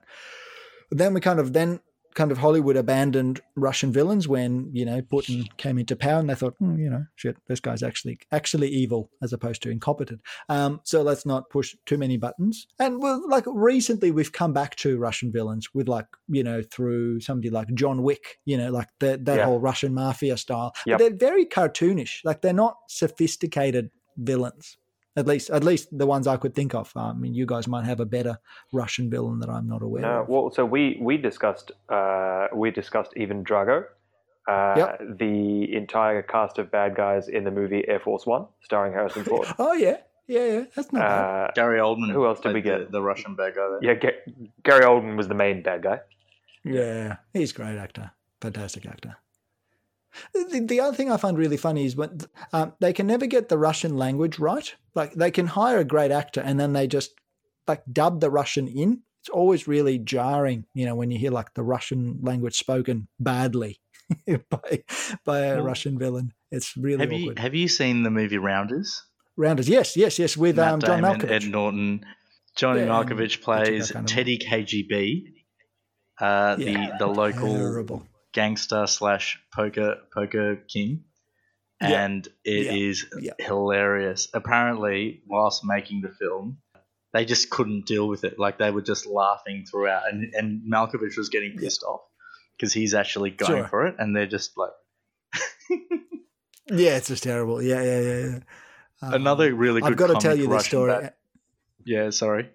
But 0.88 0.98
then 0.98 1.14
we 1.14 1.20
kind 1.20 1.40
of 1.40 1.52
then 1.52 1.80
kind 2.14 2.32
of 2.32 2.38
Hollywood 2.38 2.78
abandoned 2.78 3.42
Russian 3.56 3.92
villains 3.92 4.26
when 4.26 4.70
you 4.72 4.86
know 4.86 5.02
Putin 5.02 5.44
came 5.58 5.76
into 5.78 5.94
power, 5.94 6.18
and 6.18 6.30
they 6.30 6.34
thought, 6.34 6.54
hmm, 6.58 6.78
you 6.78 6.88
know, 6.88 7.04
shit, 7.14 7.36
this 7.46 7.60
guy's 7.60 7.82
actually 7.82 8.18
actually 8.32 8.68
evil 8.68 9.10
as 9.22 9.32
opposed 9.34 9.62
to 9.62 9.70
incompetent. 9.70 10.20
Um, 10.48 10.80
so 10.84 11.02
let's 11.02 11.26
not 11.26 11.50
push 11.50 11.76
too 11.84 11.98
many 11.98 12.16
buttons. 12.16 12.66
And 12.78 13.02
well, 13.02 13.22
like 13.28 13.44
recently, 13.46 14.10
we've 14.12 14.32
come 14.32 14.52
back 14.54 14.76
to 14.76 14.96
Russian 14.98 15.30
villains 15.30 15.68
with 15.74 15.88
like 15.88 16.06
you 16.28 16.42
know 16.42 16.62
through 16.62 17.20
somebody 17.20 17.50
like 17.50 17.68
John 17.74 18.02
Wick, 18.02 18.38
you 18.46 18.56
know, 18.56 18.70
like 18.70 18.88
the, 18.98 19.18
that 19.22 19.36
Yeah. 19.36 19.44
whole 19.44 19.60
Russian 19.60 19.92
mafia 19.92 20.36
style. 20.36 20.72
Yep. 20.86 20.98
they're 20.98 21.14
very 21.14 21.44
cartoonish. 21.44 22.20
Like 22.24 22.40
they're 22.40 22.52
not 22.52 22.76
sophisticated 22.88 23.90
villains. 24.16 24.78
At 25.16 25.26
least, 25.26 25.48
at 25.50 25.64
least 25.64 25.96
the 25.96 26.06
ones 26.06 26.26
I 26.26 26.36
could 26.36 26.54
think 26.54 26.74
of. 26.74 26.92
I 26.94 27.12
mean, 27.14 27.34
you 27.34 27.46
guys 27.46 27.66
might 27.66 27.84
have 27.86 28.00
a 28.00 28.04
better 28.04 28.38
Russian 28.72 29.08
villain 29.10 29.38
that 29.40 29.48
I'm 29.48 29.66
not 29.66 29.82
aware 29.82 30.02
No, 30.02 30.20
of. 30.22 30.28
well, 30.28 30.50
so 30.50 30.64
we 30.66 30.98
we 31.00 31.16
discussed 31.16 31.72
uh, 31.88 32.48
we 32.54 32.70
discussed 32.70 33.12
Ivan 33.18 33.42
Drago, 33.42 33.84
uh, 34.46 34.74
Yep. 34.76 35.18
the 35.18 35.74
entire 35.74 36.22
cast 36.22 36.58
of 36.58 36.70
bad 36.70 36.94
guys 36.94 37.28
in 37.28 37.44
the 37.44 37.50
movie 37.50 37.82
Air 37.88 38.00
Force 38.00 38.26
One, 38.26 38.46
starring 38.62 38.92
Harrison 38.92 39.24
Ford. 39.30 39.46
Oh 39.58 39.72
yeah, 39.72 39.96
yeah, 40.26 40.46
yeah. 40.46 40.64
That's 40.74 40.92
not 40.92 41.00
bad. 41.00 41.48
uh, 41.48 41.50
Gary 41.54 41.80
Oldman. 41.80 42.12
Who 42.12 42.26
else 42.26 42.40
did 42.40 42.52
we 42.52 42.60
get? 42.60 42.86
The, 42.86 42.92
the 42.98 43.02
Russian 43.02 43.34
bad 43.36 43.54
guy 43.54 43.68
there. 43.70 43.78
yeah, 43.82 43.94
Ga- 43.94 44.32
Gary 44.64 44.84
Oldman 44.84 45.16
was 45.16 45.28
the 45.28 45.34
main 45.34 45.62
bad 45.62 45.82
guy. 45.82 46.00
Yeah, 46.62 47.16
he's 47.32 47.52
a 47.52 47.54
great 47.54 47.78
actor, 47.78 48.10
fantastic 48.40 48.84
actor. 48.86 49.16
The, 50.32 50.64
the 50.66 50.80
other 50.80 50.96
thing 50.96 51.10
I 51.10 51.16
find 51.16 51.36
really 51.36 51.56
funny 51.56 51.84
is 51.84 51.96
when 51.96 52.18
um, 52.52 52.74
they 52.80 52.92
can 52.92 53.06
never 53.06 53.26
get 53.26 53.48
the 53.48 53.58
Russian 53.58 53.96
language 53.96 54.38
right. 54.38 54.74
Like 54.94 55.14
they 55.14 55.30
can 55.30 55.46
hire 55.46 55.78
a 55.78 55.84
great 55.84 56.10
actor 56.10 56.40
and 56.40 56.58
then 56.58 56.72
they 56.72 56.86
just 56.86 57.12
like 57.66 57.82
dub 57.90 58.20
the 58.20 58.30
Russian 58.30 58.68
in. 58.68 59.02
It's 59.20 59.28
always 59.28 59.66
really 59.66 59.98
jarring, 59.98 60.66
you 60.72 60.86
know, 60.86 60.94
when 60.94 61.10
you 61.10 61.18
hear 61.18 61.32
like 61.32 61.54
the 61.54 61.64
Russian 61.64 62.20
language 62.22 62.56
spoken 62.56 63.08
badly 63.18 63.80
by 64.50 64.84
by 65.24 65.40
a 65.40 65.56
Well, 65.56 65.64
Russian 65.64 65.98
villain. 65.98 66.32
It's 66.50 66.76
really 66.76 67.00
Have 67.00 67.12
you 67.12 67.34
have 67.36 67.54
you 67.54 67.68
seen 67.68 68.02
the 68.02 68.10
movie 68.10 68.38
Rounders? 68.38 69.02
Rounders, 69.36 69.68
yes, 69.68 69.96
yes, 69.96 70.18
yes, 70.18 70.36
with 70.36 70.58
um, 70.58 70.80
John 70.80 71.02
Malkovich. 71.02 71.44
Ed 71.44 71.50
Norton, 71.50 72.06
Johnny 72.56 72.80
Yeah, 72.80 72.86
Malkovich 72.86 73.42
plays 73.42 73.92
Teddy 74.06 74.38
KGB, 74.38 75.24
uh, 76.20 76.56
Yeah, 76.58 76.96
the 76.98 77.04
the 77.04 77.06
local 77.06 77.52
Terrible. 77.52 78.06
Gangster 78.36 78.86
slash 78.86 79.40
poker 79.54 79.96
poker 80.14 80.56
king, 80.68 81.04
Yeah. 81.80 82.04
and 82.04 82.28
it 82.44 82.66
is 82.86 83.06
Yeah. 83.18 83.32
hilarious. 83.40 84.28
Apparently, 84.34 85.22
whilst 85.26 85.64
making 85.64 86.02
the 86.02 86.10
film, 86.10 86.58
they 87.12 87.24
just 87.24 87.48
couldn't 87.50 87.86
deal 87.86 88.06
with 88.06 88.24
it. 88.24 88.38
Like 88.38 88.58
they 88.58 88.70
were 88.70 88.82
just 88.92 89.06
laughing 89.06 89.64
throughout, 89.68 90.02
and 90.12 90.34
and 90.34 90.48
Malkovich 90.72 91.16
was 91.16 91.30
getting 91.30 91.56
pissed 91.56 91.82
off 91.82 92.02
because 92.56 92.72
he's 92.74 92.94
actually 92.94 93.30
going 93.30 93.62
Sure. 93.62 93.68
for 93.68 93.86
it, 93.88 93.96
and 93.98 94.14
they're 94.14 94.26
just 94.38 94.56
like 94.56 94.74
Yeah, 96.68 96.96
it's 96.98 97.08
just 97.08 97.22
terrible. 97.22 97.62
Yeah, 97.62 97.82
yeah, 97.82 98.00
yeah. 98.00 98.18
yeah. 98.26 98.38
Um, 99.02 99.14
another 99.14 99.54
really 99.54 99.80
good. 99.80 99.92
I've 99.92 99.96
got 99.96 100.08
to 100.08 100.20
tell 100.20 100.36
you 100.36 100.48
this 100.48 100.66
story. 100.66 101.08
Yeah, 101.84 102.10
sorry. 102.10 102.50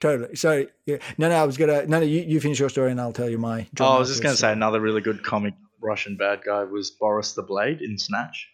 Totally. 0.00 0.36
Sorry. 0.36 0.68
Yeah. 0.86 0.98
No, 1.18 1.28
no, 1.28 1.34
I 1.36 1.44
was 1.44 1.56
gonna. 1.56 1.86
No, 1.86 1.98
no. 2.00 2.04
You, 2.06 2.20
you 2.22 2.40
finish 2.40 2.60
your 2.60 2.68
story, 2.68 2.90
and 2.92 3.00
I'll 3.00 3.12
tell 3.12 3.28
you 3.28 3.38
my. 3.38 3.66
Oh, 3.80 3.96
I 3.96 3.98
was 3.98 4.08
just 4.08 4.22
going 4.22 4.32
to 4.34 4.38
say 4.40 4.52
another 4.52 4.80
really 4.80 5.00
good 5.00 5.24
comic 5.24 5.54
Russian 5.80 6.16
bad 6.16 6.42
guy 6.44 6.64
was 6.64 6.90
Boris 6.92 7.32
the 7.32 7.42
Blade 7.42 7.80
in 7.82 7.98
Snatch. 7.98 8.48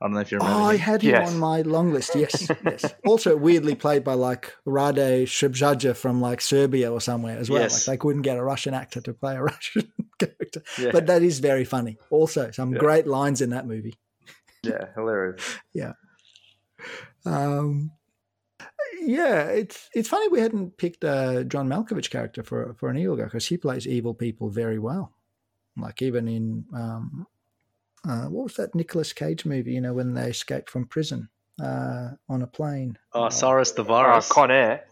I 0.00 0.06
don't 0.06 0.14
know 0.14 0.20
if 0.20 0.30
you 0.30 0.38
remember. 0.38 0.60
Oh, 0.60 0.64
I 0.64 0.74
him. 0.74 0.80
had 0.80 1.02
him 1.02 1.10
Yes. 1.10 1.28
on 1.32 1.38
my 1.38 1.62
long 1.62 1.92
list. 1.92 2.14
Yes, 2.14 2.48
yes. 2.64 2.94
Also, 3.04 3.36
weirdly 3.36 3.74
played 3.74 4.04
by 4.04 4.14
like 4.14 4.54
Rade 4.64 5.26
Serbedzija 5.26 5.96
from 5.96 6.20
like 6.20 6.40
Serbia 6.40 6.90
or 6.92 7.00
somewhere 7.00 7.36
as 7.36 7.50
well. 7.50 7.60
Yes. 7.62 7.86
Like 7.88 7.94
they 7.98 8.00
couldn't 8.00 8.22
get 8.22 8.36
a 8.38 8.44
Russian 8.44 8.74
actor 8.74 9.00
to 9.00 9.12
play 9.12 9.36
a 9.36 9.42
Russian 9.52 9.92
character, 10.18 10.62
Yeah. 10.78 10.90
but 10.92 11.06
that 11.06 11.22
is 11.22 11.40
very 11.40 11.64
funny. 11.64 11.98
Also, 12.10 12.50
some 12.52 12.72
Yeah. 12.72 12.78
great 12.78 13.06
lines 13.08 13.40
in 13.40 13.50
that 13.50 13.66
movie. 13.66 13.98
yeah, 14.62 14.86
hilarious. 14.94 15.42
Yeah. 15.74 15.92
Um, 17.26 17.90
yeah, 19.02 19.44
it's 19.44 19.88
it's 19.94 20.08
funny 20.08 20.28
we 20.28 20.40
hadn't 20.40 20.76
picked 20.76 21.04
a 21.04 21.44
John 21.46 21.68
Malkovich 21.68 22.10
character 22.10 22.42
for 22.42 22.74
for 22.78 22.88
an 22.88 22.96
evil 22.96 23.16
guy 23.16 23.24
because 23.24 23.46
he 23.46 23.56
plays 23.56 23.86
evil 23.86 24.14
people 24.14 24.48
very 24.50 24.78
well. 24.78 25.12
Like 25.76 26.02
even 26.02 26.28
in 26.28 26.64
um, 26.74 27.26
uh, 28.08 28.24
what 28.26 28.44
was 28.44 28.54
that 28.54 28.74
Nicolas 28.74 29.12
Cage 29.12 29.44
movie? 29.44 29.72
You 29.72 29.80
know, 29.80 29.94
when 29.94 30.14
they 30.14 30.28
escaped 30.30 30.70
from 30.70 30.86
prison 30.86 31.28
uh, 31.62 32.10
on 32.28 32.42
a 32.42 32.46
plane. 32.46 32.98
Oh, 33.12 33.28
Cyrus 33.28 33.72
the 33.72 33.82
Uh, 33.82 33.84
Virus. 33.84 34.28
Con 34.28 34.50
Air. 34.50 34.84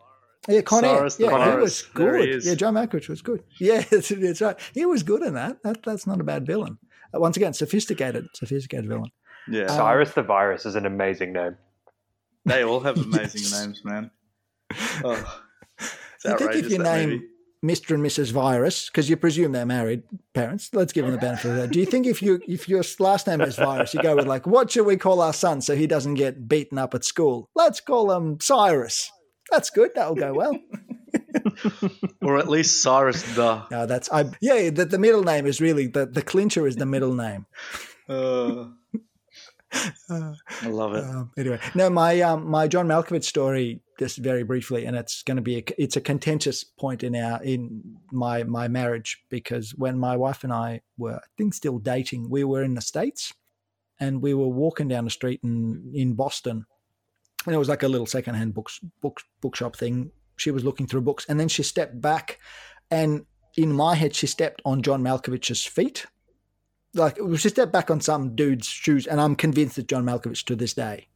Yeah, 0.49 0.61
Con 0.61 0.85
Air. 0.85 0.97
Cyrus 0.99 1.17
the 1.17 1.25
Yeah, 1.25 1.31
he 1.31 1.37
Virus. 1.37 1.61
was 1.63 1.89
There 1.95 2.17
he 2.19 2.27
good. 2.27 2.35
is. 2.37 2.47
Yeah, 2.47 2.55
John 2.55 2.75
Malkovich 2.75 3.09
was 3.09 3.23
good. 3.23 3.43
Yeah, 3.59 3.83
that's, 3.91 4.09
that's 4.11 4.41
right. 4.41 4.59
He 4.75 4.87
was 4.87 5.03
good 5.03 5.23
in 5.23 5.35
that. 5.35 5.63
that 5.65 5.83
that's 5.83 6.07
not 6.07 6.21
a 6.21 6.25
bad 6.25 6.47
villain. 6.47 6.79
Uh, 7.15 7.21
once 7.21 7.37
again, 7.37 7.53
sophisticated, 7.53 8.27
sophisticated 8.35 8.89
villain. 8.89 9.11
yeah, 9.49 9.65
Uh, 9.65 9.77
Cyrus 9.77 10.13
the 10.13 10.23
Virus 10.23 10.67
is 10.67 10.75
an 10.77 10.87
amazing 10.87 11.33
name. 11.33 11.57
They 12.47 12.65
all 12.65 12.81
have 12.81 12.97
amazing 13.05 13.59
names, 13.59 13.85
man. 13.85 14.11
Oh, 15.05 15.41
You 16.25 16.39
think 16.39 16.55
if 16.55 16.71
you 16.71 16.79
name 16.79 17.11
movie. 17.11 17.27
Mr. 17.65 17.95
and 17.95 18.05
Mrs. 18.05 18.33
Virus, 18.33 18.89
because 18.89 19.11
you 19.11 19.17
presume 19.17 19.53
they're 19.53 19.67
married 19.67 20.03
parents. 20.35 20.71
Let's 20.73 20.93
give 20.93 21.05
them 21.05 21.13
the 21.13 21.21
benefit 21.21 21.51
of 21.51 21.57
that. 21.57 21.71
Do 21.73 21.81
you 21.81 21.87
think 21.87 22.07
if 22.07 22.23
you 22.23 22.41
if 22.47 22.69
your 22.69 22.83
last 22.99 23.27
name 23.27 23.41
is 23.41 23.57
Virus, 23.57 23.93
you 23.95 24.03
go 24.03 24.17
with 24.17 24.27
like, 24.27 24.47
what 24.47 24.71
should 24.71 24.87
we 24.87 24.97
call 24.97 25.21
our 25.21 25.33
son 25.33 25.61
so 25.61 25.75
he 25.75 25.87
doesn't 25.87 26.15
get 26.15 26.49
beaten 26.49 26.79
up 26.79 26.95
at 26.95 27.05
school? 27.05 27.51
Let's 27.55 27.81
call 27.81 28.13
him 28.13 28.39
Cyrus. 28.41 29.11
That's 29.51 29.71
good. 29.71 29.91
That'll 29.95 30.15
go 30.15 30.33
well. 30.35 30.59
or 32.23 32.39
at 32.39 32.49
least 32.49 32.83
Cyrus 32.83 33.23
the. 33.35 33.63
No, 33.71 33.87
that's 33.87 34.11
I. 34.13 34.25
Yeah, 34.41 34.71
the, 34.71 34.85
the 34.85 34.99
middle 34.99 35.23
name 35.23 35.47
is 35.47 35.61
really 35.61 35.87
the 35.87 36.07
the 36.07 36.23
clincher 36.23 36.67
is 36.67 36.77
the 36.77 36.87
middle 36.87 37.15
name. 37.15 37.47
Uh, 38.09 38.67
I 39.73 40.69
love 40.69 40.95
it. 40.95 41.05
Um, 41.05 41.31
anyway, 41.37 41.61
no, 41.75 41.91
my 41.91 42.21
um, 42.21 42.49
my 42.49 42.69
John 42.69 42.87
Malkovich 42.87 43.25
story, 43.25 43.81
just 43.99 44.19
very 44.19 44.43
briefly, 44.43 44.85
and 44.85 44.97
it's 44.97 45.23
going 45.23 45.37
to 45.37 45.43
be 45.43 45.59
a, 45.59 45.65
it's 45.79 45.97
a 45.97 46.01
contentious 46.01 46.65
point 46.65 47.03
in 47.03 47.17
our 47.17 47.43
in 47.43 47.83
my 48.13 48.45
my 48.45 48.69
marriage 48.69 49.19
because 49.29 49.73
when 49.73 49.99
my 49.99 50.17
wife 50.17 50.45
and 50.45 50.53
I 50.53 50.83
were, 50.97 51.17
I 51.17 51.27
think, 51.37 51.55
still 51.55 51.79
dating, 51.79 52.31
we 52.31 52.45
were 52.45 52.63
in 52.63 52.75
the 52.75 52.81
states, 52.81 53.33
and 53.99 54.23
we 54.23 54.35
were 54.35 54.49
walking 54.49 54.89
down 54.89 55.05
the 55.05 55.11
street 55.11 55.41
in 55.43 55.91
in 55.95 56.15
Boston, 56.15 56.67
and 57.45 57.55
it 57.55 57.59
was 57.59 57.69
like 57.69 57.83
a 57.83 57.89
little 57.89 58.07
secondhand 58.07 58.55
books 58.55 58.81
book 59.03 59.21
bookshop 59.41 59.77
thing. 59.77 60.13
She 60.37 60.51
was 60.51 60.65
looking 60.65 60.87
through 60.87 61.03
books, 61.03 61.27
and 61.29 61.41
then 61.41 61.49
she 61.49 61.63
stepped 61.63 62.01
back, 62.01 62.39
and 62.91 63.27
in 63.57 63.73
my 63.73 63.95
head, 63.95 64.15
she 64.15 64.27
stepped 64.27 64.63
on 64.65 64.83
John 64.83 65.03
Malkovich's 65.03 65.65
feet 65.65 66.07
like 66.97 67.19
she 67.37 67.49
stepped 67.49 67.73
back 67.73 67.91
on 67.91 68.01
some 68.01 68.35
dude's 68.35 68.67
shoes, 68.67 69.07
and 69.07 69.21
I'm 69.21 69.37
convinced 69.37 69.77
that 69.77 69.89
John 69.89 70.05
Malkovich 70.05 70.45
to 70.47 70.57
this 70.57 70.75
day. 70.75 71.09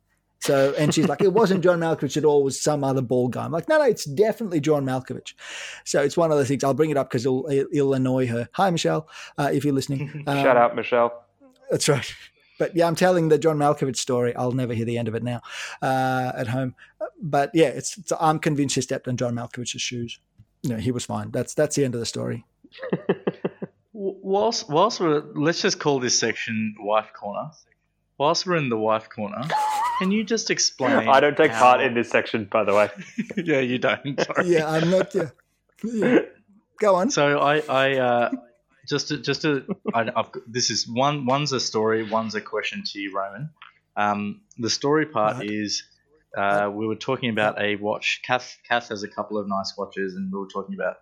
So, 0.42 0.72
and 0.78 0.94
she's 0.94 1.06
like, 1.06 1.20
it 1.20 1.34
wasn't 1.34 1.62
John 1.62 1.80
Malkovich 1.80 2.16
at 2.16 2.24
all; 2.24 2.40
it 2.40 2.44
was 2.44 2.60
some 2.60 2.82
other 2.82 3.02
bald 3.02 3.32
guy. 3.32 3.44
I'm 3.44 3.52
like, 3.52 3.68
no, 3.68 3.78
no, 3.78 3.84
it's 3.84 4.04
definitely 4.04 4.60
John 4.60 4.86
Malkovich. 4.86 5.34
So 5.84 6.02
it's 6.02 6.16
one 6.16 6.30
of 6.30 6.38
those 6.38 6.48
things. 6.48 6.64
I'll 6.64 6.74
bring 6.74 6.90
it 6.90 6.96
up 6.96 7.10
because 7.10 7.26
it'll, 7.26 7.48
it'll 7.50 7.94
annoy 7.94 8.26
her. 8.28 8.48
Hi, 8.52 8.70
Michelle, 8.70 9.08
uh, 9.36 9.50
if 9.52 9.64
you're 9.64 9.74
listening. 9.74 10.24
Um, 10.26 10.42
Shout 10.42 10.56
out, 10.56 10.76
Michelle. 10.76 11.24
That's 11.70 11.88
right. 11.88 12.14
But 12.58 12.76
yeah, 12.76 12.86
I'm 12.86 12.94
telling 12.94 13.28
the 13.28 13.38
John 13.38 13.56
Malkovich 13.56 13.96
story. 13.96 14.36
I'll 14.36 14.52
never 14.52 14.74
hear 14.74 14.84
the 14.84 14.98
end 14.98 15.08
of 15.08 15.14
it 15.14 15.22
now 15.22 15.40
uh, 15.80 16.32
at 16.36 16.46
home. 16.46 16.74
But 17.20 17.50
yeah, 17.54 17.68
it's, 17.68 17.96
it's 17.96 18.12
I'm 18.20 18.38
convinced 18.38 18.74
she 18.74 18.82
stepped 18.82 19.08
on 19.08 19.16
John 19.16 19.34
Malkovich's 19.34 19.80
shoes. 19.80 20.20
No, 20.64 20.76
he 20.76 20.92
was 20.92 21.06
fine. 21.06 21.30
That's 21.30 21.54
that's 21.54 21.76
the 21.76 21.84
end 21.84 21.94
of 21.94 22.00
the 22.00 22.06
story. 22.06 22.44
W- 24.30 24.42
Whilst, 24.42 24.68
whilst 24.68 25.00
we're, 25.00 25.22
let's 25.34 25.60
just 25.62 25.78
call 25.80 26.00
this 26.00 26.18
section 26.18 26.74
wife 26.78 27.12
corner. 27.18 27.50
Whilst 28.18 28.46
we're 28.46 28.56
in 28.56 28.68
the 28.68 28.76
wife 28.78 29.08
corner, 29.08 29.42
Can 29.98 30.10
you 30.10 30.24
just 30.24 30.50
explain? 30.50 31.08
I 31.08 31.20
don't 31.20 31.36
take 31.36 31.50
how- 31.52 31.60
part 31.60 31.80
in 31.80 31.94
this 31.94 32.10
section, 32.10 32.44
by 32.44 32.64
the 32.64 32.74
way. 32.74 32.90
yeah, 33.36 33.60
you 33.60 33.78
don't. 33.78 34.20
Sorry. 34.26 34.46
Yeah, 34.48 34.70
I'm 34.70 34.90
not. 34.90 35.14
Yeah. 35.14 35.30
yeah. 35.82 36.18
Go 36.78 36.94
on. 36.96 37.10
So 37.10 37.38
I, 37.38 37.60
I 37.68 37.96
uh, 37.98 38.30
just 38.88 39.08
to, 39.08 39.18
just 39.18 39.42
to, 39.42 39.64
I, 39.94 40.10
I've, 40.14 40.30
this 40.46 40.70
is 40.70 40.86
one. 40.88 41.24
One's 41.26 41.52
a 41.52 41.60
story. 41.60 42.02
One's 42.08 42.34
a 42.34 42.40
question 42.40 42.82
to 42.84 42.98
you, 42.98 43.14
Roman. 43.14 43.50
Um, 43.96 44.42
the 44.58 44.70
story 44.70 45.06
part 45.06 45.38
Right. 45.38 45.50
is 45.50 45.82
uh, 46.36 46.70
we 46.72 46.86
were 46.86 46.94
talking 46.96 47.30
about 47.30 47.60
a 47.60 47.76
watch. 47.76 48.20
Kath, 48.24 48.58
Kath 48.68 48.88
has 48.90 49.02
a 49.02 49.08
couple 49.08 49.38
of 49.38 49.48
nice 49.48 49.74
watches, 49.78 50.14
and 50.14 50.30
we 50.32 50.38
were 50.38 50.46
talking 50.46 50.74
about, 50.74 50.96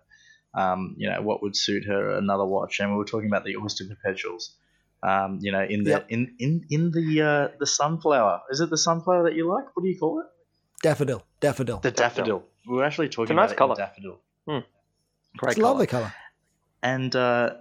um, 0.53 0.95
you 0.97 1.09
know, 1.09 1.21
what 1.21 1.41
would 1.43 1.55
suit 1.55 1.85
her 1.85 2.17
another 2.17 2.45
watch, 2.45 2.79
and 2.79 2.91
we 2.91 2.97
were 2.97 3.05
talking 3.05 3.27
about 3.27 3.43
the 3.45 3.57
Oyster 3.57 3.85
Perpetuals. 3.85 4.55
Um, 5.01 5.39
you 5.41 5.51
know, 5.53 5.63
in 5.63 5.83
the 5.85 5.91
Yep. 5.91 6.05
in 6.09 6.35
in 6.39 6.65
in 6.69 6.91
the 6.91 7.21
uh, 7.21 7.47
the 7.59 7.65
sunflower. 7.65 8.41
Is 8.49 8.59
it 8.59 8.69
the 8.69 8.77
sunflower 8.77 9.23
that 9.23 9.35
you 9.35 9.47
like? 9.49 9.73
What 9.75 9.83
do 9.83 9.89
you 9.89 9.97
call 9.97 10.19
it? 10.19 10.25
Daffodil. 10.83 11.23
Daffodil. 11.39 11.79
The 11.79 11.91
daffodil. 11.91 12.43
We 12.67 12.75
were 12.75 12.83
actually 12.83 13.09
talking 13.09 13.23
It's 13.23 13.31
a 13.31 13.33
nice 13.35 13.51
about 13.51 13.57
colour. 13.57 13.71
it 13.73 13.79
in 13.79 13.85
daffodil. 13.85 14.19
Hmm. 14.47 15.37
Great 15.37 15.51
It's 15.51 15.57
a 15.57 15.61
colour. 15.61 15.71
lovely 15.71 15.87
color. 15.87 16.13
And 16.83 17.15
uh, 17.15 17.53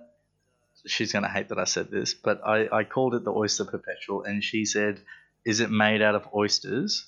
she's 0.86 1.12
going 1.12 1.22
to 1.24 1.28
hate 1.28 1.48
that 1.50 1.58
I 1.58 1.64
said 1.64 1.90
this, 1.90 2.14
but 2.14 2.40
I, 2.46 2.68
I 2.72 2.84
called 2.84 3.14
it 3.14 3.24
the 3.24 3.32
Oyster 3.32 3.64
Perpetual, 3.64 4.24
and 4.24 4.42
she 4.42 4.64
said, 4.64 5.00
"Is 5.44 5.60
it 5.60 5.70
made 5.70 6.02
out 6.02 6.14
of 6.16 6.28
oysters?" 6.34 7.06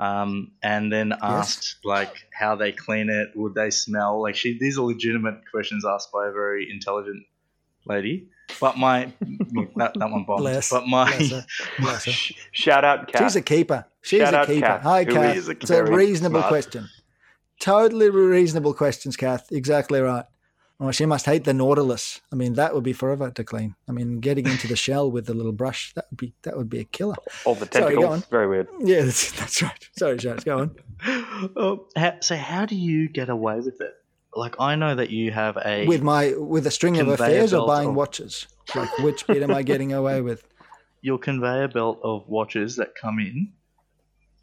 Um, 0.00 0.52
and 0.62 0.90
then 0.90 1.12
asked 1.20 1.76
like 1.84 2.14
how 2.32 2.56
they 2.56 2.72
clean 2.72 3.10
it, 3.10 3.28
would 3.36 3.54
they 3.54 3.68
smell? 3.68 4.22
Like 4.22 4.34
she, 4.34 4.58
these 4.58 4.78
are 4.78 4.82
legitimate 4.82 5.42
questions 5.50 5.84
asked 5.84 6.10
by 6.10 6.26
a 6.28 6.32
very 6.32 6.68
intelligent 6.70 7.22
lady. 7.84 8.28
But 8.60 8.78
my 8.78 9.12
that, 9.76 9.92
that 9.94 10.10
one 10.10 10.24
bombed. 10.24 10.38
Bless. 10.40 10.70
But 10.70 10.86
my 10.86 11.04
Bless 11.18 11.30
her. 11.30 11.46
Bless 11.80 12.04
her. 12.06 12.12
Sh- 12.12 12.32
Shout 12.52 12.82
out, 12.84 13.12
Kath. 13.12 13.22
She's 13.22 13.36
a 13.36 13.42
keeper. 13.42 13.84
She's 14.00 14.20
Shout 14.22 14.32
a 14.32 14.38
out 14.38 14.46
keeper. 14.46 14.66
Kath, 14.66 14.82
Hi, 14.82 15.04
who 15.04 15.12
Kath. 15.12 15.48
a 15.48 15.50
It's 15.50 15.70
a 15.70 15.84
reasonable 15.84 16.40
smart- 16.40 16.48
question. 16.50 16.88
Totally 17.60 18.08
reasonable 18.08 18.72
questions, 18.72 19.18
Kath. 19.18 19.52
Exactly 19.52 20.00
right. 20.00 20.24
Well, 20.80 20.92
she 20.92 21.04
must 21.04 21.26
hate 21.26 21.44
the 21.44 21.52
Nautilus. 21.52 22.22
I 22.32 22.36
mean, 22.36 22.54
that 22.54 22.74
would 22.74 22.82
be 22.82 22.94
forever 22.94 23.30
to 23.30 23.44
clean. 23.44 23.74
I 23.86 23.92
mean, 23.92 24.18
getting 24.18 24.46
into 24.46 24.66
the 24.66 24.76
shell 24.76 25.10
with 25.10 25.26
the 25.26 25.34
little 25.34 25.52
brush 25.52 25.92
that 25.92 26.06
would 26.10 26.16
be 26.16 26.32
that 26.42 26.56
would 26.56 26.70
be 26.70 26.80
a 26.80 26.84
killer. 26.84 27.16
All 27.44 27.54
the 27.54 27.68
Sorry, 27.70 27.94
go 27.96 28.00
tentacles. 28.00 28.24
on. 28.24 28.30
Very 28.30 28.48
weird. 28.48 28.68
Yeah, 28.80 29.02
that's, 29.02 29.30
that's 29.32 29.62
right. 29.62 29.88
Sorry, 29.98 30.16
Charles. 30.16 30.42
Go 30.42 30.58
on. 30.58 30.76
oh, 31.54 31.86
so 32.20 32.34
how 32.34 32.64
do 32.64 32.76
you 32.76 33.10
get 33.10 33.28
away 33.28 33.56
with 33.56 33.78
it? 33.82 33.92
Like 34.34 34.56
I 34.58 34.74
know 34.74 34.94
that 34.94 35.10
you 35.10 35.32
have 35.32 35.58
a 35.62 35.86
With 35.86 36.02
my 36.02 36.32
with 36.38 36.66
a 36.66 36.70
string 36.70 36.98
of 36.98 37.08
affairs 37.08 37.52
or 37.52 37.66
buying 37.66 37.90
of- 37.90 37.94
watches. 37.94 38.46
Like, 38.74 38.96
which 39.00 39.26
bit 39.26 39.42
am 39.42 39.50
I 39.50 39.62
getting 39.62 39.92
away 39.92 40.22
with? 40.22 40.46
your 41.02 41.18
conveyor 41.18 41.68
belt 41.68 42.00
of 42.02 42.26
watches 42.26 42.76
that 42.76 42.94
come 42.94 43.18
in. 43.18 43.52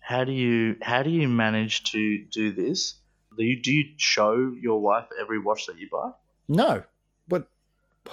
How 0.01 0.23
do 0.23 0.33
you 0.33 0.75
how 0.83 1.01
do 1.01 1.09
you 1.09 1.27
manage 1.27 1.83
to 1.93 2.25
do 2.31 2.51
this? 2.51 2.93
Do 3.37 3.43
you, 3.43 3.61
do 3.61 3.71
you 3.71 3.85
show 3.97 4.53
your 4.59 4.81
wife 4.81 5.05
every 5.19 5.39
watch 5.39 5.65
that 5.67 5.77
you 5.79 5.87
buy? 5.91 6.11
No, 6.47 6.83
but 7.27 7.47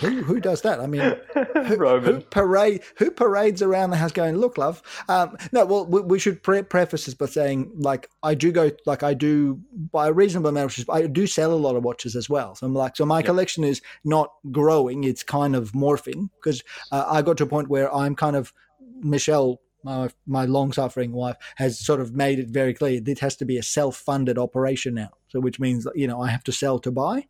who 0.01 0.23
who 0.23 0.41
does 0.41 0.63
that? 0.63 0.81
I 0.81 0.87
mean, 0.87 1.17
who, 1.35 1.77
who 2.01 2.21
parade 2.21 2.83
who 2.97 3.11
parades 3.11 3.63
around 3.63 3.91
the 3.91 3.97
house 3.97 4.13
going 4.13 4.37
look 4.37 4.59
love. 4.59 4.83
Um 5.09 5.37
no 5.53 5.65
well 5.65 5.87
we, 5.87 6.01
we 6.01 6.19
should 6.19 6.43
pre- 6.43 6.63
preface 6.63 7.07
this 7.07 7.15
by 7.15 7.27
saying 7.27 7.73
like 7.77 8.11
i 8.23 8.35
do 8.35 8.53
go 8.53 8.71
like 8.87 9.03
i 9.03 9.15
do 9.15 9.61
buy 9.93 10.09
a 10.09 10.13
reasonable 10.13 10.51
amount 10.51 10.65
of 10.65 10.71
watches 10.71 10.87
i 10.91 11.07
do 11.07 11.27
sell 11.27 11.53
a 11.53 11.55
lot 11.55 11.77
of 11.77 11.85
watches 11.85 12.17
as 12.17 12.29
well. 12.29 12.55
So 12.55 12.67
i'm 12.67 12.75
like 12.75 12.97
so 12.97 13.07
my 13.07 13.23
collection 13.23 13.65
is 13.65 13.81
not 14.05 14.33
growing 14.51 15.05
it's 15.05 15.23
kind 15.23 15.55
of 15.55 15.73
morphing 15.73 16.29
because 16.37 16.63
uh, 16.91 17.05
i 17.09 17.23
got 17.23 17.37
to 17.39 17.45
a 17.45 17.47
point 17.47 17.69
where 17.69 17.95
i'm 17.95 18.15
kind 18.15 18.37
of 18.37 18.53
michelle 19.01 19.61
my, 19.85 20.09
my 20.27 20.47
long-suffering 20.47 21.13
wife 21.13 21.37
has 21.57 21.79
sort 21.79 22.01
of 22.01 22.15
made 22.15 22.39
it 22.39 22.49
very 22.49 22.73
clear 22.73 23.01
this 23.01 23.21
has 23.21 23.37
to 23.37 23.45
be 23.45 23.59
a 23.59 23.63
self-funded 23.63 24.39
operation 24.39 24.95
now. 24.95 25.11
So 25.29 25.41
which 25.41 25.61
means 25.61 25.87
you 25.95 26.07
know 26.07 26.23
i 26.23 26.31
have 26.31 26.45
to 26.45 26.53
sell 26.53 26.79
to 26.81 26.91
buy 26.91 27.27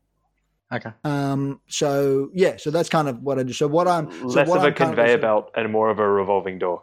Okay. 0.74 0.90
um 1.05 1.60
so 1.68 2.30
yeah 2.34 2.56
so 2.56 2.70
that's 2.70 2.88
kind 2.88 3.09
of 3.09 3.22
what 3.22 3.38
i 3.38 3.42
do 3.42 3.52
so 3.52 3.66
what 3.66 3.86
i'm 3.88 4.10
so 4.12 4.26
Less 4.26 4.48
what 4.48 4.59
of 4.59 4.64
a 4.64 4.66
I'm 4.68 4.74
currently- 4.74 4.96
conveyor 4.96 5.18
belt 5.18 5.51
and 5.56 5.70
more 5.72 5.88
of 5.90 5.98
a 5.98 6.09
revolving 6.09 6.59
door. 6.59 6.82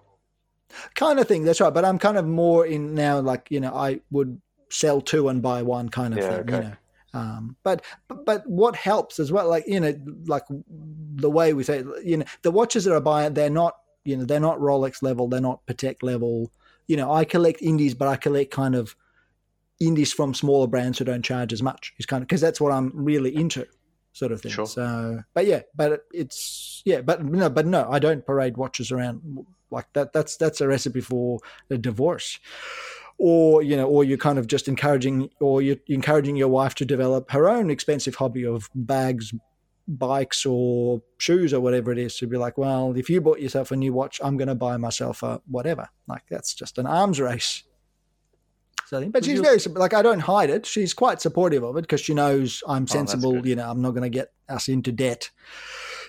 kind 0.95 1.19
of 1.19 1.27
thing. 1.27 1.43
That's 1.43 1.59
right. 1.59 1.73
But 1.73 1.83
I'm 1.83 1.99
kind 1.99 2.17
of 2.17 2.25
more 2.25 2.65
in 2.65 2.95
now, 2.95 3.19
like 3.19 3.47
you 3.51 3.59
know, 3.59 3.73
I 3.73 3.99
would 4.09 4.39
sell 4.69 5.01
two 5.01 5.27
and 5.27 5.41
buy 5.41 5.61
one 5.63 5.89
kind 5.89 6.13
of 6.13 6.19
Yeah, 6.19 6.37
thing. 6.43 6.47
You 6.47 6.61
know. 6.61 6.73
Um, 7.13 7.55
but 7.63 7.83
but 8.07 8.25
but 8.25 8.47
what 8.47 8.75
helps 8.77 9.19
as 9.19 9.31
well, 9.33 9.49
like 9.49 9.65
you 9.67 9.79
know, 9.81 9.93
like 10.27 10.43
the 11.15 11.29
way 11.29 11.53
we 11.53 11.63
say, 11.63 11.83
you 12.05 12.17
know, 12.17 12.25
the 12.43 12.51
watches 12.51 12.85
that 12.85 12.95
I 12.95 12.99
buy, 12.99 13.27
they're 13.27 13.49
not, 13.49 13.75
you 14.05 14.15
know, 14.15 14.23
they're 14.23 14.39
not 14.39 14.59
Rolex 14.59 15.01
level, 15.03 15.27
they're 15.27 15.41
not 15.41 15.65
Patek 15.65 15.97
level. 16.03 16.51
You 16.87 16.95
know, 16.95 17.11
I 17.11 17.25
collect 17.25 17.61
indies, 17.61 17.93
but 17.93 18.07
I 18.07 18.15
collect 18.15 18.51
kind 18.51 18.73
of 18.75 18.95
indies 19.81 20.13
from 20.13 20.33
smaller 20.33 20.67
brands 20.67 20.99
who 20.99 21.05
don't 21.05 21.23
charge 21.25 21.51
as 21.51 21.61
much. 21.61 21.93
Is 21.99 22.05
kind 22.05 22.21
of 22.21 22.27
because 22.29 22.39
that's 22.41 22.61
what 22.61 22.71
I'm 22.71 22.91
really 22.93 23.35
into, 23.35 23.65
sort 24.13 24.31
of 24.31 24.41
thing. 24.41 24.51
Sure. 24.51 24.65
So, 24.65 25.21
but 25.33 25.45
yeah, 25.45 25.61
but 25.75 26.05
it's 26.13 26.81
yeah, 26.85 27.01
but 27.01 27.23
no, 27.23 27.49
but 27.49 27.65
no, 27.65 27.87
I 27.89 27.99
don't 27.99 28.25
parade 28.25 28.57
watches 28.57 28.91
around 28.91 29.45
like 29.69 29.87
that. 29.93 30.13
That's 30.13 30.37
that's 30.37 30.61
a 30.61 30.67
recipe 30.67 31.01
for 31.01 31.39
a 31.69 31.77
divorce 31.77 32.39
or 33.17 33.61
you 33.61 33.77
know 33.77 33.87
or 33.87 34.03
you're 34.03 34.17
kind 34.17 34.39
of 34.39 34.47
just 34.47 34.67
encouraging 34.67 35.29
or 35.39 35.61
you're 35.61 35.77
encouraging 35.87 36.35
your 36.35 36.47
wife 36.47 36.73
to 36.73 36.85
develop 36.85 37.29
her 37.29 37.47
own 37.47 37.69
expensive 37.69 38.15
hobby 38.15 38.43
of 38.43 38.67
bags 38.73 39.31
bikes 39.87 40.45
or 40.45 41.01
shoes 41.19 41.53
or 41.53 41.59
whatever 41.59 41.91
it 41.91 41.99
is 41.99 42.17
to 42.17 42.25
be 42.25 42.37
like 42.37 42.57
well 42.57 42.97
if 42.97 43.09
you 43.09 43.21
bought 43.21 43.39
yourself 43.39 43.71
a 43.71 43.75
new 43.75 43.93
watch 43.93 44.19
i'm 44.23 44.37
going 44.37 44.47
to 44.47 44.55
buy 44.55 44.75
myself 44.77 45.21
a 45.21 45.39
whatever 45.47 45.87
like 46.07 46.23
that's 46.29 46.53
just 46.53 46.79
an 46.79 46.87
arms 46.87 47.19
race 47.19 47.63
so 48.91 48.97
I 48.97 48.99
think, 49.01 49.13
but 49.13 49.23
she's 49.23 49.39
very 49.39 49.57
like 49.75 49.93
I 49.93 50.01
don't 50.01 50.19
hide 50.19 50.49
it. 50.49 50.65
She's 50.65 50.93
quite 50.93 51.21
supportive 51.21 51.63
of 51.63 51.77
it 51.77 51.81
because 51.83 52.01
she 52.01 52.13
knows 52.13 52.61
I'm 52.67 52.83
Oh, 52.83 52.85
sensible. 52.87 53.35
good. 53.35 53.45
you 53.45 53.55
know, 53.55 53.69
I'm 53.71 53.81
not 53.81 53.91
going 53.91 54.03
to 54.03 54.09
get 54.09 54.33
us 54.49 54.67
into 54.67 54.91
debt. 54.91 55.29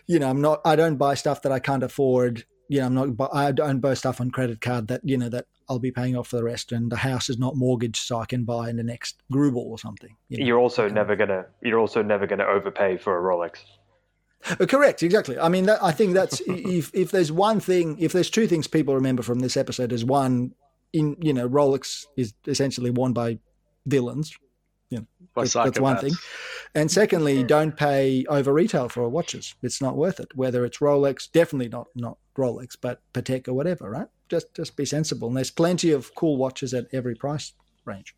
You 0.09 0.19
know, 0.19 0.29
I'm 0.29 0.41
not. 0.41 0.61
I 0.65 0.75
don't 0.75 0.97
buy 0.97 1.15
stuff 1.15 1.43
that 1.43 1.53
I 1.53 1.61
can't 1.61 1.85
afford. 1.85 2.45
You 2.69 2.81
know, 2.81 2.87
I'm 2.87 2.95
not. 3.17 3.31
I 3.33 3.53
don't 3.53 3.79
buy 3.79 3.95
stuff 3.95 4.21
on 4.21 4.33
credit 4.33 4.61
card 4.61 4.89
that 4.89 5.01
you 5.05 5.17
know 5.17 5.29
that 5.29 5.47
I'll 5.69 5.79
be 5.79 5.93
paying 5.93 6.17
off 6.17 6.27
for 6.27 6.35
the 6.37 6.43
rest, 6.43 6.73
and 6.73 6.91
the 6.91 6.97
house 6.97 7.31
is 7.31 7.39
not 7.39 7.55
mortgaged, 7.55 8.03
so 8.03 8.19
I 8.19 8.27
can 8.27 8.43
buy 8.45 8.69
in 8.69 8.77
the 8.79 8.83
next 8.83 9.23
Greubel 9.33 9.59
or 9.59 9.79
something. 9.79 10.17
you 10.29 10.39
know. 10.39 10.45
You're 10.47 10.59
also 10.59 10.87
Okay. 10.87 10.95
never 10.95 11.15
gonna. 11.15 11.47
You're 11.63 11.79
also 11.79 12.03
never 12.03 12.27
gonna 12.27 12.47
overpay 12.47 12.97
for 12.97 13.17
a 13.17 13.23
Rolex. 13.23 13.59
Uh, 14.59 14.67
Correct, 14.67 15.05
exactly. 15.05 15.39
I 15.39 15.49
mean, 15.49 15.67
that, 15.67 15.81
I 15.81 15.93
think 15.93 16.15
that's 16.15 16.43
if 16.49 16.91
if 16.93 17.13
there's 17.13 17.31
one 17.31 17.61
thing, 17.61 17.97
if 18.01 18.13
there's 18.13 18.29
two 18.29 18.49
things 18.49 18.67
people 18.67 18.97
remember 18.97 19.23
from 19.23 19.39
this 19.39 19.57
episode 19.57 19.93
is 19.93 20.05
one, 20.05 20.55
in 20.93 21.17
you 21.21 21.33
know, 21.33 21.49
Rolex 21.49 22.07
is 22.17 22.35
essentially 22.47 22.91
worn 22.91 23.13
by 23.13 23.39
villains. 23.87 24.37
By 25.35 25.45
That's- 25.45 25.53
that's 25.55 25.81
one 25.81 25.97
thing. 25.97 26.13
And 26.75 26.91
secondly, 26.91 27.43
don't 27.43 27.75
pay 27.75 28.27
over 28.29 28.53
retail 28.53 28.91
for 28.91 29.09
watches. 29.09 29.55
It's 29.63 29.81
not 29.81 29.97
worth 29.97 30.21
it. 30.21 30.29
Whether 30.35 30.67
it's 30.67 30.79
Rolex, 30.79 31.31
definitely 31.33 31.69
not 31.71 31.87
not 31.95 32.19
Rolex, 32.37 32.77
but 32.79 33.01
Patek 33.15 33.49
or 33.49 33.55
whatever, 33.55 33.89
right? 33.89 34.09
Just 34.29 34.53
just 34.53 34.77
be 34.77 34.85
sensible. 34.85 35.29
And 35.29 35.37
there's 35.39 35.51
plenty 35.51 35.93
of 35.93 36.15
cool 36.15 36.37
watches 36.37 36.75
at 36.75 36.87
every 36.93 37.15
price 37.15 37.53
range. 37.87 38.15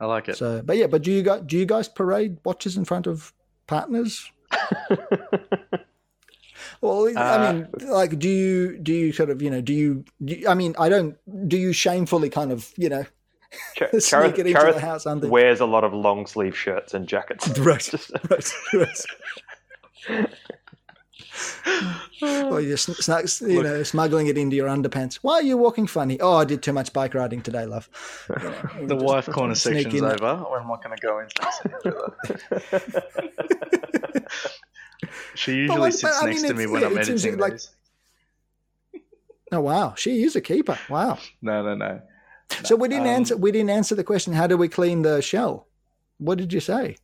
I 0.00 0.06
like 0.06 0.28
it. 0.30 0.36
So, 0.36 0.62
but 0.64 0.78
yeah, 0.78 0.86
but 0.86 1.02
do 1.02 1.12
you 1.12 1.22
guys 1.22 1.42
do 1.44 1.58
you 1.58 1.66
guys 1.66 1.88
parade 1.88 2.38
watches 2.44 2.78
in 2.78 2.86
front 2.86 3.06
of 3.06 3.34
partners? 3.66 4.30
Well, 6.80 7.08
I 7.08 7.12
Uh, 7.20 7.52
mean, 7.52 7.68
like, 7.88 8.18
do 8.18 8.28
you 8.28 8.78
do 8.78 8.92
you 8.92 9.12
sort 9.12 9.30
of 9.30 9.40
you 9.42 9.50
know 9.50 9.60
do 9.60 9.72
you, 9.72 10.04
do 10.24 10.34
you 10.34 10.48
I 10.48 10.54
mean, 10.54 10.74
I 10.78 10.88
don't. 10.88 11.16
Do 11.48 11.56
you 11.56 11.72
shamefully 11.72 12.28
kind 12.30 12.52
of 12.52 12.72
you 12.76 12.88
know 12.88 13.04
Char- 13.74 13.88
sneak 13.92 14.02
Charith, 14.02 14.38
it 14.38 14.46
into 14.46 14.60
Charith 14.60 14.74
the 14.74 14.80
house 14.80 15.06
under? 15.06 15.28
wears 15.28 15.60
a 15.60 15.66
lot 15.66 15.84
of 15.84 15.92
long 15.94 16.26
sleeve 16.26 16.56
shirts 16.56 16.94
and 16.94 17.06
jackets. 17.06 17.46
Right, 17.58 17.92
right, 18.30 18.52
right. 18.68 19.04
or 22.50 22.60
you're 22.60 22.76
sn- 22.76 22.94
sn- 23.26 23.50
you 23.50 23.56
Look- 23.56 23.64
know 23.64 23.82
smuggling 23.82 24.26
it 24.28 24.38
into 24.38 24.56
your 24.56 24.68
underpants. 24.68 25.16
Why 25.16 25.34
are 25.34 25.42
you 25.42 25.56
walking 25.56 25.86
funny? 25.86 26.18
Oh, 26.20 26.36
I 26.36 26.44
did 26.44 26.62
too 26.62 26.72
much 26.72 26.92
bike 26.92 27.14
riding 27.14 27.42
today, 27.42 27.66
love. 27.66 27.88
You 28.28 28.36
know, 28.36 28.86
the 28.86 28.94
just 28.94 29.04
wife 29.04 29.26
corner 29.26 29.54
sneak 29.54 29.82
section's 29.90 30.02
in 30.02 30.04
over. 30.04 30.26
I'm 30.56 30.66
not 30.68 30.82
going 30.84 30.96
to 30.96 31.02
go 31.06 31.18
into 31.18 31.34
this 31.40 31.60
any 31.64 31.74
further. 32.70 33.02
She 35.34 35.54
usually 35.54 35.78
like, 35.78 35.92
sits 35.92 36.22
I 36.22 36.26
next 36.26 36.42
mean, 36.42 36.50
to 36.52 36.56
me 36.56 36.66
when 36.66 36.84
I'm 36.84 36.96
editing 36.98 37.38
like- 37.38 37.52
these. 37.54 37.70
Oh 39.52 39.60
wow, 39.60 39.94
she 39.96 40.22
is 40.24 40.34
a 40.36 40.40
keeper. 40.40 40.78
Wow. 40.90 41.18
No, 41.40 41.62
no, 41.62 41.74
no. 41.74 42.00
So 42.64 42.74
we 42.76 42.88
didn't 42.88 43.02
Um, 43.06 43.14
answer. 43.14 43.36
We 43.36 43.52
didn't 43.52 43.70
answer 43.70 43.94
the 43.94 44.04
question. 44.04 44.32
How 44.32 44.46
do 44.46 44.56
we 44.56 44.68
clean 44.68 45.02
the 45.02 45.20
shell? 45.22 45.66
What 46.18 46.38
did 46.38 46.52
you 46.52 46.60
say? 46.60 46.96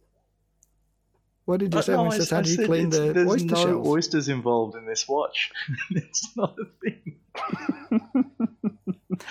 What 1.45 1.61
did 1.61 1.75
you 1.75 1.83
say 1.83 1.93
no, 1.93 2.05
I- 2.05 2.09
it 2.09 2.13
says 2.13 2.33
I 2.33 2.37
how 2.37 2.43
do 2.43 2.51
you 2.51 2.67
clean 2.67 2.91
the 2.91 3.13
there's 3.13 3.29
oyster 3.29 3.47
no 3.47 3.55
shells? 3.65 3.87
oysters 3.89 4.29
involved 4.29 4.77
in 4.77 4.87
this 4.87 5.07
watch. 5.09 5.51
it's 5.91 6.37
not 6.37 6.57
a 6.59 6.65
thing. 6.83 7.17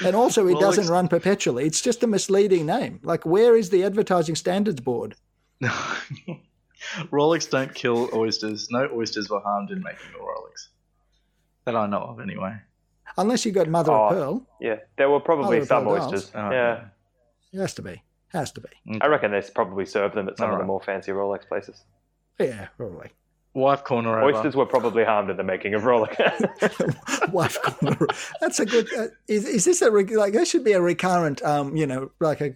And 0.05 0.15
also, 0.15 0.47
it 0.47 0.53
Well, 0.53 0.61
doesn't 0.61 0.87
run 0.87 1.07
perpetually. 1.09 1.65
It's 1.65 1.81
just 1.81 2.01
a 2.01 2.07
misleading 2.07 2.65
name. 2.65 2.99
Like, 3.03 3.25
where 3.25 3.55
is 3.57 3.71
the 3.71 3.83
advertising 3.83 4.35
standards 4.35 4.79
board? 4.79 5.15
Rolex 7.11 7.49
don't 7.49 7.73
kill 7.73 8.09
oysters. 8.13 8.67
No 8.71 8.89
oysters 8.93 9.29
were 9.29 9.39
harmed 9.39 9.71
in 9.71 9.81
making 9.81 10.07
a 10.15 10.23
Rolex. 10.23 10.67
That 11.65 11.75
I 11.75 11.85
know 11.87 11.99
of, 11.99 12.19
anyway. 12.19 12.55
Unless 13.17 13.45
you 13.45 13.51
got 13.51 13.67
mother 13.67 13.91
Oh. 13.91 14.05
of 14.05 14.11
pearl, 14.11 14.47
Yeah, 14.59 14.77
there 14.97 15.09
were 15.09 15.19
probably 15.19 15.59
Oh, 15.59 15.65
some 15.65 15.87
oysters. 15.87 16.31
Oh, 16.33 16.49
yeah, 16.51 16.85
it 17.53 17.59
has 17.59 17.73
to 17.75 17.81
be. 17.81 18.01
Has 18.29 18.51
to 18.53 18.61
be. 18.61 18.69
I 19.01 19.07
reckon 19.07 19.31
they 19.31 19.41
probably 19.53 19.85
served 19.85 20.15
them 20.15 20.29
at 20.29 20.37
some 20.37 20.45
of 20.45 20.51
Alright. 20.53 20.63
the 20.63 20.67
more 20.67 20.81
fancy 20.81 21.11
Rolex 21.11 21.45
places. 21.47 21.83
Yeah, 22.39 22.67
probably. 22.77 23.09
Wife 23.53 23.83
corner 23.83 24.17
over. 24.17 24.33
Oysters 24.33 24.55
were 24.55 24.65
probably 24.65 25.03
harmed 25.03 25.29
in 25.29 25.35
the 25.35 25.43
making 25.43 25.73
of 25.73 25.81
Rolex. 25.81 26.15
Wife 27.33 27.61
corner. 27.61 28.07
That's 28.39 28.61
a 28.61 28.65
good. 28.65 28.87
Uh, 28.97 29.07
is, 29.27 29.45
is 29.45 29.65
this 29.65 29.81
a 29.81 29.91
re- 29.91 30.05
like? 30.15 30.31
That 30.31 30.47
should 30.47 30.63
be 30.63 30.71
a 30.71 30.79
recurrent. 30.81 31.43
Um, 31.43 31.75
you 31.75 31.85
know, 31.85 32.11
like 32.21 32.39
a 32.39 32.53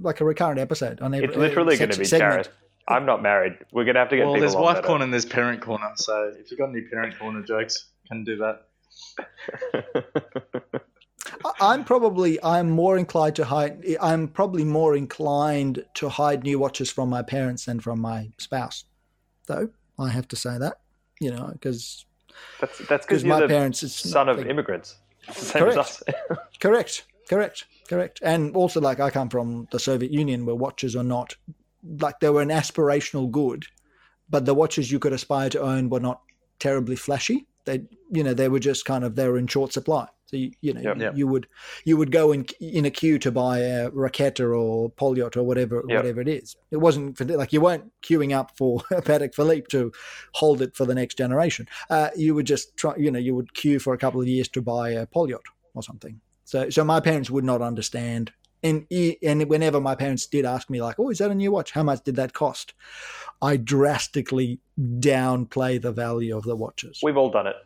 like 0.00 0.22
a 0.22 0.24
recurrent 0.24 0.58
episode 0.58 1.02
on 1.02 1.12
every. 1.12 1.28
it's 1.28 1.36
literally 1.36 1.74
uh, 1.74 1.78
going 1.80 1.90
to 1.90 1.98
be 1.98 2.04
segment. 2.06 2.32
Jared. 2.32 2.48
I'm 2.88 3.04
not 3.06 3.22
married. 3.22 3.58
We're 3.72 3.84
going 3.84 3.94
to 3.94 4.00
have 4.00 4.08
to 4.10 4.16
get 4.16 4.24
well, 4.24 4.34
people 4.34 4.40
there's 4.48 4.54
on 4.54 4.62
wife 4.62 4.76
that. 4.76 4.84
corner 4.84 5.04
and 5.04 5.12
there's 5.12 5.26
parent 5.26 5.60
corner. 5.60 5.90
So 5.96 6.32
if 6.38 6.50
you've 6.50 6.58
got 6.58 6.70
any 6.70 6.80
parent 6.82 7.18
corner 7.18 7.42
jokes, 7.42 7.88
can 8.08 8.24
do 8.24 8.36
that. 8.36 8.64
I- 11.44 11.52
I'm 11.60 11.84
probably 11.84 12.42
I'm 12.42 12.70
more 12.70 12.96
inclined 12.96 13.36
to 13.36 13.44
hide. 13.44 13.84
I'm 14.00 14.28
probably 14.28 14.64
more 14.64 14.96
inclined 14.96 15.84
to 15.94 16.08
hide 16.08 16.42
new 16.44 16.58
watches 16.58 16.90
from 16.90 17.10
my 17.10 17.22
parents 17.22 17.66
than 17.66 17.80
from 17.80 18.00
my 18.00 18.30
spouse. 18.38 18.84
Though 19.46 19.68
I 19.98 20.08
have 20.08 20.28
to 20.28 20.36
say 20.36 20.56
that, 20.58 20.80
you 21.20 21.30
know, 21.30 21.50
because 21.52 22.06
that's 22.60 22.78
that's 22.78 23.04
because 23.06 23.22
because 23.22 23.24
my 23.24 23.38
you're 23.38 23.48
the 23.48 23.54
parents 23.54 23.82
is 23.82 23.94
son 23.94 24.28
of 24.28 24.38
like- 24.38 24.46
immigrants. 24.46 24.96
It's 25.28 25.52
the 25.52 25.66
as 25.66 25.76
us. 25.76 26.02
Correct, 26.58 27.04
correct, 27.28 27.66
correct. 27.86 28.20
And 28.22 28.56
also, 28.56 28.80
like, 28.80 28.98
I 28.98 29.10
come 29.10 29.28
from 29.28 29.68
the 29.70 29.78
Soviet 29.78 30.10
Union 30.10 30.46
where 30.46 30.54
watches 30.54 30.96
are 30.96 31.04
not, 31.04 31.36
like, 31.82 32.20
they 32.20 32.30
were 32.30 32.42
an 32.42 32.48
aspirational 32.48 33.30
good, 33.30 33.66
but 34.28 34.44
the 34.44 34.54
watches 34.54 34.90
you 34.90 34.98
could 34.98 35.12
aspire 35.12 35.50
to 35.50 35.60
own 35.60 35.88
were 35.88 36.00
not 36.00 36.20
terribly 36.58 36.96
flashy. 36.96 37.46
They, 37.64 37.82
you 38.10 38.24
know, 38.24 38.34
they 38.34 38.48
were 38.48 38.60
just 38.60 38.84
kind 38.84 39.04
of, 39.04 39.14
they 39.14 39.28
were 39.28 39.38
in 39.38 39.46
short 39.46 39.72
supply. 39.72 40.08
So, 40.26 40.36
you, 40.36 40.52
you 40.60 40.74
know, 40.74 40.80
Yep. 40.80 40.96
you, 40.96 41.02
Yep. 41.02 41.16
you 41.16 41.26
would, 41.26 41.46
you 41.84 41.96
would 41.96 42.12
go 42.12 42.32
in, 42.32 42.46
in 42.60 42.84
a 42.84 42.90
queue 42.90 43.18
to 43.20 43.30
buy 43.30 43.60
a 43.60 43.90
Raketa 43.90 44.58
or 44.58 44.90
Polyot 44.90 45.36
or 45.36 45.42
whatever, 45.42 45.82
Yep. 45.88 45.98
whatever 45.98 46.20
it 46.20 46.28
is. 46.28 46.56
It 46.70 46.78
wasn't 46.78 47.16
for, 47.16 47.24
like, 47.24 47.52
you 47.52 47.60
weren't 47.60 47.90
queuing 48.02 48.36
up 48.36 48.56
for 48.56 48.82
a 48.90 49.00
Patek 49.02 49.34
Philippe 49.34 49.68
to 49.70 49.92
hold 50.34 50.60
it 50.60 50.76
for 50.76 50.84
the 50.84 50.94
next 50.94 51.16
generation. 51.16 51.66
Uh, 51.88 52.10
you 52.16 52.34
would 52.34 52.46
just 52.46 52.76
try, 52.76 52.94
you 52.96 53.10
know, 53.10 53.18
you 53.18 53.34
would 53.34 53.54
queue 53.54 53.78
for 53.78 53.94
a 53.94 53.98
couple 53.98 54.20
of 54.20 54.28
years 54.28 54.48
to 54.48 54.60
buy 54.62 54.90
a 54.90 55.06
Polyot 55.06 55.40
or 55.74 55.82
something. 55.82 56.20
So, 56.44 56.68
so 56.70 56.84
my 56.84 57.00
parents 57.00 57.30
would 57.30 57.44
not 57.44 57.62
understand. 57.62 58.32
And 58.62 58.86
e- 58.90 59.16
and 59.22 59.48
whenever 59.48 59.80
my 59.80 59.94
parents 59.94 60.26
did 60.26 60.44
ask 60.44 60.68
me, 60.70 60.82
like, 60.82 60.96
"Oh, 60.98 61.10
is 61.10 61.18
that 61.18 61.30
a 61.30 61.34
new 61.34 61.52
watch? 61.52 61.70
How 61.72 61.82
much 61.82 62.02
did 62.04 62.16
that 62.16 62.32
cost?" 62.32 62.74
I 63.40 63.56
drastically 63.56 64.58
downplay 64.78 65.80
the 65.80 65.92
value 65.92 66.36
of 66.36 66.44
the 66.44 66.56
watches. 66.56 67.00
We've 67.02 67.16
all 67.16 67.30
done 67.30 67.46
it. 67.46 67.56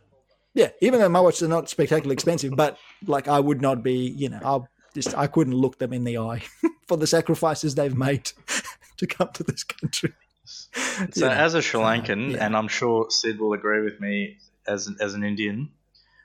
Yeah, 0.54 0.68
even 0.82 1.00
though 1.00 1.08
my 1.08 1.20
watches 1.20 1.42
are 1.44 1.48
not 1.48 1.70
spectacularly 1.70 2.12
expensive, 2.12 2.54
but 2.56 2.76
like 3.06 3.26
I 3.26 3.40
would 3.40 3.62
not 3.62 3.82
be, 3.82 4.10
you 4.10 4.28
know, 4.28 4.40
I 4.44 4.58
just 4.94 5.16
I 5.16 5.26
couldn't 5.26 5.54
look 5.54 5.78
them 5.78 5.92
in 5.94 6.04
the 6.04 6.18
eye 6.18 6.42
for 6.88 6.96
the 6.98 7.06
sacrifices 7.06 7.74
they've 7.74 7.96
made 7.96 8.30
to 8.98 9.06
come 9.06 9.30
to 9.32 9.42
this 9.44 9.64
country. 9.64 10.12
So, 10.44 11.26
Yeah. 11.26 11.30
as 11.44 11.54
a 11.54 11.62
Sri 11.62 11.80
Lankan, 11.80 12.32
yeah. 12.32 12.44
and 12.44 12.54
I'm 12.56 12.68
sure 12.68 13.06
Sid 13.08 13.38
will 13.40 13.54
agree 13.54 13.80
with 13.80 13.98
me 14.00 14.36
as 14.66 14.88
an, 14.88 14.96
as 15.00 15.14
an 15.14 15.24
Indian, 15.24 15.70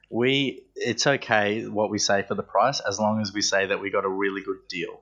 we 0.09 0.63
it's 0.75 1.05
okay 1.05 1.67
what 1.67 1.89
we 1.89 1.99
say 1.99 2.23
for 2.23 2.35
the 2.35 2.43
price 2.43 2.79
as 2.79 2.99
long 2.99 3.21
as 3.21 3.33
we 3.33 3.41
say 3.41 3.65
that 3.65 3.81
we 3.81 3.89
got 3.89 4.05
a 4.05 4.09
really 4.09 4.41
good 4.41 4.67
deal. 4.69 5.01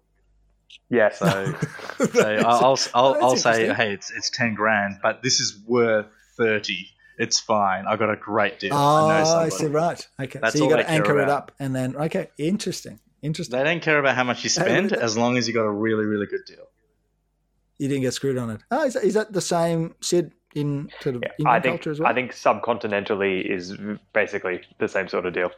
Yes. 0.90 1.19
So, 1.19 1.56
so 2.14 2.36
I'll 2.45 2.77
I'll, 2.94 3.23
I'll, 3.23 3.38
say, 3.38 3.73
hey, 3.73 3.94
it's 3.94 4.11
it's 4.11 4.30
ten 4.30 4.53
grand, 4.56 4.98
but 5.02 5.22
this 5.22 5.40
is 5.40 5.60
worth 5.65 6.07
thirty. 6.38 6.90
It's 7.18 7.40
fine. 7.40 7.86
I 7.88 7.95
got 7.95 8.10
a 8.10 8.18
great 8.18 8.60
deal. 8.60 8.73
Oh, 8.73 9.07
I 9.07 9.23
know 9.23 9.36
I 9.38 9.49
see. 9.49 9.68
Right. 9.68 10.06
Okay. 10.19 10.40
That's 10.40 10.57
so 10.57 10.64
you 10.64 10.69
got 10.69 10.77
to 10.77 10.90
anchor 10.90 11.19
it 11.19 11.30
up, 11.30 11.52
and 11.60 11.73
then 11.76 11.95
okay, 11.95 12.30
interesting, 12.38 12.99
interesting. 13.22 13.57
They 13.57 13.64
don't 13.64 13.82
care 13.82 13.99
about 13.99 14.15
how 14.15 14.23
much 14.23 14.44
you 14.44 14.49
spend 14.49 14.91
as 14.91 15.18
long 15.18 15.38
as 15.38 15.48
you 15.48 15.53
got 15.53 15.65
a 15.65 15.72
really 15.72 16.06
really 16.06 16.26
good 16.26 16.45
deal. 16.45 16.65
You 17.77 17.88
didn't 17.88 18.03
get 18.03 18.14
screwed 18.14 18.38
on 18.38 18.49
it. 18.49 18.61
Oh, 18.72 18.86
is 18.86 18.94
that, 18.94 19.03
is 19.03 19.14
that 19.15 19.34
the 19.34 19.41
same 19.41 19.95
Sid 20.02 20.32
in 20.56 20.90
sort 21.02 21.15
of 21.18 21.22
Yeah, 21.23 21.32
Indian 21.40 21.56
I 21.56 21.60
think 21.60 21.76
culture 21.82 21.91
as 21.91 21.99
well? 21.99 22.10
I 22.10 22.14
think 22.14 22.32
subcontinentally 22.32 23.44
is 23.48 23.77
basically 24.14 24.61
the 24.80 24.88
same 24.88 25.07
sort 25.07 25.26
of 25.27 25.34
deal. 25.34 25.52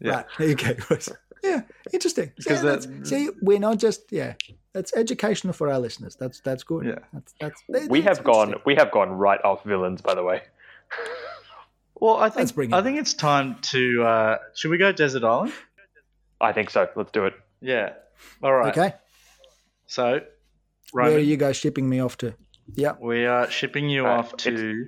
Yeah. 0.00 0.24
Right. 0.38 0.50
Okay. 0.50 0.76
Yeah. 1.44 1.62
Interesting. 1.92 2.30
Because 2.36 2.60
see, 2.60 2.64
that's- 2.66 2.86
that- 2.86 3.06
see, 3.08 3.28
we're 3.40 3.58
not 3.58 3.78
just 3.78 4.12
yeah. 4.12 4.34
That's 4.74 4.94
educational 4.96 5.52
for 5.52 5.68
our 5.72 5.80
listeners. 5.80 6.14
That's 6.14 6.38
that's 6.40 6.62
good. 6.62 6.86
Yeah. 6.86 6.98
That's 7.12 7.34
that's. 7.40 7.62
that- 7.70 7.90
We 7.90 8.00
that's 8.00 8.18
have 8.18 8.24
gone 8.24 8.54
we 8.64 8.76
have 8.76 8.92
gone 8.92 9.10
right 9.10 9.42
off 9.44 9.64
villains, 9.64 10.00
by 10.02 10.14
the 10.14 10.22
way. 10.22 10.42
Well, 11.96 12.16
I 12.16 12.30
think 12.30 12.54
bring 12.54 12.70
it 12.70 12.74
I 12.74 12.82
think 12.82 12.98
it's 12.98 13.14
time 13.14 13.56
to. 13.72 14.02
Uh, 14.04 14.38
should 14.54 14.70
we 14.70 14.78
go 14.78 14.92
desert 14.92 15.24
island? 15.24 15.52
I 16.40 16.52
think 16.52 16.70
so. 16.70 16.88
Let's 16.96 17.10
do 17.12 17.26
it. 17.26 17.34
Yeah. 17.60 17.94
All 18.42 18.52
right. 18.52 18.76
Okay. 18.76 18.94
So, 19.86 20.20
Where 20.92 21.12
are 21.12 21.18
you 21.18 21.36
guys 21.36 21.56
shipping 21.56 21.88
me 21.88 22.00
off 22.00 22.16
to? 22.18 22.34
Yeah. 22.74 22.92
we 23.00 23.26
are 23.26 23.50
shipping 23.50 23.88
you 23.88 24.06
Uh, 24.06 24.10
off 24.18 24.36
to 24.38 24.86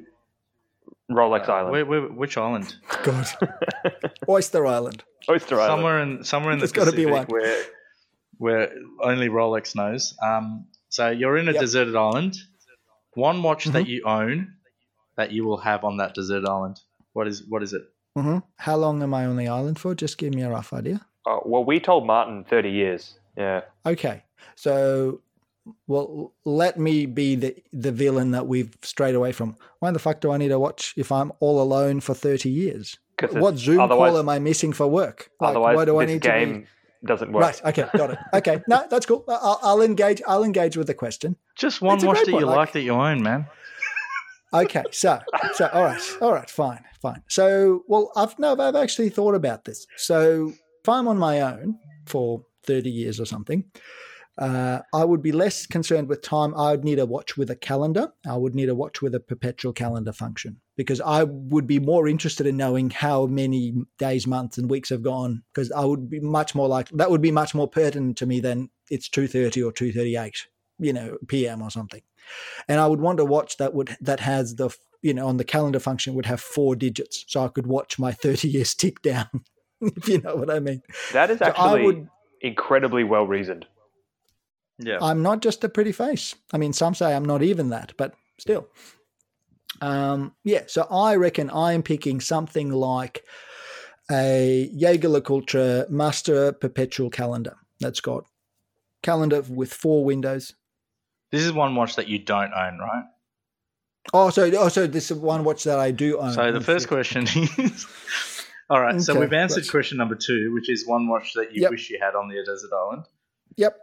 Rolex 1.11 1.49
uh, 1.49 1.53
Island. 1.53 1.73
where, 1.73 1.85
where, 1.87 2.03
which 2.03 2.37
island? 2.39 2.75
God. 3.03 3.27
Oyster 4.29 4.67
Island. 4.67 5.05
Oyster 5.29 5.61
Island. 5.61 5.71
Somewhere 5.79 5.99
in 6.01 6.25
somewhere 6.25 6.53
in 6.53 6.59
the 6.59 6.63
There's 6.63 6.73
gotta 6.73 6.93
be 6.93 7.05
Pacific 7.05 7.29
one. 7.29 7.41
where 7.41 7.63
where 8.39 8.73
only 9.03 9.29
Rolex 9.29 9.75
knows. 9.77 10.17
Um, 10.23 10.67
so 10.89 11.11
you're 11.11 11.37
in 11.37 11.49
a 11.49 11.53
Yep. 11.53 11.61
deserted 11.61 11.97
island. 11.97 12.37
One 13.15 13.43
watch 13.43 13.65
that 13.67 13.85
Mhm. 13.85 13.89
you 13.89 14.03
own 14.05 14.55
that 15.17 15.31
you 15.31 15.45
will 15.45 15.59
have 15.59 15.85
on 15.85 15.99
that 15.99 16.15
deserted 16.15 16.49
island. 16.49 16.81
What 17.13 17.29
is 17.29 17.43
what 17.49 17.63
is 17.63 17.73
it? 17.73 17.83
hmm 18.17 18.39
How 18.57 18.77
long 18.77 19.03
am 19.03 19.13
I 19.15 19.27
on 19.27 19.37
the 19.37 19.49
island 19.49 19.79
for? 19.79 19.95
Just 19.95 20.19
give 20.19 20.35
me 20.35 20.43
a 20.43 20.51
rough 20.51 20.73
idea. 20.73 21.01
Oh, 21.27 21.43
well, 21.45 21.65
we 21.65 21.81
told 21.81 22.07
Martin 22.07 22.45
30 22.45 22.71
years. 22.71 23.19
Yeah. 23.37 23.63
Okay. 23.87 24.23
So, 24.57 25.21
well, 25.87 26.33
let 26.45 26.79
me 26.79 27.07
be 27.07 27.35
the 27.37 27.57
the 27.73 27.93
villain 27.93 28.33
that 28.33 28.47
we've 28.47 28.77
strayed 28.83 29.15
away 29.15 29.33
from. 29.33 29.57
Why 29.81 29.91
the 29.91 29.99
fuck 29.99 30.21
do 30.21 30.31
I 30.33 30.37
need 30.37 30.49
to 30.49 30.59
watch 30.59 30.95
if 30.97 31.11
I'm 31.13 31.33
all 31.41 31.61
alone 31.63 32.01
for 32.01 32.15
thirty 32.15 32.51
years? 32.51 32.99
What 33.31 33.57
Zoom 33.57 33.79
call 33.89 34.19
am 34.19 34.29
I 34.29 34.39
missing 34.41 34.73
for 34.73 34.87
work? 34.89 35.31
Like, 35.41 35.51
Otherwise, 35.51 35.77
why 35.77 35.85
do 35.85 35.99
I 35.99 36.05
this 36.05 36.15
need 36.15 36.23
to 36.23 36.29
game 36.29 36.61
be? 36.63 36.67
doesn't 37.07 37.33
work. 37.33 37.43
Right. 37.43 37.65
Okay. 37.67 37.87
Got 37.97 38.11
it. 38.11 38.19
Okay. 38.35 38.61
No, 38.67 38.85
that's 38.91 39.07
cool. 39.07 39.25
I'll, 39.29 39.59
I'll 39.63 39.83
engage. 39.83 40.21
I'll 40.27 40.43
engage 40.45 40.77
with 40.77 40.89
the 40.89 40.95
question. 40.95 41.37
Just 41.57 41.81
one 41.81 41.95
It's 41.97 42.05
a 42.05 42.07
watch 42.09 42.25
that 42.25 42.33
one, 42.33 42.41
you 42.41 42.47
like- 42.47 42.57
like 42.57 42.73
that 42.73 42.81
you 42.83 42.93
own, 42.93 43.23
man. 43.23 43.47
Okay. 44.53 44.85
So, 44.93 45.19
so 45.55 45.67
all 45.73 45.83
right. 45.85 46.17
All 46.21 46.33
right. 46.33 46.49
Fine. 46.49 46.85
Fine. 47.03 47.23
So, 47.29 47.83
well, 47.89 48.11
I've 48.17 48.39
no, 48.39 48.57
I've 48.59 48.77
actually 48.77 49.09
thought 49.11 49.35
about 49.35 49.65
this. 49.65 49.87
So, 49.97 50.53
if 50.83 50.89
I'm 50.89 51.09
on 51.09 51.19
my 51.19 51.41
own 51.41 51.79
for 52.07 52.45
thirty 52.65 52.91
years 52.91 53.19
or 53.21 53.27
something, 53.27 53.65
uh, 54.37 54.81
I 54.93 55.05
would 55.05 55.23
be 55.23 55.31
less 55.31 55.67
concerned 55.67 56.09
with 56.09 56.21
time. 56.21 56.55
I 56.57 56.73
would 56.73 56.85
need 56.85 56.99
a 56.99 57.07
watch 57.07 57.37
with 57.37 57.51
a 57.51 57.57
calendar. 57.57 58.13
I 58.27 58.37
would 58.37 58.55
need 58.55 58.69
a 58.69 58.75
watch 58.75 59.01
with 59.01 59.15
a 59.15 59.21
perpetual 59.21 59.73
calendar 59.73 60.13
function 60.13 60.61
because 60.77 61.01
I 61.01 61.23
would 61.25 61.69
be 61.69 61.79
more 61.79 62.09
interested 62.09 62.47
in 62.47 62.57
knowing 62.57 62.91
how 62.91 63.27
many 63.27 63.75
days, 63.99 64.27
months, 64.27 64.59
and 64.59 64.69
weeks 64.69 64.89
have 64.89 65.03
gone. 65.03 65.45
Because 65.53 65.71
I 65.71 65.85
would 65.85 66.11
be 66.11 66.19
much 66.19 66.55
more 66.55 66.67
like 66.67 66.89
that 66.91 67.11
would 67.11 67.23
be 67.23 67.31
much 67.31 67.55
more 67.55 67.69
pertinent 67.69 68.17
to 68.19 68.27
me 68.27 68.41
than 68.41 68.71
it's 68.91 69.09
two 69.09 69.29
thirty 69.29 69.63
or 69.63 69.71
two 69.71 69.93
thirty 69.93 70.17
eight, 70.17 70.47
you 70.79 70.93
know, 70.93 71.17
p.m. 71.29 71.63
or 71.63 71.71
something. 71.71 72.03
And 72.69 72.81
I 72.81 72.89
would 72.89 73.01
want 73.01 73.21
a 73.21 73.25
watch 73.25 73.59
that 73.59 73.73
would 73.73 73.97
that 74.01 74.19
has 74.21 74.57
the 74.57 74.71
you 75.01 75.15
know 75.15 75.29
on 75.29 75.37
the 75.37 75.45
calendar 75.45 75.79
function 75.79 76.15
would 76.15 76.27
have 76.27 76.41
four 76.41 76.75
digits, 76.75 77.25
so 77.29 77.45
I 77.45 77.49
could 77.49 77.69
watch 77.69 78.01
my 78.01 78.11
thirty 78.25 78.49
years 78.49 78.75
tick 78.75 79.01
down. 79.01 79.45
if 79.81 80.09
you 80.09 80.21
know 80.21 80.35
what 80.35 80.51
I 80.51 80.59
mean. 80.59 80.83
That 81.13 81.31
is 81.31 81.39
So 81.39 81.45
I 81.45 81.49
actually 81.51 81.85
would 81.85 82.09
incredibly 82.41 83.05
well 83.05 83.27
reasoned. 83.27 83.67
Yeah. 84.79 84.99
I'm 85.01 85.23
not 85.23 85.41
just 85.41 85.63
a 85.65 85.69
pretty 85.69 85.93
face. 85.93 86.35
I 86.53 86.59
mean, 86.59 86.73
some 86.73 86.95
say 86.95 87.15
I'm 87.15 87.25
not 87.25 87.43
even 87.43 87.71
that, 87.71 87.93
but 87.97 88.15
still. 88.39 88.69
Um, 89.81 90.35
yeah, 90.45 90.63
so 90.67 90.87
I 90.91 91.17
reckon 91.17 91.51
I'm 91.51 91.83
picking 91.83 92.21
something 92.21 92.71
like 92.71 93.25
a 94.11 94.71
Jaeger 94.73 95.09
LeCoultre 95.09 95.89
Master 95.91 96.53
Perpetual 96.53 97.11
Calendar 97.11 97.57
that's 97.81 98.01
got 98.01 98.25
calendar 99.03 99.43
with 99.43 99.73
four 99.73 100.05
windows. 100.05 100.55
This 101.33 101.43
is 101.43 101.53
one 101.53 101.75
watch 101.75 101.97
that 101.97 102.09
you 102.09 102.19
don't 102.19 102.53
own, 102.53 102.79
right? 102.79 103.05
Oh, 104.13 104.31
so 104.31 104.51
oh, 104.57 104.69
so 104.69 104.87
this 104.87 105.11
is 105.11 105.17
one 105.19 105.45
watch 105.45 105.65
that 105.65 105.79
I 105.79 105.91
do 105.91 106.19
own. 106.19 106.33
So 106.33 106.53
the 106.53 106.61
first 106.61 106.89
question 106.89 107.23
is 107.59 107.87
All 108.71 108.81
right, 108.81 109.01
so 109.01 109.19
we've 109.19 109.33
answered 109.33 109.65
right. 109.65 109.71
question 109.71 109.99
number 109.99 110.15
two, 110.15 110.53
which 110.53 110.69
is 110.69 110.87
one 110.87 111.09
watch 111.09 111.33
that 111.35 111.55
you 111.55 111.63
Yep. 111.63 111.71
wish 111.71 111.91
you 111.91 111.99
had 112.01 112.15
on 112.15 112.29
the 112.29 112.37
desert 112.45 112.71
island, 112.73 113.05
Yep. 113.57 113.77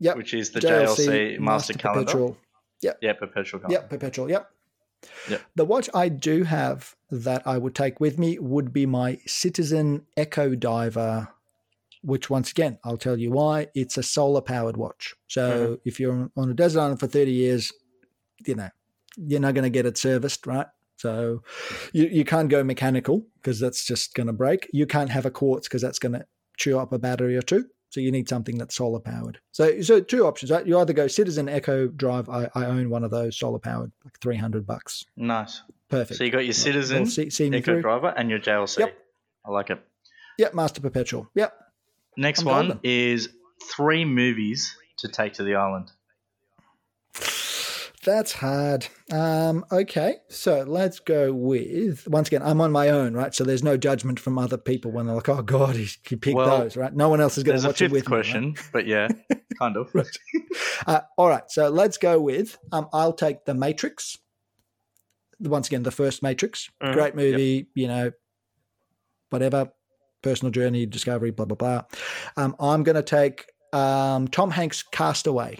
Yep. 0.00 0.16
which 0.16 0.34
is 0.34 0.50
the 0.50 0.60
JLC, 0.60 1.38
Master, 1.38 1.40
Master 1.40 1.72
Calendar. 1.74 2.04
Perpetual. 2.04 2.36
Yeah, 2.82 3.12
perpetual 3.14 3.60
calendar. 3.60 3.80
Yep, 3.80 3.90
perpetual. 3.90 4.30
Yep. 4.30 4.50
Yep. 5.30 5.42
The 5.56 5.64
watch 5.64 5.88
I 5.94 6.08
do 6.08 6.44
have 6.44 6.94
that 7.10 7.46
I 7.46 7.58
would 7.58 7.74
take 7.74 8.00
with 8.00 8.18
me 8.18 8.38
would 8.38 8.72
be 8.72 8.86
my 8.86 9.18
Citizen 9.26 10.06
Eco 10.16 10.54
Diver, 10.54 11.28
which 12.02 12.30
once 12.30 12.50
again 12.50 12.78
I'll 12.84 12.96
tell 12.96 13.16
you 13.18 13.30
why. 13.30 13.68
It's 13.74 13.96
a 13.96 14.02
solar 14.02 14.40
powered 14.40 14.76
watch. 14.76 15.14
So 15.28 15.50
Mm-hmm. 15.50 15.74
if 15.84 15.98
you're 16.00 16.30
on 16.36 16.50
a 16.50 16.54
desert 16.54 16.80
island 16.80 17.00
for 17.00 17.06
30 17.08 17.30
years, 17.32 17.72
you 18.46 18.54
know 18.54 18.68
you're 19.16 19.40
not 19.40 19.54
going 19.54 19.64
to 19.64 19.70
get 19.70 19.84
it 19.86 19.98
serviced, 19.98 20.46
right? 20.46 20.66
So 20.96 21.42
you, 21.92 22.06
you 22.06 22.24
can't 22.24 22.48
go 22.48 22.62
mechanical 22.64 23.24
because 23.36 23.58
that's 23.60 23.84
just 23.84 24.14
going 24.14 24.26
to 24.28 24.32
break. 24.32 24.68
You 24.72 24.86
can't 24.86 25.10
have 25.10 25.26
a 25.26 25.30
quartz 25.30 25.66
because 25.68 25.82
that's 25.82 25.98
going 25.98 26.12
to 26.12 26.24
chew 26.56 26.78
up 26.78 26.92
a 26.92 26.98
battery 26.98 27.36
or 27.36 27.42
two. 27.42 27.66
So 27.90 28.00
you 28.00 28.10
need 28.10 28.28
something 28.28 28.58
that's 28.58 28.74
solar 28.74 29.00
powered. 29.00 29.40
So 29.52 29.80
so 29.80 30.00
two 30.00 30.26
options, 30.26 30.50
right? 30.50 30.66
You 30.66 30.78
either 30.78 30.92
go 30.92 31.08
Citizen 31.08 31.48
Eco-Drive. 31.48 32.28
I, 32.28 32.50
I 32.54 32.66
own 32.66 32.90
one 32.90 33.02
of 33.02 33.10
those 33.10 33.38
solar 33.38 33.58
powered, 33.58 33.92
like 34.04 34.18
three 34.20 34.36
hundred 34.36 34.66
bucks. 34.66 35.04
Nice. 35.16 35.62
Perfect. 35.88 36.18
So 36.18 36.24
you 36.24 36.30
got 36.30 36.44
your 36.44 36.52
Citizen, 36.52 37.06
see, 37.06 37.30
see 37.30 37.50
through. 37.60 37.80
Driver, 37.80 38.12
and 38.14 38.28
your 38.28 38.38
JLC. 38.38 38.80
Yep. 38.80 38.98
I 39.46 39.50
like 39.50 39.70
it. 39.70 39.80
Yep, 40.38 40.54
Master 40.54 40.80
Perpetual. 40.80 41.28
Yep. 41.34 41.54
Next 42.16 42.40
I'm 42.40 42.46
one 42.46 42.80
is 42.82 43.30
three 43.74 44.04
movies 44.04 44.76
to 44.98 45.08
take 45.08 45.34
to 45.34 45.44
the 45.44 45.54
island. 45.54 45.90
That's 48.08 48.32
hard. 48.32 48.86
Um, 49.12 49.66
okay, 49.70 50.16
so 50.28 50.62
let's 50.66 50.98
go 50.98 51.30
with 51.30 52.08
once 52.08 52.28
again. 52.28 52.40
I'm 52.42 52.58
on 52.62 52.72
my 52.72 52.88
own, 52.88 53.12
right? 53.12 53.34
So 53.34 53.44
there's 53.44 53.62
no 53.62 53.76
judgment 53.76 54.18
from 54.18 54.38
other 54.38 54.56
people 54.56 54.90
when 54.90 55.04
they're 55.04 55.14
like, 55.14 55.28
"Oh 55.28 55.42
God, 55.42 55.76
he, 55.76 55.90
he 56.08 56.16
picked 56.16 56.34
Well, 56.38 56.60
those," 56.60 56.74
right? 56.74 56.90
No 56.94 57.10
one 57.10 57.20
else 57.20 57.36
is 57.36 57.44
going 57.44 57.52
There's 57.52 57.64
to 57.64 57.68
a 57.68 57.68
watch 57.68 57.82
it 57.82 57.84
fifth 57.84 57.92
with 57.92 58.08
me, 58.08 58.16
right? 58.16 58.24
question, 58.24 58.54
but 58.72 58.86
yeah, 58.86 59.08
kind 59.58 59.76
of. 59.76 59.94
Uh, 60.86 61.00
all 61.18 61.28
right, 61.28 61.42
so 61.50 61.68
let's 61.68 61.98
go 61.98 62.18
with. 62.18 62.56
Um, 62.72 62.88
I'll 62.94 63.12
take 63.12 63.44
the 63.44 63.52
Matrix. 63.52 64.16
Once 65.40 65.66
again, 65.66 65.82
the 65.82 65.90
first 65.90 66.22
Matrix, 66.22 66.70
Mhm. 66.82 66.92
great 66.94 67.14
movie. 67.14 67.68
You 67.74 67.88
know, 67.88 68.12
whatever, 69.28 69.68
personal 70.22 70.50
journey, 70.50 70.86
discovery, 70.86 71.30
blah 71.30 71.44
blah 71.44 71.56
blah. 71.56 71.82
Um, 72.38 72.56
I'm 72.58 72.84
going 72.84 72.96
to 72.96 73.02
take 73.02 73.44
um, 73.74 74.28
Tom 74.28 74.50
Hanks' 74.50 74.82
Castaway 74.82 75.58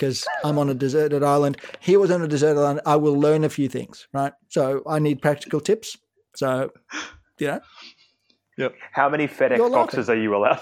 because 0.00 0.26
I'm 0.42 0.58
on 0.58 0.70
a 0.70 0.74
deserted 0.74 1.22
island. 1.22 1.58
He 1.80 1.96
was 1.98 2.10
on 2.10 2.22
a 2.22 2.26
deserted 2.28 2.58
island. 2.60 2.80
I 2.86 2.96
will 2.96 3.18
learn 3.20 3.44
a 3.44 3.50
few 3.50 3.68
things, 3.68 4.08
right? 4.14 4.32
So 4.48 4.82
I 4.86 4.98
need 4.98 5.20
practical 5.20 5.60
tips. 5.60 5.98
So, 6.34 6.70
you 7.38 7.48
know, 8.58 8.70
How 8.92 9.08
many 9.10 9.28
FedEx 9.28 9.58
You're 9.58 9.68
laughing. 9.68 9.72
boxes 9.72 10.08
are 10.08 10.16
you 10.16 10.34
allowed? 10.34 10.60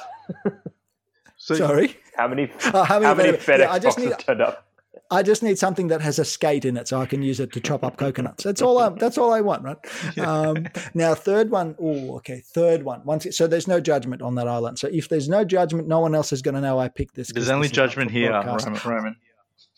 So 1.36 1.54
sorry. 1.54 1.96
How 2.16 2.26
many? 2.26 2.50
Oh, 2.74 2.82
how 2.82 2.98
many 2.98 3.06
how 3.06 3.14
many 3.14 3.32
FedEx 3.38 3.44
FedEx 3.44 3.58
yeah, 3.60 3.72
I 3.72 3.78
just 3.78 3.96
boxes 3.96 4.10
need- 4.10 4.18
turned 4.18 4.42
up? 4.42 4.64
I 5.10 5.22
just 5.22 5.42
need 5.42 5.58
something 5.58 5.88
that 5.88 6.02
has 6.02 6.18
a 6.18 6.24
skate 6.24 6.66
in 6.66 6.76
it 6.76 6.86
so 6.86 7.00
I 7.00 7.06
can 7.06 7.22
use 7.22 7.40
it 7.40 7.50
to 7.54 7.60
chop 7.60 7.82
up 7.82 7.96
coconuts. 7.96 8.44
That's 8.44 8.60
all 8.60 8.76
I 8.78 8.90
that's 8.90 9.16
all 9.16 9.32
I 9.32 9.40
want, 9.40 9.62
right? 9.62 9.78
Um, 10.18 10.66
now 10.92 11.14
third 11.14 11.50
one, 11.50 11.76
oh, 11.80 12.16
okay, 12.16 12.42
third 12.44 12.82
one. 12.82 13.00
Once 13.04 13.24
it, 13.24 13.32
so 13.32 13.46
there's 13.46 13.66
no 13.68 13.80
judgment 13.80 14.20
on 14.20 14.34
that 14.34 14.46
island. 14.48 14.78
So 14.78 14.88
if 14.92 15.08
there's 15.08 15.28
no 15.28 15.44
judgment, 15.44 15.88
no 15.88 16.00
one 16.00 16.14
else 16.14 16.30
is 16.32 16.42
going 16.42 16.56
to 16.56 16.60
know 16.60 16.78
I 16.78 16.88
picked 16.88 17.14
this. 17.14 17.28
'cause 17.32 17.46
There's 17.46 17.48
only 17.50 17.68
this 17.68 17.72
is 17.72 17.78
up 17.78 17.84
judgment 17.88 18.10
here. 18.10 18.32
Roman. 18.32 18.78
Roman. 18.84 19.16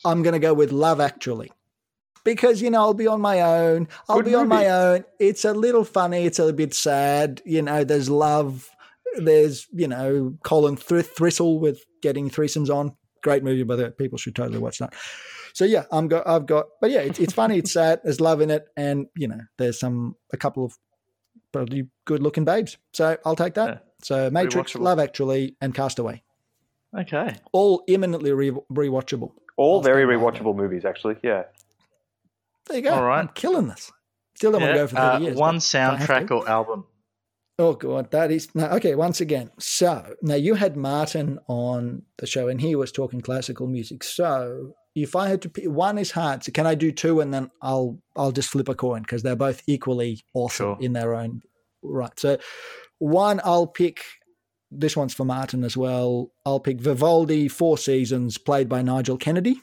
I'm 0.05 0.23
going 0.23 0.33
to 0.33 0.39
go 0.39 0.55
with 0.55 0.73
Love 0.73 1.01
Actually. 1.01 1.53
Because, 2.23 2.61
you 2.61 2.71
know, 2.71 2.81
I'll 2.81 2.95
be 2.95 3.07
on 3.07 3.21
my 3.21 3.41
own. 3.41 3.89
I'll 4.09 4.17
Good 4.17 4.27
be 4.27 4.35
on 4.35 4.47
my 4.47 4.69
own. 4.69 5.05
It's 5.19 5.47
a 5.47 5.55
little 5.55 5.85
funny. 5.85 6.27
It's 6.27 6.39
a 6.39 6.53
bit 6.53 6.75
sad. 6.75 7.41
You 7.47 7.63
know, 7.63 7.83
there's 7.83 8.11
love. 8.11 8.69
There's, 9.17 9.67
you 9.73 9.89
know, 9.89 10.37
Colin 10.45 10.77
Thr- 10.77 11.01
Thistle 11.01 11.59
with 11.59 11.83
getting 12.03 12.29
threesomes 12.29 12.69
on. 12.69 12.95
Great 13.23 13.43
movie, 13.43 13.63
by 13.63 13.77
the 13.77 13.85
way. 13.85 13.91
People 13.91 14.19
should 14.19 14.37
totally 14.37 14.59
watch 14.59 14.79
that. 14.81 14.95
So, 15.55 15.65
yeah, 15.65 15.85
I'm 15.91 16.09
got, 16.09 16.29
I've 16.29 16.45
got, 16.45 16.67
but 16.83 16.91
yeah, 16.91 17.01
it's, 17.01 17.19
it's 17.19 17.33
funny. 17.33 17.57
It's 17.57 17.73
sad. 17.73 18.01
There's 18.05 18.21
love 18.21 18.43
in 18.43 18.51
it. 18.51 18.67
And, 18.77 19.07
you 19.17 19.27
know, 19.27 19.41
there's 19.57 19.81
some, 19.81 20.15
a 20.33 20.37
couple 20.37 20.67
of 20.67 20.77
probably 21.53 21.89
good 22.05 22.23
looking 22.23 22.45
babes. 22.45 22.77
So 22.93 23.17
I'll 23.25 23.35
take 23.35 23.55
that. 23.55 23.69
Yeah. 23.69 23.79
So 24.03 24.31
Matrix, 24.31 24.75
Love 24.75 24.99
Actually, 24.99 25.57
and 25.61 25.75
Castaway. 25.75 26.23
Okay. 26.99 27.35
All 27.53 27.83
imminently 27.89 28.33
re- 28.33 28.51
rewatchable. 28.51 29.33
All 29.61 29.77
I'll 29.77 29.83
very 29.83 30.05
stand 30.05 30.23
by 30.23 30.31
rewatchable 30.31 30.57
movies, 30.57 30.85
actually. 30.87 31.17
Yeah. 31.23 31.45
There 32.67 32.79
you 32.79 32.83
go. 32.83 32.95
All 32.95 33.05
right. 33.05 33.21
I'm 33.21 33.29
killing 33.29 33.69
this. 33.69 33.93
Still 34.35 34.53
don't 34.53 34.63
want 34.63 34.73
to 34.73 34.79
go 34.79 34.87
for 34.87 34.97
30 34.97 35.07
uh, 35.07 35.19
years. 35.19 35.37
one 35.37 35.57
but 35.57 35.63
if 35.63 35.75
I 35.75 35.83
have 35.85 36.29
soundtrack 36.29 36.31
or 36.31 36.49
album. 36.49 36.87
Oh, 37.59 37.75
God. 37.75 38.11
That 38.11 38.31
is. 38.31 38.49
No, 38.55 38.69
okay, 38.69 38.95
once 38.95 39.21
again. 39.21 39.51
So, 39.59 40.15
now 40.23 40.37
you 40.37 40.55
had 40.55 40.79
Martin 40.79 41.39
on 41.47 42.03
the 42.17 42.27
show 42.27 42.49
and 42.49 42.59
he 42.59 42.75
was 42.75 42.91
talking 42.91 43.21
classical 43.21 43.67
music. 43.67 44.03
So, 44.03 44.73
if 44.95 45.15
I 45.15 45.29
had 45.29 45.43
to 45.43 45.51
pick, 45.51 45.67
one 45.67 45.99
is 45.99 46.13
hard. 46.13 46.43
So, 46.43 46.53
can 46.53 46.67
I 46.67 46.75
do 46.75 46.91
two 46.91 47.21
and 47.21 47.35
then 47.35 47.51
I'll 47.61 47.99
I'll 48.17 48.33
just 48.33 48.49
flip 48.49 48.71
a 48.71 48.75
coin 48.75 49.03
because 49.03 49.23
they're 49.23 49.37
both 49.37 49.63
equally 49.67 50.25
awesome 50.33 50.77
Sure. 50.77 50.79
in 50.81 50.95
their 50.95 51.15
own 51.15 51.43
right. 51.83 52.19
So, 52.19 52.39
one, 52.99 53.43
I'll 53.45 53.67
pick. 53.67 54.05
This 54.71 54.97
one's 54.97 55.15
for 55.15 55.25
Martin 55.25 55.65
as 55.65 55.77
well. 55.77 56.31
I'll 56.47 56.61
pick 56.61 56.81
Vivaldi, 56.81 57.49
Four 57.49 57.77
Seasons, 57.77 58.39
played 58.39 58.69
by 58.69 58.83
Nigel 58.83 59.17
Kennedy. 59.17 59.61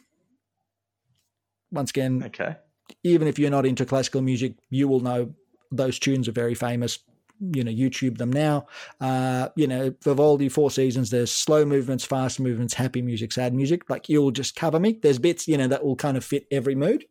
Once 1.71 1.91
again, 1.91 2.23
Okay. 2.25 2.55
even 3.03 3.27
if 3.27 3.39
you're 3.39 3.49
not 3.51 3.65
into 3.65 3.85
classical 3.85 4.21
music, 4.21 4.53
you 4.69 4.88
will 4.88 4.99
know 4.99 5.34
those 5.71 5.99
tunes 5.99 6.27
are 6.27 6.34
very 6.34 6.55
famous. 6.55 6.99
You 7.39 7.63
know, 7.63 7.71
YouTube 7.71 8.17
them 8.17 8.34
now. 8.34 8.65
Uh, 8.99 9.49
you 9.55 9.67
know, 9.67 9.93
Vivaldi, 10.03 10.49
Four 10.49 10.71
Seasons. 10.71 11.11
There's 11.11 11.31
slow 11.31 11.65
movements, 11.65 12.03
fast 12.03 12.39
movements, 12.39 12.73
happy 12.73 13.01
music, 13.01 13.31
sad 13.31 13.53
music. 13.53 13.89
Like 13.89 14.09
you'll 14.09 14.31
just 14.31 14.55
cover 14.55 14.79
me. 14.79 14.99
There's 15.01 15.19
bits, 15.19 15.47
you 15.47 15.57
know, 15.57 15.67
that 15.67 15.85
will 15.85 15.95
kind 15.95 16.17
of 16.17 16.25
fit 16.25 16.47
every 16.51 16.73
mood. 16.73 17.05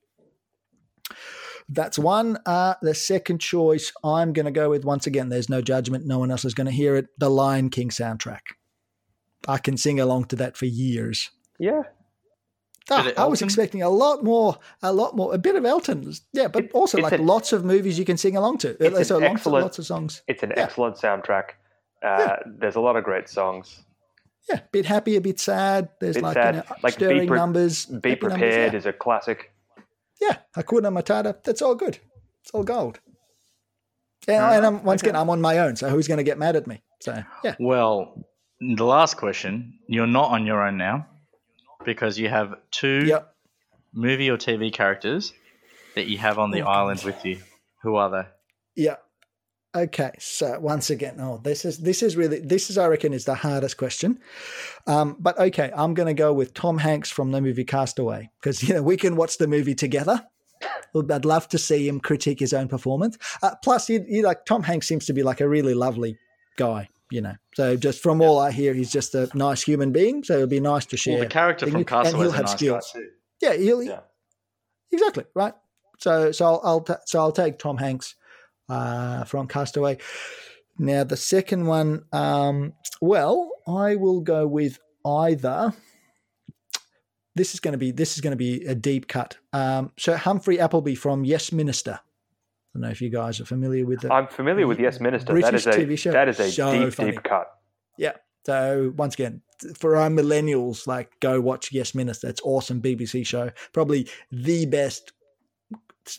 That's 1.69 1.99
one. 1.99 2.39
Uh, 2.47 2.75
the 2.83 2.95
second 2.95 3.39
choice, 3.41 3.93
I'm 4.05 4.33
going 4.33 4.47
to 4.47 4.53
go 4.53 4.71
with 4.71 4.85
once 4.85 5.07
again. 5.07 5.29
There's 5.29 5.49
no 5.49 5.61
judgment. 5.61 6.07
No 6.07 6.19
one 6.21 6.31
else 6.31 6.45
is 6.45 6.55
going 6.55 6.67
to 6.69 6.73
hear 6.73 6.95
it. 6.97 7.07
The 7.19 7.29
Lion 7.31 7.71
King 7.71 7.89
soundtrack. 7.91 8.41
I 9.49 9.59
can 9.59 9.77
sing 9.77 9.99
along 10.01 10.27
to 10.27 10.37
that 10.37 10.57
for 10.57 10.67
years. 10.67 11.31
Yeah. 11.59 11.83
Ah, 12.89 13.11
I 13.19 13.25
was 13.25 13.43
expecting 13.43 13.83
a 13.83 13.91
lot 13.91 14.23
more, 14.23 14.59
a 14.81 14.93
lot 14.93 15.17
more, 15.17 15.35
a 15.35 15.39
bit 15.39 15.57
of 15.57 15.65
Elton, 15.65 16.13
yeah, 16.33 16.47
but 16.47 16.67
It- 16.67 16.71
also 16.73 16.99
like 16.99 17.15
an- 17.15 17.27
lots 17.27 17.53
of 17.53 17.65
movies 17.65 17.99
you 17.99 18.05
can 18.05 18.17
sing 18.17 18.37
along 18.37 18.59
to. 18.59 18.77
It's 18.81 18.97
an 18.99 19.05
so 19.05 19.19
lots, 19.19 19.33
excellent- 19.33 19.63
lots 19.65 19.79
of 19.81 19.87
songs. 19.87 20.23
It's 20.29 20.45
an 20.45 20.53
Yeah. 20.57 20.63
excellent 20.63 20.95
soundtrack. 20.97 21.51
Uh, 22.01 22.37
There's 22.47 22.77
a 22.77 22.81
lot 22.81 22.95
of 22.95 23.03
great 23.03 23.29
songs. 23.29 23.83
Yeah, 24.49 24.59
a 24.61 24.69
bit 24.71 24.87
happy, 24.87 25.17
a 25.17 25.21
bit 25.21 25.41
sad. 25.41 25.89
There's 26.01 26.15
Bit 26.15 26.23
like 26.23 26.35
sad. 26.35 26.55
You 26.55 26.61
know, 26.61 26.67
Like, 26.85 26.99
be 26.99 27.05
stirring 27.05 27.27
pre- 27.27 27.37
numbers. 27.37 27.87
Be 27.87 27.95
happy 27.95 28.11
numbers, 28.21 28.39
Prepared 28.39 28.73
yeah. 28.73 28.79
is 28.79 28.87
a 28.87 28.93
classic. 28.93 29.51
Yeah, 30.21 30.39
Hakuna 30.57 30.91
Matata. 30.93 31.43
That's 31.45 31.63
all 31.63 31.75
good. 31.75 31.99
It's 32.43 32.51
all 32.53 32.63
gold. 32.65 33.01
And, 34.29 34.43
Ah, 34.43 34.53
and 34.53 34.67
I'm, 34.67 34.83
once 34.85 35.03
okay. 35.03 35.11
again, 35.11 35.21
I'm 35.21 35.31
on 35.31 35.41
my 35.41 35.59
own, 35.59 35.77
so 35.77 35.89
who's 35.89 36.09
going 36.09 36.19
to 36.19 36.25
get 36.25 36.39
mad 36.39 36.57
at 36.57 36.67
me? 36.67 36.83
So 37.01 37.23
yeah, 37.45 37.55
Well, 37.61 38.25
the 38.61 38.85
last 38.85 39.17
question. 39.17 39.79
You're 39.87 40.07
not 40.07 40.31
on 40.31 40.47
your 40.47 40.67
own 40.67 40.77
now 40.79 41.07
because 41.85 42.19
you 42.19 42.29
have 42.29 42.55
two 42.71 43.05
yep. 43.07 43.35
movie 43.93 44.31
or 44.31 44.37
TV 44.37 44.73
characters 44.73 45.33
that 45.95 46.07
you 46.09 46.19
have 46.19 46.39
on 46.39 46.51
the 46.51 46.63
Oh, 46.63 46.67
island 46.69 47.01
God. 47.01 47.07
with 47.07 47.25
you. 47.25 47.39
Who 47.83 47.97
are 47.97 48.11
they? 48.11 48.29
Yeah. 48.83 48.97
Okay. 49.77 50.11
So 50.19 50.59
once 50.59 50.89
again, 50.90 51.16
oh, 51.20 51.39
this 51.44 51.65
is 51.65 51.78
this 51.78 52.03
is 52.03 52.16
really 52.16 52.40
this 52.40 52.70
is 52.70 52.78
I 52.78 52.86
reckon 52.86 53.12
is 53.12 53.27
the 53.27 53.35
hardest 53.35 53.77
question. 53.77 54.19
Um, 54.86 55.16
but 55.20 55.39
okay, 55.39 55.70
I'm 55.77 55.93
going 55.94 56.07
to 56.07 56.15
go 56.15 56.32
with 56.32 56.55
Tom 56.55 56.78
Hanks 56.78 57.11
from 57.11 57.31
the 57.32 57.40
movie 57.40 57.65
Castaway 57.65 58.31
because 58.40 58.62
you 58.62 58.74
know 58.74 58.82
we 58.82 58.97
can 58.97 59.16
watch 59.16 59.39
the 59.39 59.47
movie 59.47 59.74
together. 59.74 60.24
I'd 61.11 61.27
love 61.27 61.47
to 61.48 61.59
see 61.59 61.86
him 61.86 62.01
critique 62.01 62.40
his 62.40 62.55
own 62.55 62.69
performance. 62.69 63.19
Uh, 63.43 63.55
plus, 63.62 63.86
he, 63.86 63.98
he 64.09 64.23
like 64.23 64.47
Tom 64.47 64.62
Hanks 64.62 64.89
seems 64.89 65.05
to 65.07 65.12
be 65.12 65.23
like 65.23 65.43
a 65.43 65.48
really 65.48 65.74
lovely 65.74 66.16
guy, 66.57 66.89
you 67.11 67.20
know. 67.20 67.35
So 67.55 67.77
just 67.77 68.03
from 68.03 68.23
all 68.23 68.39
I 68.39 68.51
hear, 68.53 68.73
he's 68.73 68.90
just 68.90 69.15
a 69.15 69.28
nice 69.35 69.62
human 69.62 69.93
being. 69.93 70.24
So 70.24 70.36
it'd 70.39 70.48
be 70.48 70.61
nice 70.61 70.86
to 70.86 70.97
share. 70.97 71.16
Well, 71.16 71.24
the 71.24 71.28
character 71.31 71.66
from 71.66 71.81
with- 71.81 71.93
and 71.93 72.09
he'll 72.16 72.23
is 72.23 72.32
a 72.32 72.36
have 72.36 72.47
nice 72.47 72.53
skills. 72.55 72.90
guy 72.94 73.01
too. 73.01 73.09
Yeah, 73.43 73.53
he'll, 73.62 73.82
Yeah. 73.82 74.01
exactly 74.90 75.24
right. 75.35 75.53
So 75.98 76.32
so 76.32 76.47
I'll, 76.47 76.61
I'll 76.65 76.81
ta- 76.81 77.01
so 77.05 77.19
I'll 77.20 77.32
take 77.32 77.59
Tom 77.59 77.77
Hanks 77.77 78.15
uh, 78.69 79.25
from 79.25 79.47
Castaway. 79.49 79.99
Now 80.79 81.05
the 81.05 81.17
second 81.17 81.67
one, 81.67 82.05
um, 82.13 82.73
well, 83.01 83.51
I 83.67 83.97
will 83.97 84.21
go 84.21 84.47
with 84.47 84.79
either. 85.05 85.73
This 87.35 87.53
is 87.55 87.61
going 87.61 87.73
to 87.73 87.79
be 87.79 87.91
this 87.91 88.15
is 88.15 88.21
going 88.21 88.33
to 88.33 88.37
be 88.37 88.65
a 88.65 88.75
deep 88.75 89.09
cut. 89.09 89.37
Um, 89.53 89.93
so 89.99 90.17
Humphrey 90.17 90.59
Appleby 90.59 90.95
from 90.95 91.25
Yes 91.25 91.53
Minister. 91.53 92.01
I 92.01 92.79
don't 92.79 92.83
know 92.83 92.89
if 92.91 93.01
you 93.01 93.11
guys 93.11 93.41
are 93.41 93.45
familiar 93.47 93.87
with 93.87 94.01
that. 94.03 94.13
I'm 94.13 94.27
familiar 94.27 94.67
with 94.67 94.79
Yes 94.81 95.01
Minister. 95.01 95.33
that 95.35 95.41
British 95.41 95.67
is 95.67 95.67
a 95.67 95.79
TV 95.79 95.99
show. 95.99 96.13
that 96.13 96.29
is 96.29 96.41
a 96.41 96.51
So 96.51 96.73
deep, 96.85 96.93
funny. 96.95 97.11
deep 97.13 97.23
cut. 97.23 97.49
Yeah. 97.99 98.13
So 98.45 98.93
once 98.97 99.15
again, 99.15 99.43
for 99.79 99.97
our 99.97 100.09
millennials, 100.09 100.87
like 100.87 101.11
go 101.21 101.41
watch 101.41 101.73
Yes 101.73 101.95
Minister. 101.95 102.29
It's 102.29 102.41
awesome 102.43 102.81
BBC 102.81 103.27
show. 103.27 103.51
Probably 103.73 104.09
the 104.31 104.67
best 104.67 105.13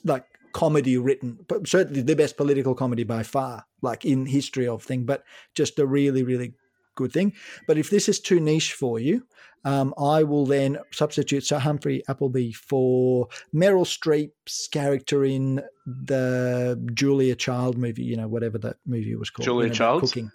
like 0.03 0.25
comedy 0.53 0.97
written, 0.97 1.39
but 1.47 1.67
certainly 1.67 2.01
the 2.01 2.15
best 2.15 2.37
political 2.37 2.75
comedy 2.75 3.03
by 3.03 3.23
far, 3.23 3.65
like 3.81 4.05
in 4.05 4.25
history 4.25 4.67
of 4.67 4.83
thing. 4.83 5.05
But 5.05 5.23
just 5.55 5.79
a 5.79 5.85
really, 5.85 6.23
really 6.23 6.53
good 6.95 7.11
thing. 7.11 7.33
But 7.67 7.77
if 7.77 7.89
this 7.89 8.09
is 8.09 8.19
too 8.19 8.39
niche 8.39 8.73
for 8.73 8.99
you, 8.99 9.23
um, 9.65 9.93
I 9.99 10.23
will 10.23 10.45
then 10.45 10.77
substitute 10.91 11.45
Sir 11.45 11.59
Humphrey 11.59 12.01
Appleby 12.07 12.51
for 12.53 13.27
Meryl 13.53 13.85
Streep's 13.85 14.67
character 14.67 15.25
in 15.25 15.61
the 15.85 16.81
Julia 16.93 17.35
Child 17.35 17.77
movie. 17.77 18.03
You 18.03 18.15
know, 18.17 18.27
whatever 18.27 18.57
that 18.59 18.77
movie 18.85 19.15
was 19.15 19.29
called. 19.29 19.45
Julia 19.45 19.63
you 19.65 19.69
know, 19.69 19.75
Childs? 19.75 20.11
cooking. 20.11 20.31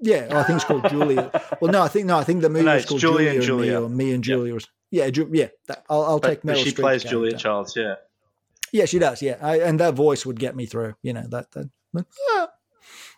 Yeah, 0.00 0.28
I 0.38 0.42
think 0.42 0.56
it's 0.56 0.64
called 0.66 0.88
Julia. 0.90 1.30
Well, 1.62 1.72
no, 1.72 1.82
I 1.82 1.88
think 1.88 2.06
no, 2.06 2.18
I 2.18 2.24
think 2.24 2.42
the 2.42 2.50
movie 2.50 2.66
no, 2.66 2.74
was 2.74 2.84
called 2.84 3.00
Julia 3.00 3.30
and 3.30 3.42
Julia, 3.42 3.72
Julia. 3.72 3.82
or 3.86 3.88
Me 3.88 4.12
and 4.12 4.22
Julia. 4.22 4.54
Or, 4.54 4.58
yeah, 4.90 5.08
Ju- 5.08 5.30
yeah. 5.32 5.48
that- 5.66 5.82
I'll, 5.88 6.02
I'll 6.04 6.20
But, 6.20 6.28
take 6.28 6.42
Meryl 6.42 6.62
she 6.62 6.72
plays 6.72 7.02
Julia 7.02 7.30
character. 7.30 7.42
Childs, 7.42 7.74
yeah. 7.74 7.94
Yeah, 8.74 8.86
she 8.86 8.98
does. 8.98 9.22
Yeah, 9.22 9.36
I, 9.40 9.60
and 9.60 9.78
that 9.78 9.94
voice 9.94 10.26
would 10.26 10.40
get 10.40 10.56
me 10.56 10.66
through. 10.66 10.96
You 11.00 11.12
know 11.12 11.24
that 11.28 11.52
that 11.52 11.70
ah, 11.96 12.48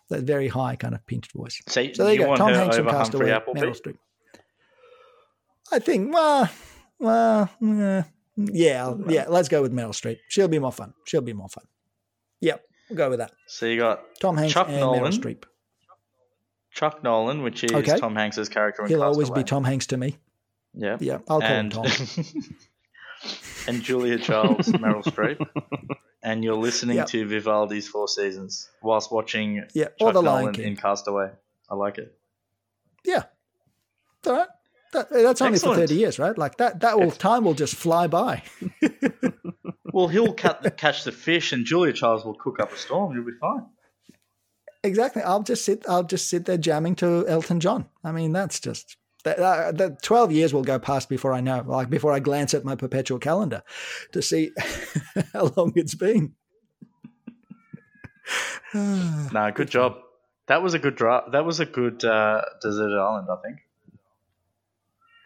that 0.09 0.21
very 0.21 0.49
high 0.49 0.75
kind 0.75 0.93
of 0.93 1.03
pinched 1.07 1.31
voice. 1.31 1.59
So, 1.65 1.91
So 1.93 2.03
there 2.03 2.13
you, 2.13 2.19
go. 2.19 2.35
Tom 2.35 2.53
Hanks 2.53 2.77
from 2.77 2.85
Castaway. 2.85 3.25
Meryl 3.25 3.75
Streep. 3.75 3.97
I 5.71 5.79
think. 5.79 6.13
Well, 6.13 6.47
well, 6.99 7.49
yeah, 7.59 8.93
yeah. 9.07 9.25
Let's 9.27 9.49
go 9.49 9.63
with 9.63 9.73
Meryl 9.73 9.95
Streep. 9.99 10.19
She'll 10.29 10.47
be 10.47 10.59
more 10.59 10.71
fun. 10.71 10.93
She'll 11.05 11.21
be 11.21 11.33
more 11.33 11.49
fun. 11.49 11.65
Yep, 12.41 12.63
we'll 12.91 12.97
go 12.97 13.09
with 13.09 13.17
that. 13.17 13.31
So 13.47 13.65
you 13.65 13.79
got 13.79 14.03
Tom 14.21 14.37
Hanks 14.37 14.53
Chuck 14.53 14.67
and 14.67 14.79
Nolan. 14.79 15.11
Meryl 15.11 15.19
Streep. 15.19 15.43
Chuck 16.69 17.03
Nolan, 17.03 17.41
which 17.41 17.63
is 17.63 17.71
Okay. 17.71 17.97
Tom 17.97 18.15
Hanks's 18.15 18.47
character 18.47 18.83
in 18.83 18.89
He'll 18.89 19.01
always 19.01 19.31
be 19.31 19.43
Tom 19.43 19.63
Hanks 19.63 19.87
to 19.87 19.97
me. 19.97 20.19
Yeah. 20.75 20.97
Yeah, 20.99 21.17
I'll 21.27 21.41
call 21.41 21.41
and 21.41 21.73
him 21.73 21.83
Tom. 21.83 21.91
and 23.67 23.81
Julia 23.81 24.17
Childs, 24.17 24.67
Meryl 24.73 25.03
Streep, 25.03 25.45
and 26.23 26.43
you're 26.43 26.55
listening 26.55 26.97
Yeah. 26.97 27.05
to 27.05 27.27
Vivaldi's 27.27 27.87
Four 27.87 28.07
Seasons 28.07 28.69
whilst 28.81 29.11
watching 29.11 29.63
Yeah, 29.73 29.85
Chuck 29.99 30.13
Nolan 30.13 30.59
in 30.59 30.75
Castaway. 30.75 31.31
I 31.69 31.75
like 31.75 31.97
it. 31.97 32.17
Yeah, 33.05 33.23
it's 34.19 34.27
all 34.27 34.35
right. 34.35 34.47
That, 34.93 35.09
that's 35.09 35.41
only 35.41 35.55
Excellent. 35.55 35.75
for 35.75 35.81
thirty 35.81 35.95
years, 35.95 36.17
right? 36.17 36.37
Like 36.37 36.57
that. 36.57 36.79
That 36.79 36.97
will 36.99 37.11
time 37.11 37.43
will 37.43 37.53
just 37.53 37.75
fly 37.75 38.07
by. 38.07 38.43
Well, 39.93 40.09
he'll 40.09 40.33
the, 40.61 40.69
catch 40.75 41.05
the 41.05 41.11
fish, 41.11 41.53
and 41.53 41.65
Julia 41.65 41.91
Childs 41.91 42.23
will 42.23 42.35
cook 42.35 42.59
up 42.59 42.71
a 42.71 42.77
storm. 42.77 43.15
You'll 43.15 43.25
be 43.25 43.31
fine. 43.41 43.65
Exactly. 44.83 45.23
I'll 45.23 45.41
just 45.41 45.65
sit. 45.65 45.85
I'll 45.89 46.03
just 46.03 46.29
sit 46.29 46.45
there 46.45 46.57
jamming 46.57 46.93
to 46.97 47.25
Elton 47.27 47.59
John. 47.59 47.85
I 48.03 48.11
mean, 48.11 48.31
that's 48.31 48.59
just 48.59 48.95
that. 49.27 49.39
Uh, 49.39 49.71
that 49.73 50.01
Twelve 50.01 50.31
years 50.31 50.53
will 50.53 50.63
go 50.63 50.79
past 50.79 51.09
before 51.09 51.33
I 51.33 51.41
know. 51.41 51.63
Like 51.65 51.89
before 51.89 52.11
I 52.13 52.19
glance 52.19 52.53
at 52.53 52.65
my 52.65 52.75
perpetual 52.75 53.19
calendar 53.19 53.63
to 54.13 54.21
see 54.21 54.51
how 55.33 55.51
long 55.55 55.73
it's 55.75 55.95
been. 55.95 56.33
No, 58.73 59.51
good 59.55 59.69
job. 59.69 59.95
That 60.47 60.61
was 60.61 60.73
a 60.73 60.79
good 60.79 60.95
draft. 60.95 61.31
That 61.31 61.45
was 61.45 61.59
a 61.59 61.65
good 61.65 62.03
uh, 62.03 62.41
deserted 62.61 62.97
island. 62.97 63.27
I 63.31 63.35
think. 63.45 63.57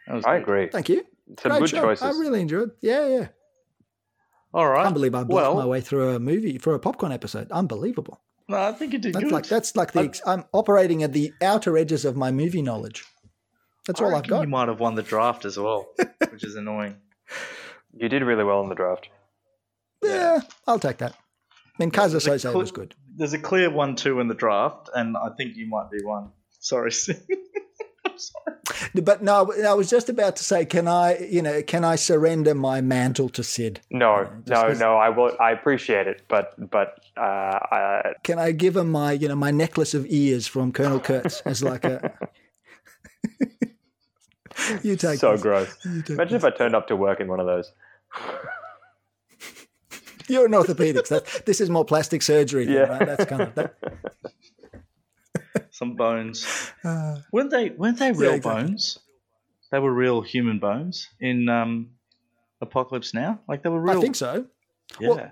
That 0.08 0.16
was 0.16 0.26
I 0.26 0.36
good. 0.38 0.42
agree. 0.44 0.70
Thank 0.72 0.90
you. 0.90 1.06
Some 1.42 1.52
Great 1.52 1.60
good 1.62 1.70
show. 1.70 1.82
choices. 1.82 2.04
I 2.04 2.10
really 2.20 2.42
enjoyed. 2.42 2.70
it. 2.70 2.76
Yeah, 2.82 3.08
yeah. 3.08 3.28
All 4.54 4.68
right. 4.68 4.82
I 4.82 4.84
Can't 4.84 4.94
believe 4.96 5.16
I 5.16 5.24
bluffed 5.24 5.46
well, 5.54 5.56
my 5.56 5.66
way 5.66 5.82
through 5.82 6.10
a 6.16 6.20
movie 6.20 6.58
for 6.58 6.74
a 6.76 6.80
popcorn 6.80 7.12
episode. 7.12 7.52
Unbelievable. 7.52 8.20
No, 8.50 8.58
I 8.62 8.74
think 8.74 8.94
you 8.94 9.00
did 9.00 9.14
That's 9.14 9.24
good. 9.24 9.32
like 9.32 9.48
that's 9.48 9.76
like 9.76 9.94
the. 9.94 10.02
I- 10.02 10.06
ex- 10.06 10.22
I'm 10.26 10.44
operating 10.52 11.04
at 11.04 11.14
the 11.14 11.34
outer 11.42 11.78
edges 11.78 12.04
of 12.06 12.16
my 12.18 12.32
movie 12.32 12.62
knowledge. 12.62 13.06
That's 13.88 14.02
I 14.02 14.06
all 14.06 14.16
I've 14.16 14.28
got. 14.28 14.42
You 14.42 14.48
might 14.48 14.68
have 14.68 14.80
won 14.80 14.96
the 14.96 15.02
draft 15.04 15.46
as 15.46 15.58
well, 15.58 15.88
which 16.32 16.44
is 16.44 16.56
annoying. 16.56 16.96
You 17.94 18.08
did 18.08 18.24
really 18.24 18.46
well 18.46 18.62
in 18.62 18.70
the 18.70 18.76
draft. 18.76 19.10
Yeah, 20.02 20.40
I'll 20.66 20.80
take 20.80 21.00
that. 21.00 21.12
I 21.12 21.58
mean, 21.78 21.92
Keyser 21.92 22.12
There's 22.24 22.26
a 22.26 22.30
Söze 22.32 22.42
cl- 22.44 22.58
was 22.58 22.72
good. 22.72 22.96
There's 23.18 23.34
a 23.34 23.38
clear 23.38 23.70
one-two 23.70 24.22
in 24.22 24.30
the 24.30 24.34
draft, 24.34 24.90
and 24.96 25.18
I 25.18 25.28
think 25.36 25.58
you 25.58 25.68
might 25.68 25.92
be 25.92 25.98
one. 26.02 26.30
Sorry, 26.62 26.90
I'm 28.06 28.18
sorry. 28.18 28.92
But 29.04 29.22
no, 29.22 29.52
I 29.68 29.74
was 29.74 29.90
just 29.90 30.08
about 30.08 30.38
to 30.38 30.44
say, 30.46 30.64
can 30.64 30.88
I, 30.88 31.18
you 31.18 31.42
know, 31.42 31.62
can 31.64 31.84
I 31.84 31.98
surrender 31.98 32.56
my 32.56 32.80
mantle 32.80 33.28
to 33.28 33.44
Sid? 33.44 33.82
No, 33.92 34.24
just 34.46 34.48
no, 34.48 34.62
'cause- 34.70 34.80
no. 34.80 34.96
I 34.96 35.10
will. 35.10 35.36
I 35.38 35.52
appreciate 35.52 36.08
it, 36.08 36.22
but 36.30 36.54
but 36.72 36.98
uh, 37.18 37.22
I, 37.22 38.14
Can 38.24 38.40
I 38.40 38.54
give 38.54 38.78
him 38.78 38.90
my, 38.90 39.12
you 39.12 39.28
know, 39.28 39.36
my 39.36 39.52
necklace 39.52 39.94
of 39.94 40.06
ears 40.08 40.48
from 40.48 40.72
Colonel 40.72 41.02
Kurtz 41.02 41.42
as 41.42 41.62
like 41.62 41.84
a? 41.84 42.14
you 44.84 44.96
take 44.96 45.20
so 45.20 45.32
this. 45.34 45.42
gross. 45.42 45.76
You 45.86 46.02
take 46.02 46.10
Imagine 46.12 46.34
this. 46.34 46.44
if 46.44 46.54
I 46.54 46.56
turned 46.56 46.76
up 46.76 46.88
to 46.88 46.96
work 46.96 47.20
in 47.20 47.28
one 47.28 47.40
of 47.40 47.46
those. 47.46 47.72
You're 50.28 50.46
an 50.46 50.52
orthopedics. 50.54 51.10
That, 51.10 51.44
this 51.46 51.60
is 51.60 51.70
more 51.70 51.84
plastic 51.86 52.22
surgery. 52.22 52.66
thing, 52.66 52.76
Yeah. 52.76 52.82
right? 52.84 53.06
That's 53.06 53.26
kind 53.26 53.42
of 53.42 53.56
that. 53.56 53.76
Some 55.72 55.96
bones. 55.96 56.72
Uh, 56.84 57.18
weren't 57.32 57.50
they? 57.52 57.70
Weren't 57.72 57.98
they 58.00 58.12
real 58.12 58.34
exactly. 58.36 58.64
bones? 58.64 59.00
They 59.72 59.80
were 59.80 59.94
real 59.94 60.22
human 60.22 60.60
bones 60.60 61.08
in 61.20 61.50
um, 61.50 61.92
Apocalypse 62.62 63.14
Now. 63.14 63.40
Like 63.48 63.64
they 63.64 63.70
were 63.70 63.82
real. 63.82 63.98
I 63.98 64.02
think 64.02 64.16
so. 64.16 64.46
Yeah. 65.00 65.10
well- 65.10 65.32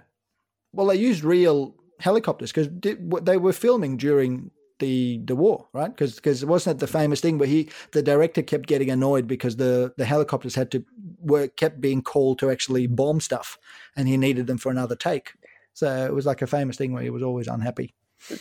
Well, 0.73 0.87
they 0.87 0.95
used 0.95 1.23
real 1.23 1.75
helicopters 1.99 2.51
because 2.51 2.69
they 2.81 3.37
were 3.37 3.53
filming 3.53 3.97
during 3.97 4.51
the 4.79 5.19
the 5.25 5.35
war, 5.35 5.67
right? 5.73 5.95
Because 5.95 6.17
it 6.43 6.47
wasn't 6.47 6.77
it 6.77 6.79
the 6.79 6.87
famous 6.87 7.21
thing 7.21 7.37
where 7.37 7.47
he 7.47 7.69
the 7.91 8.01
director 8.03 8.41
kept 8.41 8.67
getting 8.67 8.89
annoyed 8.89 9.27
because 9.27 9.55
the 9.57 9.93
the 9.97 10.05
helicopters 10.05 10.55
had 10.55 10.71
to 10.71 10.83
were 11.21 11.47
kept 11.47 11.79
being 11.81 12.01
called 12.01 12.39
to 12.39 12.49
actually 12.49 12.87
bomb 12.87 13.19
stuff, 13.19 13.57
and 13.95 14.07
he 14.07 14.17
needed 14.17 14.47
them 14.47 14.57
for 14.57 14.71
another 14.71 14.95
take. 14.95 15.33
So 15.73 16.05
it 16.05 16.13
was 16.13 16.25
like 16.25 16.41
a 16.41 16.47
famous 16.47 16.75
thing 16.77 16.91
where 16.93 17.03
he 17.03 17.09
was 17.09 17.23
always 17.23 17.47
unhappy. 17.47 17.93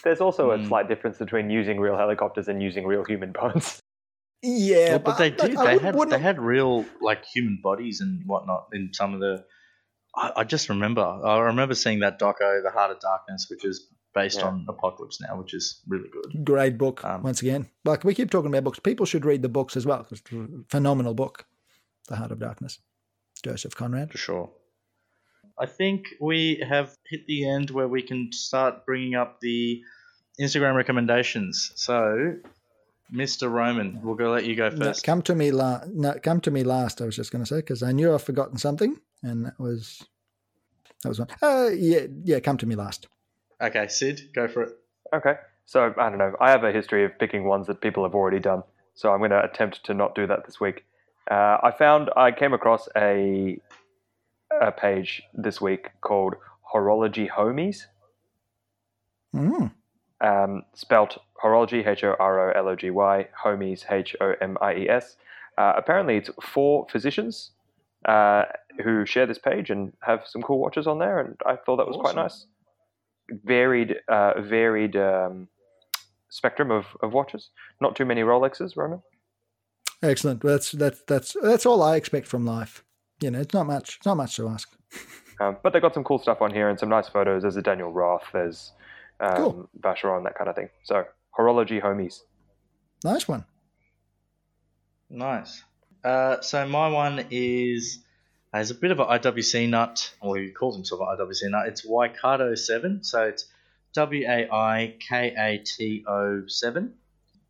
There's 0.02 0.20
also 0.20 0.50
a 0.50 0.58
Hmm. 0.58 0.66
slight 0.66 0.88
difference 0.88 1.18
between 1.18 1.50
using 1.50 1.78
real 1.78 1.96
helicopters 1.96 2.48
and 2.48 2.60
using 2.62 2.86
real 2.86 3.04
human 3.04 3.32
bones. 3.32 3.80
Yeah, 4.40 4.90
Well, 4.90 4.98
but 5.00 5.18
they 5.18 5.30
did. 5.30 5.40
I 5.40 5.46
They 5.46 5.56
wouldn't- 5.56 5.82
had 5.82 5.94
wouldn't- 5.96 6.16
they 6.16 6.22
had 6.22 6.38
real 6.38 6.84
like 7.00 7.24
human 7.24 7.58
bodies 7.60 8.00
and 8.00 8.22
whatnot 8.24 8.68
in 8.72 8.90
some 8.94 9.12
of 9.12 9.18
the. 9.18 9.44
I, 10.14 10.32
I 10.36 10.44
just 10.44 10.68
remember. 10.68 11.02
I 11.02 11.40
remember 11.40 11.74
seeing 11.74 11.98
that 12.00 12.20
doco, 12.20 12.62
The 12.62 12.70
Heart 12.70 12.92
of 12.92 13.00
Darkness, 13.00 13.48
which 13.50 13.64
is 13.64 13.88
based 14.20 14.38
Yeah. 14.38 14.48
on 14.48 14.66
Apocalypse 14.68 15.20
Now, 15.20 15.38
which 15.40 15.52
is 15.54 15.66
really 15.86 16.08
good. 16.16 16.44
great 16.44 16.76
book 16.78 17.04
Um, 17.04 17.22
once 17.22 17.40
again. 17.42 17.62
Like 17.84 18.04
we 18.04 18.14
keep 18.14 18.30
talking 18.30 18.50
about 18.52 18.64
books, 18.64 18.78
people 18.80 19.06
should 19.06 19.24
read 19.24 19.42
the 19.42 19.48
books 19.58 19.76
as 19.76 19.84
well. 19.86 20.02
'cause 20.04 20.20
it's 20.20 20.32
a 20.32 20.64
phenomenal 20.68 21.14
book, 21.14 21.46
The 22.08 22.16
Heart 22.16 22.32
of 22.32 22.38
Darkness, 22.38 22.78
Joseph 23.42 23.74
Conrad. 23.74 24.10
for 24.12 24.18
sure. 24.18 24.50
I 25.60 25.66
think 25.66 26.00
we 26.20 26.62
have 26.68 26.96
hit 27.10 27.26
the 27.26 27.48
end 27.48 27.70
where 27.70 27.88
we 27.88 28.02
can 28.02 28.30
start 28.32 28.86
bringing 28.86 29.14
up 29.16 29.40
the 29.40 29.82
Instagram 30.40 30.74
recommendations. 30.76 31.72
So, 31.74 32.36
Mr. 33.12 33.50
Roman, 33.50 34.00
we'll 34.02 34.14
go 34.14 34.30
let 34.30 34.44
you 34.44 34.54
go 34.54 34.68
No, 34.68 34.84
first. 34.86 35.02
come 35.02 35.20
to 35.22 35.34
me 35.34 35.50
la- 35.50 35.82
no, 36.04 36.14
come 36.22 36.40
to 36.42 36.50
me 36.50 36.62
last. 36.62 37.00
I 37.00 37.06
was 37.06 37.16
just 37.16 37.32
going 37.32 37.42
to 37.42 37.48
say 37.48 37.56
because 37.56 37.82
I 37.82 37.90
knew 37.92 38.12
I've 38.14 38.22
forgotten 38.22 38.56
something, 38.58 39.00
and 39.22 39.46
that 39.46 39.58
was 39.58 40.04
that 41.02 41.08
was 41.08 41.18
one. 41.18 41.28
Uh, 41.42 41.70
yeah, 41.74 42.06
yeah. 42.24 42.38
Come 42.40 42.56
to 42.58 42.66
me 42.66 42.74
last. 42.76 43.08
Okay, 43.60 43.88
Sid, 43.88 44.30
go 44.34 44.46
for 44.48 44.62
it. 44.62 44.76
Okay. 45.14 45.34
So 45.66 45.92
I 45.98 46.08
don't 46.08 46.18
know. 46.18 46.34
I 46.40 46.50
have 46.50 46.64
a 46.64 46.72
history 46.72 47.04
of 47.04 47.18
picking 47.18 47.44
ones 47.44 47.66
that 47.66 47.80
people 47.80 48.02
have 48.04 48.14
already 48.14 48.38
done. 48.40 48.62
So 48.94 49.12
I'm 49.12 49.18
going 49.18 49.30
to 49.30 49.44
attempt 49.44 49.84
to 49.84 49.94
not 49.94 50.14
do 50.14 50.26
that 50.26 50.46
this 50.46 50.58
week. 50.60 50.84
Uh, 51.30 51.58
I 51.62 51.72
found 51.76 52.10
I 52.16 52.30
came 52.32 52.54
across 52.54 52.88
a 52.96 53.60
a 54.60 54.72
page 54.72 55.22
this 55.34 55.60
week 55.60 55.90
called 56.00 56.34
Horology 56.74 57.28
Homies, 57.28 57.86
Mm. 59.34 59.70
um, 60.22 60.62
spelt 60.74 61.18
horology 61.42 61.86
H 61.86 62.02
O 62.02 62.14
R 62.18 62.48
O 62.50 62.52
L 62.58 62.68
O 62.68 62.74
G 62.74 62.90
Y, 62.90 63.28
homies 63.44 63.84
H 63.90 64.16
O 64.20 64.32
M 64.40 64.56
I 64.62 64.74
E 64.74 64.88
S. 64.88 65.16
Uh, 65.58 65.74
apparently, 65.76 66.16
it's 66.16 66.30
four 66.42 66.86
physicians 66.90 67.50
uh, 68.06 68.44
who 68.82 69.04
share 69.04 69.26
this 69.26 69.38
page 69.38 69.68
and 69.70 69.92
have 70.00 70.22
some 70.26 70.40
cool 70.40 70.58
watches 70.58 70.86
on 70.86 70.98
there, 70.98 71.20
and 71.20 71.36
I 71.44 71.56
thought 71.56 71.76
that 71.76 71.86
was 71.86 71.96
quite 71.96 72.14
nice. 72.16 72.46
Varied, 73.30 73.96
uh, 74.08 74.40
varied 74.40 74.96
um, 74.96 75.48
spectrum 76.30 76.70
of, 76.70 76.86
of 77.02 77.12
watches. 77.12 77.50
Not 77.80 77.94
too 77.96 78.04
many 78.04 78.22
Rolexes, 78.22 78.76
Roman. 78.76 79.02
Excellent. 80.02 80.44
Well, 80.44 80.54
That's 80.54 80.72
that's 80.72 81.02
that's 81.06 81.36
that's 81.42 81.66
all 81.66 81.82
I 81.82 81.96
expect 81.96 82.26
from 82.26 82.46
life. 82.46 82.84
You 83.20 83.32
know, 83.32 83.40
it's 83.40 83.52
not 83.52 83.66
much. 83.66 83.96
It's 83.96 84.06
not 84.06 84.16
much 84.16 84.36
to 84.36 84.48
ask. 84.48 84.68
Um, 85.40 85.56
but 85.62 85.72
they've 85.72 85.80
got 85.80 85.94
some 85.94 86.02
cool 86.02 86.18
stuff 86.18 86.42
on 86.42 86.52
here 86.52 86.68
and 86.68 86.80
some 86.80 86.88
nice 86.88 87.08
photos. 87.08 87.42
There's 87.42 87.54
a 87.54 87.62
Daniel 87.62 87.92
Roth, 87.92 88.24
there's 88.32 88.72
um, 89.20 89.36
Cool. 89.36 89.70
Vacheron, 89.80 90.24
that 90.24 90.34
kind 90.34 90.50
of 90.50 90.56
thing. 90.56 90.68
So, 90.82 91.04
horology 91.38 91.80
homies. 91.80 92.22
Nice 93.04 93.28
one. 93.28 93.44
Nice. 95.08 95.62
Uh, 96.02 96.40
so 96.40 96.66
my 96.66 96.88
one 96.88 97.24
is 97.30 98.00
uh, 98.54 98.58
is 98.58 98.70
a 98.70 98.74
bit 98.74 98.90
of 98.90 99.00
an 99.00 99.06
IWC 99.06 99.68
nut. 99.68 100.12
Well, 100.22 100.34
he 100.34 100.50
calls 100.50 100.76
himself 100.76 101.00
an 101.00 101.18
IWC 101.18 101.50
nut. 101.50 101.68
It's 101.68 101.84
Waikato 101.84 102.54
Seven. 102.54 103.04
So 103.04 103.24
it's 103.24 103.46
W 103.94 104.26
A 104.26 104.48
I 104.50 104.96
K 105.00 105.34
A 105.36 105.58
T 105.58 106.04
O 106.06 106.46
Seven. 106.46 106.94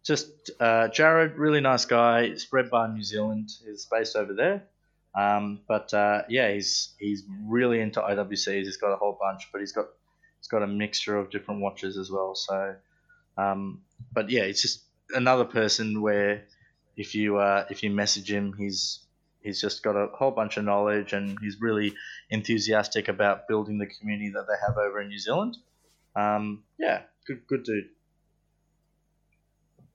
Just 0.04 0.50
uh, 0.58 0.88
Jared, 0.88 1.36
really 1.36 1.60
nice 1.60 1.84
guy. 1.84 2.34
Spread 2.36 2.70
bar 2.70 2.88
New 2.88 3.02
Zealand. 3.02 3.50
He's 3.64 3.86
based 3.86 4.16
over 4.16 4.32
there. 4.32 4.64
Um, 5.14 5.60
but 5.66 5.92
uh, 5.94 6.22
yeah, 6.28 6.52
he's 6.52 6.94
he's 6.98 7.24
really 7.44 7.80
into 7.80 8.00
IWCs. 8.00 8.64
He's 8.64 8.76
got 8.76 8.92
a 8.92 8.96
whole 8.96 9.18
bunch, 9.20 9.48
but 9.52 9.60
he's 9.60 9.72
got 9.72 9.86
he's 10.38 10.48
got 10.48 10.62
a 10.62 10.66
mixture 10.66 11.16
of 11.16 11.30
different 11.30 11.60
watches 11.60 11.98
as 11.98 12.10
well. 12.10 12.34
So, 12.34 12.76
um, 13.36 13.82
but 14.12 14.30
yeah, 14.30 14.42
it's 14.42 14.62
just 14.62 14.82
another 15.14 15.44
person 15.44 16.02
where 16.02 16.44
if 16.96 17.14
you 17.14 17.38
uh, 17.38 17.66
if 17.70 17.82
you 17.82 17.90
message 17.90 18.30
him, 18.30 18.54
he's 18.56 19.00
he's 19.48 19.60
just 19.60 19.82
got 19.82 19.96
a 19.96 20.08
whole 20.14 20.30
bunch 20.30 20.56
of 20.58 20.64
knowledge 20.64 21.12
and 21.14 21.38
he's 21.40 21.56
really 21.60 21.94
enthusiastic 22.30 23.08
about 23.08 23.48
building 23.48 23.78
the 23.78 23.86
community 23.86 24.30
that 24.30 24.46
they 24.46 24.54
have 24.64 24.76
over 24.76 25.00
in 25.00 25.08
New 25.08 25.18
Zealand. 25.18 25.56
Um, 26.14 26.64
yeah, 26.78 27.02
good 27.26 27.46
good 27.48 27.64
dude. 27.64 27.86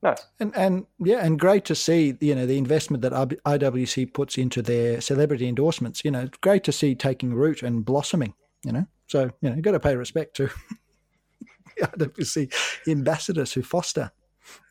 Nice. 0.02 0.26
And 0.40 0.56
and 0.58 0.86
yeah, 1.00 1.26
and 1.26 1.40
great 1.40 1.66
to 1.66 1.76
see 1.76 2.18
you 2.20 2.36
know 2.36 2.46
the 2.46 2.58
investment 2.58 3.04
that 3.04 3.14
IWC 3.14 4.14
puts 4.14 4.38
into 4.38 4.62
their 4.62 5.00
celebrity 5.00 5.48
endorsements. 5.48 6.04
You 6.04 6.12
know, 6.12 6.22
it's 6.22 6.38
great 6.40 6.64
to 6.66 6.72
see 6.72 6.96
taking 6.96 7.34
root 7.34 7.64
and 7.64 7.86
blossoming. 7.86 8.34
You 8.66 8.72
know, 8.72 8.86
So 9.08 9.32
you 9.42 9.50
know, 9.50 9.56
you've 9.56 9.64
got 9.64 9.72
to 9.72 9.80
pay 9.80 9.96
respect 9.96 10.36
to 10.38 10.50
the 11.78 11.88
IWC 11.88 12.88
ambassadors 12.88 13.54
who 13.54 13.62
foster 13.62 14.12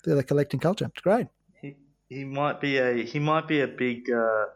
the 0.05 0.23
collecting 0.25 0.61
culture. 0.61 0.87
It's 0.87 1.03
great. 1.03 1.29
He 1.61 1.77
he 2.09 2.25
might 2.25 2.61
be 2.61 2.79
a 2.79 3.03
he 3.03 3.19
might 3.19 3.49
be 3.49 3.61
a 3.61 3.69
big 3.69 4.11
uh, 4.11 4.47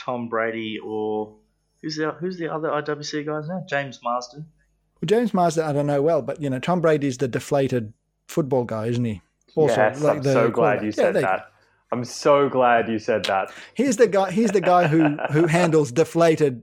Tom 0.00 0.28
Brady 0.28 0.78
or 0.82 1.34
who's 1.82 1.96
the 1.96 2.12
who's 2.12 2.38
the 2.38 2.52
other 2.52 2.68
IWC 2.68 3.26
guys 3.26 3.48
now? 3.48 3.64
James 3.68 4.00
Marsden. 4.02 4.46
Well, 5.00 5.06
James 5.06 5.32
Marsden, 5.34 5.64
I 5.64 5.72
don't 5.72 5.86
know 5.86 6.02
well, 6.02 6.22
but 6.22 6.40
you 6.40 6.50
know, 6.50 6.58
Tom 6.58 6.80
Brady's 6.80 7.18
the 7.18 7.28
deflated 7.28 7.92
football 8.28 8.64
guy, 8.64 8.86
isn't 8.86 9.04
he? 9.04 9.20
yes, 9.56 10.00
like 10.00 10.18
I'm 10.18 10.22
the 10.22 10.32
so 10.32 10.50
glad 10.50 10.84
you 10.84 10.92
said 10.92 11.14
that. 11.14 11.50
I'm 11.92 12.04
so 12.04 12.48
glad 12.48 12.88
you 12.88 12.98
said 12.98 13.24
that. 13.24 13.50
He's 13.74 13.96
the 13.96 14.06
guy. 14.06 14.30
He's 14.30 14.52
the 14.52 14.60
guy 14.60 14.86
who 14.86 15.16
who 15.32 15.46
handles 15.46 15.92
deflated 15.92 16.62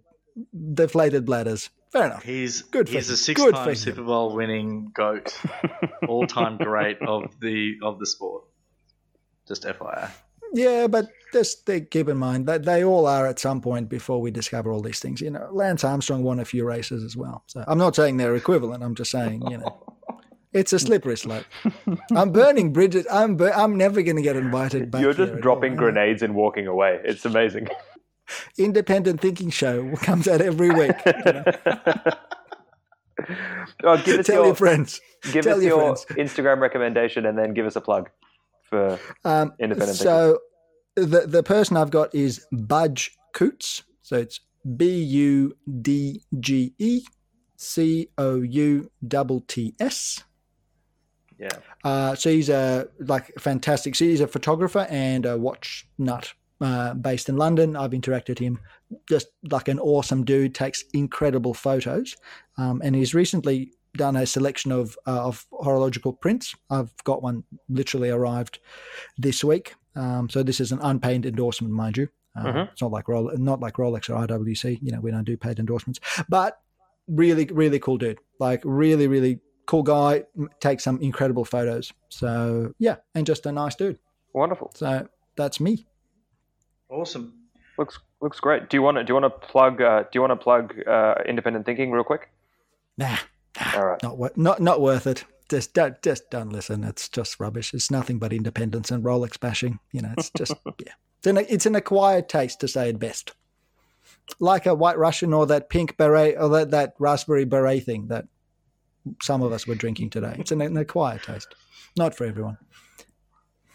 deflated 0.73 1.25
bladders. 1.25 1.69
Fair 1.91 2.05
enough. 2.05 2.23
He's 2.23 2.61
Good 2.63 2.87
for 2.89 2.95
he's 2.95 3.09
him. 3.09 3.13
a 3.13 3.17
six-time. 3.17 3.75
Super 3.75 4.03
Bowl 4.03 4.35
winning 4.35 4.91
goat, 4.93 5.39
all-time 6.07 6.57
great 6.57 7.01
of 7.01 7.39
the 7.39 7.75
of 7.81 7.99
the 7.99 8.05
sport. 8.05 8.43
Just 9.47 9.63
FYI. 9.63 10.09
Yeah, 10.53 10.87
but 10.87 11.09
just 11.33 11.65
they, 11.65 11.81
keep 11.81 12.07
in 12.07 12.17
mind 12.17 12.47
that 12.47 12.63
they 12.63 12.83
all 12.83 13.05
are 13.05 13.27
at 13.27 13.39
some 13.39 13.61
point 13.61 13.89
before 13.89 14.21
we 14.21 14.31
discover 14.31 14.71
all 14.71 14.81
these 14.81 14.99
things. 14.99 15.21
You 15.21 15.31
know, 15.31 15.47
Lance 15.51 15.83
Armstrong 15.83 16.23
won 16.23 16.39
a 16.39 16.45
few 16.45 16.65
races 16.65 17.03
as 17.03 17.15
well. 17.15 17.43
So 17.47 17.63
I'm 17.67 17.77
not 17.77 17.95
saying 17.95 18.17
they're 18.17 18.35
equivalent. 18.35 18.83
I'm 18.83 18.95
just 18.95 19.11
saying, 19.11 19.43
you 19.49 19.57
know, 19.57 19.95
it's 20.53 20.73
a 20.73 20.79
slippery 20.79 21.17
slope. 21.17 21.45
I'm 22.11 22.31
burning 22.31 22.73
bridges. 22.73 23.05
I'm 23.11 23.35
bur- 23.35 23.53
I'm 23.53 23.75
never 23.77 24.01
going 24.01 24.15
to 24.15 24.21
get 24.21 24.35
invited 24.35 24.89
back. 24.91 25.01
You're 25.01 25.13
just 25.13 25.39
dropping 25.41 25.73
all. 25.73 25.77
grenades 25.77 26.21
and 26.21 26.35
walking 26.35 26.67
away. 26.67 27.01
It's 27.03 27.25
amazing. 27.25 27.67
Independent 28.57 29.21
thinking 29.21 29.49
show 29.49 29.95
comes 29.97 30.27
out 30.27 30.41
every 30.41 30.69
week. 30.69 30.91
You 31.05 31.13
know? 31.33 31.43
oh, 33.83 33.97
give 34.03 34.19
us 34.19 34.25
Tell 34.27 34.37
your, 34.37 34.45
your 34.47 34.55
friends. 34.55 35.01
give 35.31 35.43
tell 35.45 35.57
us 35.57 35.63
your 35.63 35.79
your. 35.79 35.95
Instagram 35.95 36.59
recommendation 36.59 37.25
and 37.25 37.37
then 37.37 37.53
give 37.53 37.65
us 37.65 37.75
a 37.75 37.81
plug 37.81 38.09
for 38.69 38.99
Um, 39.23 39.53
independent 39.59 39.97
so 39.97 40.39
the 40.95 41.25
the 41.27 41.43
person 41.43 41.77
I've 41.77 41.91
got 41.91 42.13
is 42.13 42.45
Budge 42.51 43.15
Coutts. 43.33 43.83
So 44.01 44.17
it's 44.17 44.39
B 44.75 45.01
U 45.03 45.55
D 45.81 46.23
G 46.39 46.73
E 46.77 47.03
C 47.55 48.09
O 48.17 48.41
U 48.41 48.91
T 49.09 49.41
T 49.47 49.75
S. 49.79 50.23
Yeah. 51.39 51.49
Uh, 51.83 52.15
so 52.15 52.31
he's 52.31 52.49
a 52.49 52.87
like 52.99 53.31
fantastic. 53.39 53.95
So 53.95 54.05
he's 54.05 54.21
a 54.21 54.27
photographer 54.27 54.87
and 54.89 55.25
a 55.25 55.37
watch 55.37 55.87
nut 55.97 56.33
uh, 56.59 56.95
based 56.95 57.29
in 57.29 57.37
London. 57.37 57.75
I've 57.75 57.91
interacted 57.91 58.29
with 58.29 58.39
him. 58.39 58.59
Just 59.07 59.27
like 59.51 59.67
an 59.67 59.79
awesome 59.79 60.23
dude, 60.23 60.55
takes 60.55 60.83
incredible 60.93 61.53
photos, 61.53 62.15
um, 62.57 62.81
and 62.83 62.95
he's 62.95 63.13
recently 63.13 63.73
done 63.95 64.15
a 64.15 64.25
selection 64.25 64.71
of 64.71 64.97
uh, 65.07 65.27
of 65.27 65.45
horological 65.51 66.19
prints. 66.19 66.55
I've 66.69 66.93
got 67.03 67.21
one 67.21 67.43
literally 67.69 68.09
arrived 68.09 68.59
this 69.17 69.43
week. 69.43 69.75
Um, 69.95 70.29
so 70.29 70.43
this 70.43 70.59
is 70.59 70.71
an 70.71 70.79
unpaid 70.81 71.25
endorsement, 71.25 71.73
mind 71.73 71.97
you. 71.97 72.09
Uh, 72.35 72.43
Mhm. 72.43 72.71
It's 72.71 72.81
not 72.81 72.91
like 72.91 73.05
Rolex, 73.05 73.37
not 73.39 73.59
like 73.59 73.73
Rolex 73.75 74.09
or 74.09 74.15
IWC. 74.15 74.79
You 74.81 74.91
know, 74.91 74.99
we 74.99 75.09
don't 75.11 75.23
do 75.23 75.35
paid 75.37 75.57
endorsements, 75.59 75.99
but 76.29 76.59
really, 77.07 77.45
really 77.45 77.79
cool 77.79 77.97
dude. 77.97 78.19
Like 78.39 78.61
really, 78.63 79.07
really 79.07 79.39
cool 79.65 79.83
guy. 79.83 80.23
Takes 80.59 80.83
some 80.83 81.01
incredible 81.01 81.45
photos. 81.45 81.91
So 82.09 82.73
yeah, 82.77 82.97
and 83.15 83.25
just 83.25 83.45
a 83.47 83.51
nice 83.51 83.75
dude. 83.75 83.97
Wonderful. 84.33 84.71
So 84.75 85.07
that's 85.35 85.59
me. 85.59 85.87
Awesome. 86.89 87.33
Looks 87.77 87.99
looks 88.21 88.39
great. 88.39 88.69
Do 88.69 88.77
you 88.77 88.81
want 88.81 88.97
to 88.97 89.03
do 89.03 89.13
you 89.13 89.19
want 89.19 89.41
to 89.41 89.47
plug 89.47 89.81
uh, 89.81 90.03
do 90.03 90.09
you 90.13 90.21
want 90.21 90.31
to 90.31 90.43
plug 90.43 90.75
uh, 90.87 91.15
independent 91.25 91.65
thinking 91.65 91.91
real 91.91 92.03
quick? 92.03 92.29
Nah, 92.97 93.17
All 93.75 93.85
right. 93.85 94.03
not 94.03 94.17
wor- 94.17 94.31
not 94.35 94.61
not 94.61 94.81
worth 94.81 95.07
it. 95.07 95.25
Just 95.49 95.73
don't 95.73 96.01
just 96.01 96.29
don't 96.29 96.51
listen. 96.51 96.83
It's 96.83 97.07
just 97.09 97.39
rubbish. 97.39 97.73
It's 97.73 97.89
nothing 97.91 98.19
but 98.19 98.33
independence 98.33 98.91
and 98.91 99.03
Rolex 99.03 99.39
bashing. 99.39 99.79
You 99.91 100.01
know, 100.01 100.13
it's 100.17 100.29
just 100.31 100.53
yeah. 100.65 100.93
It's 101.19 101.27
an 101.27 101.37
it's 101.37 101.65
an 101.65 101.75
acquired 101.75 102.29
taste 102.29 102.59
to 102.61 102.67
say 102.67 102.89
it 102.89 102.99
best. 102.99 103.33
Like 104.39 104.65
a 104.65 104.75
White 104.75 104.97
Russian 104.97 105.33
or 105.33 105.45
that 105.47 105.69
pink 105.69 105.95
beret 105.95 106.35
or 106.37 106.49
that, 106.49 106.71
that 106.71 106.95
raspberry 106.99 107.45
beret 107.45 107.83
thing 107.85 108.07
that 108.07 108.27
some 109.21 109.41
of 109.41 109.53
us 109.53 109.65
were 109.65 109.75
drinking 109.75 110.09
today. 110.09 110.35
It's 110.37 110.51
an, 110.51 110.59
an 110.61 110.75
acquired 110.75 111.23
taste, 111.23 111.55
not 111.97 112.13
for 112.13 112.25
everyone. 112.25 112.57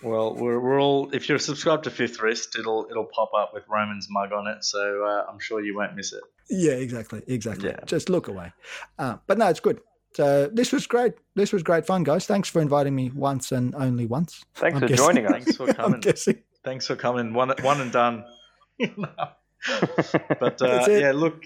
Well, 0.03 0.35
we're, 0.35 0.59
we're 0.59 0.81
all 0.81 1.11
if 1.13 1.29
you're 1.29 1.39
subscribed 1.39 1.85
to 1.85 1.91
Fifth 1.91 2.21
Wrist, 2.21 2.57
it'll 2.59 2.87
it'll 2.91 3.05
pop 3.05 3.31
up 3.37 3.53
with 3.55 3.65
Roman's 3.69 4.09
mug 4.11 4.33
on 4.33 4.47
it, 4.49 4.65
so 4.65 5.05
uh, 5.05 5.31
I'm 5.31 5.39
sure 5.39 5.65
you 5.65 5.77
won't 5.77 5.95
miss 5.95 6.13
it. 6.13 6.23
Yeah, 6.51 6.73
exactly, 6.73 7.23
exactly. 7.27 7.69
Yeah. 7.71 7.79
Just 7.87 8.09
look 8.09 8.29
away. 8.29 8.53
Uh, 8.99 9.17
but 9.27 9.39
no, 9.39 9.49
it's 9.49 9.61
good. 9.61 9.81
So 10.15 10.49
this 10.53 10.73
was 10.73 10.87
great. 10.87 11.15
This 11.35 11.53
was 11.53 11.63
great 11.63 11.87
fun, 11.87 12.03
guys. 12.03 12.27
Thanks 12.27 12.49
for 12.49 12.61
inviting 12.61 12.95
me 12.95 13.11
once 13.15 13.53
and 13.53 13.75
only 13.75 14.07
once. 14.07 14.45
Thanks 14.55 14.75
I'm 14.75 14.81
for 14.81 14.89
guessing. 14.89 15.05
joining 15.05 15.27
us. 15.27 15.33
Thanks 15.45 15.57
for 15.57 15.69
I'm 15.69 15.75
coming. 15.75 16.01
guessing. 16.01 16.39
Thanks 16.65 16.87
for 16.87 16.97
coming. 16.97 17.33
One 17.33 17.53
one 17.63 17.81
and 17.81 17.93
done. 17.93 18.25
but 18.79 20.63
uh, 20.63 20.87
yeah, 20.89 21.13
look, 21.15 21.43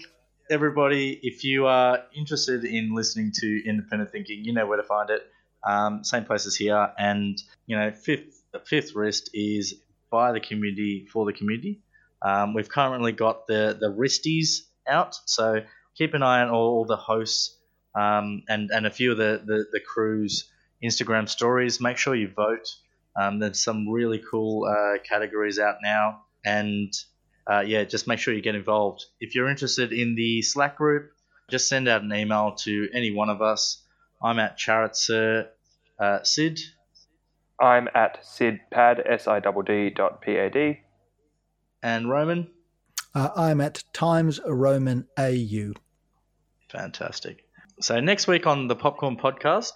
everybody, 0.49 1.19
if 1.23 1.43
you 1.43 1.67
are 1.67 1.99
interested 2.15 2.65
in 2.65 2.93
listening 2.93 3.31
to 3.35 3.63
independent 3.67 4.11
thinking, 4.11 4.43
you 4.43 4.53
know 4.53 4.65
where 4.65 4.77
to 4.77 4.83
find 4.83 5.09
it. 5.09 5.21
Um, 5.63 6.03
same 6.03 6.25
place 6.25 6.45
as 6.45 6.55
here, 6.55 6.91
and 6.97 7.41
you 7.65 7.77
know, 7.77 7.91
fifth 7.91 8.36
fifth 8.65 8.95
wrist 8.95 9.29
is 9.33 9.75
by 10.09 10.31
the 10.31 10.39
community 10.39 11.05
for 11.11 11.25
the 11.25 11.33
community. 11.33 11.81
Um, 12.21 12.53
we've 12.53 12.69
currently 12.69 13.11
got 13.11 13.47
the 13.47 13.77
the 13.79 13.87
wristies 13.87 14.61
out, 14.87 15.15
so 15.25 15.61
keep 15.95 16.13
an 16.13 16.23
eye 16.23 16.41
on 16.41 16.49
all 16.49 16.85
the 16.85 16.97
hosts 16.97 17.57
um, 17.95 18.43
and 18.47 18.69
and 18.71 18.85
a 18.85 18.91
few 18.91 19.11
of 19.11 19.17
the 19.17 19.41
the, 19.45 19.65
the 19.71 19.79
crews 19.79 20.49
Instagram 20.83 21.27
stories. 21.27 21.81
Make 21.81 21.97
sure 21.97 22.15
you 22.15 22.29
vote. 22.29 22.67
Um, 23.19 23.39
there's 23.39 23.63
some 23.63 23.89
really 23.89 24.21
cool 24.29 24.65
uh, 24.65 24.99
categories 24.99 25.59
out 25.59 25.77
now, 25.83 26.21
and 26.45 26.93
uh, 27.49 27.61
yeah, 27.61 27.83
just 27.83 28.07
make 28.07 28.19
sure 28.19 28.33
you 28.33 28.41
get 28.41 28.55
involved. 28.55 29.05
If 29.19 29.33
you're 29.33 29.49
interested 29.49 29.91
in 29.91 30.15
the 30.15 30.41
Slack 30.41 30.77
group, 30.77 31.11
just 31.49 31.67
send 31.67 31.87
out 31.87 32.03
an 32.03 32.13
email 32.13 32.55
to 32.63 32.89
any 32.93 33.11
one 33.11 33.29
of 33.29 33.41
us. 33.41 33.83
I'm 34.21 34.39
at 34.39 34.57
Charitzer 34.57 35.47
uh, 35.99 36.23
Sid, 36.23 36.59
I'm 37.59 37.87
at 37.95 38.23
sidpad 38.23 39.01
s 39.09 39.27
i 39.27 39.39
d 39.39 39.49
d 39.65 39.89
dot 39.89 40.21
p 40.21 40.35
a 40.37 40.49
d. 40.49 40.79
and 41.81 42.09
Roman. 42.09 42.47
Uh, 43.15 43.29
I'm 43.35 43.61
at 43.61 43.83
Times 43.93 44.39
Roman 44.45 45.07
AU. 45.17 45.73
Fantastic. 46.69 47.45
So 47.79 47.99
next 47.99 48.27
week 48.27 48.45
on 48.47 48.67
the 48.67 48.75
Popcorn 48.75 49.17
Podcast, 49.17 49.73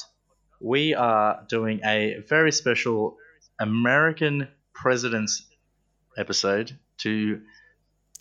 we 0.60 0.94
are 0.94 1.44
doing 1.48 1.80
a 1.86 2.18
very 2.28 2.52
special 2.52 3.18
American 3.60 4.48
presidents 4.74 5.46
episode 6.18 6.78
to 7.00 7.42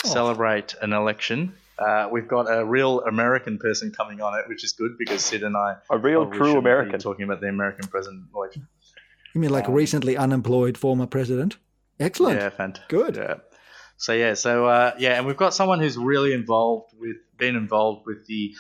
Oh. 0.03 0.09
celebrate 0.09 0.75
an 0.81 0.95
election. 0.95 1.53
Uh, 1.79 2.09
we've 2.11 2.29
got 2.29 2.45
a 2.45 2.65
real 2.65 3.01
American 3.03 3.59
person 3.59 3.93
coming 3.93 4.23
on 4.23 4.39
it, 4.39 4.49
which 4.49 4.65
is 4.65 4.73
good 4.73 4.97
because 4.99 5.23
Sid 5.23 5.43
and 5.43 5.55
I 5.57 5.77
A 5.91 5.99
real 5.99 6.31
true 6.31 6.57
American. 6.57 6.99
talking 7.01 7.25
about 7.25 7.41
the 7.43 7.49
American 7.49 7.87
president 7.89 8.25
election. 8.35 8.67
You 9.35 9.41
mean 9.41 9.51
like 9.51 9.69
Um, 9.69 9.75
recently 9.75 10.17
unemployed 10.17 10.77
former 10.77 11.07
president? 11.07 11.57
Excellent. 11.99 12.41
Yeah, 12.41 12.51
fantastic. 12.51 12.89
Good. 12.89 13.17
Yeah. 13.17 13.35
So 13.97 14.13
yeah, 14.13 14.35
so 14.35 14.67
uh, 14.67 14.95
yeah, 14.99 15.19
and 15.19 15.27
we've 15.27 15.37
got 15.37 15.53
someone 15.55 15.79
who's 15.79 15.99
really 15.99 16.33
involved 16.33 16.95
with, 16.99 17.17
been 17.37 17.55
involved 17.55 18.07
with 18.07 18.27
the 18.27 18.55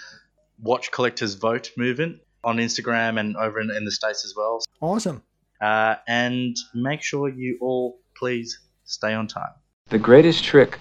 Watch 0.61 0.93
Collectors 0.93 1.35
Vote 1.35 1.71
movement 1.77 2.21
on 2.45 2.59
Instagram 2.59 3.19
and 3.19 3.37
over 3.37 3.61
in, 3.61 3.71
in 3.71 3.85
the 3.85 3.91
states 3.91 4.25
as 4.25 4.35
well. 4.37 4.63
Awesome. 4.81 5.23
Uh, 5.61 5.97
and 6.07 6.57
make 6.75 7.03
sure 7.03 7.29
you 7.29 7.59
all 7.61 8.01
please 8.17 8.59
stay 8.85 9.15
on 9.15 9.27
time. 9.27 9.53
The 9.89 9.99
greatest 9.99 10.45
trick 10.45 10.79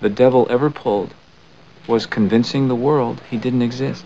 the 0.00 0.10
devil 0.10 0.46
ever 0.50 0.70
pulled 0.70 1.14
was 1.86 2.06
convincing 2.06 2.68
the 2.68 2.74
world 2.74 3.20
he 3.30 3.36
didn't 3.36 3.62
exist. 3.62 4.04